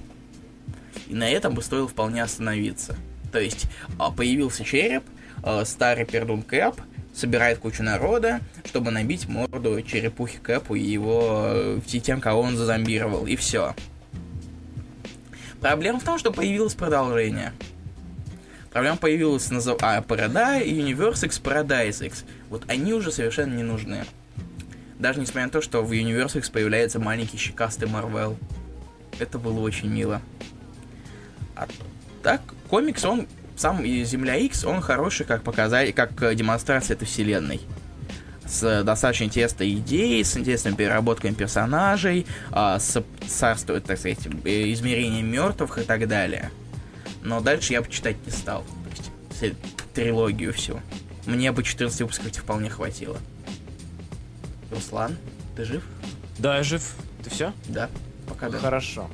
И 1.08 1.14
на 1.14 1.30
этом 1.30 1.54
бы 1.54 1.62
стоило 1.62 1.88
вполне 1.88 2.24
остановиться. 2.24 2.96
То 3.32 3.40
есть 3.40 3.66
а, 4.00 4.12
появился 4.12 4.64
череп, 4.64 5.04
а, 5.44 5.66
старый 5.66 6.06
пердун 6.06 6.42
Кэп 6.42 6.76
собирает 7.14 7.58
кучу 7.58 7.84
народа, 7.84 8.42
чтобы 8.64 8.92
набить 8.92 9.28
морду 9.28 9.82
черепухи 9.82 10.38
Кэпу 10.38 10.76
и 10.76 10.82
его 10.82 11.48
э, 11.50 11.80
тем, 11.86 12.22
кого 12.22 12.42
он 12.42 12.56
зазомбировал, 12.56 13.26
и 13.26 13.36
все. 13.36 13.76
Проблема 15.60 16.00
в 16.00 16.04
том, 16.04 16.20
что 16.20 16.32
появилось 16.32 16.76
продолжение. 16.76 17.54
Проблема 18.72 18.98
появилась 18.98 19.50
назов... 19.50 19.80
а, 19.82 20.02
Paradise, 20.02 20.68
Universe 20.68 21.26
X, 21.26 21.42
Paradise 21.44 22.06
X. 22.06 22.24
Вот 22.50 22.64
они 22.68 22.94
уже 22.94 23.12
совершенно 23.12 23.56
не 23.56 23.64
нужны. 23.64 24.06
Даже 25.00 25.20
несмотря 25.20 25.46
на 25.46 25.50
то, 25.50 25.62
что 25.62 25.84
в 25.84 25.92
Universe 25.92 26.52
появляется 26.52 27.00
маленький 27.00 27.38
щекастый 27.38 27.88
Марвел. 27.88 28.38
Это 29.20 29.38
было 29.38 29.60
очень 29.60 29.90
мило. 29.90 30.22
А 31.56 31.68
так, 32.24 32.42
комикс, 32.70 33.04
он 33.06 33.28
сам 33.56 33.84
Земля 33.86 34.36
X, 34.36 34.66
он 34.66 34.82
хороший, 34.82 35.26
как 35.26 35.44
показать, 35.44 35.94
как 35.96 36.22
э, 36.22 36.36
демонстрация 36.36 36.96
этой 36.96 37.06
вселенной. 37.06 37.62
С 38.46 38.64
э, 38.64 38.84
достаточно 38.84 39.26
интересной 39.26 39.74
идеей, 39.74 40.24
с 40.24 40.38
интересными 40.38 40.76
переработками 40.76 41.34
персонажей, 41.34 42.28
а, 42.52 42.80
с 42.80 43.04
царствует, 43.28 43.86
так 43.86 43.98
сказать, 43.98 44.20
э, 44.46 44.72
измерением 44.74 45.28
мертвых 45.28 45.80
и 45.80 45.82
так 45.82 46.08
далее. 46.08 46.52
Но 47.24 47.42
дальше 47.42 47.74
я 47.74 47.82
бы 47.82 47.90
читать 47.90 48.18
не 48.26 48.32
стал. 48.32 48.64
То 49.40 49.46
есть, 49.46 49.58
трилогию 49.94 50.54
всю. 50.54 50.80
Мне 51.26 51.52
бы 51.52 51.64
14 51.64 52.02
выпусков 52.02 52.32
вполне 52.32 52.70
хватило. 52.70 53.18
Руслан, 54.72 55.18
ты 55.56 55.66
жив? 55.66 55.84
Да, 56.38 56.58
я 56.58 56.64
жив. 56.64 56.96
Ты 57.24 57.30
все? 57.30 57.54
Да. 57.68 57.90
Пока 58.28 58.50
да. 58.50 58.58
Хорошо. 58.60 59.10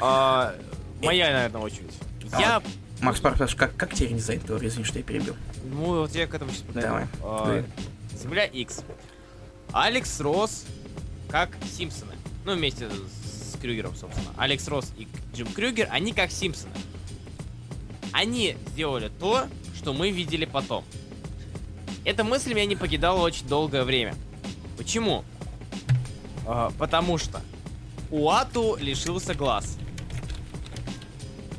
А, 0.00 0.54
моя, 1.02 1.32
наверное, 1.32 1.60
очередь. 1.60 1.92
А, 2.32 2.40
Я, 2.40 2.62
Макс, 3.00 3.18
спрашиваешь, 3.18 3.54
как, 3.54 3.76
как 3.76 3.94
тебе 3.94 4.08
дизайн 4.08 4.40
твой? 4.40 4.66
Извини, 4.66 4.84
что 4.84 4.98
я 4.98 5.04
перебил. 5.04 5.36
ну 5.64 6.00
вот 6.00 6.14
я 6.14 6.26
к 6.26 6.34
этому 6.34 6.50
сейчас 6.50 6.62
подойду. 6.62 6.88
Давай, 6.88 7.06
А, 7.22 7.44
давай. 7.46 7.64
Земля 8.16 8.44
X. 8.46 8.82
Алекс 9.72 10.20
Росс 10.20 10.64
как 11.30 11.50
Симпсоны. 11.76 12.12
Ну, 12.44 12.54
вместе 12.54 12.88
с 12.88 13.56
Крюгером, 13.60 13.94
собственно. 13.94 14.30
Алекс 14.36 14.66
Росс 14.68 14.92
и 14.96 15.06
Джим 15.34 15.46
Крюгер, 15.52 15.88
они 15.90 16.12
как 16.12 16.30
Симпсоны. 16.30 16.72
Они 18.12 18.56
сделали 18.68 19.10
то, 19.20 19.46
что 19.76 19.92
мы 19.92 20.10
видели 20.10 20.46
потом. 20.46 20.84
Эта 22.04 22.24
мысль 22.24 22.54
меня 22.54 22.64
не 22.64 22.76
покидала 22.76 23.20
очень 23.20 23.46
долгое 23.46 23.84
время. 23.84 24.14
Почему? 24.78 25.24
А, 26.46 26.72
потому 26.78 27.18
что 27.18 27.42
Уату 28.10 28.76
лишился 28.80 29.34
глаз. 29.34 29.76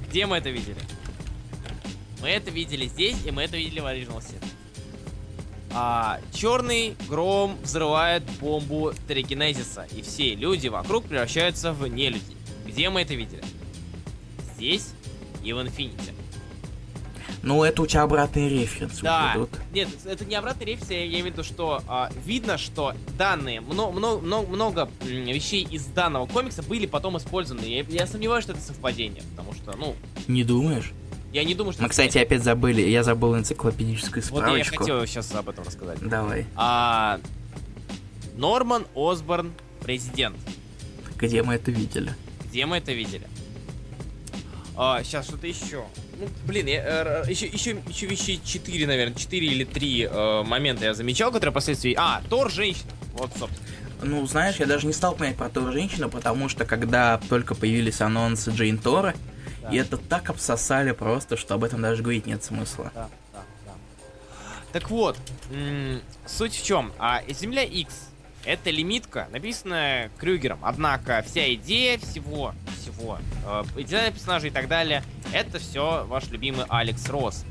Где 0.08 0.26
мы 0.26 0.38
это 0.38 0.50
видели? 0.50 0.80
Мы 2.22 2.30
это 2.30 2.50
видели 2.50 2.88
здесь, 2.88 3.18
и 3.26 3.32
мы 3.32 3.44
это 3.44 3.58
видели 3.58 3.82
в 3.82 3.86
Original 3.86 4.20
Sin. 4.20 4.44
А, 5.72 6.20
черный 6.34 6.96
гром 7.08 7.58
взрывает 7.62 8.24
бомбу 8.40 8.94
Терекинезиса, 9.08 9.86
и 9.96 10.02
все 10.02 10.34
люди 10.34 10.68
вокруг 10.68 11.06
превращаются 11.06 11.74
в 11.74 11.86
нелюдей. 11.88 12.38
Где 12.66 12.90
мы 12.90 13.02
это 13.02 13.14
видели? 13.14 13.44
Здесь 14.56 14.94
и 15.44 15.54
в 15.54 15.62
Инфинити. 15.62 16.14
Ну, 17.42 17.64
это 17.64 17.82
у 17.82 17.88
тебя 17.88 18.04
обратные 18.04 18.50
референсы 18.50 19.02
Да. 19.02 19.34
идут. 19.36 19.50
Нет, 19.74 19.88
это 20.06 20.26
не 20.26 20.36
обратная 20.36 20.66
референс, 20.68 20.90
я 20.92 21.08
имею 21.08 21.24
в 21.24 21.28
виду, 21.28 21.44
что 21.44 21.82
а, 21.88 22.10
видно, 22.26 22.58
что 22.58 22.94
данные, 23.18 23.62
много, 23.62 23.94
много, 24.20 24.48
много, 24.48 24.90
вещей 25.02 25.64
из 25.64 25.86
данного 25.86 26.26
комикса 26.26 26.64
были 26.64 26.86
потом 26.86 27.18
использованы. 27.18 27.64
Я, 27.66 27.84
я 27.88 28.08
сомневаюсь, 28.08 28.44
что 28.44 28.54
это 28.54 28.62
совпадение, 28.62 29.24
потому 29.32 29.54
что, 29.54 29.76
ну, 29.78 29.96
Не 30.28 30.44
думаешь? 30.44 30.92
я 31.32 31.44
не 31.44 31.56
думаю, 31.56 31.74
что... 31.74 31.84
Мы, 31.84 31.90
кстати, 31.90 32.18
опять 32.18 32.44
забыли. 32.44 32.82
Я 32.82 33.04
забыл 33.04 33.38
энциклопедическую 33.38 34.24
Вот 34.32 34.40
я 34.40 34.46
справочку. 34.46 34.78
хотел 34.80 35.06
сейчас 35.06 35.34
об 35.34 35.48
этом 35.50 35.64
рассказать. 35.66 36.00
Давай. 36.02 36.46
А, 36.56 37.20
Норман 38.36 38.86
Осборн, 38.96 39.52
президент. 39.82 40.36
Где 41.18 41.44
мы 41.44 41.54
это 41.56 41.72
видели? 41.72 42.14
Где 42.50 42.66
мы 42.66 42.78
это 42.78 42.94
видели? 42.94 43.28
А, 44.76 45.04
сейчас 45.04 45.26
что-то 45.28 45.46
еще. 45.48 45.84
Ну, 46.20 46.28
блин, 46.46 46.68
я, 46.68 47.24
э, 47.24 47.24
еще, 47.30 47.48
еще, 47.48 47.82
еще 47.88 48.06
вещи 48.06 48.40
4, 48.44 48.86
наверное, 48.88 49.16
4 49.16 49.48
или 49.48 49.64
3 49.64 50.10
момента 50.46 50.86
я 50.86 50.94
замечал, 50.94 51.32
которые 51.32 51.52
впоследствии... 51.52 51.96
А, 51.98 52.22
Тор 52.30 52.52
женщина. 52.52 52.90
Вот, 53.14 53.32
собственно. 53.38 53.68
Ну, 54.02 54.26
знаешь, 54.28 54.58
я 54.58 54.66
даже 54.66 54.86
не 54.88 54.94
стал 54.94 55.14
понять 55.16 55.36
про 55.36 55.50
ту 55.50 55.72
женщину, 55.72 56.10
потому 56.10 56.48
что 56.50 56.66
когда 56.66 57.20
только 57.30 57.54
появились 57.56 58.00
анонсы 58.02 58.52
Джейн 58.52 58.78
Тора, 58.78 59.14
Да. 59.62 59.70
и 59.72 59.78
это 59.78 59.98
так 59.98 60.30
обсосали 60.30 60.92
просто, 60.92 61.36
что 61.36 61.56
об 61.56 61.64
этом 61.66 61.82
даже 61.82 62.02
говорить 62.02 62.26
нет 62.26 62.42
смысла. 62.44 62.92
Да, 62.96 63.10
да, 63.34 63.40
да. 63.66 63.72
Так 64.72 64.90
вот, 64.90 65.18
суть 66.26 66.54
в 66.56 66.66
чем? 66.66 66.94
А, 66.98 67.22
Земля 67.30 67.64
X 67.64 68.09
это 68.46 68.70
лимитка, 68.70 69.28
написанная 69.32 70.12
Крюгером. 70.18 70.60
Однако 70.62 71.24
вся 71.28 71.54
идея 71.54 71.98
всего, 71.98 72.54
всего. 72.80 73.20
Э, 73.46 73.64
дизайн 73.76 74.14
персонажей 74.14 74.50
и 74.50 74.54
так 74.54 74.68
далее. 74.68 75.04
Это 75.34 75.60
все 75.60 76.06
ваш 76.08 76.28
любимый 76.30 76.66
Алекс 76.70 77.08
Росс. 77.10 77.46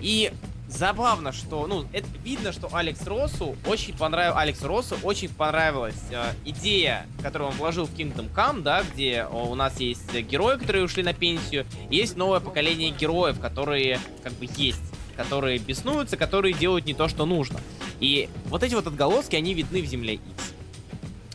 И 0.00 0.32
забавно, 0.68 1.32
что, 1.32 1.66
ну, 1.66 1.86
это 1.92 2.06
видно, 2.22 2.52
что 2.52 2.68
Алекс 2.72 3.06
Россу 3.06 3.56
очень 3.66 3.96
понравилось, 3.96 4.38
Алекс 4.42 4.62
Россу 4.62 4.96
очень 5.02 5.28
понравилась 5.28 6.02
э, 6.10 6.32
идея, 6.44 7.06
которую 7.22 7.50
он 7.50 7.56
вложил 7.56 7.86
в 7.86 7.94
Kingdom 7.94 8.32
Come, 8.34 8.62
да, 8.62 8.82
где 8.82 9.22
о, 9.22 9.44
у 9.44 9.54
нас 9.54 9.78
есть 9.80 10.12
герои, 10.12 10.58
которые 10.58 10.84
ушли 10.84 11.02
на 11.02 11.14
пенсию, 11.14 11.64
и 11.90 11.96
есть 11.96 12.16
новое 12.16 12.40
поколение 12.40 12.90
героев, 12.90 13.38
которые 13.40 14.00
как 14.22 14.32
бы 14.34 14.48
есть, 14.56 14.82
которые 15.14 15.58
беснуются, 15.58 16.16
которые 16.16 16.54
делают 16.54 16.86
не 16.86 16.94
то, 16.94 17.08
что 17.08 17.26
нужно. 17.26 17.60
И 18.00 18.28
вот 18.46 18.62
эти 18.62 18.74
вот 18.74 18.86
отголоски, 18.86 19.36
они 19.36 19.54
видны 19.54 19.82
в 19.82 19.86
Земле 19.86 20.14
X. 20.14 20.54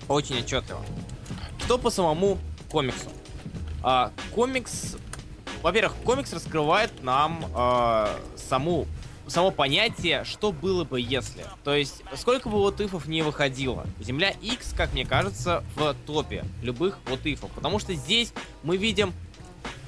Очень 0.08 0.40
отчетливо. 0.40 0.84
Что 1.60 1.78
по 1.78 1.90
самому 1.90 2.38
комиксу? 2.72 3.10
А, 3.84 4.12
комикс... 4.34 4.98
Во-первых, 5.62 5.96
комикс 6.04 6.32
раскрывает 6.32 7.04
нам 7.04 7.46
а, 7.54 8.18
саму 8.36 8.88
само 9.30 9.52
понятие, 9.52 10.24
что 10.24 10.52
было 10.52 10.84
бы 10.84 11.00
если. 11.00 11.46
То 11.64 11.76
есть, 11.76 12.02
сколько 12.16 12.50
бы 12.50 12.58
вот 12.58 12.80
не 13.08 13.22
выходило. 13.22 13.86
Земля 14.00 14.32
X, 14.42 14.74
как 14.76 14.94
мне 14.94 15.06
кажется, 15.06 15.64
в 15.76 15.96
топе 16.06 16.46
любых 16.62 16.98
вот 17.08 17.26
Потому 17.54 17.80
что 17.80 17.94
здесь 17.94 18.34
мы 18.64 18.78
видим 18.78 19.14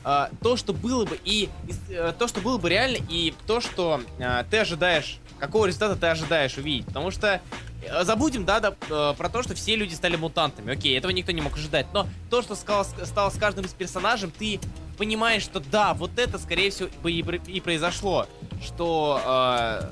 э, 0.03 0.27
то, 0.41 0.57
что 0.57 0.73
было 0.73 1.05
бы, 1.05 1.19
и 1.23 1.49
э, 1.89 2.13
то, 2.17 2.27
что 2.27 2.41
было 2.41 2.57
бы 2.57 2.69
реально, 2.69 2.97
и 3.09 3.33
то, 3.47 3.61
что 3.61 4.01
э, 4.19 4.43
ты 4.49 4.57
ожидаешь, 4.57 5.19
какого 5.39 5.65
результата 5.65 5.95
ты 5.95 6.07
ожидаешь 6.07 6.57
увидеть. 6.57 6.85
Потому 6.85 7.11
что 7.11 7.41
э, 7.83 8.03
Забудем, 8.03 8.45
да, 8.45 8.59
да, 8.59 8.75
э, 8.89 9.13
про 9.17 9.29
то, 9.29 9.43
что 9.43 9.55
все 9.55 9.75
люди 9.75 9.93
стали 9.93 10.15
мутантами. 10.15 10.73
Окей, 10.73 10.97
этого 10.97 11.11
никто 11.11 11.31
не 11.31 11.41
мог 11.41 11.55
ожидать. 11.55 11.87
Но 11.93 12.07
то, 12.29 12.41
что 12.41 12.55
стало, 12.55 12.83
стало 12.83 13.29
с 13.29 13.37
каждым 13.37 13.65
из 13.65 13.73
персонажей, 13.73 14.29
ты 14.29 14.59
понимаешь, 14.97 15.43
что 15.43 15.59
да, 15.59 15.93
вот 15.93 16.11
это, 16.17 16.37
скорее 16.37 16.69
всего, 16.69 16.89
бы 17.01 17.11
и, 17.11 17.21
и 17.47 17.59
произошло. 17.59 18.27
Что 18.63 19.19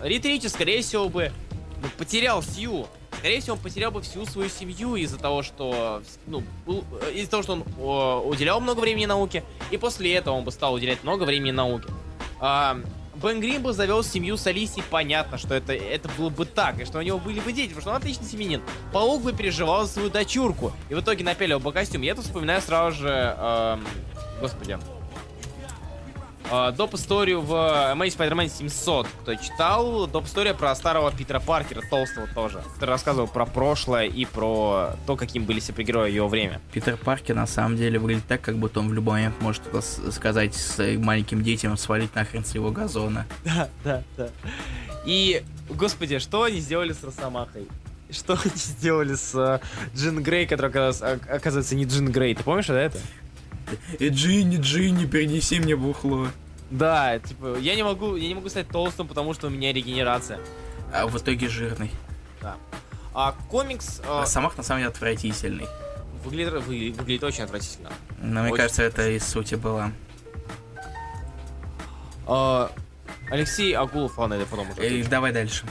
э, 0.01 0.07
Рит 0.07 0.25
Ричи, 0.25 0.47
скорее 0.47 0.81
всего, 0.83 1.09
бы 1.09 1.31
ну, 1.81 1.87
потерял 1.97 2.43
Сью. 2.43 2.87
Скорее 3.17 3.41
всего, 3.41 3.55
он 3.55 3.61
потерял 3.61 3.91
бы 3.91 4.01
всю 4.01 4.25
свою 4.25 4.49
семью 4.49 4.95
из-за 4.95 5.17
того, 5.17 5.43
что, 5.43 6.01
ну, 6.25 6.43
э, 6.67 7.13
из-за 7.15 7.31
того, 7.31 7.43
что 7.43 7.53
он 7.53 7.63
э, 7.63 8.27
уделял 8.27 8.61
много 8.61 8.79
времени 8.79 9.05
науке, 9.05 9.43
и 9.71 9.77
после 9.77 10.13
этого 10.13 10.35
он 10.35 10.45
бы 10.45 10.51
стал 10.51 10.73
уделять 10.73 11.03
много 11.03 11.23
времени 11.23 11.51
науке. 11.51 11.89
Э, 12.41 12.75
Бен 13.21 13.41
Грин 13.41 13.61
бы 13.61 13.73
завел 13.73 14.03
семью 14.03 14.37
с 14.37 14.47
Алисией, 14.47 14.83
понятно, 14.89 15.37
что 15.37 15.53
это, 15.53 15.73
это 15.73 16.09
было 16.17 16.29
бы 16.29 16.45
так, 16.45 16.79
и 16.79 16.85
что 16.85 16.99
у 16.99 17.01
него 17.01 17.17
были 17.19 17.41
бы 17.41 17.51
дети, 17.51 17.69
потому 17.69 17.81
что 17.81 17.89
он 17.91 17.97
отличный 17.97 18.25
семенин. 18.25 18.61
Паук 18.93 19.21
бы 19.21 19.33
переживал 19.33 19.85
за 19.85 19.93
свою 19.93 20.09
дочурку, 20.09 20.71
и 20.89 20.95
в 20.95 21.01
итоге 21.01 21.25
напялил 21.25 21.59
бы 21.59 21.73
костюм. 21.73 22.01
Я 22.01 22.15
тут 22.15 22.25
вспоминаю 22.25 22.61
сразу 22.61 22.97
же, 22.97 23.35
э, 23.37 23.77
господи, 24.39 24.79
доп. 26.49 26.95
историю 26.95 27.41
в 27.41 27.51
Amazing 27.51 28.17
Spider-Man 28.17 28.49
700, 28.49 29.07
кто 29.21 29.35
читал. 29.35 30.07
Доп. 30.07 30.25
история 30.25 30.53
про 30.53 30.73
старого 30.75 31.11
Питера 31.11 31.39
Паркера, 31.39 31.81
толстого 31.89 32.27
тоже, 32.33 32.61
который 32.75 32.91
рассказывал 32.91 33.27
про 33.27 33.45
прошлое 33.45 34.05
и 34.05 34.25
про 34.25 34.91
то, 35.05 35.15
каким 35.15 35.45
были 35.45 35.59
супергерои 35.59 36.11
его 36.11 36.27
время. 36.27 36.59
Питер 36.71 36.97
Паркер 36.97 37.35
на 37.35 37.47
самом 37.47 37.77
деле 37.77 37.99
выглядит 37.99 38.25
так, 38.27 38.41
как 38.41 38.57
будто 38.57 38.79
он 38.79 38.89
в 38.89 38.93
любой 38.93 39.13
момент 39.19 39.35
может 39.41 39.63
сказать 40.11 40.55
с 40.55 40.77
маленьким 40.97 41.43
детям 41.43 41.77
свалить 41.77 42.13
нахрен 42.15 42.43
с 42.45 42.55
его 42.55 42.71
газона. 42.71 43.25
Да, 43.49 43.69
да, 43.83 44.03
да. 44.15 44.29
И, 45.05 45.43
господи, 45.69 46.19
что 46.19 46.43
они 46.43 46.59
сделали 46.59 46.93
с 46.93 47.03
Росомахой? 47.03 47.67
Что 48.09 48.33
они 48.43 48.55
сделали 48.55 49.15
с 49.15 49.33
uh, 49.35 49.61
Джин 49.95 50.21
Грей, 50.21 50.45
который 50.45 50.69
оказывается 50.69 51.75
не 51.75 51.85
Джин 51.85 52.11
Грей? 52.11 52.35
Ты 52.35 52.43
помнишь 52.43 52.67
да, 52.67 52.79
это? 52.79 52.99
И 53.99 54.07
«Э, 54.07 54.09
Джинни, 54.09 54.57
Джинни, 54.57 55.05
перенеси 55.05 55.59
мне 55.59 55.75
бухло. 55.75 56.27
Да, 56.71 57.17
типа, 57.19 57.57
я 57.59 57.75
не 57.75 57.83
могу, 57.83 58.15
я 58.15 58.27
не 58.27 58.35
могу 58.35 58.49
стать 58.49 58.67
толстым, 58.67 59.07
потому 59.07 59.33
что 59.33 59.47
у 59.47 59.49
меня 59.49 59.73
регенерация. 59.73 60.39
А 60.93 61.07
в 61.07 61.17
итоге 61.17 61.49
жирный. 61.49 61.91
Да. 62.41 62.57
А 63.13 63.35
комикс... 63.49 64.01
А, 64.05 64.23
а 64.23 64.25
Самах 64.25 64.57
на 64.57 64.63
самом 64.63 64.81
деле 64.81 64.89
отвратительный. 64.89 65.67
Выглядит, 66.23 66.53
вы, 66.65 66.93
выглядит 66.95 67.23
очень 67.23 67.43
отвратительно. 67.43 67.89
Но 68.21 68.41
мне 68.41 68.51
очень 68.51 68.57
кажется, 68.57 68.83
это 68.83 69.09
из 69.09 69.25
сути 69.25 69.55
было. 69.55 69.91
А, 72.27 72.71
Алексей 73.31 73.73
Агулов, 73.73 74.17
ладно, 74.17 74.35
я 74.35 74.45
потом 74.45 74.69
уже. 74.69 74.81
Э, 74.81 75.03
давай 75.05 75.31
дальше. 75.31 75.65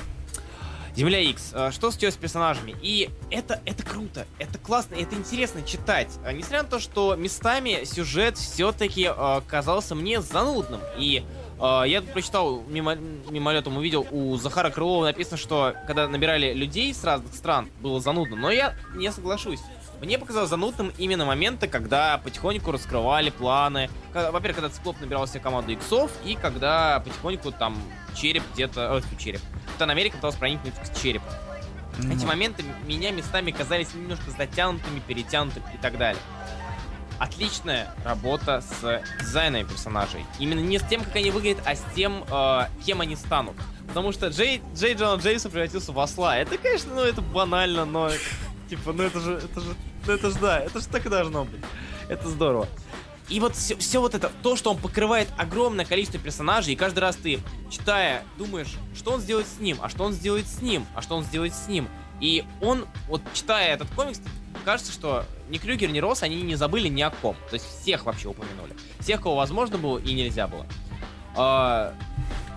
Земля 0.98 1.20
X. 1.20 1.52
Э, 1.54 1.70
что 1.70 1.92
случилось 1.92 2.14
с 2.14 2.18
персонажами? 2.18 2.74
И 2.82 3.08
это, 3.30 3.62
это 3.64 3.84
круто, 3.84 4.26
это 4.40 4.58
классно, 4.58 4.96
это 4.96 5.14
интересно 5.14 5.62
читать. 5.62 6.08
Э, 6.24 6.32
несмотря 6.32 6.64
на 6.64 6.68
то, 6.68 6.80
что 6.80 7.14
местами 7.14 7.84
сюжет 7.84 8.36
все-таки 8.36 9.08
э, 9.08 9.40
казался 9.46 9.94
мне 9.94 10.20
занудным. 10.20 10.80
И 10.98 11.22
я 11.60 12.02
прочитал, 12.12 12.62
мимо, 12.68 12.94
мимолетом 12.94 13.78
увидел, 13.78 14.06
у 14.12 14.36
Захара 14.36 14.70
Крылова 14.70 15.06
написано, 15.06 15.36
что 15.36 15.74
когда 15.88 16.06
набирали 16.06 16.52
людей 16.52 16.94
с 16.94 17.02
разных 17.02 17.34
стран, 17.34 17.68
было 17.80 18.00
занудно. 18.00 18.36
Но 18.36 18.52
я 18.52 18.76
не 18.94 19.10
соглашусь. 19.10 19.58
Мне 20.00 20.18
показалось 20.18 20.50
занудным 20.50 20.92
именно 20.96 21.24
моменты, 21.24 21.66
когда 21.66 22.18
потихоньку 22.18 22.70
раскрывали 22.70 23.30
планы. 23.30 23.90
Во-первых, 24.14 24.56
когда 24.56 24.68
Циклоп 24.68 25.00
набирал 25.00 25.26
себе 25.26 25.40
команду 25.40 25.72
иксов, 25.72 26.10
и 26.24 26.36
когда 26.36 27.00
потихоньку 27.00 27.50
там 27.50 27.76
череп 28.16 28.42
где-то... 28.54 28.94
Ой, 28.94 29.02
череп. 29.18 29.40
Капитан 29.66 29.90
Америка 29.90 30.16
пытался 30.16 30.38
проникнуть 30.38 30.74
к 30.74 31.00
черепу. 31.00 31.26
Mm. 31.98 32.16
Эти 32.16 32.24
моменты 32.24 32.64
меня 32.86 33.10
местами 33.10 33.50
казались 33.50 33.92
немножко 33.94 34.30
затянутыми, 34.30 35.00
перетянутыми 35.00 35.64
и 35.74 35.78
так 35.78 35.98
далее. 35.98 36.22
Отличная 37.18 37.92
работа 38.04 38.60
с 38.60 39.02
дизайном 39.20 39.66
персонажей. 39.66 40.24
Именно 40.38 40.60
не 40.60 40.78
с 40.78 40.84
тем, 40.84 41.02
как 41.02 41.16
они 41.16 41.32
выглядят, 41.32 41.60
а 41.66 41.74
с 41.74 41.84
тем, 41.96 42.24
э, 42.30 42.66
кем 42.86 43.00
они 43.00 43.16
станут. 43.16 43.56
Потому 43.88 44.12
что 44.12 44.28
Джей, 44.28 44.62
Джей 44.74 44.94
Джона 44.94 45.20
Джейсон 45.20 45.50
превратился 45.50 45.90
в 45.90 45.98
осла. 45.98 46.36
Это, 46.36 46.56
конечно, 46.58 46.94
ну 46.94 47.00
это 47.00 47.20
банально, 47.20 47.84
но 47.84 48.10
типа, 48.68 48.92
ну 48.92 49.02
это 49.02 49.20
же, 49.20 49.34
это 49.34 49.60
же, 49.60 49.74
ну 50.06 50.12
это 50.12 50.30
же 50.30 50.38
да, 50.38 50.60
это 50.60 50.80
же 50.80 50.86
так 50.86 51.06
и 51.06 51.08
должно 51.08 51.44
быть. 51.44 51.60
Это 52.08 52.28
здорово. 52.28 52.68
И 53.28 53.40
вот 53.40 53.54
все, 53.54 53.76
все 53.76 54.00
вот 54.00 54.14
это, 54.14 54.32
то, 54.42 54.56
что 54.56 54.70
он 54.70 54.78
покрывает 54.78 55.28
огромное 55.36 55.84
количество 55.84 56.18
персонажей, 56.18 56.72
и 56.72 56.76
каждый 56.76 57.00
раз 57.00 57.16
ты, 57.16 57.40
читая, 57.70 58.24
думаешь, 58.38 58.74
что 58.94 59.12
он 59.12 59.20
сделает 59.20 59.46
с 59.46 59.60
ним, 59.60 59.78
а 59.82 59.88
что 59.90 60.04
он 60.04 60.12
сделает 60.12 60.46
с 60.46 60.62
ним, 60.62 60.86
а 60.94 61.02
что 61.02 61.16
он 61.16 61.24
сделает 61.24 61.54
с 61.54 61.68
ним. 61.68 61.88
И 62.20 62.44
он, 62.62 62.86
вот 63.06 63.20
читая 63.34 63.74
этот 63.74 63.90
комикс, 63.90 64.20
кажется, 64.64 64.92
что 64.92 65.24
ни 65.50 65.58
Крюгер, 65.58 65.90
ни 65.90 65.98
Росс, 65.98 66.22
они 66.22 66.40
не 66.42 66.56
забыли 66.56 66.88
ни 66.88 67.02
о 67.02 67.10
ком. 67.10 67.36
То 67.50 67.54
есть 67.54 67.66
всех 67.66 68.06
вообще 68.06 68.28
упомянули. 68.28 68.74
Всех, 69.00 69.22
кого 69.22 69.36
возможно 69.36 69.76
было 69.78 69.98
и 69.98 70.14
нельзя 70.14 70.48
было. 70.48 70.66
А, 71.36 71.94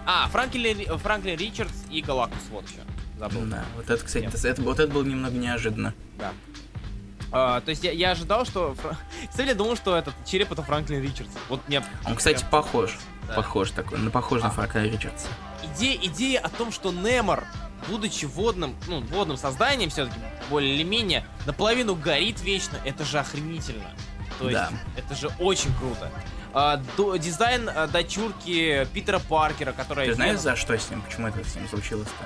а 0.06 0.28
Франклин, 0.30 0.98
Франклин 0.98 1.38
Ричардс 1.38 1.84
и 1.92 2.02
Галактус, 2.02 2.42
вот 2.50 2.66
еще. 2.68 2.80
Забыл. 3.22 3.42
Да, 3.46 3.64
вот 3.76 3.88
это, 3.88 4.04
кстати, 4.04 4.26
это, 4.26 4.62
вот 4.64 4.80
это 4.80 4.92
было 4.92 5.04
немного 5.04 5.38
неожиданно. 5.38 5.94
Да. 6.18 6.34
Uh, 7.32 7.62
то 7.62 7.70
есть 7.70 7.84
я, 7.84 7.92
я 7.92 8.12
ожидал, 8.12 8.46
что... 8.46 8.76
Кстати, 9.30 9.50
я 9.50 9.56
думал, 9.56 9.78
что 9.78 9.96
этот 9.96 10.16
череп 10.26 10.52
это 10.52 10.64
Франклин 10.64 11.04
Ричардс. 11.04 11.32
Вот 11.48 11.66
мне... 11.68 11.84
Он, 12.06 12.16
кстати, 12.16 12.44
похож. 12.50 12.98
Да. 13.28 13.36
Похож 13.36 13.72
такой, 13.72 14.00
ну, 14.00 14.10
похож 14.10 14.42
а. 14.42 14.46
на 14.46 14.50
Франклина 14.50 14.92
Ричардса. 14.92 15.28
Идея, 15.64 15.98
идея 16.02 16.40
о 16.40 16.50
том, 16.50 16.72
что 16.72 16.92
Немор, 16.92 17.46
будучи 17.88 18.26
водным, 18.26 18.76
ну, 18.88 19.02
водным 19.02 19.38
созданием 19.38 19.92
все-таки, 19.92 20.20
более 20.50 20.74
или 20.74 20.84
менее, 20.84 21.24
наполовину 21.46 21.96
горит 21.96 22.42
вечно, 22.42 22.80
это 22.84 23.06
же 23.06 23.20
охренительно. 23.20 23.92
То 24.40 24.50
есть, 24.50 24.60
да. 24.60 24.72
это 24.98 25.16
же 25.16 25.30
очень 25.40 25.74
круто. 25.78 26.12
Uh, 26.54 26.84
до, 26.98 27.16
дизайн 27.18 27.70
uh, 27.70 27.90
дочурки 27.90 28.86
Питера 28.94 29.20
Паркера, 29.20 29.74
которая... 29.74 30.08
Ты 30.08 30.16
знаешь, 30.16 30.40
за 30.40 30.56
что 30.56 30.78
с 30.78 30.90
ним? 30.90 31.04
Почему 31.04 31.28
это 31.28 31.48
с 31.48 31.56
ним 31.56 31.70
случилось-то? 31.70 32.26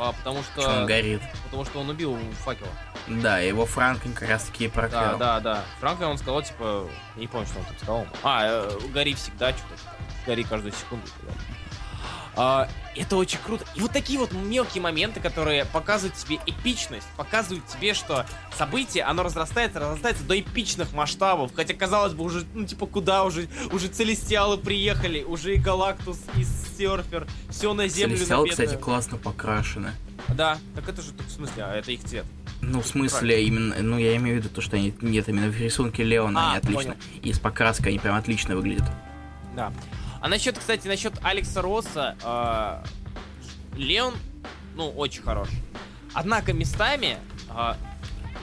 А, 0.00 0.12
потому 0.12 0.42
что... 0.42 0.62
Что 0.62 0.80
он 0.80 0.86
горит. 0.86 1.20
Потому 1.44 1.64
что 1.66 1.80
он 1.80 1.90
убил 1.90 2.16
факела. 2.42 2.70
Да, 3.06 3.38
его 3.38 3.66
Франклин 3.66 4.14
как 4.14 4.30
раз 4.30 4.44
таки 4.44 4.66
проклял. 4.68 5.18
Да, 5.18 5.40
да, 5.40 5.56
да. 5.56 5.64
Франклин 5.78 6.08
он 6.08 6.18
сказал, 6.18 6.42
типа, 6.42 6.88
не 7.16 7.26
помню, 7.26 7.46
что 7.46 7.58
он 7.58 7.64
там 7.66 7.76
сказал. 7.76 8.06
А, 8.22 8.46
э, 8.46 8.78
гори 8.94 9.14
всегда, 9.14 9.50
что-то. 9.50 9.74
Гори 10.26 10.42
каждую 10.44 10.72
секунду. 10.72 11.06
Да. 11.22 11.32
А, 12.36 12.68
это 12.96 13.16
очень 13.16 13.38
круто. 13.44 13.64
И 13.74 13.80
вот 13.80 13.92
такие 13.92 14.18
вот 14.18 14.32
мелкие 14.32 14.82
моменты, 14.82 15.20
которые 15.20 15.64
показывают 15.64 16.16
тебе 16.16 16.38
эпичность, 16.46 17.06
показывают 17.16 17.66
тебе, 17.66 17.94
что 17.94 18.26
событие, 18.56 19.04
оно 19.04 19.22
разрастается, 19.22 19.80
разрастается 19.80 20.24
до 20.24 20.38
эпичных 20.38 20.92
масштабов. 20.92 21.52
Хотя, 21.54 21.74
казалось 21.74 22.14
бы, 22.14 22.24
уже, 22.24 22.44
ну, 22.54 22.66
типа, 22.66 22.86
куда 22.86 23.24
уже? 23.24 23.48
Уже 23.72 23.88
Целестиалы 23.88 24.58
приехали, 24.58 25.22
уже 25.22 25.54
и 25.54 25.58
Галактус, 25.58 26.18
и 26.36 26.44
Серфер, 26.76 27.26
все 27.48 27.74
на 27.74 27.88
землю 27.88 28.16
Целестиалы, 28.16 28.48
кстати, 28.48 28.76
классно 28.76 29.18
покрашены. 29.18 29.92
Да, 30.28 30.58
так 30.74 30.88
это 30.88 31.02
же, 31.02 31.12
в 31.12 31.30
смысле, 31.30 31.64
а 31.64 31.74
это 31.76 31.90
их 31.92 32.04
цвет. 32.04 32.24
Ну, 32.62 32.82
в 32.82 32.86
смысле, 32.86 33.18
Правильно. 33.18 33.46
именно, 33.46 33.76
ну, 33.82 33.98
я 33.98 34.16
имею 34.16 34.36
в 34.36 34.44
виду 34.44 34.54
то, 34.54 34.60
что 34.60 34.76
они, 34.76 34.94
нет, 35.00 35.28
именно 35.28 35.48
в 35.48 35.58
рисунке 35.58 36.02
Леона 36.02 36.40
а, 36.40 36.50
они 36.50 36.58
отлично, 36.58 36.92
понял. 36.92 36.96
и 37.22 37.32
с 37.32 37.38
покраской 37.38 37.88
они 37.90 37.98
прям 37.98 38.16
отлично 38.16 38.54
выглядят. 38.54 38.84
Да. 39.56 39.72
А 40.20 40.28
насчет, 40.28 40.58
кстати, 40.58 40.86
насчет 40.86 41.14
Алекса 41.22 41.62
Росса, 41.62 42.16
э, 42.22 43.78
Леон, 43.78 44.14
ну, 44.76 44.90
очень 44.90 45.22
хорош. 45.22 45.48
Однако 46.12 46.52
местами 46.52 47.16
э, 47.48 47.74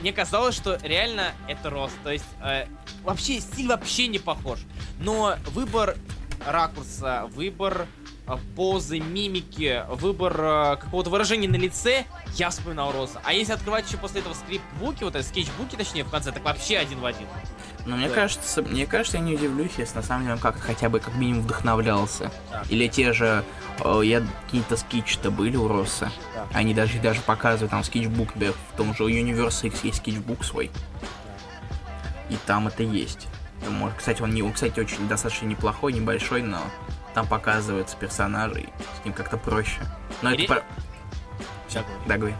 мне 0.00 0.12
казалось, 0.12 0.54
что 0.54 0.78
реально 0.82 1.32
это 1.48 1.70
Росс. 1.70 1.92
То 2.02 2.10
есть 2.10 2.24
э, 2.42 2.66
вообще 3.04 3.40
стиль 3.40 3.68
вообще 3.68 4.08
не 4.08 4.18
похож. 4.18 4.60
Но 4.98 5.36
выбор 5.46 5.96
ракурса, 6.46 7.28
выбор 7.32 7.86
позы, 8.36 9.00
мимики, 9.00 9.84
выбор 9.88 10.36
а, 10.40 10.76
какого-то 10.76 11.10
выражения 11.10 11.48
на 11.48 11.56
лице, 11.56 12.04
я 12.34 12.50
вспоминал 12.50 12.92
Роса. 12.92 13.20
А 13.24 13.32
если 13.32 13.52
открывать 13.52 13.86
еще 13.86 13.96
после 13.96 14.20
этого 14.20 14.34
скрипт-буки, 14.34 15.04
вот 15.04 15.14
это 15.14 15.26
скетч-буки, 15.26 15.76
точнее, 15.76 16.04
в 16.04 16.10
конце, 16.10 16.32
так 16.32 16.44
вообще 16.44 16.78
один 16.78 17.00
в 17.00 17.06
один. 17.06 17.26
Но 17.86 17.96
мне 17.96 18.08
Да. 18.08 18.14
кажется, 18.14 18.62
мне 18.62 18.86
кажется, 18.86 19.16
я 19.16 19.22
не 19.22 19.34
удивлюсь, 19.34 19.72
если 19.78 19.96
на 19.96 20.02
самом 20.02 20.22
деле 20.22 20.34
он 20.34 20.40
как 20.40 20.58
хотя 20.60 20.88
бы 20.90 21.00
как 21.00 21.14
минимум 21.14 21.42
вдохновлялся. 21.42 22.30
Так. 22.50 22.70
Или 22.70 22.86
те 22.88 23.12
же, 23.14 23.44
э, 23.82 24.00
я 24.04 24.22
какие-то 24.44 24.76
скетчи-то 24.76 25.30
были 25.30 25.56
у 25.56 25.68
Росса. 25.68 26.10
Так. 26.34 26.48
Они 26.52 26.74
даже 26.74 26.98
даже 26.98 27.20
показывают 27.22 27.70
там 27.70 27.82
скетчбук, 27.84 28.30
да, 28.34 28.48
в 28.52 28.76
том 28.76 28.94
же 28.94 29.04
Universe 29.04 29.66
X 29.66 29.84
есть 29.84 29.98
скетчбук 29.98 30.44
свой. 30.44 30.70
И 32.28 32.36
там 32.46 32.68
это 32.68 32.82
есть. 32.82 33.26
Может, 33.68 33.96
кстати, 33.96 34.20
он 34.22 34.34
не, 34.34 34.42
он, 34.42 34.52
кстати, 34.52 34.78
очень 34.78 35.08
достаточно 35.08 35.46
неплохой, 35.46 35.92
небольшой, 35.92 36.42
но 36.42 36.60
там 37.18 37.26
показываются 37.26 37.96
персонажи, 37.96 38.68
с 39.00 39.04
ним 39.04 39.12
как-то 39.12 39.36
проще. 39.38 39.80
Но 40.22 40.30
это 40.30 40.38
Ре- 40.42 40.46
про... 40.46 40.62
Ща 41.68 41.82
говорю. 41.82 42.00
Да, 42.06 42.16
говори. 42.16 42.34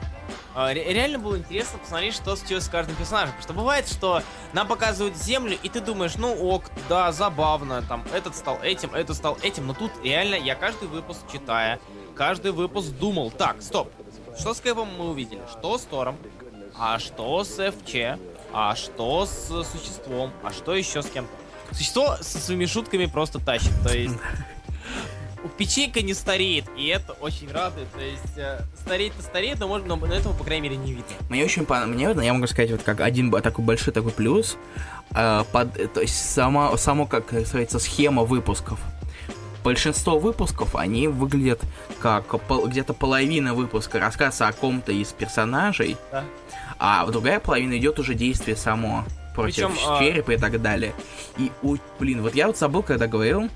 А, 0.54 0.72
ре- 0.72 0.92
Реально 0.92 1.18
было 1.18 1.36
интересно 1.36 1.80
посмотреть, 1.80 2.14
что 2.14 2.36
случилось 2.36 2.66
с 2.66 2.68
каждым 2.68 2.94
персонажем. 2.94 3.30
Потому 3.32 3.42
что 3.42 3.52
бывает, 3.54 3.88
что 3.88 4.22
нам 4.52 4.68
показывают 4.68 5.16
землю, 5.16 5.58
и 5.60 5.68
ты 5.68 5.80
думаешь, 5.80 6.14
ну 6.14 6.32
ок, 6.32 6.70
да, 6.88 7.10
забавно, 7.10 7.82
там, 7.82 8.04
этот 8.14 8.36
стал 8.36 8.60
этим, 8.62 8.94
этот 8.94 9.16
стал 9.16 9.36
этим. 9.42 9.66
Но 9.66 9.74
тут 9.74 9.90
реально 10.04 10.36
я 10.36 10.54
каждый 10.54 10.86
выпуск 10.86 11.22
читая, 11.32 11.80
каждый 12.14 12.52
выпуск 12.52 12.90
думал, 12.90 13.32
так, 13.32 13.60
стоп, 13.62 13.90
что 14.38 14.54
с 14.54 14.60
Кэпом 14.60 14.88
мы 14.96 15.10
увидели? 15.10 15.42
Что 15.50 15.76
с 15.76 15.82
Тором? 15.82 16.16
А 16.78 17.00
что 17.00 17.42
с 17.42 17.56
ФЧ? 17.72 18.16
А 18.52 18.76
что 18.76 19.26
с 19.26 19.48
существом? 19.72 20.30
А 20.44 20.52
что 20.52 20.72
еще 20.76 21.02
с 21.02 21.06
кем-то? 21.10 21.32
Существо 21.74 22.16
со 22.20 22.38
своими 22.38 22.66
шутками 22.66 23.06
просто 23.06 23.40
тащит, 23.40 23.72
то 23.82 23.92
есть... 23.92 24.14
Печенька 25.56 26.02
не 26.02 26.14
стареет, 26.14 26.64
и 26.76 26.86
это 26.88 27.12
очень 27.14 27.50
радует. 27.50 27.88
То 27.92 28.00
есть 28.00 28.36
э, 28.36 28.60
стареть-то 28.84 29.22
стареет, 29.22 29.58
но, 29.60 29.68
может, 29.68 29.86
но 29.86 29.96
этого, 30.06 30.32
по 30.32 30.44
крайней 30.44 30.68
мере, 30.68 30.76
не 30.76 30.92
видно. 30.92 31.04
Мне 31.28 31.44
очень 31.44 31.64
понравилось, 31.64 32.16
мне, 32.16 32.26
я 32.26 32.34
могу 32.34 32.46
сказать, 32.46 32.70
вот 32.72 32.82
как 32.82 33.00
один 33.00 33.30
такой 33.30 33.64
большой 33.64 33.92
такой 33.92 34.12
плюс, 34.12 34.56
э, 35.14 35.44
под, 35.52 35.76
э, 35.78 35.86
то 35.88 36.00
есть 36.00 36.14
сама, 36.32 36.76
само, 36.76 37.06
как 37.06 37.32
называется, 37.32 37.78
схема 37.78 38.24
выпусков. 38.24 38.80
Большинство 39.64 40.18
выпусков, 40.18 40.76
они 40.76 41.08
выглядят 41.08 41.60
как 42.00 42.26
пол- 42.46 42.66
где-то 42.68 42.94
половина 42.94 43.54
выпуска 43.54 43.98
рассказывается 43.98 44.48
о 44.48 44.52
ком-то 44.52 44.92
из 44.92 45.08
персонажей, 45.12 45.96
Да. 46.10 46.24
а 46.78 47.06
другая 47.06 47.38
половина 47.40 47.76
идет 47.76 47.98
уже 47.98 48.14
действие 48.14 48.56
само 48.56 49.04
против 49.34 49.68
Причем, 49.68 49.72
а- 49.88 49.98
черепа 49.98 50.30
и 50.32 50.36
так 50.36 50.60
далее. 50.62 50.94
И, 51.38 51.50
о, 51.62 51.76
блин, 51.98 52.22
вот 52.22 52.34
я 52.34 52.46
вот 52.46 52.56
забыл, 52.56 52.82
когда 52.82 53.06
говорил, 53.08 53.48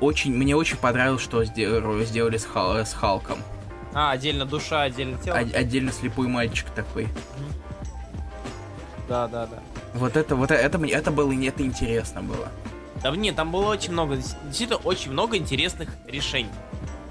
очень, 0.00 0.34
мне 0.34 0.56
очень 0.56 0.76
понравилось, 0.76 1.22
что 1.22 1.44
сделали, 1.44 2.36
с, 2.36 2.44
Хал- 2.44 2.76
с 2.84 2.92
Халком. 2.92 3.38
А, 3.92 4.10
отдельно 4.10 4.44
душа, 4.44 4.82
отдельно 4.82 5.18
тело. 5.18 5.36
О- 5.38 5.56
отдельно 5.58 5.92
слепой 5.92 6.26
мальчик 6.26 6.68
такой. 6.70 7.08
Да, 9.08 9.28
да, 9.28 9.46
да. 9.46 9.58
Вот 9.94 10.16
это, 10.16 10.34
вот 10.34 10.50
это, 10.50 10.78
это 10.84 11.10
было, 11.10 11.32
это 11.32 11.62
интересно 11.62 12.22
было. 12.22 12.48
Да 13.02 13.10
нет, 13.10 13.36
там 13.36 13.52
было 13.52 13.66
очень 13.70 13.92
много, 13.92 14.16
действительно 14.16 14.78
очень 14.78 15.12
много 15.12 15.36
интересных 15.36 15.90
решений. 16.06 16.50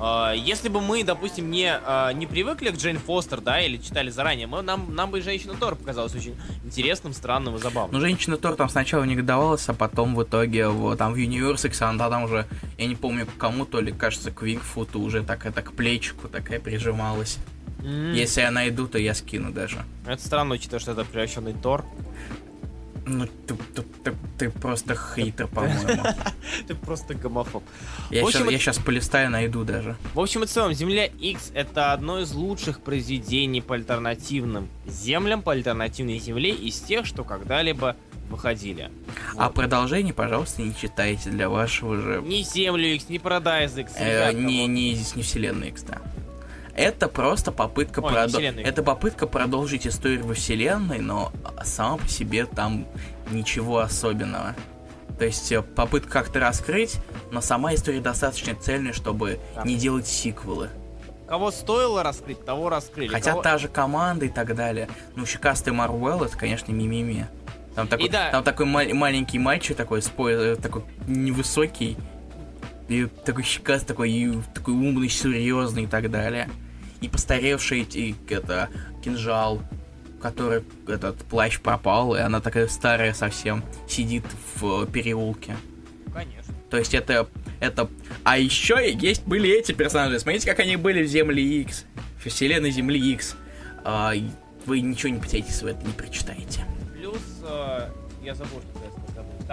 А, 0.05 0.33
Если 0.33 0.67
бы 0.67 0.81
мы, 0.81 1.05
допустим, 1.05 1.49
не, 1.49 1.73
а, 1.73 2.11
не 2.11 2.27
привыкли 2.27 2.71
к 2.71 2.75
Джейн 2.75 2.99
Фостер, 2.99 3.39
да, 3.39 3.61
или 3.61 3.77
читали 3.77 4.09
заранее, 4.09 4.47
мы, 4.47 4.61
нам, 4.61 4.93
нам 4.93 5.09
бы 5.11 5.21
Женщина 5.21 5.53
Тор 5.53 5.75
показалась 5.75 6.13
очень 6.13 6.35
интересным, 6.65 7.13
странным 7.13 7.55
и 7.55 7.59
забавным. 7.59 7.93
Ну, 7.93 8.01
женщина 8.05 8.35
Тор 8.35 8.55
там 8.57 8.67
сначала 8.67 9.05
негодовалась, 9.05 9.69
а 9.69 9.73
потом 9.73 10.13
в 10.13 10.23
итоге 10.23 10.67
в, 10.67 10.97
там 10.97 11.13
в 11.13 11.15
Universe 11.15 11.67
X 11.67 11.81
она 11.83 12.09
там 12.09 12.23
уже, 12.23 12.45
я 12.77 12.85
не 12.85 12.95
помню 12.95 13.25
к 13.25 13.37
кому, 13.37 13.65
то 13.65 13.79
ли, 13.79 13.93
кажется, 13.93 14.29
к 14.31 14.41
Вигфуту 14.41 14.99
уже 14.99 15.23
так 15.23 15.45
это 15.45 15.61
к 15.61 15.71
плечику 15.71 16.27
такая 16.27 16.59
прижималась. 16.59 17.37
М, 17.81 18.11
Если 18.13 18.41
я 18.41 18.51
найду, 18.51 18.87
то 18.87 18.97
я 18.97 19.13
скину 19.13 19.53
даже. 19.53 19.85
Это 20.05 20.21
странно, 20.21 20.55
учитывая, 20.55 20.79
что 20.81 20.91
это 20.91 21.05
превращенный 21.05 21.53
Тор. 21.53 21.85
Ну, 23.05 23.25
ты, 23.25 23.55
ты- 23.75 23.83
ты- 24.03 24.15
ты 24.37 24.49
просто 24.49 24.95
хейтер, 24.95 25.47
по-моему. 25.47 26.03
Ты 26.67 26.75
просто 26.75 27.15
гомофоб. 27.15 27.63
Я 28.09 28.23
сейчас, 28.31 28.77
полистаю, 28.77 29.29
найду 29.29 29.63
даже. 29.65 29.97
В 30.13 30.19
общем 30.19 30.43
и 30.43 30.47
целом, 30.47 30.73
Земля 30.73 31.05
X 31.07 31.51
это 31.53 31.91
одно 31.91 32.19
из 32.19 32.31
лучших 32.33 32.79
произведений 32.79 33.61
по 33.61 33.75
альтернативным 33.75 34.69
землям, 34.87 35.41
по 35.41 35.51
альтернативной 35.51 36.19
Земле 36.19 36.51
из 36.51 36.79
тех, 36.79 37.05
что 37.05 37.23
когда-либо 37.25 37.95
выходили. 38.29 38.89
А 39.37 39.45
Вот. 39.47 39.53
продолжение, 39.55 40.13
пожалуйста, 40.13 40.61
не 40.61 40.73
читайте 40.73 41.29
для 41.29 41.49
вашего 41.49 41.97
же... 41.97 42.21
Ни 42.25 42.41
Землю 42.43 42.87
X, 42.95 43.09
ни 43.09 43.19
Paradise 43.19 43.81
X, 43.81 43.93
Э, 43.97 44.31
не, 44.33 44.65
не, 44.67 44.93
здесь 44.95 45.15
не 45.15 45.23
вселенная 45.23 45.67
X, 45.69 45.83
да. 45.83 46.01
Это 46.75 47.07
просто 47.07 47.51
попытка 47.51 47.99
Ой, 47.99 48.11
продо-. 48.11 48.39
Это 48.41 48.81
попытка 48.83 49.27
продолжить 49.27 49.85
историю 49.85 50.25
во 50.25 50.33
вселенной, 50.33 50.99
но 50.99 51.31
сама 51.63 51.97
по 51.97 52.07
себе 52.07 52.45
там 52.45 52.85
ничего 53.31 53.79
особенного. 53.79 54.55
То 55.19 55.25
есть 55.25 55.51
э, 55.51 55.61
попытка 55.61 56.09
как-то 56.09 56.39
раскрыть, 56.39 56.97
но 57.31 57.41
сама 57.41 57.75
история 57.75 57.99
достаточно 58.01 58.55
цельная, 58.55 58.93
чтобы 58.93 59.39
Да. 59.55 59.63
не 59.63 59.75
делать 59.75 60.07
сиквелы. 60.07 60.69
Кого 61.27 61.51
стоило 61.51 62.01
раскрыть, 62.03 62.43
того 62.43 62.69
раскрыли. 62.69 63.07
Хотя 63.09 63.31
Кого- 63.31 63.43
та 63.43 63.57
же 63.59 63.67
команда 63.67 64.25
и 64.25 64.29
так 64.29 64.55
далее. 64.55 64.89
Ну, 65.15 65.25
щекастый 65.27 65.71
Марвел, 65.73 66.23
это, 66.23 66.35
конечно, 66.35 66.71
мимими. 66.71 67.27
Там 67.75 67.87
такой, 67.87 68.09
да. 68.09 68.31
там 68.31 68.43
такой 68.43 68.65
ма- 68.65 68.93
маленький 68.93 69.39
мальчик 69.39 69.77
такой, 69.77 70.01
с 70.01 70.09
поя- 70.09 70.53
э, 70.53 70.55
такой 70.55 70.83
невысокий, 71.07 71.97
и 72.87 73.05
такой 73.05 73.43
щекастый, 73.43 73.87
такой, 73.87 74.11
и 74.11 74.41
такой 74.53 74.73
умный, 74.73 75.09
серьезный 75.09 75.83
и 75.83 75.87
так 75.87 76.11
далее. 76.11 76.49
И 77.03 77.09
постаревший 77.09 77.81
эти, 77.81 78.15
это, 78.29 78.69
кинжал, 79.03 79.61
который 80.21 80.63
этот 80.87 81.17
плащ 81.25 81.59
пропал, 81.59 82.15
и 82.15 82.19
она 82.19 82.39
такая 82.39 82.69
старая 82.69 83.13
совсем, 83.13 83.61
сидит 83.89 84.23
в 84.55 84.85
переулке. 84.85 85.57
Конечно. 86.13 86.53
То 86.69 86.77
есть 86.77 86.93
это, 86.93 87.27
это... 87.59 87.89
А 88.23 88.37
еще 88.37 88.77
есть 88.89 89.25
были 89.25 89.49
эти 89.49 89.73
персонажи. 89.73 90.17
Смотрите, 90.17 90.49
как 90.49 90.59
они 90.59 90.77
были 90.77 91.03
в 91.03 91.07
Земле 91.07 91.43
X. 91.43 91.83
В 92.23 92.29
вселенной 92.29 92.71
Земли 92.71 92.97
X. 93.11 93.35
А, 93.83 94.13
и 94.15 94.29
вы 94.65 94.79
ничего 94.79 95.11
не 95.11 95.19
потеряете, 95.19 95.49
если 95.49 95.65
вы 95.65 95.71
это 95.71 95.85
не 95.85 95.91
прочитаете. 95.91 96.63
Плюс, 96.93 97.19
э, 97.43 97.89
я 98.23 98.33
забыл, 98.33 98.61
что 98.61 98.81
я 98.81 98.91
сказал. 98.91 99.02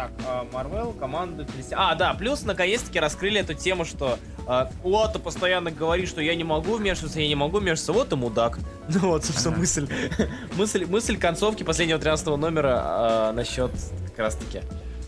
Так, 0.01 0.10
Марвел, 0.52 0.93
команда... 0.93 1.44
Христи- 1.44 1.74
А, 1.77 1.94
да, 1.94 2.14
плюс 2.14 2.43
наконец-таки 2.43 2.98
раскрыли 2.98 3.40
эту 3.40 3.52
тему, 3.55 3.85
что 3.85 4.18
э, 4.47 4.66
Уотто 4.82 5.18
постоянно 5.18 5.70
говорит, 5.70 6.09
что 6.09 6.22
я 6.22 6.35
не 6.35 6.44
могу 6.44 6.77
вмешиваться, 6.77 7.20
я 7.20 7.28
не 7.28 7.35
могу 7.35 7.59
вмешиваться, 7.59 7.93
вот 7.93 8.12
и 8.12 8.16
мудак. 8.16 8.59
Ну 8.89 9.01
вот, 9.01 9.24
собственно, 9.24 9.52
Ага. 9.55 9.60
мысль, 9.60 9.89
мысль, 10.56 10.85
мысль 10.86 11.16
концовки 11.18 11.62
последнего 11.64 11.98
13 11.98 12.27
номера 12.28 13.28
э, 13.31 13.32
насчет 13.32 13.70
как 14.09 14.18
раз-таки. 14.18 14.62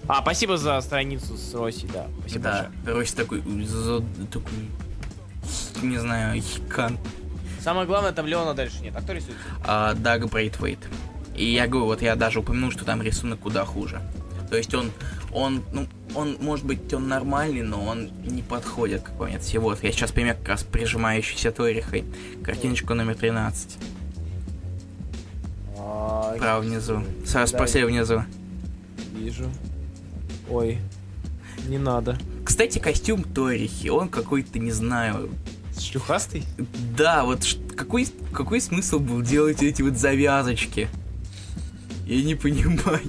А, 0.08 0.20
спасибо 0.20 0.56
за 0.58 0.80
страницу 0.82 1.36
с 1.38 1.54
Роси, 1.54 1.88
да. 1.92 2.06
Спасибо 2.20 2.44
да, 2.44 2.70
большое. 2.84 2.96
Рось 2.98 3.12
такой, 3.12 3.42
за- 3.64 4.02
такой, 4.30 4.52
не 5.82 5.96
знаю, 5.98 6.42
хикан. 6.42 6.98
Самое 7.60 7.86
главное, 7.86 8.12
там 8.12 8.26
Леона 8.26 8.52
дальше 8.54 8.76
нет. 8.82 8.94
А 8.96 9.00
кто 9.00 9.12
рисует? 9.14 9.36
А, 9.64 9.94
Даг 9.94 10.28
Брейтвейт. 10.28 10.80
И 11.34 11.50
я 11.50 11.66
говорю, 11.66 11.86
вот 11.86 12.02
я 12.02 12.14
даже 12.14 12.40
упомянул, 12.40 12.70
что 12.70 12.84
там 12.84 13.00
рисунок 13.00 13.40
куда 13.40 13.64
хуже. 13.64 14.02
То 14.52 14.58
есть 14.58 14.74
он, 14.74 14.90
он, 15.32 15.62
ну, 15.72 15.86
он, 16.14 16.36
может 16.38 16.66
быть, 16.66 16.92
он 16.92 17.08
нормальный, 17.08 17.62
но 17.62 17.82
он 17.82 18.10
не 18.22 18.42
подходит 18.42 19.00
к 19.00 19.38
всего. 19.40 19.70
Вот 19.70 19.82
я 19.82 19.90
сейчас 19.92 20.12
пример 20.12 20.34
как 20.36 20.48
раз 20.48 20.62
прижимающийся 20.62 21.50
Торихой. 21.52 22.04
Картиночку 22.44 22.92
номер 22.92 23.14
13. 23.14 23.78
А, 25.78 26.36
Право 26.38 26.60
внизу. 26.60 27.02
Сразу 27.24 27.52
Да. 27.52 27.58
спроси 27.58 27.82
внизу. 27.82 28.24
Вижу. 29.16 29.50
Ой, 30.50 30.76
не 31.66 31.78
надо. 31.78 32.18
Кстати, 32.44 32.78
костюм 32.78 33.24
Торихи, 33.24 33.88
он 33.88 34.10
какой-то, 34.10 34.58
не 34.58 34.72
знаю... 34.72 35.30
Шлюхастый? 35.80 36.44
Да, 36.94 37.24
вот 37.24 37.40
какой, 37.74 38.06
какой 38.34 38.60
смысл 38.60 38.98
был 38.98 39.22
делать 39.22 39.62
эти 39.62 39.80
вот 39.80 39.96
завязочки? 39.96 40.88
Я 42.06 42.22
не 42.22 42.34
понимаю. 42.34 43.00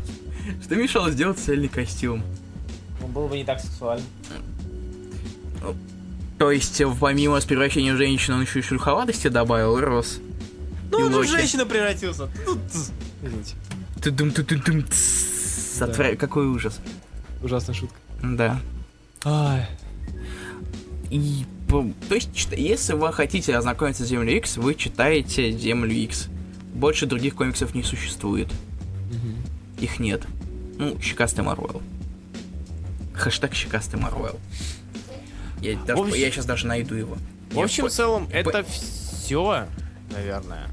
Что 0.63 0.75
мешало 0.75 1.11
сделать 1.11 1.39
цельный 1.39 1.67
костюм? 1.69 2.23
Он 3.03 3.11
был 3.11 3.27
бы 3.27 3.37
не 3.37 3.43
так 3.43 3.59
сексуален. 3.59 4.03
То 6.37 6.51
есть, 6.51 6.81
э, 6.81 6.87
помимо 6.99 7.39
с 7.39 7.45
превращения 7.45 7.93
в 7.93 7.97
женщину, 7.97 8.37
он 8.37 8.43
еще 8.43 8.59
и 8.59 8.61
шлюховатости 8.61 9.27
добавил, 9.29 9.79
Рос. 9.79 10.19
Ну, 10.91 10.99
И 10.99 11.03
он 11.03 11.09
же 11.11 11.15
в 11.15 11.19
Локи. 11.19 11.29
женщину 11.31 11.65
превратился. 11.65 12.29
Ну. 12.45 12.57
Извините. 13.23 13.55
Тудум-тудум-тум, 14.01 14.83
тссс. 14.83 15.81
Отвра- 15.81 16.15
Какой 16.15 16.47
ужас. 16.47 16.79
Ужасная 17.41 17.75
шутка. 17.75 17.95
Да. 18.21 18.59
Ай. 19.23 19.67
И, 21.09 21.45
то 21.69 22.15
есть, 22.15 22.29
если 22.57 22.93
вы 22.93 23.13
хотите 23.13 23.55
ознакомиться 23.55 24.03
с 24.05 24.07
Землей 24.09 24.37
X, 24.37 24.57
вы 24.57 24.75
читаете 24.75 25.51
Землю 25.51 25.93
X. 25.93 26.27
Больше 26.73 27.05
других 27.05 27.35
комиксов 27.35 27.73
не 27.75 27.83
существует. 27.83 28.49
Их 29.83 29.99
нет. 29.99 30.21
Ну, 30.79 30.97
щекастый 31.01 31.43
Марвел. 31.43 31.81
Хэштег 33.13 33.53
щекастый 33.53 33.99
Марвел. 33.99 34.39
Я, 35.61 35.77
даже- 35.79 36.01
В 36.01 36.05
общем- 36.05 36.15
я 36.21 36.31
сейчас 36.31 36.45
даже 36.45 36.67
найду 36.67 36.95
его. 36.95 37.17
В 37.51 37.59
общем, 37.59 37.83
Я 37.83 37.89
в 37.89 37.93
целом, 37.93 38.27
по- 38.27 38.31
это 38.31 38.63
все, 38.63 39.65
наверное. 40.09 40.69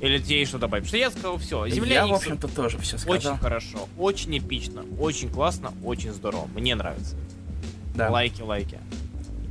Или 0.00 0.18
тебе 0.18 0.38
есть 0.40 0.48
что 0.48 0.58
добавить? 0.58 0.84
Потому 0.86 0.88
что 0.88 0.96
я 0.96 1.10
сказал 1.10 1.36
все. 1.36 1.66
Я, 1.66 1.74
Земля 1.74 2.06
в 2.06 2.08
Икс 2.08 2.16
общем-то, 2.20 2.48
тоже 2.48 2.78
все 2.78 2.96
очень 2.96 3.20
сказал. 3.20 3.36
хорошо, 3.38 3.86
очень 3.98 4.36
эпично, 4.38 4.82
очень 4.98 5.28
классно, 5.30 5.72
очень 5.84 6.12
здорово. 6.12 6.48
Мне 6.54 6.74
нравится. 6.74 7.14
Да. 7.94 8.10
Лайки, 8.10 8.40
лайки. 8.40 8.78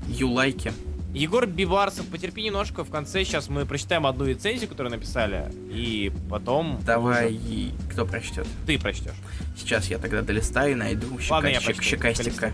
Юлайки. 0.08 0.74
Егор 1.14 1.46
Биварцев, 1.46 2.06
потерпи 2.08 2.42
немножко, 2.44 2.86
в 2.86 2.90
конце 2.90 3.26
сейчас 3.26 3.50
мы 3.50 3.66
прочитаем 3.66 4.06
одну 4.08 4.26
рецензию, 4.26 4.70
которую 4.70 4.92
написали, 4.92 5.52
и 5.70 6.10
потом 6.30 6.80
Давай, 6.86 7.26
уже 7.28 7.36
и 7.36 7.72
кто 7.92 8.06
прочтет? 8.06 8.48
ты 8.66 8.80
прочтешь. 8.80 9.12
Сейчас 9.58 9.88
я 9.90 9.98
тогда 9.98 10.22
долистаю, 10.22 10.78
найду 10.78 11.08
Ладно, 11.30 11.48
я 11.48 11.60
щека- 11.60 11.66
прочту. 11.66 11.84
щекастика. 11.84 12.54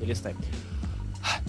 Ты 0.00 0.06
листай. 0.06 0.34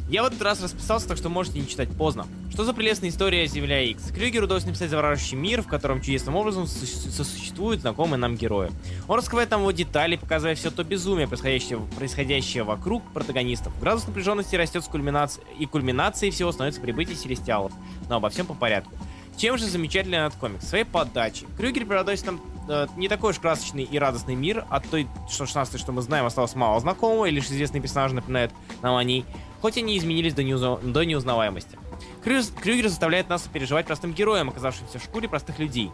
Я 0.08 0.22
в 0.22 0.28
этот 0.28 0.40
раз 0.44 0.62
расписался, 0.62 1.08
так 1.08 1.18
что 1.18 1.30
можете 1.30 1.58
не 1.60 1.68
читать 1.68 1.90
поздно. 1.90 2.28
Что 2.52 2.64
за 2.66 2.74
прелестная 2.74 3.10
история 3.10 3.48
Земля 3.48 3.82
X? 3.82 4.12
Крюгеру 4.14 4.46
удалось 4.46 4.66
написать 4.66 4.92
завораживающий 4.92 5.36
мир, 5.38 5.64
в 5.64 5.68
котором 5.68 6.02
чудесным 6.02 6.36
образом 6.36 6.68
су- 6.68 6.86
сосуществуют 6.86 7.82
знакомые 7.82 8.20
нам 8.20 8.36
герои. 8.36 8.70
Он 9.08 9.18
раскрывает 9.18 9.52
нам 9.52 9.62
его 9.62 9.72
детали, 9.72 10.16
показывая 10.16 10.56
все 10.56 10.72
то 10.72 10.84
безумие, 10.84 11.28
происходящее, 11.28 11.80
происходящее 11.98 12.64
вокруг 12.64 13.04
протагонистов. 13.14 13.78
Градус 13.80 14.08
напряженности 14.08 14.56
растет 14.56 14.84
с 14.84 14.88
кульминацией, 14.88 15.46
и 15.60 15.66
кульминацией 15.66 16.32
всего 16.32 16.52
становится 16.52 16.82
прибытие 16.82 17.16
Селестиалов. 17.16 17.74
Но 18.10 18.18
обо 18.18 18.30
всем 18.30 18.46
по 18.46 18.54
порядку. 18.54 18.94
Чем 19.36 19.58
же 19.58 19.66
замечательный 19.66 20.20
этот 20.20 20.36
комикс? 20.40 20.68
Своей 20.68 20.84
подачей. 20.84 21.48
Крюгер 21.58 21.86
преподносит 21.86 22.28
нам 22.28 22.42
э, 22.70 22.88
не 22.96 23.08
такой 23.08 23.32
уж 23.32 23.40
красочный 23.40 23.84
и 23.84 23.98
радостный 23.98 24.36
мир, 24.36 24.66
от 24.70 24.88
той, 24.88 25.08
что 25.30 25.46
16 25.46 25.80
что 25.80 25.92
мы 25.92 26.02
знаем, 26.02 26.26
осталось 26.26 26.56
мало 26.56 26.80
знакомого, 26.80 27.26
и 27.26 27.32
лишь 27.32 27.46
известные 27.46 27.82
персонажи 27.82 28.14
напоминают 28.14 28.52
нам 28.82 28.96
о 28.96 29.04
ней, 29.04 29.26
хоть 29.62 29.78
они 29.78 29.98
изменились 29.98 30.34
до, 30.34 30.44
неузна- 30.44 30.80
до 30.82 31.04
неузнаваемости. 31.04 31.78
Крюгер 32.24 32.88
заставляет 32.88 33.28
нас 33.28 33.42
переживать 33.52 33.86
простым 33.88 34.14
героям, 34.14 34.50
оказавшимся 34.50 35.00
в 35.00 35.04
шкуре 35.04 35.28
простых 35.28 35.60
людей. 35.60 35.92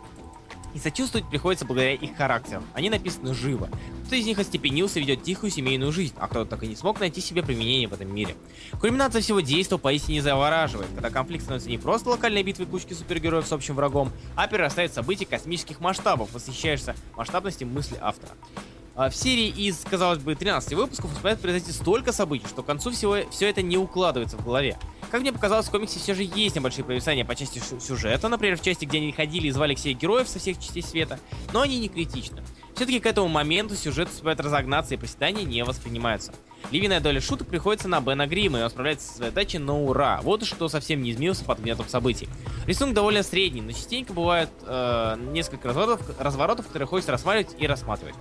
И 0.74 0.80
сочувствовать 0.80 1.28
приходится 1.30 1.66
благодаря 1.66 1.94
их 1.94 2.16
характерам. 2.16 2.64
Они 2.74 2.90
написаны 2.90 3.34
живо. 3.34 3.70
Кто 4.06 4.16
из 4.16 4.26
них 4.26 4.40
остепенился, 4.40 5.00
ведет 5.00 5.24
тихую 5.24 5.52
семейную 5.52 5.92
жизнь, 5.92 6.14
а 6.18 6.28
кто-то 6.28 6.50
так 6.50 6.64
и 6.64 6.68
не 6.68 6.76
смог 6.76 7.00
найти 7.00 7.22
себе 7.22 7.44
применение 7.44 7.88
в 7.88 7.94
этом 7.94 8.14
мире. 8.14 8.36
Кульминация 8.80 9.22
всего 9.22 9.40
действа 9.40 9.78
поистине 9.78 10.22
завораживает, 10.22 10.90
когда 10.94 11.10
конфликт 11.10 11.44
становится 11.44 11.70
не 11.70 11.78
просто 11.78 12.10
локальной 12.10 12.44
битвой 12.44 12.66
кучки 12.66 12.94
супергероев 12.94 13.48
с 13.48 13.52
общим 13.52 13.76
врагом, 13.76 14.12
а 14.36 14.48
перерастает 14.48 14.92
в 14.92 14.96
события 14.96 15.26
космических 15.26 15.80
масштабов, 15.80 16.34
восхищаешься 16.34 16.96
масштабности 17.16 17.64
мысли 17.64 17.98
автора. 18.02 18.34
А 19.00 19.10
В 19.10 19.16
серии 19.16 19.48
из, 19.48 19.86
казалось 19.90 20.20
бы, 20.20 20.36
13 20.36 20.74
выпусков 20.74 21.14
успевает 21.14 21.40
произойти 21.40 21.72
столько 21.72 22.12
событий, 22.12 22.46
что 22.50 22.64
к 22.64 22.66
концу 22.66 22.92
всего 22.92 23.16
все 23.32 23.50
это 23.50 23.62
не 23.62 23.78
укладывается 23.78 24.36
в 24.36 24.44
голове. 24.44 24.78
Как 25.10 25.22
мне 25.22 25.32
показалось, 25.32 25.68
в 25.68 25.72
комиксе 25.72 26.00
все 26.00 26.14
же 26.14 26.24
есть 26.24 26.58
небольшие 26.58 26.84
провисания 26.84 27.24
по 27.24 27.34
части 27.34 27.62
сюжета, 27.80 28.28
например, 28.28 28.58
в 28.58 28.62
части, 28.62 28.84
где 28.84 28.98
они 28.98 29.14
ходили 29.14 29.48
и 29.48 29.52
звали 29.52 29.74
всех 29.74 29.98
героев 29.98 30.28
со 30.28 30.38
всех 30.38 30.60
частей 30.60 30.84
света, 30.84 31.18
но 31.54 31.62
они 31.62 31.80
не 31.80 31.88
критичны. 31.88 32.44
Все-таки 32.76 33.00
к 33.00 33.06
этому 33.06 33.30
моменту 33.30 33.74
сюжет 33.76 34.10
успевает 34.10 34.42
разогнаться 34.42 34.96
и 34.96 34.98
проседания 34.98 35.46
не 35.46 35.64
воспринимаются. 35.64 36.34
Львиная 36.70 37.00
доля 37.00 37.22
шуток 37.22 37.48
приходится 37.48 37.88
на 37.88 38.02
Бена 38.02 38.28
Грима, 38.28 38.60
и 38.60 38.64
он 38.64 38.70
справляется 38.70 39.08
со 39.08 39.16
своей 39.16 39.32
задачей 39.32 39.60
на 39.60 39.80
ура. 39.80 40.20
Вот 40.24 40.44
что 40.44 40.68
совсем 40.68 41.04
не 41.04 41.12
изменился 41.12 41.46
под 41.46 41.60
гнетом 41.60 41.88
событий. 41.88 42.28
Рисунок 42.66 42.96
довольно 42.96 43.24
средний, 43.24 43.62
но 43.62 43.72
частенько 43.72 44.12
бывает 44.12 44.50
э, 44.64 45.16
несколько 45.32 45.70
разворотов, 45.70 46.20
разворотов, 46.20 46.68
которые 46.68 46.86
хочется 46.86 47.14
рассматривать 47.14 47.56
и 47.58 47.66
рассматривать. 47.66 48.16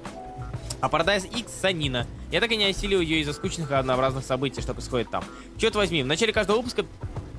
А 0.80 0.88
Paradise 0.88 1.26
X 1.28 1.52
Санина. 1.60 2.06
Я 2.30 2.40
так 2.40 2.50
и 2.52 2.56
не 2.56 2.66
осилил 2.66 3.00
ее 3.00 3.20
из-за 3.20 3.32
скучных 3.32 3.70
и 3.70 3.74
однообразных 3.74 4.24
событий, 4.24 4.60
что 4.60 4.74
происходит 4.74 5.10
там. 5.10 5.24
Черт 5.56 5.74
возьми, 5.74 6.02
в 6.02 6.06
начале 6.06 6.32
каждого 6.32 6.58
выпуска 6.58 6.84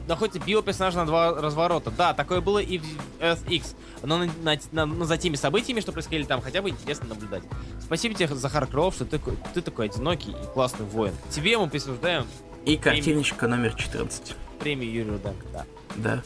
находится 0.07 0.39
биоперсонаж 0.39 0.95
на 0.95 1.05
два 1.05 1.33
разворота. 1.39 1.91
Да, 1.91 2.13
такое 2.13 2.41
было 2.41 2.59
и 2.59 2.79
в 2.79 2.83
Earth 3.19 3.47
X. 3.47 3.75
Но, 4.01 4.17
на- 4.17 4.29
на- 4.43 4.57
на- 4.71 4.85
но 4.85 5.05
за 5.05 5.17
теми 5.17 5.35
событиями, 5.35 5.79
что 5.81 5.91
происходили 5.91 6.23
там, 6.23 6.41
хотя 6.41 6.61
бы 6.61 6.69
интересно 6.69 7.07
наблюдать. 7.09 7.43
Спасибо 7.81 8.15
тебе, 8.15 8.27
Захар 8.35 8.65
Крылов, 8.65 8.95
что 8.95 9.05
ты, 9.05 9.19
такой- 9.19 9.37
ты 9.53 9.61
такой 9.61 9.85
одинокий 9.85 10.31
и 10.31 10.53
классный 10.53 10.85
воин. 10.85 11.13
Тебе 11.29 11.57
мы 11.57 11.69
присуждаем 11.69 12.25
И 12.65 12.75
картиночка 12.75 13.47
номер 13.47 13.73
14. 13.75 14.35
премию 14.59 14.91
Юрию 14.91 15.13
Руденко, 15.13 15.45
да. 15.53 15.65
Да. 15.95 16.23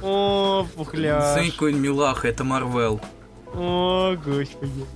О, 0.00 0.66
пухляш. 0.76 1.32
Смотри, 1.34 1.50
какой 1.50 1.72
милаха, 1.74 2.28
это 2.28 2.44
Марвел. 2.44 3.00
О, 3.52 4.14
господи. 4.16 4.86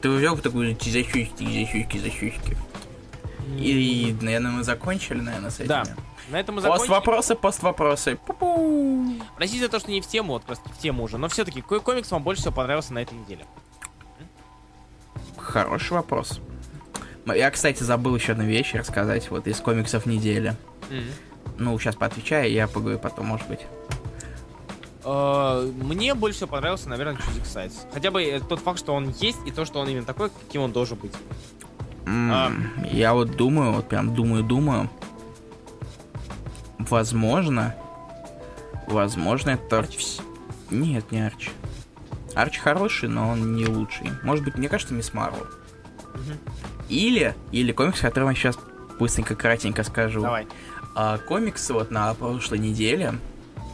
Ты 0.00 0.08
взял 0.08 0.36
такую 0.38 0.76
за 0.80 1.02
щучки, 1.02 1.44
за 1.44 1.66
щучки, 1.70 1.98
за 1.98 2.10
щучки. 2.10 2.56
И, 3.58 4.16
наверное, 4.20 4.52
мы 4.52 4.64
закончили, 4.64 5.20
наверное, 5.20 5.50
с 5.50 5.56
этим. 5.60 5.68
Да. 5.68 5.84
На 6.30 6.38
этом 6.38 6.54
мы 6.54 6.62
Пост 6.62 6.72
закончим. 6.72 6.94
вопросы, 6.94 7.34
пост 7.34 7.62
вопросы. 7.62 8.18
Пу-пу. 8.26 9.20
Простите 9.36 9.64
за 9.64 9.68
то, 9.68 9.80
что 9.80 9.90
не 9.90 10.00
в 10.00 10.06
тему, 10.06 10.34
вот 10.34 10.44
раз 10.48 10.60
в 10.64 10.78
тему 10.78 11.02
уже, 11.02 11.18
но 11.18 11.28
все-таки 11.28 11.60
какой 11.60 11.80
комикс 11.80 12.10
вам 12.12 12.22
больше 12.22 12.42
всего 12.42 12.54
понравился 12.54 12.94
на 12.94 13.00
этой 13.00 13.18
неделе? 13.18 13.44
Хороший 15.36 15.94
вопрос. 15.94 16.40
Я, 17.26 17.50
кстати, 17.50 17.82
забыл 17.82 18.14
еще 18.14 18.32
одну 18.32 18.44
вещь 18.44 18.74
рассказать, 18.74 19.30
вот 19.30 19.46
из 19.46 19.58
комиксов 19.60 20.06
недели. 20.06 20.54
Ну, 21.58 21.78
сейчас 21.78 21.96
поотвечаю, 21.96 22.50
я 22.50 22.68
поговорю 22.68 22.98
потом, 22.98 23.26
может 23.26 23.46
быть. 23.48 23.60
Э, 25.04 25.70
Мне 25.82 26.14
больше 26.14 26.36
всего 26.38 26.50
понравился, 26.50 26.88
наверное, 26.88 27.16
Чудик 27.16 27.46
Сайз. 27.46 27.86
Хотя 27.92 28.10
бы 28.10 28.22
э, 28.22 28.40
тот 28.40 28.60
факт, 28.60 28.78
что 28.78 28.94
он 28.94 29.10
есть, 29.20 29.38
и 29.46 29.50
то, 29.50 29.64
что 29.64 29.80
он 29.80 29.88
именно 29.88 30.04
такой, 30.04 30.30
каким 30.30 30.62
он 30.62 30.72
должен 30.72 30.98
быть. 30.98 31.12
М, 32.06 32.30
А. 32.32 32.52
Я 32.90 33.14
вот 33.14 33.36
думаю, 33.36 33.72
вот 33.72 33.88
прям 33.88 34.14
думаю, 34.14 34.42
думаю. 34.44 34.88
Возможно, 36.78 37.74
возможно, 38.86 39.50
это... 39.50 39.80
вс- 39.80 40.22
Нет, 40.70 41.10
не 41.12 41.20
Арчи. 41.26 41.50
Арчи 42.34 42.58
хороший, 42.60 43.08
но 43.08 43.28
он 43.30 43.54
не 43.54 43.66
лучший. 43.66 44.10
Может 44.22 44.44
быть, 44.44 44.56
мне 44.56 44.68
кажется, 44.68 44.94
Ms. 44.94 45.12
Marvel. 45.12 45.46
Мгм. 46.14 46.38
Или, 46.88 47.34
или 47.52 47.72
комикс, 47.72 48.00
который 48.00 48.28
я 48.28 48.34
сейчас 48.34 48.58
быстренько, 48.98 49.34
кратенько 49.36 49.82
скажу. 49.84 50.22
Давай. 50.22 50.46
А, 50.94 51.18
комикс 51.18 51.68
вот 51.70 51.90
на 51.90 52.12
прошлой 52.14 52.58
неделе 52.58 53.14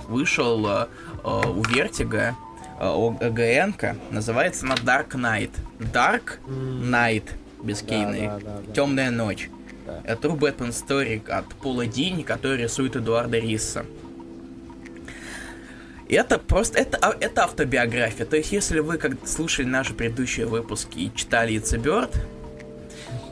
вышел 0.08 0.66
а, 0.66 0.88
у 1.26 1.62
Vertigo 1.64 2.36
а, 2.78 2.94
OGN 2.96 3.10
ка, 3.10 3.96
называется 4.10 4.66
на 4.66 4.74
Dark 4.74 5.10
Knight. 5.10 5.50
Dark 5.78 6.38
Knight, 6.46 7.24
без 7.62 7.82
K-ной. 7.82 8.26
да, 8.26 8.38
да, 8.38 8.58
да. 8.66 8.72
Темная 8.72 9.10
ночь. 9.10 9.50
Да. 9.86 10.00
Это 10.04 10.28
True 10.28 10.38
Batman 10.38 10.70
Story 10.70 11.28
от 11.28 11.46
Пола 11.56 11.86
Дини, 11.86 12.22
который 12.22 12.62
рисует 12.62 12.96
Эдуардо 12.96 13.38
Риссо. 13.38 13.86
Это 16.08 16.38
просто, 16.38 16.78
это, 16.78 16.98
а- 16.98 17.16
это 17.18 17.44
автобиография. 17.44 18.26
То 18.26 18.36
есть, 18.36 18.52
если 18.52 18.78
вы 18.80 18.96
как 18.98 19.26
слушали 19.26 19.66
наши 19.66 19.92
предыдущие 19.92 20.46
выпуски 20.46 20.98
и 20.98 21.12
читали 21.14 21.54
It's 21.54 21.74
a 21.74 21.78
Bird, 21.78 22.14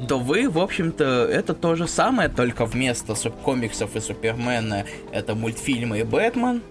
то 0.09 0.19
вы, 0.19 0.49
в 0.49 0.59
общем-то, 0.59 1.05
это 1.31 1.55
то 1.55 1.77
же 1.77 1.87
самое, 1.87 2.29
только 2.29 2.67
вместо 2.67 3.15
субкомиксов 3.15 3.95
и 3.95 4.01
Супермена 4.01 4.85
это 5.13 5.35
мультфильмы 5.35 6.01
и 6.01 6.03
Бэтмен, 6.03 6.63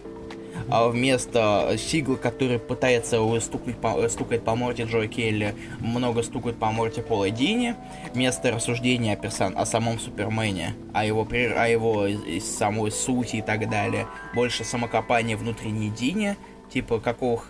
вместо 0.67 1.75
Сигла, 1.77 2.15
который 2.15 2.59
пытается 2.59 3.19
стукать 3.39 3.77
по, 3.77 4.07
стукать 4.09 4.43
по 4.43 4.55
морде 4.55 4.83
Джо 4.83 5.07
Келли, 5.07 5.55
много 5.79 6.23
стукают 6.23 6.57
по 6.57 6.71
морде 6.71 7.01
Пола 7.01 7.29
Дини, 7.29 7.75
вместо 8.13 8.51
рассуждения 8.51 9.13
о, 9.13 9.15
персон... 9.15 9.57
о 9.57 9.65
самом 9.65 9.99
Супермене, 9.99 10.75
о 10.93 11.05
его, 11.05 11.27
о 11.29 11.67
его 11.67 12.07
самой 12.39 12.91
сути 12.91 13.37
и 13.37 13.41
так 13.41 13.69
далее, 13.69 14.07
больше 14.33 14.63
самокопания 14.63 15.37
внутренней 15.37 15.89
Дини, 15.89 16.35
типа, 16.71 16.99
какого, 16.99 17.41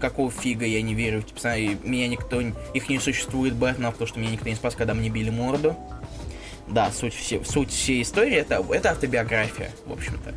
какого 0.00 0.30
фига 0.30 0.66
я 0.66 0.82
не 0.82 0.94
верю 0.94 1.22
персонажей, 1.22 1.78
меня 1.84 2.08
никто, 2.08 2.40
их 2.40 2.88
не 2.88 2.98
существует, 2.98 3.54
Бэтмена, 3.54 3.92
потому 3.92 4.08
что 4.08 4.18
меня 4.18 4.32
никто 4.32 4.48
не 4.48 4.56
спас, 4.56 4.74
когда 4.74 4.94
мне 4.94 5.10
били 5.10 5.30
морду. 5.30 5.76
Да, 6.66 6.90
суть, 6.90 7.14
все, 7.14 7.44
суть 7.44 7.70
всей 7.70 8.02
истории 8.02 8.36
это, 8.36 8.64
это 8.70 8.92
автобиография, 8.92 9.70
в 9.86 9.92
общем-то. 9.92 10.34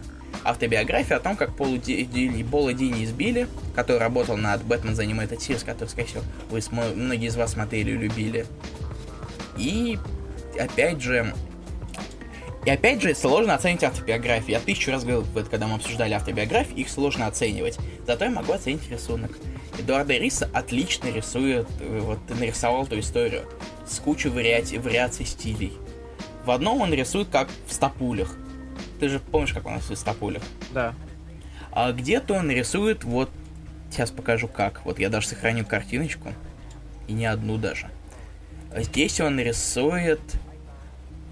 Автобиография 0.47 1.17
о 1.17 1.19
том, 1.19 1.35
как 1.35 1.55
Полу 1.57 1.77
Ди- 1.77 2.05
Ди- 2.05 2.43
Пола 2.43 2.73
Дини 2.73 3.03
избили, 3.03 3.47
который 3.75 3.99
работал 3.99 4.37
над 4.37 4.63
Бэтмен 4.63 4.93
The 4.93 5.05
Animated 5.05 5.39
Series, 5.39 5.65
который, 5.65 5.89
скорее 5.89 6.07
всего, 6.07 6.23
вы 6.49 6.61
многие 6.95 7.27
из 7.27 7.35
вас 7.35 7.51
смотрели 7.51 7.91
и 7.91 7.97
любили. 7.97 8.45
И 9.57 9.99
опять 10.57 11.01
же, 11.01 11.33
и 12.65 12.69
опять 12.69 13.01
же, 13.01 13.13
сложно 13.13 13.55
оценить 13.55 13.83
автобиографии. 13.83 14.51
Я 14.51 14.59
тысячу 14.59 14.91
раз 14.91 15.03
говорил, 15.03 15.25
вот, 15.33 15.49
когда 15.49 15.67
мы 15.67 15.75
обсуждали 15.75 16.13
автобиографии, 16.13 16.75
их 16.75 16.89
сложно 16.89 17.27
оценивать. 17.27 17.77
Зато 18.05 18.25
я 18.25 18.31
могу 18.31 18.53
оценить 18.53 18.89
рисунок. 18.89 19.31
Эдуарда 19.77 20.13
Риса 20.13 20.49
отлично 20.53 21.07
рисует, 21.07 21.67
э, 21.81 21.99
вот 22.01 22.19
нарисовал 22.29 22.85
эту 22.85 22.99
историю 22.99 23.43
с 23.85 23.99
кучей 23.99 24.29
вариаций, 24.29 24.79
вариаций 24.79 25.25
стилей. 25.25 25.73
В 26.45 26.51
одном 26.51 26.81
он 26.81 26.93
рисует 26.93 27.27
как 27.29 27.49
в 27.67 27.73
стопулях. 27.73 28.35
Ты 28.99 29.09
же 29.09 29.19
помнишь, 29.19 29.53
как 29.53 29.65
он 29.65 29.75
рисует 29.77 29.99
в 29.99 30.01
стопулях? 30.01 30.43
Да. 30.73 30.93
А 31.71 31.91
где-то 31.91 32.33
он 32.33 32.49
рисует 32.51 33.03
вот... 33.03 33.29
Сейчас 33.91 34.11
покажу 34.11 34.47
как. 34.47 34.83
Вот 34.85 34.99
я 34.99 35.09
даже 35.09 35.27
сохраню 35.27 35.65
картиночку. 35.65 36.33
И 37.07 37.13
не 37.13 37.25
одну 37.25 37.57
даже. 37.57 37.89
Здесь 38.75 39.19
он 39.21 39.39
рисует 39.39 40.19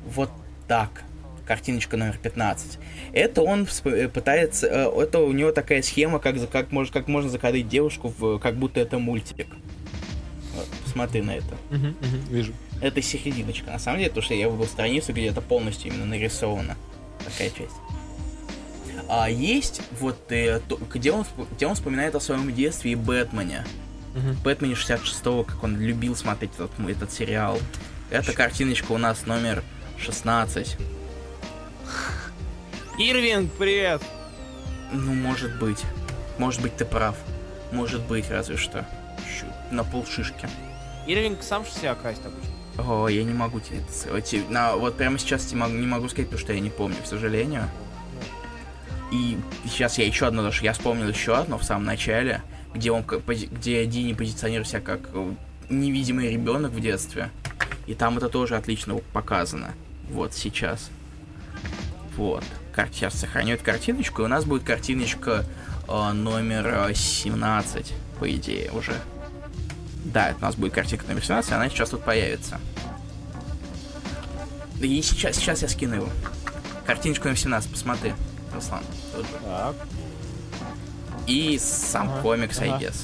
вот 0.05 0.29
так. 0.67 1.03
Картиночка 1.45 1.95
номер 1.97 2.17
15. 2.17 2.79
Это 3.13 3.41
он 3.41 3.67
э, 3.85 4.07
пытается... 4.07 4.67
э, 4.67 5.01
Это 5.01 5.19
у 5.19 5.31
него 5.31 5.51
такая 5.51 5.81
схема, 5.81 6.19
как, 6.19 6.35
как, 6.49 6.71
можно, 6.71 6.93
как 6.93 7.07
можно 7.07 7.29
закадыть 7.29 7.67
девушку, 7.67 8.13
в, 8.17 8.39
как 8.39 8.55
будто 8.55 8.79
это 8.79 8.97
мультик. 8.97 9.47
Вот, 10.55 10.67
посмотри 10.83 11.21
на 11.21 11.35
это. 11.35 11.55
Вижу. 12.29 12.53
Это 12.81 13.01
серединочка. 13.01 13.71
На 13.71 13.79
самом 13.79 13.99
деле, 13.99 14.09
потому 14.09 14.25
что 14.25 14.33
я 14.33 14.49
выбрал 14.49 14.67
страницу, 14.67 15.13
где 15.13 15.27
это 15.27 15.41
полностью 15.41 15.91
именно 15.91 16.05
нарисовано. 16.05 16.77
Такая 17.23 17.49
часть. 17.49 17.75
А 19.07 19.29
есть 19.29 19.81
вот 19.99 20.31
э, 20.31 20.59
то- 20.67 20.77
где, 20.77 21.11
он, 21.11 21.25
где 21.55 21.67
он 21.67 21.75
вспоминает 21.75 22.15
о 22.15 22.19
своем 22.19 22.53
детстве 22.53 22.91
и 22.91 22.95
Бэтмене. 22.95 23.65
Мгм. 24.15 24.35
Бэтмене 24.43 24.73
66-го, 24.73 25.43
как 25.43 25.63
он 25.63 25.79
любил 25.79 26.15
смотреть 26.15 26.51
этот, 26.55 26.71
этот 26.87 27.11
сериал. 27.11 27.59
Эта 28.09 28.33
картиночка 28.33 28.91
у 28.93 28.97
нас 28.97 29.25
номер 29.25 29.63
16. 29.99 30.77
Ирвинг, 32.97 33.51
привет! 33.53 34.01
Ну, 34.91 35.13
может 35.13 35.59
быть. 35.59 35.83
Может 36.37 36.61
быть, 36.61 36.77
ты 36.77 36.85
прав. 36.85 37.15
Может 37.71 38.01
быть, 38.07 38.29
разве 38.31 38.55
что. 38.57 38.87
Щу, 39.27 39.45
на 39.71 39.83
полшишки. 39.83 40.47
Ирвинг 41.07 41.43
сам 41.43 41.65
себя 41.65 41.93
красит 41.95 42.25
обычно. 42.25 42.54
О, 42.77 43.07
я 43.07 43.23
не 43.23 43.33
могу 43.33 43.59
тебе 43.59 43.77
это 43.79 43.93
сказать. 43.93 44.49
На- 44.49 44.75
вот 44.75 44.97
прямо 44.97 45.17
сейчас 45.17 45.45
тебе 45.45 45.61
могу- 45.61 45.73
не 45.75 45.87
могу 45.87 46.09
сказать, 46.09 46.27
потому 46.27 46.39
что 46.43 46.53
я 46.53 46.59
не 46.59 46.69
помню, 46.69 46.97
к 47.03 47.07
сожалению. 47.07 47.69
И 49.11 49.37
сейчас 49.65 49.97
я 49.97 50.05
еще 50.05 50.27
одно, 50.27 50.39
потому 50.39 50.53
что 50.53 50.65
я 50.65 50.73
вспомнил 50.73 51.07
еще 51.07 51.35
одно 51.35 51.57
в 51.57 51.63
самом 51.63 51.85
начале, 51.85 52.41
где 52.73 52.91
он, 52.91 53.03
где 53.03 53.85
Дини 53.85 54.13
позиционирует 54.13 54.67
себя 54.67 54.81
как 54.81 55.01
э, 55.13 55.31
невидимый 55.69 56.29
ребенок 56.31 56.71
в 56.71 56.79
детстве. 56.81 57.29
И 57.87 57.93
там 57.93 58.17
это 58.17 58.27
тоже 58.29 58.57
отлично 58.57 58.95
показано. 59.13 59.73
Вот 60.09 60.33
сейчас. 60.33 60.89
Вот. 62.17 62.43
Сейчас 62.91 63.13
сохраню 63.13 63.53
эту 63.53 63.63
картиночку, 63.63 64.21
и 64.21 64.25
у 64.25 64.27
нас 64.27 64.43
будет 64.43 64.63
картиночка 64.63 65.45
э, 65.87 66.11
номер 66.11 66.89
э, 66.89 66.93
17, 66.93 67.93
по 68.19 68.29
идее, 68.29 68.71
уже. 68.71 68.95
Да, 70.05 70.29
это 70.29 70.37
у 70.39 70.41
нас 70.43 70.55
будет 70.55 70.73
картинка 70.73 71.05
номер 71.07 71.21
17, 71.23 71.51
и 71.51 71.53
она 71.53 71.69
сейчас 71.69 71.89
тут 71.89 72.03
появится. 72.03 72.59
И 74.81 75.01
сейчас, 75.01 75.35
сейчас 75.35 75.61
я 75.61 75.67
скину 75.67 75.95
его. 75.95 76.09
Картиночку 76.85 77.25
номер 77.27 77.39
17, 77.39 77.71
посмотри, 77.71 78.13
Руслан. 78.53 78.83
Тут 79.13 79.25
же. 79.25 79.31
Так. 79.43 79.75
И 81.27 81.57
сам 81.59 82.09
Ага, 82.09 82.21
комикс, 82.21 82.59
I 82.59 82.69
ага. 82.69 82.85
guess. 82.85 82.95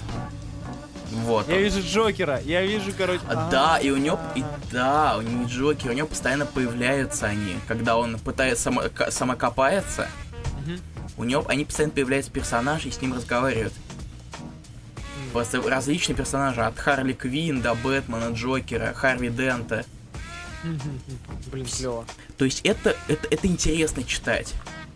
Вот. 1.26 1.48
Я 1.50 1.56
он. 1.56 1.62
вижу 1.64 1.82
Джокера, 1.82 2.40
я 2.42 2.62
вижу, 2.62 2.92
короче... 2.98 3.22
А, 3.28 3.50
Да, 3.50 3.78
и 3.80 3.90
у 3.90 3.98
него, 3.98 4.20
и 4.36 4.44
да, 4.72 5.18
у 5.18 5.22
него 5.22 5.46
Джокер, 5.46 5.90
у 5.92 5.94
него 5.94 6.08
постоянно 6.08 6.46
появляются 6.46 7.26
они, 7.26 7.56
когда 7.68 7.98
он 7.98 8.20
пытается 8.20 8.64
само, 8.66 8.84
самокопается, 9.10 10.08
Мгм. 10.66 10.80
у 11.18 11.24
него 11.24 11.44
они 11.50 11.66
постоянно 11.66 11.94
появляются 11.94 12.32
персонажи 12.32 12.90
и 12.90 12.92
с 12.92 13.02
ним 13.02 13.14
разговаривают. 13.14 13.74
Просто 15.34 15.62
различные 15.62 16.16
персонажи, 16.16 16.62
от 16.62 16.78
Харли 16.78 17.14
Квин 17.14 17.62
до 17.62 17.74
Бэтмена, 17.76 18.34
Джокера, 18.34 18.94
Харви 18.94 19.30
Дента. 19.30 19.86
Блин, 21.52 21.66
клево. 21.66 22.06
То 22.38 22.46
есть 22.46 22.62
это, 22.64 22.96
это, 23.08 23.28
это 23.30 23.48
интересно 23.48 24.04
читать. 24.04 24.54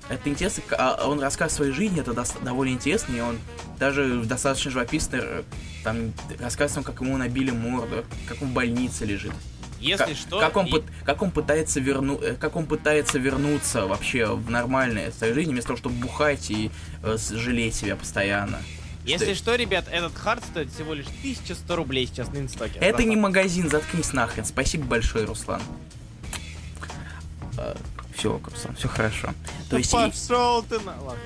Это 0.09 0.29
интересно, 0.29 0.61
а 0.77 1.07
он 1.07 1.19
рассказ 1.19 1.53
своей 1.53 1.71
жизни, 1.71 1.99
это 2.01 2.13
довольно 2.43 2.73
интересно, 2.73 3.15
и 3.15 3.19
он 3.21 3.39
даже 3.79 4.21
достаточно 4.23 4.69
живописно 4.69 5.15
э, 5.19 5.43
там 5.83 6.13
рассказывает, 6.39 6.85
как 6.85 7.01
ему 7.01 7.17
набили 7.17 7.49
морду, 7.49 8.05
как 8.27 8.39
он 8.43 8.49
в 8.49 8.53
больнице 8.53 9.05
лежит. 9.05 9.31
Если 9.79 10.03
Как, 10.05 10.15
что... 10.15 10.39
как 10.39 10.57
он, 10.57 10.65
и- 10.67 10.83
как 11.03 11.21
он 11.23 11.31
пытается 11.31 11.79
верну, 11.79 12.19
э, 12.21 12.35
как 12.39 12.55
он 12.55 12.67
пытается 12.67 13.17
вернуться 13.17 13.87
вообще 13.87 14.27
в 14.27 14.47
нормальное 14.51 15.11
свою 15.11 15.33
жизнь, 15.33 15.49
вместо 15.49 15.69
того, 15.69 15.77
чтобы 15.77 15.95
бухать 15.95 16.51
и 16.51 16.69
э, 17.01 17.17
жалеть 17.31 17.73
себя 17.73 17.95
постоянно. 17.95 18.59
Если 19.05 19.33
Что- 19.33 19.51
что, 19.51 19.55
ребят, 19.55 19.85
этот 19.91 20.15
хард 20.17 20.43
стоит 20.43 20.71
всего 20.73 20.93
лишь 20.93 21.05
1100 21.21 21.75
рублей 21.75 22.07
сейчас 22.07 22.29
на 22.29 22.39
инстоке. 22.39 22.79
Это 22.79 23.03
не 23.03 23.15
магазин, 23.15 23.69
заткнись 23.69 24.13
нахрен. 24.13 24.45
Спасибо 24.45 24.85
большое, 24.85 25.25
Руслан. 25.25 25.61
все, 28.15 28.41
Руслан, 28.43 28.75
все 28.75 28.87
хорошо. 28.87 29.27
То 29.27 29.71
Да 29.71 29.77
есть 29.77 29.91
пошел 29.91 30.63
ты 30.63 30.79
на... 30.79 30.99
Ладно. 31.01 31.21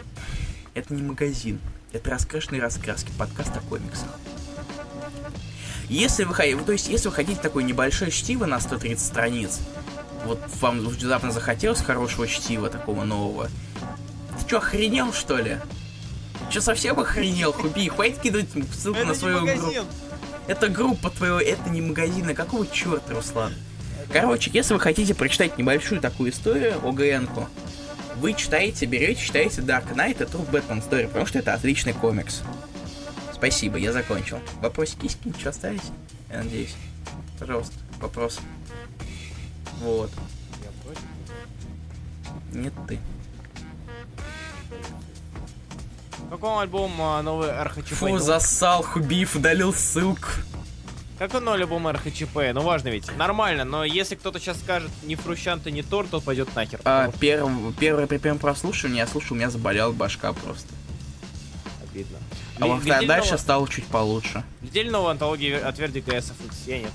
это 0.74 0.94
не 0.94 1.02
магазин. 1.04 1.60
Это 1.94 2.10
раскрашенные 2.12 2.62
раскраски, 2.62 3.12
подкаст 3.18 3.56
о 3.56 3.62
комиксах. 3.62 4.10
Если 5.88 6.24
вы, 6.24 6.36
то 6.64 6.72
есть, 6.72 6.88
если 6.88 7.08
вы 7.08 7.16
хотите 7.16 7.42
такое 7.42 7.64
небольшое 7.64 8.12
чтиво 8.12 8.46
на 8.46 8.60
130 8.60 9.04
страниц, 9.04 9.60
вот 10.26 10.40
вам 10.62 10.80
внезапно 10.82 11.32
захотелось 11.32 11.82
хорошего 11.82 12.28
чтива 12.28 12.70
такого 12.70 13.06
нового, 13.06 13.48
ты 14.38 14.46
что, 14.48 14.58
охренел, 14.58 15.14
что 15.14 15.38
ли? 15.38 15.58
Че, 16.50 16.62
совсем 16.62 17.00
охренел, 17.00 17.54
Хуби? 17.54 17.90
Хватит 17.90 18.20
кидать 18.20 18.48
ссылку 18.74 19.00
Это 19.00 19.08
на 19.10 19.14
свою 19.14 19.46
группу. 19.46 19.72
Это 20.48 20.68
группа 20.70 21.10
твоего, 21.12 21.40
это 21.40 21.70
не 21.70 21.80
магазин, 21.80 22.28
а 22.30 22.34
какого 22.34 22.66
черта, 22.66 23.14
Руслан? 23.14 23.54
Короче, 24.12 24.50
если 24.52 24.74
вы 24.74 24.80
хотите 24.80 25.14
прочитать 25.14 25.60
небольшую 25.60 26.02
такую 26.02 26.32
историю, 26.32 26.80
ОГН-ку, 26.84 27.48
вы 28.18 28.34
читаете, 28.34 28.88
берете, 28.88 29.22
читаете 29.22 29.62
Dark 29.62 29.94
Knight 29.94 30.24
и 30.24 30.26
True 30.26 30.50
Batman 30.50 30.82
Story, 30.88 31.08
потому 31.08 31.28
что 31.28 31.38
это 31.38 31.54
отличный 31.54 31.94
комикс. 31.94 32.42
Спасибо, 33.32 33.78
я 33.78 33.94
закончил. 33.94 34.40
Вопросики 34.62 35.04
есть 35.04 35.18
какие-нибудь? 35.18 35.84
Я 36.32 36.38
надеюсь. 36.40 36.76
Пожалуйста, 37.40 37.76
вопрос. 38.02 38.40
Вот. 39.82 40.10
Нет 42.52 42.74
ты. 42.88 43.00
Какой 46.30 46.62
альбом 46.62 46.94
а, 47.02 47.22
новый 47.22 47.50
РХЧП? 47.52 47.94
Фу, 47.96 48.18
засал, 48.20 48.84
Хубиев 48.84 49.36
удалил 49.36 49.74
ссылку. 49.74 50.28
Какой 51.18 51.42
новый 51.42 51.62
альбом 51.62 51.88
РХЧП? 51.90 52.38
Ну 52.54 52.62
важно 52.62 52.90
ведь. 52.90 53.16
Нормально, 53.18 53.66
но 53.66 53.84
если 53.84 54.16
кто-то 54.16 54.40
сейчас 54.40 54.60
скажет 54.60 54.92
ни 55.04 55.16
Фрущанта, 55.16 55.72
ни 55.72 55.82
Тор, 55.82 56.08
то 56.08 56.22
пойдет 56.22 56.56
нахер. 56.56 56.80
А, 56.86 57.12
перв, 57.20 57.50
первое 57.80 58.08
при 58.08 58.18
первом 58.20 58.40
прослушивании 58.40 59.00
я 59.00 59.08
слушал, 59.08 59.36
у 59.36 59.38
меня 59.38 59.50
заболела 59.50 59.92
башка 59.92 60.32
просто. 60.34 60.68
что 60.68 61.84
обидно. 61.92 62.18
А 62.60 62.64
Ли- 62.64 62.70
во 62.70 62.78
видели 62.78 63.06
дальше 63.08 63.38
стало 63.38 63.68
чуть 63.68 63.86
получше. 63.88 64.44
Видели 64.62 64.90
новую 64.90 65.12
антологию 65.12 65.68
от 65.68 65.78
Vertigo 65.80 66.16
SFX? 66.16 66.54
Я 66.68 66.80
нет. 66.80 66.92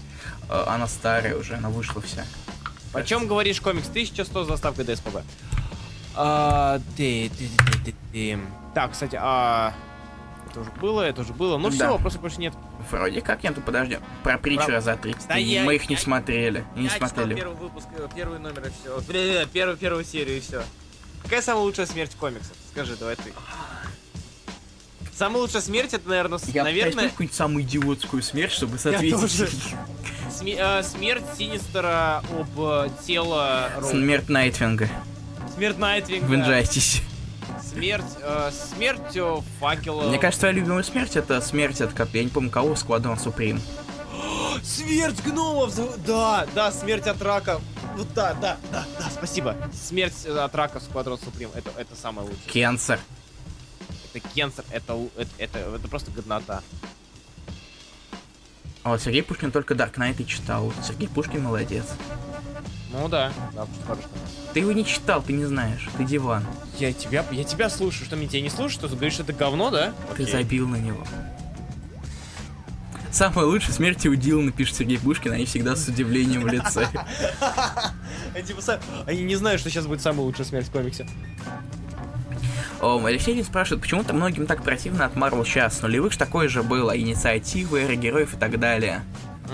Э, 0.48 0.64
Она 0.68 0.86
старая 0.86 1.36
уже, 1.36 1.54
она 1.56 1.68
вышла 1.70 2.00
вся. 2.00 2.24
Почем 2.92 3.26
говоришь 3.26 3.60
комикс? 3.60 3.88
1100 3.88 4.44
с 4.44 4.46
доставкой 4.46 4.84
ДСПБ. 4.84 5.22
А, 6.16 6.80
ты, 6.96 7.30
ты, 7.30 7.48
ты, 7.48 7.78
ты, 7.84 7.94
ты. 8.12 8.38
Так, 8.74 8.92
кстати, 8.92 9.18
а... 9.20 9.72
Это 10.50 10.60
уже 10.60 10.70
было, 10.72 11.00
это 11.02 11.22
уже 11.22 11.32
было. 11.32 11.58
Ну 11.58 11.68
Да. 11.70 11.74
все, 11.74 11.88
вопросов 11.90 12.20
больше 12.20 12.38
нет. 12.38 12.54
Вроде 12.90 13.20
как 13.20 13.42
нет, 13.42 13.56
подожди. 13.64 13.98
Про 14.22 14.38
притчера 14.38 14.80
за 14.80 14.96
30. 14.96 15.26
Да 15.26 15.34
я- 15.36 15.64
Мы 15.64 15.74
их 15.76 15.88
не 15.88 15.96
я- 15.96 16.00
смотрели. 16.00 16.64
Не 16.76 16.84
Я 16.84 16.90
смотрели. 16.90 17.34
первый 17.34 17.56
выпуск, 17.56 17.88
э, 17.96 18.06
первый 18.14 18.38
номер 18.38 18.68
и 18.68 18.70
все. 18.70 19.46
Первую, 19.52 19.76
первую 19.76 20.04
серию 20.04 20.36
и 20.36 20.40
все. 20.40 20.62
Какая 21.24 21.42
самая 21.42 21.62
лучшая 21.64 21.86
смерть 21.86 22.14
комиксов? 22.14 22.56
Скажи, 22.70 22.94
давай 22.96 23.16
ты. 23.16 23.32
Самая 25.16 25.42
лучшая 25.42 25.62
смерть 25.62 25.94
это, 25.94 26.08
наверное, 26.08 26.38
с- 26.38 26.48
Я 26.48 26.62
наверное, 26.64 27.08
какую-нибудь 27.08 27.36
самую 27.36 27.64
идиотскую 27.64 28.22
смерть, 28.22 28.52
чтобы 28.52 28.78
тоже. 28.78 28.98
соответствовать. 28.98 29.54
сме- 30.30 30.56
э, 30.58 30.82
смерть 30.82 31.24
Синистера 31.36 32.18
об 32.38 32.60
э, 32.60 32.88
тело. 33.06 33.70
Смерть 33.90 34.28
Найтвинга 34.28 34.88
Смерть 35.54 35.78
Найтвинга. 35.78 36.26
в 36.26 36.34
Инжастисе. 36.34 37.02
Смерть, 37.62 38.04
э, 38.20 38.50
смерть 38.52 39.16
э, 39.16 39.36
факела. 39.60 40.08
Мне 40.08 40.18
кажется, 40.18 40.40
твоя 40.40 40.54
любимая 40.54 40.82
смерть 40.82 41.16
это 41.16 41.40
смерть 41.40 41.80
от, 41.80 41.92
как, 41.92 42.08
я 42.12 42.22
не 42.24 42.28
помню 42.28 42.50
кого, 42.50 42.74
Сквадрон 42.76 43.18
Суприм. 43.18 43.60
Смерть 44.62 45.22
гномов! 45.24 45.74
Да, 46.04 46.46
да, 46.54 46.72
смерть 46.72 47.06
от 47.06 47.20
рака. 47.22 47.60
Вот 47.96 48.12
да, 48.14 48.34
да, 48.34 48.56
да, 48.72 48.84
да, 48.98 49.10
спасибо. 49.10 49.56
Смерть 49.72 50.24
э, 50.24 50.36
от 50.36 50.54
рака 50.54 50.80
Сквадрон 50.80 51.18
Суприм. 51.18 51.50
Это, 51.54 51.70
это 51.76 51.94
самое 51.94 52.28
лучшее. 52.28 52.48
Кенсер. 52.48 52.98
Это 54.12 54.28
кенсер, 54.28 54.64
это, 54.70 55.08
это, 55.16 55.30
это, 55.38 55.58
это 55.58 55.88
просто 55.88 56.10
годнота. 56.10 56.62
А 58.82 58.90
вот 58.90 59.00
Сергей 59.00 59.22
Пушкин 59.22 59.50
только 59.50 59.74
Dark 59.74 59.94
Knight 59.94 60.22
и 60.22 60.26
читал. 60.26 60.72
Сергей 60.86 61.08
Пушкин 61.08 61.42
молодец. 61.42 61.86
Ну 62.94 63.08
да, 63.08 63.32
да, 63.54 63.66
хорошо. 63.86 64.08
Ты 64.52 64.60
его 64.60 64.72
не 64.72 64.86
читал, 64.86 65.20
ты 65.20 65.32
не 65.32 65.44
знаешь. 65.44 65.88
Ты 65.98 66.04
диван. 66.04 66.44
Я 66.78 66.92
тебя, 66.92 67.24
я 67.32 67.42
тебя 67.44 67.68
слушаю, 67.68 68.06
что 68.06 68.14
мне 68.16 68.28
тебя 68.28 68.40
не 68.40 68.50
слушаешь, 68.50 68.74
что 68.74 68.88
ты 68.88 68.94
говоришь, 68.94 69.14
что 69.14 69.24
это 69.24 69.32
говно, 69.32 69.70
да? 69.70 69.92
Ты 70.16 70.22
Окей. 70.22 70.32
забил 70.32 70.68
на 70.68 70.76
него. 70.76 71.04
Самая 73.10 73.46
лучшая 73.46 73.72
смерть 73.72 74.04
у 74.06 74.14
Дилана, 74.14 74.50
пишет 74.50 74.76
Сергей 74.76 74.98
Пушкин, 74.98 75.32
они 75.32 75.44
всегда 75.44 75.76
с 75.76 75.86
удивлением 75.86 76.42
в 76.42 76.48
лице. 76.48 76.88
Они, 78.34 78.44
типа, 78.44 78.80
они 79.06 79.22
не 79.22 79.36
знают, 79.36 79.60
что 79.60 79.70
сейчас 79.70 79.86
будет 79.86 80.00
самая 80.00 80.22
лучшая 80.22 80.44
смерть 80.44 80.66
в 80.66 80.72
комиксе. 80.72 81.06
О, 82.80 83.00
Алексей 83.04 83.40
спрашивает, 83.44 83.82
почему-то 83.82 84.12
многим 84.12 84.46
так 84.46 84.64
противно 84.64 85.04
от 85.04 85.14
Марвел 85.14 85.44
сейчас. 85.44 85.80
Нулевых 85.82 86.12
ж 86.12 86.16
такое 86.16 86.48
же 86.48 86.64
было, 86.64 86.98
инициативы, 86.98 87.82
эры 87.82 87.94
героев 87.94 88.34
и 88.34 88.36
так 88.36 88.58
далее. 88.58 89.04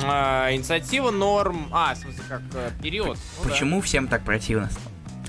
А, 0.05 0.53
инициатива 0.53 1.11
норм. 1.11 1.69
А, 1.73 1.95
в 1.95 1.99
смысле, 1.99 2.23
как 2.29 2.43
э, 2.55 2.71
период. 2.83 3.19
Ну 3.39 3.45
да. 3.45 3.51
Почему 3.51 3.81
всем 3.81 4.07
так 4.09 4.23
противно? 4.25 4.71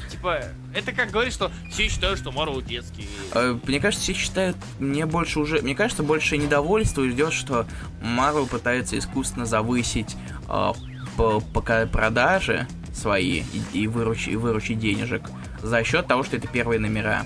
Типа, 0.09 0.41
это 0.75 0.91
как 0.91 1.09
говорить, 1.09 1.33
что 1.33 1.51
все 1.71 1.87
считают, 1.89 2.19
что 2.19 2.31
Марвел 2.31 2.61
детский. 2.61 3.07
Э, 3.33 3.57
Мне 3.65 3.79
кажется, 3.79 4.03
все 4.03 4.13
считают, 4.13 4.57
мне 4.79 5.05
больше 5.05 5.39
уже, 5.39 5.61
мне 5.61 5.73
кажется, 5.75 6.03
больше 6.03 6.37
недовольство 6.37 7.09
идет, 7.09 7.33
что 7.33 7.65
Marvel 8.01 8.47
пытается 8.47 8.97
искусственно 8.97 9.45
завысить 9.45 10.15
э, 10.47 10.71
по- 11.17 11.39
пока 11.39 11.85
продажи 11.87 12.67
свои 12.93 13.43
и, 13.53 13.61
и 13.83 13.87
выручить, 13.87 14.33
и 14.33 14.35
выручить 14.35 14.79
денежек 14.79 15.23
за 15.63 15.83
счет 15.83 16.07
того, 16.07 16.23
что 16.23 16.37
это 16.37 16.47
первые 16.47 16.79
номера. 16.79 17.25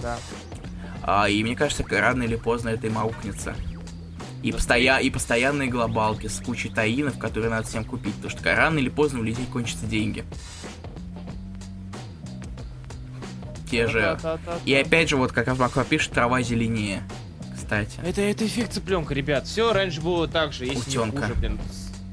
Да. 0.00 0.18
А, 1.04 1.28
и 1.28 1.42
мне 1.42 1.56
кажется, 1.56 1.84
рано 1.88 2.22
или 2.24 2.36
поздно 2.36 2.68
это 2.70 2.86
им 2.86 2.98
аукнется. 2.98 3.54
И, 4.42 4.50
постоя... 4.52 4.98
и 4.98 5.08
постоянные 5.10 5.68
глобалки 5.68 6.26
с 6.26 6.40
кучей 6.40 6.68
таинов, 6.68 7.18
которые 7.18 7.50
надо 7.50 7.66
всем 7.66 7.84
купить, 7.84 8.14
потому 8.14 8.30
что 8.30 8.54
рано 8.54 8.78
или 8.78 8.88
поздно 8.88 9.20
у 9.20 9.22
людей 9.22 9.46
кончатся 9.52 9.86
деньги. 9.86 10.24
Те 13.70 13.86
же. 13.86 14.18
И 14.66 14.74
опять 14.74 15.08
же, 15.08 15.16
вот 15.16 15.32
как 15.32 15.48
Азмаква 15.48 15.84
пишет, 15.84 16.12
трава 16.12 16.42
зеленее. 16.42 17.02
Кстати. 17.54 17.98
Это, 18.04 18.20
это 18.20 18.46
эффект 18.46 18.74
цыпленка, 18.74 19.14
ребят. 19.14 19.46
Все 19.46 19.72
раньше 19.72 20.00
было 20.02 20.28
так 20.28 20.52
же, 20.52 20.66
если 20.66 20.90
Утёнка. 20.90 21.16
не 21.16 21.22
хуже, 21.22 21.34
блин. 21.34 21.58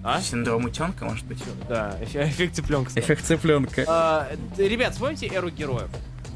А? 0.01 0.21
Синдром 0.21 0.63
утенка, 0.63 1.03
может 1.03 1.25
быть? 1.25 1.43
Да, 1.67 1.97
эф- 2.01 2.15
эффект 2.15 2.55
цыпленка. 2.55 2.91
Эффект 2.95 3.25
цыпленка. 3.25 3.83
А, 3.87 4.29
ребят, 4.57 4.93
вспомните 4.93 5.27
эру 5.27 5.49
героев. 5.49 5.89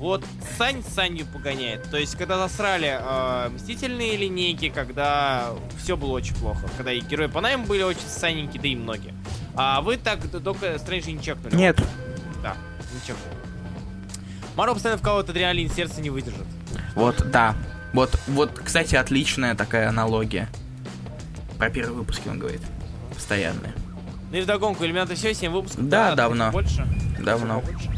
Вот 0.04 0.26
Сань 0.58 0.84
Санью 0.84 1.26
погоняет. 1.26 1.90
То 1.90 1.96
есть, 1.96 2.18
когда 2.18 2.38
засрали 2.38 2.94
а, 3.00 3.50
мстительные 3.50 4.18
линейки, 4.18 4.68
когда 4.68 5.52
все 5.82 5.96
было 5.96 6.12
очень 6.12 6.36
плохо. 6.36 6.68
Когда 6.76 6.92
и 6.92 7.00
герои 7.00 7.28
по 7.28 7.40
найму 7.40 7.66
были 7.66 7.84
очень 7.84 8.02
саненькие, 8.06 8.62
да 8.62 8.68
и 8.68 8.76
многие. 8.76 9.14
А 9.56 9.80
вы 9.80 9.96
так 9.96 10.20
только 10.44 10.78
Стрэнджа 10.78 11.10
не 11.10 11.24
чекнули. 11.24 11.56
Нет. 11.56 11.82
Да, 12.42 12.58
не 12.94 13.00
чекнули. 13.00 13.38
Марвел 14.58 14.74
постоянно 14.74 15.00
вкалывает 15.00 15.30
адреналин, 15.30 15.70
сердце 15.70 16.02
не 16.02 16.10
выдержит. 16.10 16.48
Вот, 16.96 17.32
да. 17.32 17.56
Вот, 17.94 18.20
вот, 18.28 18.60
кстати, 18.60 18.96
отличная 18.96 19.56
такая 19.56 19.88
аналогия. 19.88 20.50
Про 21.58 21.70
первые 21.70 21.96
выпуски 21.96 22.28
он 22.28 22.40
говорит. 22.40 22.62
Постоянные. 23.14 23.74
Ну 24.32 24.38
и 24.38 24.42
вдогонку, 24.42 24.84
элементы 24.84 25.16
все, 25.16 25.34
7 25.34 25.50
выпусков. 25.50 25.88
Да, 25.88 26.10
да, 26.10 26.16
давно. 26.16 26.52
Больше. 26.52 26.86
Давно. 27.20 27.62
Побольше. 27.62 27.93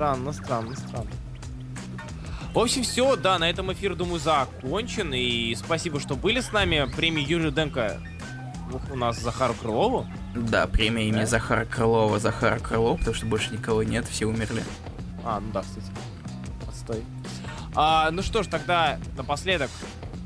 Странно, 0.00 0.32
странно, 0.32 0.76
странно. 0.76 1.10
В 2.54 2.58
общем, 2.58 2.84
все, 2.84 3.16
да, 3.16 3.38
на 3.38 3.50
этом 3.50 3.70
эфир, 3.70 3.94
думаю, 3.94 4.18
закончен. 4.18 5.12
И 5.12 5.54
спасибо, 5.54 6.00
что 6.00 6.16
были 6.16 6.40
с 6.40 6.52
нами. 6.52 6.90
Премию 6.96 7.28
Юрию 7.28 7.52
Денко 7.52 8.00
у 8.90 8.96
нас 8.96 9.18
Захару 9.18 9.52
Крылову. 9.52 10.06
Да, 10.34 10.66
премия 10.66 11.06
имени 11.06 11.20
Да? 11.20 11.26
Захара 11.26 11.66
Крылова, 11.66 12.18
Захара 12.18 12.58
Крылова, 12.58 12.96
потому 12.96 13.14
что 13.14 13.26
больше 13.26 13.52
никого 13.52 13.82
нет, 13.82 14.08
все 14.08 14.24
умерли. 14.24 14.64
А, 15.22 15.38
ну 15.38 15.52
да, 15.52 15.60
кстати. 15.60 15.86
Отстой. 16.66 17.04
А, 17.74 18.10
ну 18.10 18.22
что 18.22 18.42
ж, 18.42 18.46
тогда 18.46 18.98
напоследок 19.18 19.70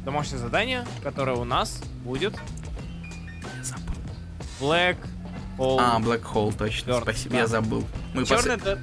домашнее 0.05 0.39
задание, 0.39 0.87
которое 1.03 1.37
у 1.37 1.45
нас 1.45 1.83
будет 2.05 2.37
Забыл. 3.61 3.95
Black 4.61 4.99
Hole. 5.59 5.79
А, 5.81 5.99
Black 5.99 6.23
Hole, 6.33 6.57
точно, 6.57 6.91
Бёрн, 6.91 7.03
спасибо, 7.03 7.35
да. 7.35 7.41
я 7.41 7.47
забыл. 7.49 7.85
Мы 8.15 8.25
Черная, 8.25 8.57
дыр- 8.57 8.79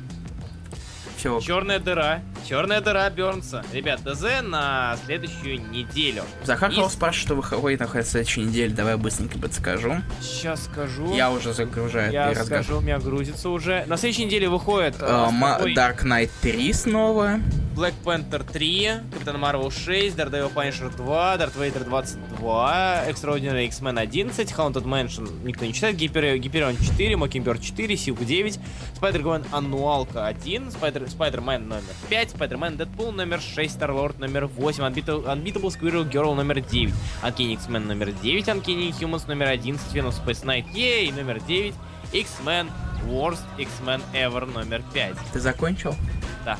Все, 1.22 1.40
черная 1.40 1.78
дыра. 1.78 2.22
Черная 2.52 2.82
дыра 2.82 3.10
Бернса. 3.10 3.64
Ребят, 3.72 4.02
ДЗ 4.04 4.42
на 4.44 4.98
следующую 5.06 5.62
неделю. 5.70 6.24
Захар 6.44 6.70
И- 6.70 6.90
спрашивает, 6.90 7.16
что 7.16 7.36
выходит 7.36 7.80
на 7.80 8.04
следующей 8.04 8.42
неделе, 8.42 8.74
давай 8.74 8.98
быстренько 8.98 9.40
подскажу. 9.40 10.02
Сейчас 10.20 10.66
скажу. 10.66 11.16
Я 11.16 11.32
уже 11.32 11.54
загружаю 11.54 12.12
Я 12.12 12.30
и 12.30 12.36
разгар- 12.36 12.62
скажу, 12.62 12.80
у 12.80 12.82
меня 12.82 13.00
грузится 13.00 13.48
уже. 13.48 13.86
На 13.88 13.96
следующей 13.96 14.26
неделе 14.26 14.50
выходит 14.50 15.00
Ма- 15.00 15.56
второй 15.56 15.74
Dark 15.76 16.04
Knight 16.04 16.30
3 16.42 16.74
снова. 16.74 17.40
Black 17.74 17.94
Panther 18.04 18.44
3, 18.52 19.00
Капитан 19.14 19.40
Марвел 19.40 19.72
6, 19.72 20.18
Daredevil 20.18 20.54
Punisher 20.54 20.94
2, 20.94 21.38
Darth 21.38 21.56
Vader 21.58 21.86
22, 21.86 23.06
Extraordinary 23.08 23.66
X-Men 23.68 23.98
11, 23.98 24.52
Haunted 24.52 24.84
Mansion 24.84 25.30
никто 25.46 25.64
не 25.66 25.74
читает, 25.74 25.96
Гипер... 25.96 26.36
Гиперион 26.38 26.76
4, 26.76 27.16
Mockingbird 27.16 27.62
4, 27.62 27.96
Силк 27.96 28.26
9, 28.26 28.60
Spider-Man 29.00 29.46
Аннуалка 29.54 30.28
1, 30.28 30.68
Spider... 30.68 31.08
Spider-Man 31.18 31.60
номер 31.60 31.84
5, 32.10 32.32
Spider-Man 32.42 32.76
Deadpool 32.78 33.12
номер 33.12 33.40
6, 33.40 33.78
Star-Lord 33.78 34.20
номер 34.20 34.48
8, 34.48 34.84
Unbeatable, 34.84 35.26
Unbeatable 35.26 35.70
Squirrel 35.70 36.10
Girl 36.12 36.34
номер 36.34 36.62
9, 36.62 36.92
Uncanny 37.22 37.54
X-Men 37.54 37.86
номер 37.86 38.12
9, 38.12 38.48
Uncanny 38.48 38.90
Humans 38.90 39.28
номер 39.28 39.48
11, 39.50 39.94
Venom 39.94 40.12
Space 40.12 40.44
Knight, 40.44 40.66
ей, 40.74 41.12
номер 41.12 41.40
9, 41.42 41.76
X-Men 42.14 42.68
Worst 43.06 43.44
X-Men 43.60 44.02
Ever 44.14 44.52
номер 44.52 44.82
5. 44.92 45.16
Ты 45.34 45.40
закончил? 45.40 45.96
Да. 46.44 46.58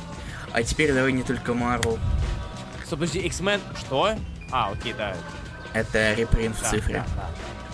А 0.52 0.62
теперь 0.62 0.92
давай 0.92 1.12
не 1.12 1.24
только 1.24 1.50
Marvel. 1.52 1.98
Стоп, 2.86 3.00
подожди, 3.00 3.18
X-Men, 3.20 3.60
что? 3.76 4.14
А, 4.52 4.70
окей, 4.70 4.94
да. 4.96 5.16
Это 5.72 6.14
репринт 6.14 6.54
в 6.56 6.62
да, 6.62 6.70
цифре. 6.70 7.04
да, 7.16 7.26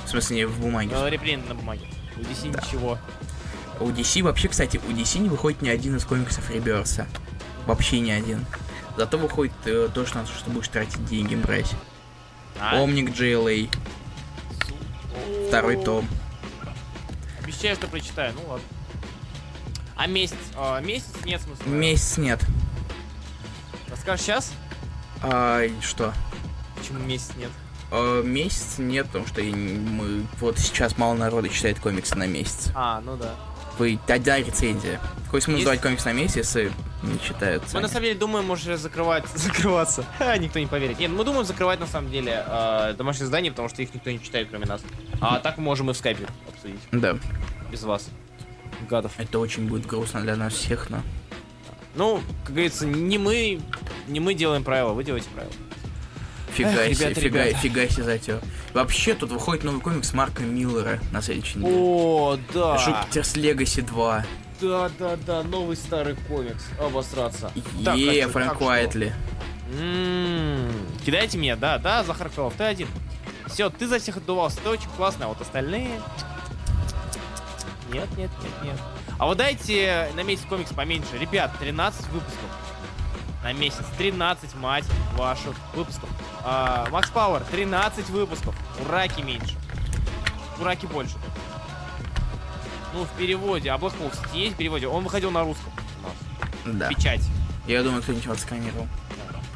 В 0.07 0.09
смысле, 0.09 0.37
не 0.37 0.45
в 0.47 0.59
бумаге. 0.61 0.91
да. 0.93 1.01
Ну, 1.01 1.09
репринт 1.09 1.47
на 1.47 1.55
бумаге. 1.55 1.87
У 2.17 2.21
DC 2.21 2.53
Да. 2.53 2.63
ничего. 2.65 2.99
У 3.81 3.91
DC 3.91 4.23
вообще, 4.23 4.49
кстати, 4.49 4.81
у 4.89 4.93
DC 4.93 5.19
не 5.19 5.29
выходит 5.29 5.61
ни 5.61 5.69
один 5.69 5.97
из 5.97 6.05
комиксов 6.05 6.51
Реберса. 6.51 7.07
Вообще 7.69 8.01
ни 8.01 8.11
один. 8.11 8.47
Зато 8.97 9.19
выходит 9.19 9.53
э, 9.67 9.91
то, 9.93 10.07
что, 10.07 10.25
что 10.27 10.49
будешь 10.51 10.69
тратить 10.69 11.05
деньги 11.05 11.35
брать. 11.35 11.71
А? 12.59 12.81
Омник 12.81 13.11
JLA, 13.11 13.71
второй 15.49 15.77
том. 15.77 16.09
Обещаю, 17.45 17.77
что 17.77 17.87
прочитаю, 17.87 18.33
ну 18.35 18.41
ладно. 18.51 18.67
А 19.97 20.07
месяц? 20.07 20.37
А, 20.57 20.81
месяц 20.81 21.09
нет 21.27 21.43
смысла. 21.43 21.65
Месяц 21.69 22.17
нет. 22.17 22.41
Расскажешь 23.91 24.25
сейчас? 24.25 24.53
А, 25.23 25.63
что? 25.83 26.15
Почему 26.77 27.01
месяц 27.01 27.33
нет? 27.37 27.51
А, 27.91 28.23
месяц 28.23 28.79
нет, 28.79 29.07
потому 29.09 29.27
что 29.27 29.43
я 29.43 29.51
не- 29.53 29.75
мы 29.79 30.27
вот 30.41 30.59
сейчас 30.59 30.97
мало 30.97 31.13
народа 31.15 31.51
читает 31.51 31.79
комиксы 31.81 32.15
на 32.15 32.27
месяц. 32.27 32.71
А, 32.75 33.03
ну 33.05 33.17
да. 33.19 33.35
Вы 33.79 34.01
одна 34.09 34.39
рецензия. 34.39 35.01
Смысл 35.31 35.51
Есть- 35.51 35.65
давать 35.65 35.83
комикс 35.83 36.05
на 36.07 36.13
месяц, 36.15 36.37
если 36.37 36.73
не 37.03 37.21
читают? 37.21 37.63
Мы 37.73 37.81
на 37.81 37.89
самом 37.89 38.05
деле 38.05 38.19
думаем 38.19 38.51
уже 38.51 38.77
закрывать, 38.77 39.27
закрываться. 39.35 40.05
Ха, 40.19 40.37
никто 40.39 40.59
не 40.59 40.67
поверит. 40.67 40.99
Нет, 40.99 41.11
мы 41.11 41.25
думаем 41.25 41.45
закрывать 41.45 41.81
на 41.81 41.87
самом 41.87 42.11
деле 42.11 42.45
э, 42.47 42.95
домашние 42.97 43.27
задания, 43.27 43.51
потому 43.51 43.69
что 43.69 43.83
их 43.83 43.95
никто 43.95 44.11
не 44.11 44.23
читает, 44.23 44.49
кроме 44.51 44.67
нас. 44.67 44.83
А 45.21 45.39
так 45.39 45.59
мы 45.59 45.65
можем 45.65 45.91
и 45.91 45.93
в 45.93 45.97
скайпе 45.97 46.27
обсудить. 46.49 46.81
Да, 46.93 47.17
Без 47.71 47.83
вас. 47.83 48.09
Гадов. 48.89 49.13
это 49.19 49.39
очень 49.39 49.67
будет 49.67 49.87
грустно 49.87 50.21
для 50.21 50.37
нас 50.37 50.53
всех, 50.55 50.89
но... 50.91 51.03
Ну, 51.95 52.23
как 52.45 52.53
говорится, 52.53 52.87
не 52.87 53.19
мы, 53.19 53.61
не 54.07 54.21
мы 54.21 54.35
делаем 54.35 54.63
правила, 54.63 54.93
вы 54.93 55.03
делаете 55.03 55.29
правила. 55.35 55.53
Фига 56.53 56.71
Эх, 56.71 56.97
себе, 56.97 57.07
ребята, 57.09 57.21
фига, 57.21 57.45
ребята. 57.45 57.59
фига 57.59 57.89
себе 57.89 58.03
затео. 58.05 58.39
Вообще, 58.75 59.15
тут 59.15 59.31
выходит 59.31 59.65
новый 59.65 59.81
комикс 59.81 60.13
Марка 60.13 60.43
Миллера 60.43 61.01
на 61.13 61.23
следующей 61.23 61.59
неделе. 61.59 61.77
О, 61.77 62.39
да. 62.55 62.79
Jupiter's 62.79 63.37
Legacy 63.37 63.81
2. 63.83 64.25
Да, 64.61 64.91
да, 64.99 65.17
да, 65.17 65.43
новый 65.43 65.77
старый 65.77 66.17
комикс. 66.29 66.65
Обосраться. 66.81 67.53
Е, 67.95 68.23
хочу, 68.23 68.33
Фрэнк 68.33 68.61
Куайтли. 68.61 69.15
Кидайте 71.05 71.39
мне, 71.39 71.57
да, 71.57 71.79
да, 71.79 72.03
Захар 72.03 72.29
Крылов, 72.31 72.55
ты 72.57 72.65
один. 72.65 72.89
Все, 73.47 73.71
ты 73.71 73.87
за 73.87 73.99
всех 73.99 74.17
отдувался, 74.17 74.61
ты 74.63 74.69
очень 74.69 74.89
классный, 74.97 75.27
а 75.27 75.29
вот 75.29 75.41
остальные... 75.41 76.01
Нет, 77.93 78.09
нет, 78.19 78.31
нет, 78.43 78.53
нет. 78.63 78.77
А 79.19 79.27
вот 79.27 79.39
дайте 79.39 80.11
на 80.15 80.23
месяц 80.23 80.45
комикс 80.45 80.73
поменьше. 80.73 81.19
Ребят, 81.19 81.51
13 81.59 82.07
выпусков. 82.09 82.51
На 83.43 83.53
месяц. 83.53 83.85
13, 83.97 84.55
мать 84.57 84.85
вашу, 85.17 85.55
выпусков. 85.75 86.09
А, 86.45 86.87
Макс 86.91 87.09
Пауэр, 87.11 87.43
13 87.51 88.11
выпусков. 88.11 88.55
Ураки 88.85 89.23
меньше. 89.23 89.57
Ураки 90.61 90.87
больше. 90.87 91.17
Ну, 92.99 93.05
в 93.05 93.11
переводе. 93.19 93.71
А 93.71 93.79
кстати, 93.79 94.37
есть 94.37 94.55
в 94.55 94.57
переводе. 94.59 94.87
Он 94.89 95.05
выходил 95.05 95.31
на 95.31 95.45
русском. 95.45 95.73
Да. 96.67 96.89
Печать. 96.89 97.23
Я 97.67 97.83
думаю, 97.83 98.03
кто-нибудь 98.03 98.25
его 98.25 98.35
отсканировал. 98.35 98.89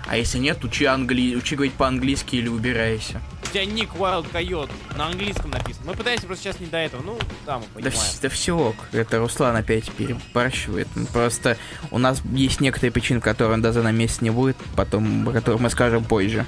А 0.07 0.17
если 0.17 0.39
нет, 0.39 0.63
учи, 0.65 0.85
англи... 0.85 1.35
учи 1.37 1.55
говорить 1.55 1.75
по-английски 1.75 2.37
или 2.37 2.49
убирайся. 2.49 3.21
У 3.45 3.47
тебя 3.53 3.65
ник 3.65 3.91
Wild 3.95 4.31
Coyote 4.33 4.71
на 4.97 5.07
английском 5.07 5.51
написан. 5.51 5.83
Мы 5.87 5.95
пытаемся 5.95 6.27
просто 6.27 6.45
сейчас 6.45 6.61
не 6.61 6.67
до 6.67 6.79
этого. 6.79 7.03
Ну, 7.03 7.19
да, 7.47 7.59
мы 7.59 7.65
Да, 7.65 7.71
понимаем. 7.75 7.95
вс- 7.97 8.19
да 8.23 8.29
все 8.29 8.57
ок. 8.57 8.77
Это 8.93 9.19
Руслан 9.19 9.55
опять 9.57 9.91
перебарщивает. 9.93 10.89
Ну, 10.95 11.07
Просто 11.07 11.57
у 11.91 11.99
нас 11.99 12.21
есть 12.33 12.61
некоторые 12.61 12.91
причины, 12.93 13.21
по 13.21 13.25
которым 13.27 13.61
даже 13.63 13.83
на 13.83 13.93
месяц 13.93 14.21
не 14.21 14.31
будет, 14.31 14.57
потом, 14.77 15.29
о 15.29 15.33
которых 15.33 15.61
мы 15.61 15.71
скажем 15.71 16.05
позже. 16.05 16.47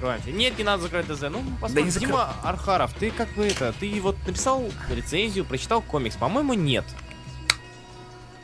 Мы 0.00 0.06
закрываемся. 0.16 0.30
Нет, 0.32 0.56
не 0.58 0.64
надо 0.64 0.82
закрывать 0.82 1.06
ДЗ. 1.08 1.22
Ну, 1.30 1.42
посмотрим. 1.60 1.84
не 1.84 1.90
закры- 1.90 2.06
Дима 2.06 2.34
Архаров, 2.42 2.92
ты 2.94 3.10
как 3.10 3.32
бы 3.34 3.44
это, 3.46 3.72
ты 3.78 4.00
вот 4.00 4.16
написал 4.26 4.64
рецензию, 4.90 5.44
прочитал 5.44 5.82
комикс. 5.82 6.16
По-моему, 6.16 6.54
нет. 6.54 6.84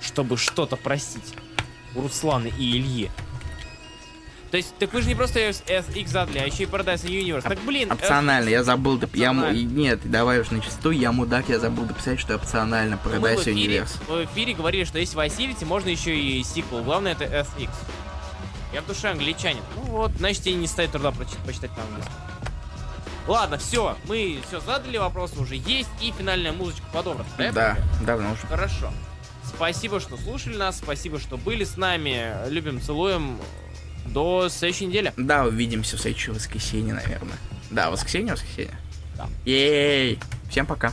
Чтобы 0.00 0.36
что-то 0.36 0.76
просить 0.76 1.34
у 1.94 2.02
Руслана 2.02 2.46
и 2.48 2.70
Ильи. 2.72 3.10
То 4.50 4.58
есть, 4.58 4.76
так 4.78 4.92
вы 4.92 5.02
же 5.02 5.08
не 5.08 5.14
просто 5.16 5.40
SX 5.40 6.06
задали, 6.06 6.38
а 6.38 6.46
еще 6.46 6.62
и 6.62 6.66
Paradise 6.66 7.04
Universe. 7.04 7.42
Так, 7.42 7.58
блин, 7.66 7.90
э, 7.90 7.94
Опционально, 7.94 8.48
я 8.48 8.62
забыл 8.62 8.96
доп- 8.96 9.16
я. 9.18 9.32
Нет, 9.32 10.08
давай 10.08 10.40
уж 10.40 10.50
на 10.50 10.60
чистоту, 10.60 10.90
я 10.92 11.10
мудак, 11.10 11.48
я 11.48 11.58
забыл 11.58 11.84
дописать, 11.84 12.20
что 12.20 12.36
опционально 12.36 12.98
мы 13.04 13.10
в 13.10 13.14
Paradise 13.14 13.44
Universe. 13.46 13.98
в 14.06 14.24
эфире 14.26 14.54
говорили, 14.54 14.84
что 14.84 14.98
если 14.98 15.18
Vice 15.18 15.36
City, 15.36 15.64
можно 15.66 15.88
еще 15.88 16.16
и 16.16 16.42
сиквел. 16.44 16.84
Главное, 16.84 17.12
это 17.12 17.24
SX. 17.24 17.70
Я 18.72 18.82
в 18.82 18.86
душе 18.86 19.10
англичанин. 19.10 19.62
Ну 19.76 19.82
вот, 19.82 20.12
значит, 20.12 20.42
тебе 20.42 20.54
не 20.54 20.66
стоит 20.66 20.92
труда 20.92 21.12
почитать 21.12 21.76
на 21.76 21.82
английском. 21.84 22.14
Ладно, 23.26 23.58
все, 23.58 23.96
мы 24.04 24.38
все 24.46 24.60
задали, 24.60 24.98
вопросы 24.98 25.38
уже 25.40 25.56
есть, 25.56 25.90
и 26.00 26.12
финальная 26.12 26.52
музычка 26.52 26.84
подобрана. 26.92 27.28
Да, 27.36 27.44
понимаю? 27.44 27.76
давно 28.02 28.32
уже. 28.32 28.46
Хорошо. 28.46 28.92
Спасибо, 29.44 30.00
что 30.00 30.16
слушали 30.16 30.56
нас, 30.56 30.78
спасибо, 30.78 31.18
что 31.18 31.36
были 31.36 31.64
с 31.64 31.76
нами. 31.76 32.48
Любим, 32.48 32.80
целуем. 32.80 33.38
До 34.06 34.48
следующей 34.48 34.86
недели. 34.86 35.12
Да, 35.16 35.44
увидимся 35.44 35.96
в 35.96 36.00
следующее 36.00 36.34
воскресенье, 36.34 36.94
наверное. 36.94 37.36
Да, 37.70 37.90
воскресенье, 37.90 38.34
воскресенье. 38.34 38.78
Да. 39.16 39.28
Ей! 39.44 40.20
Всем 40.48 40.64
пока. 40.66 40.92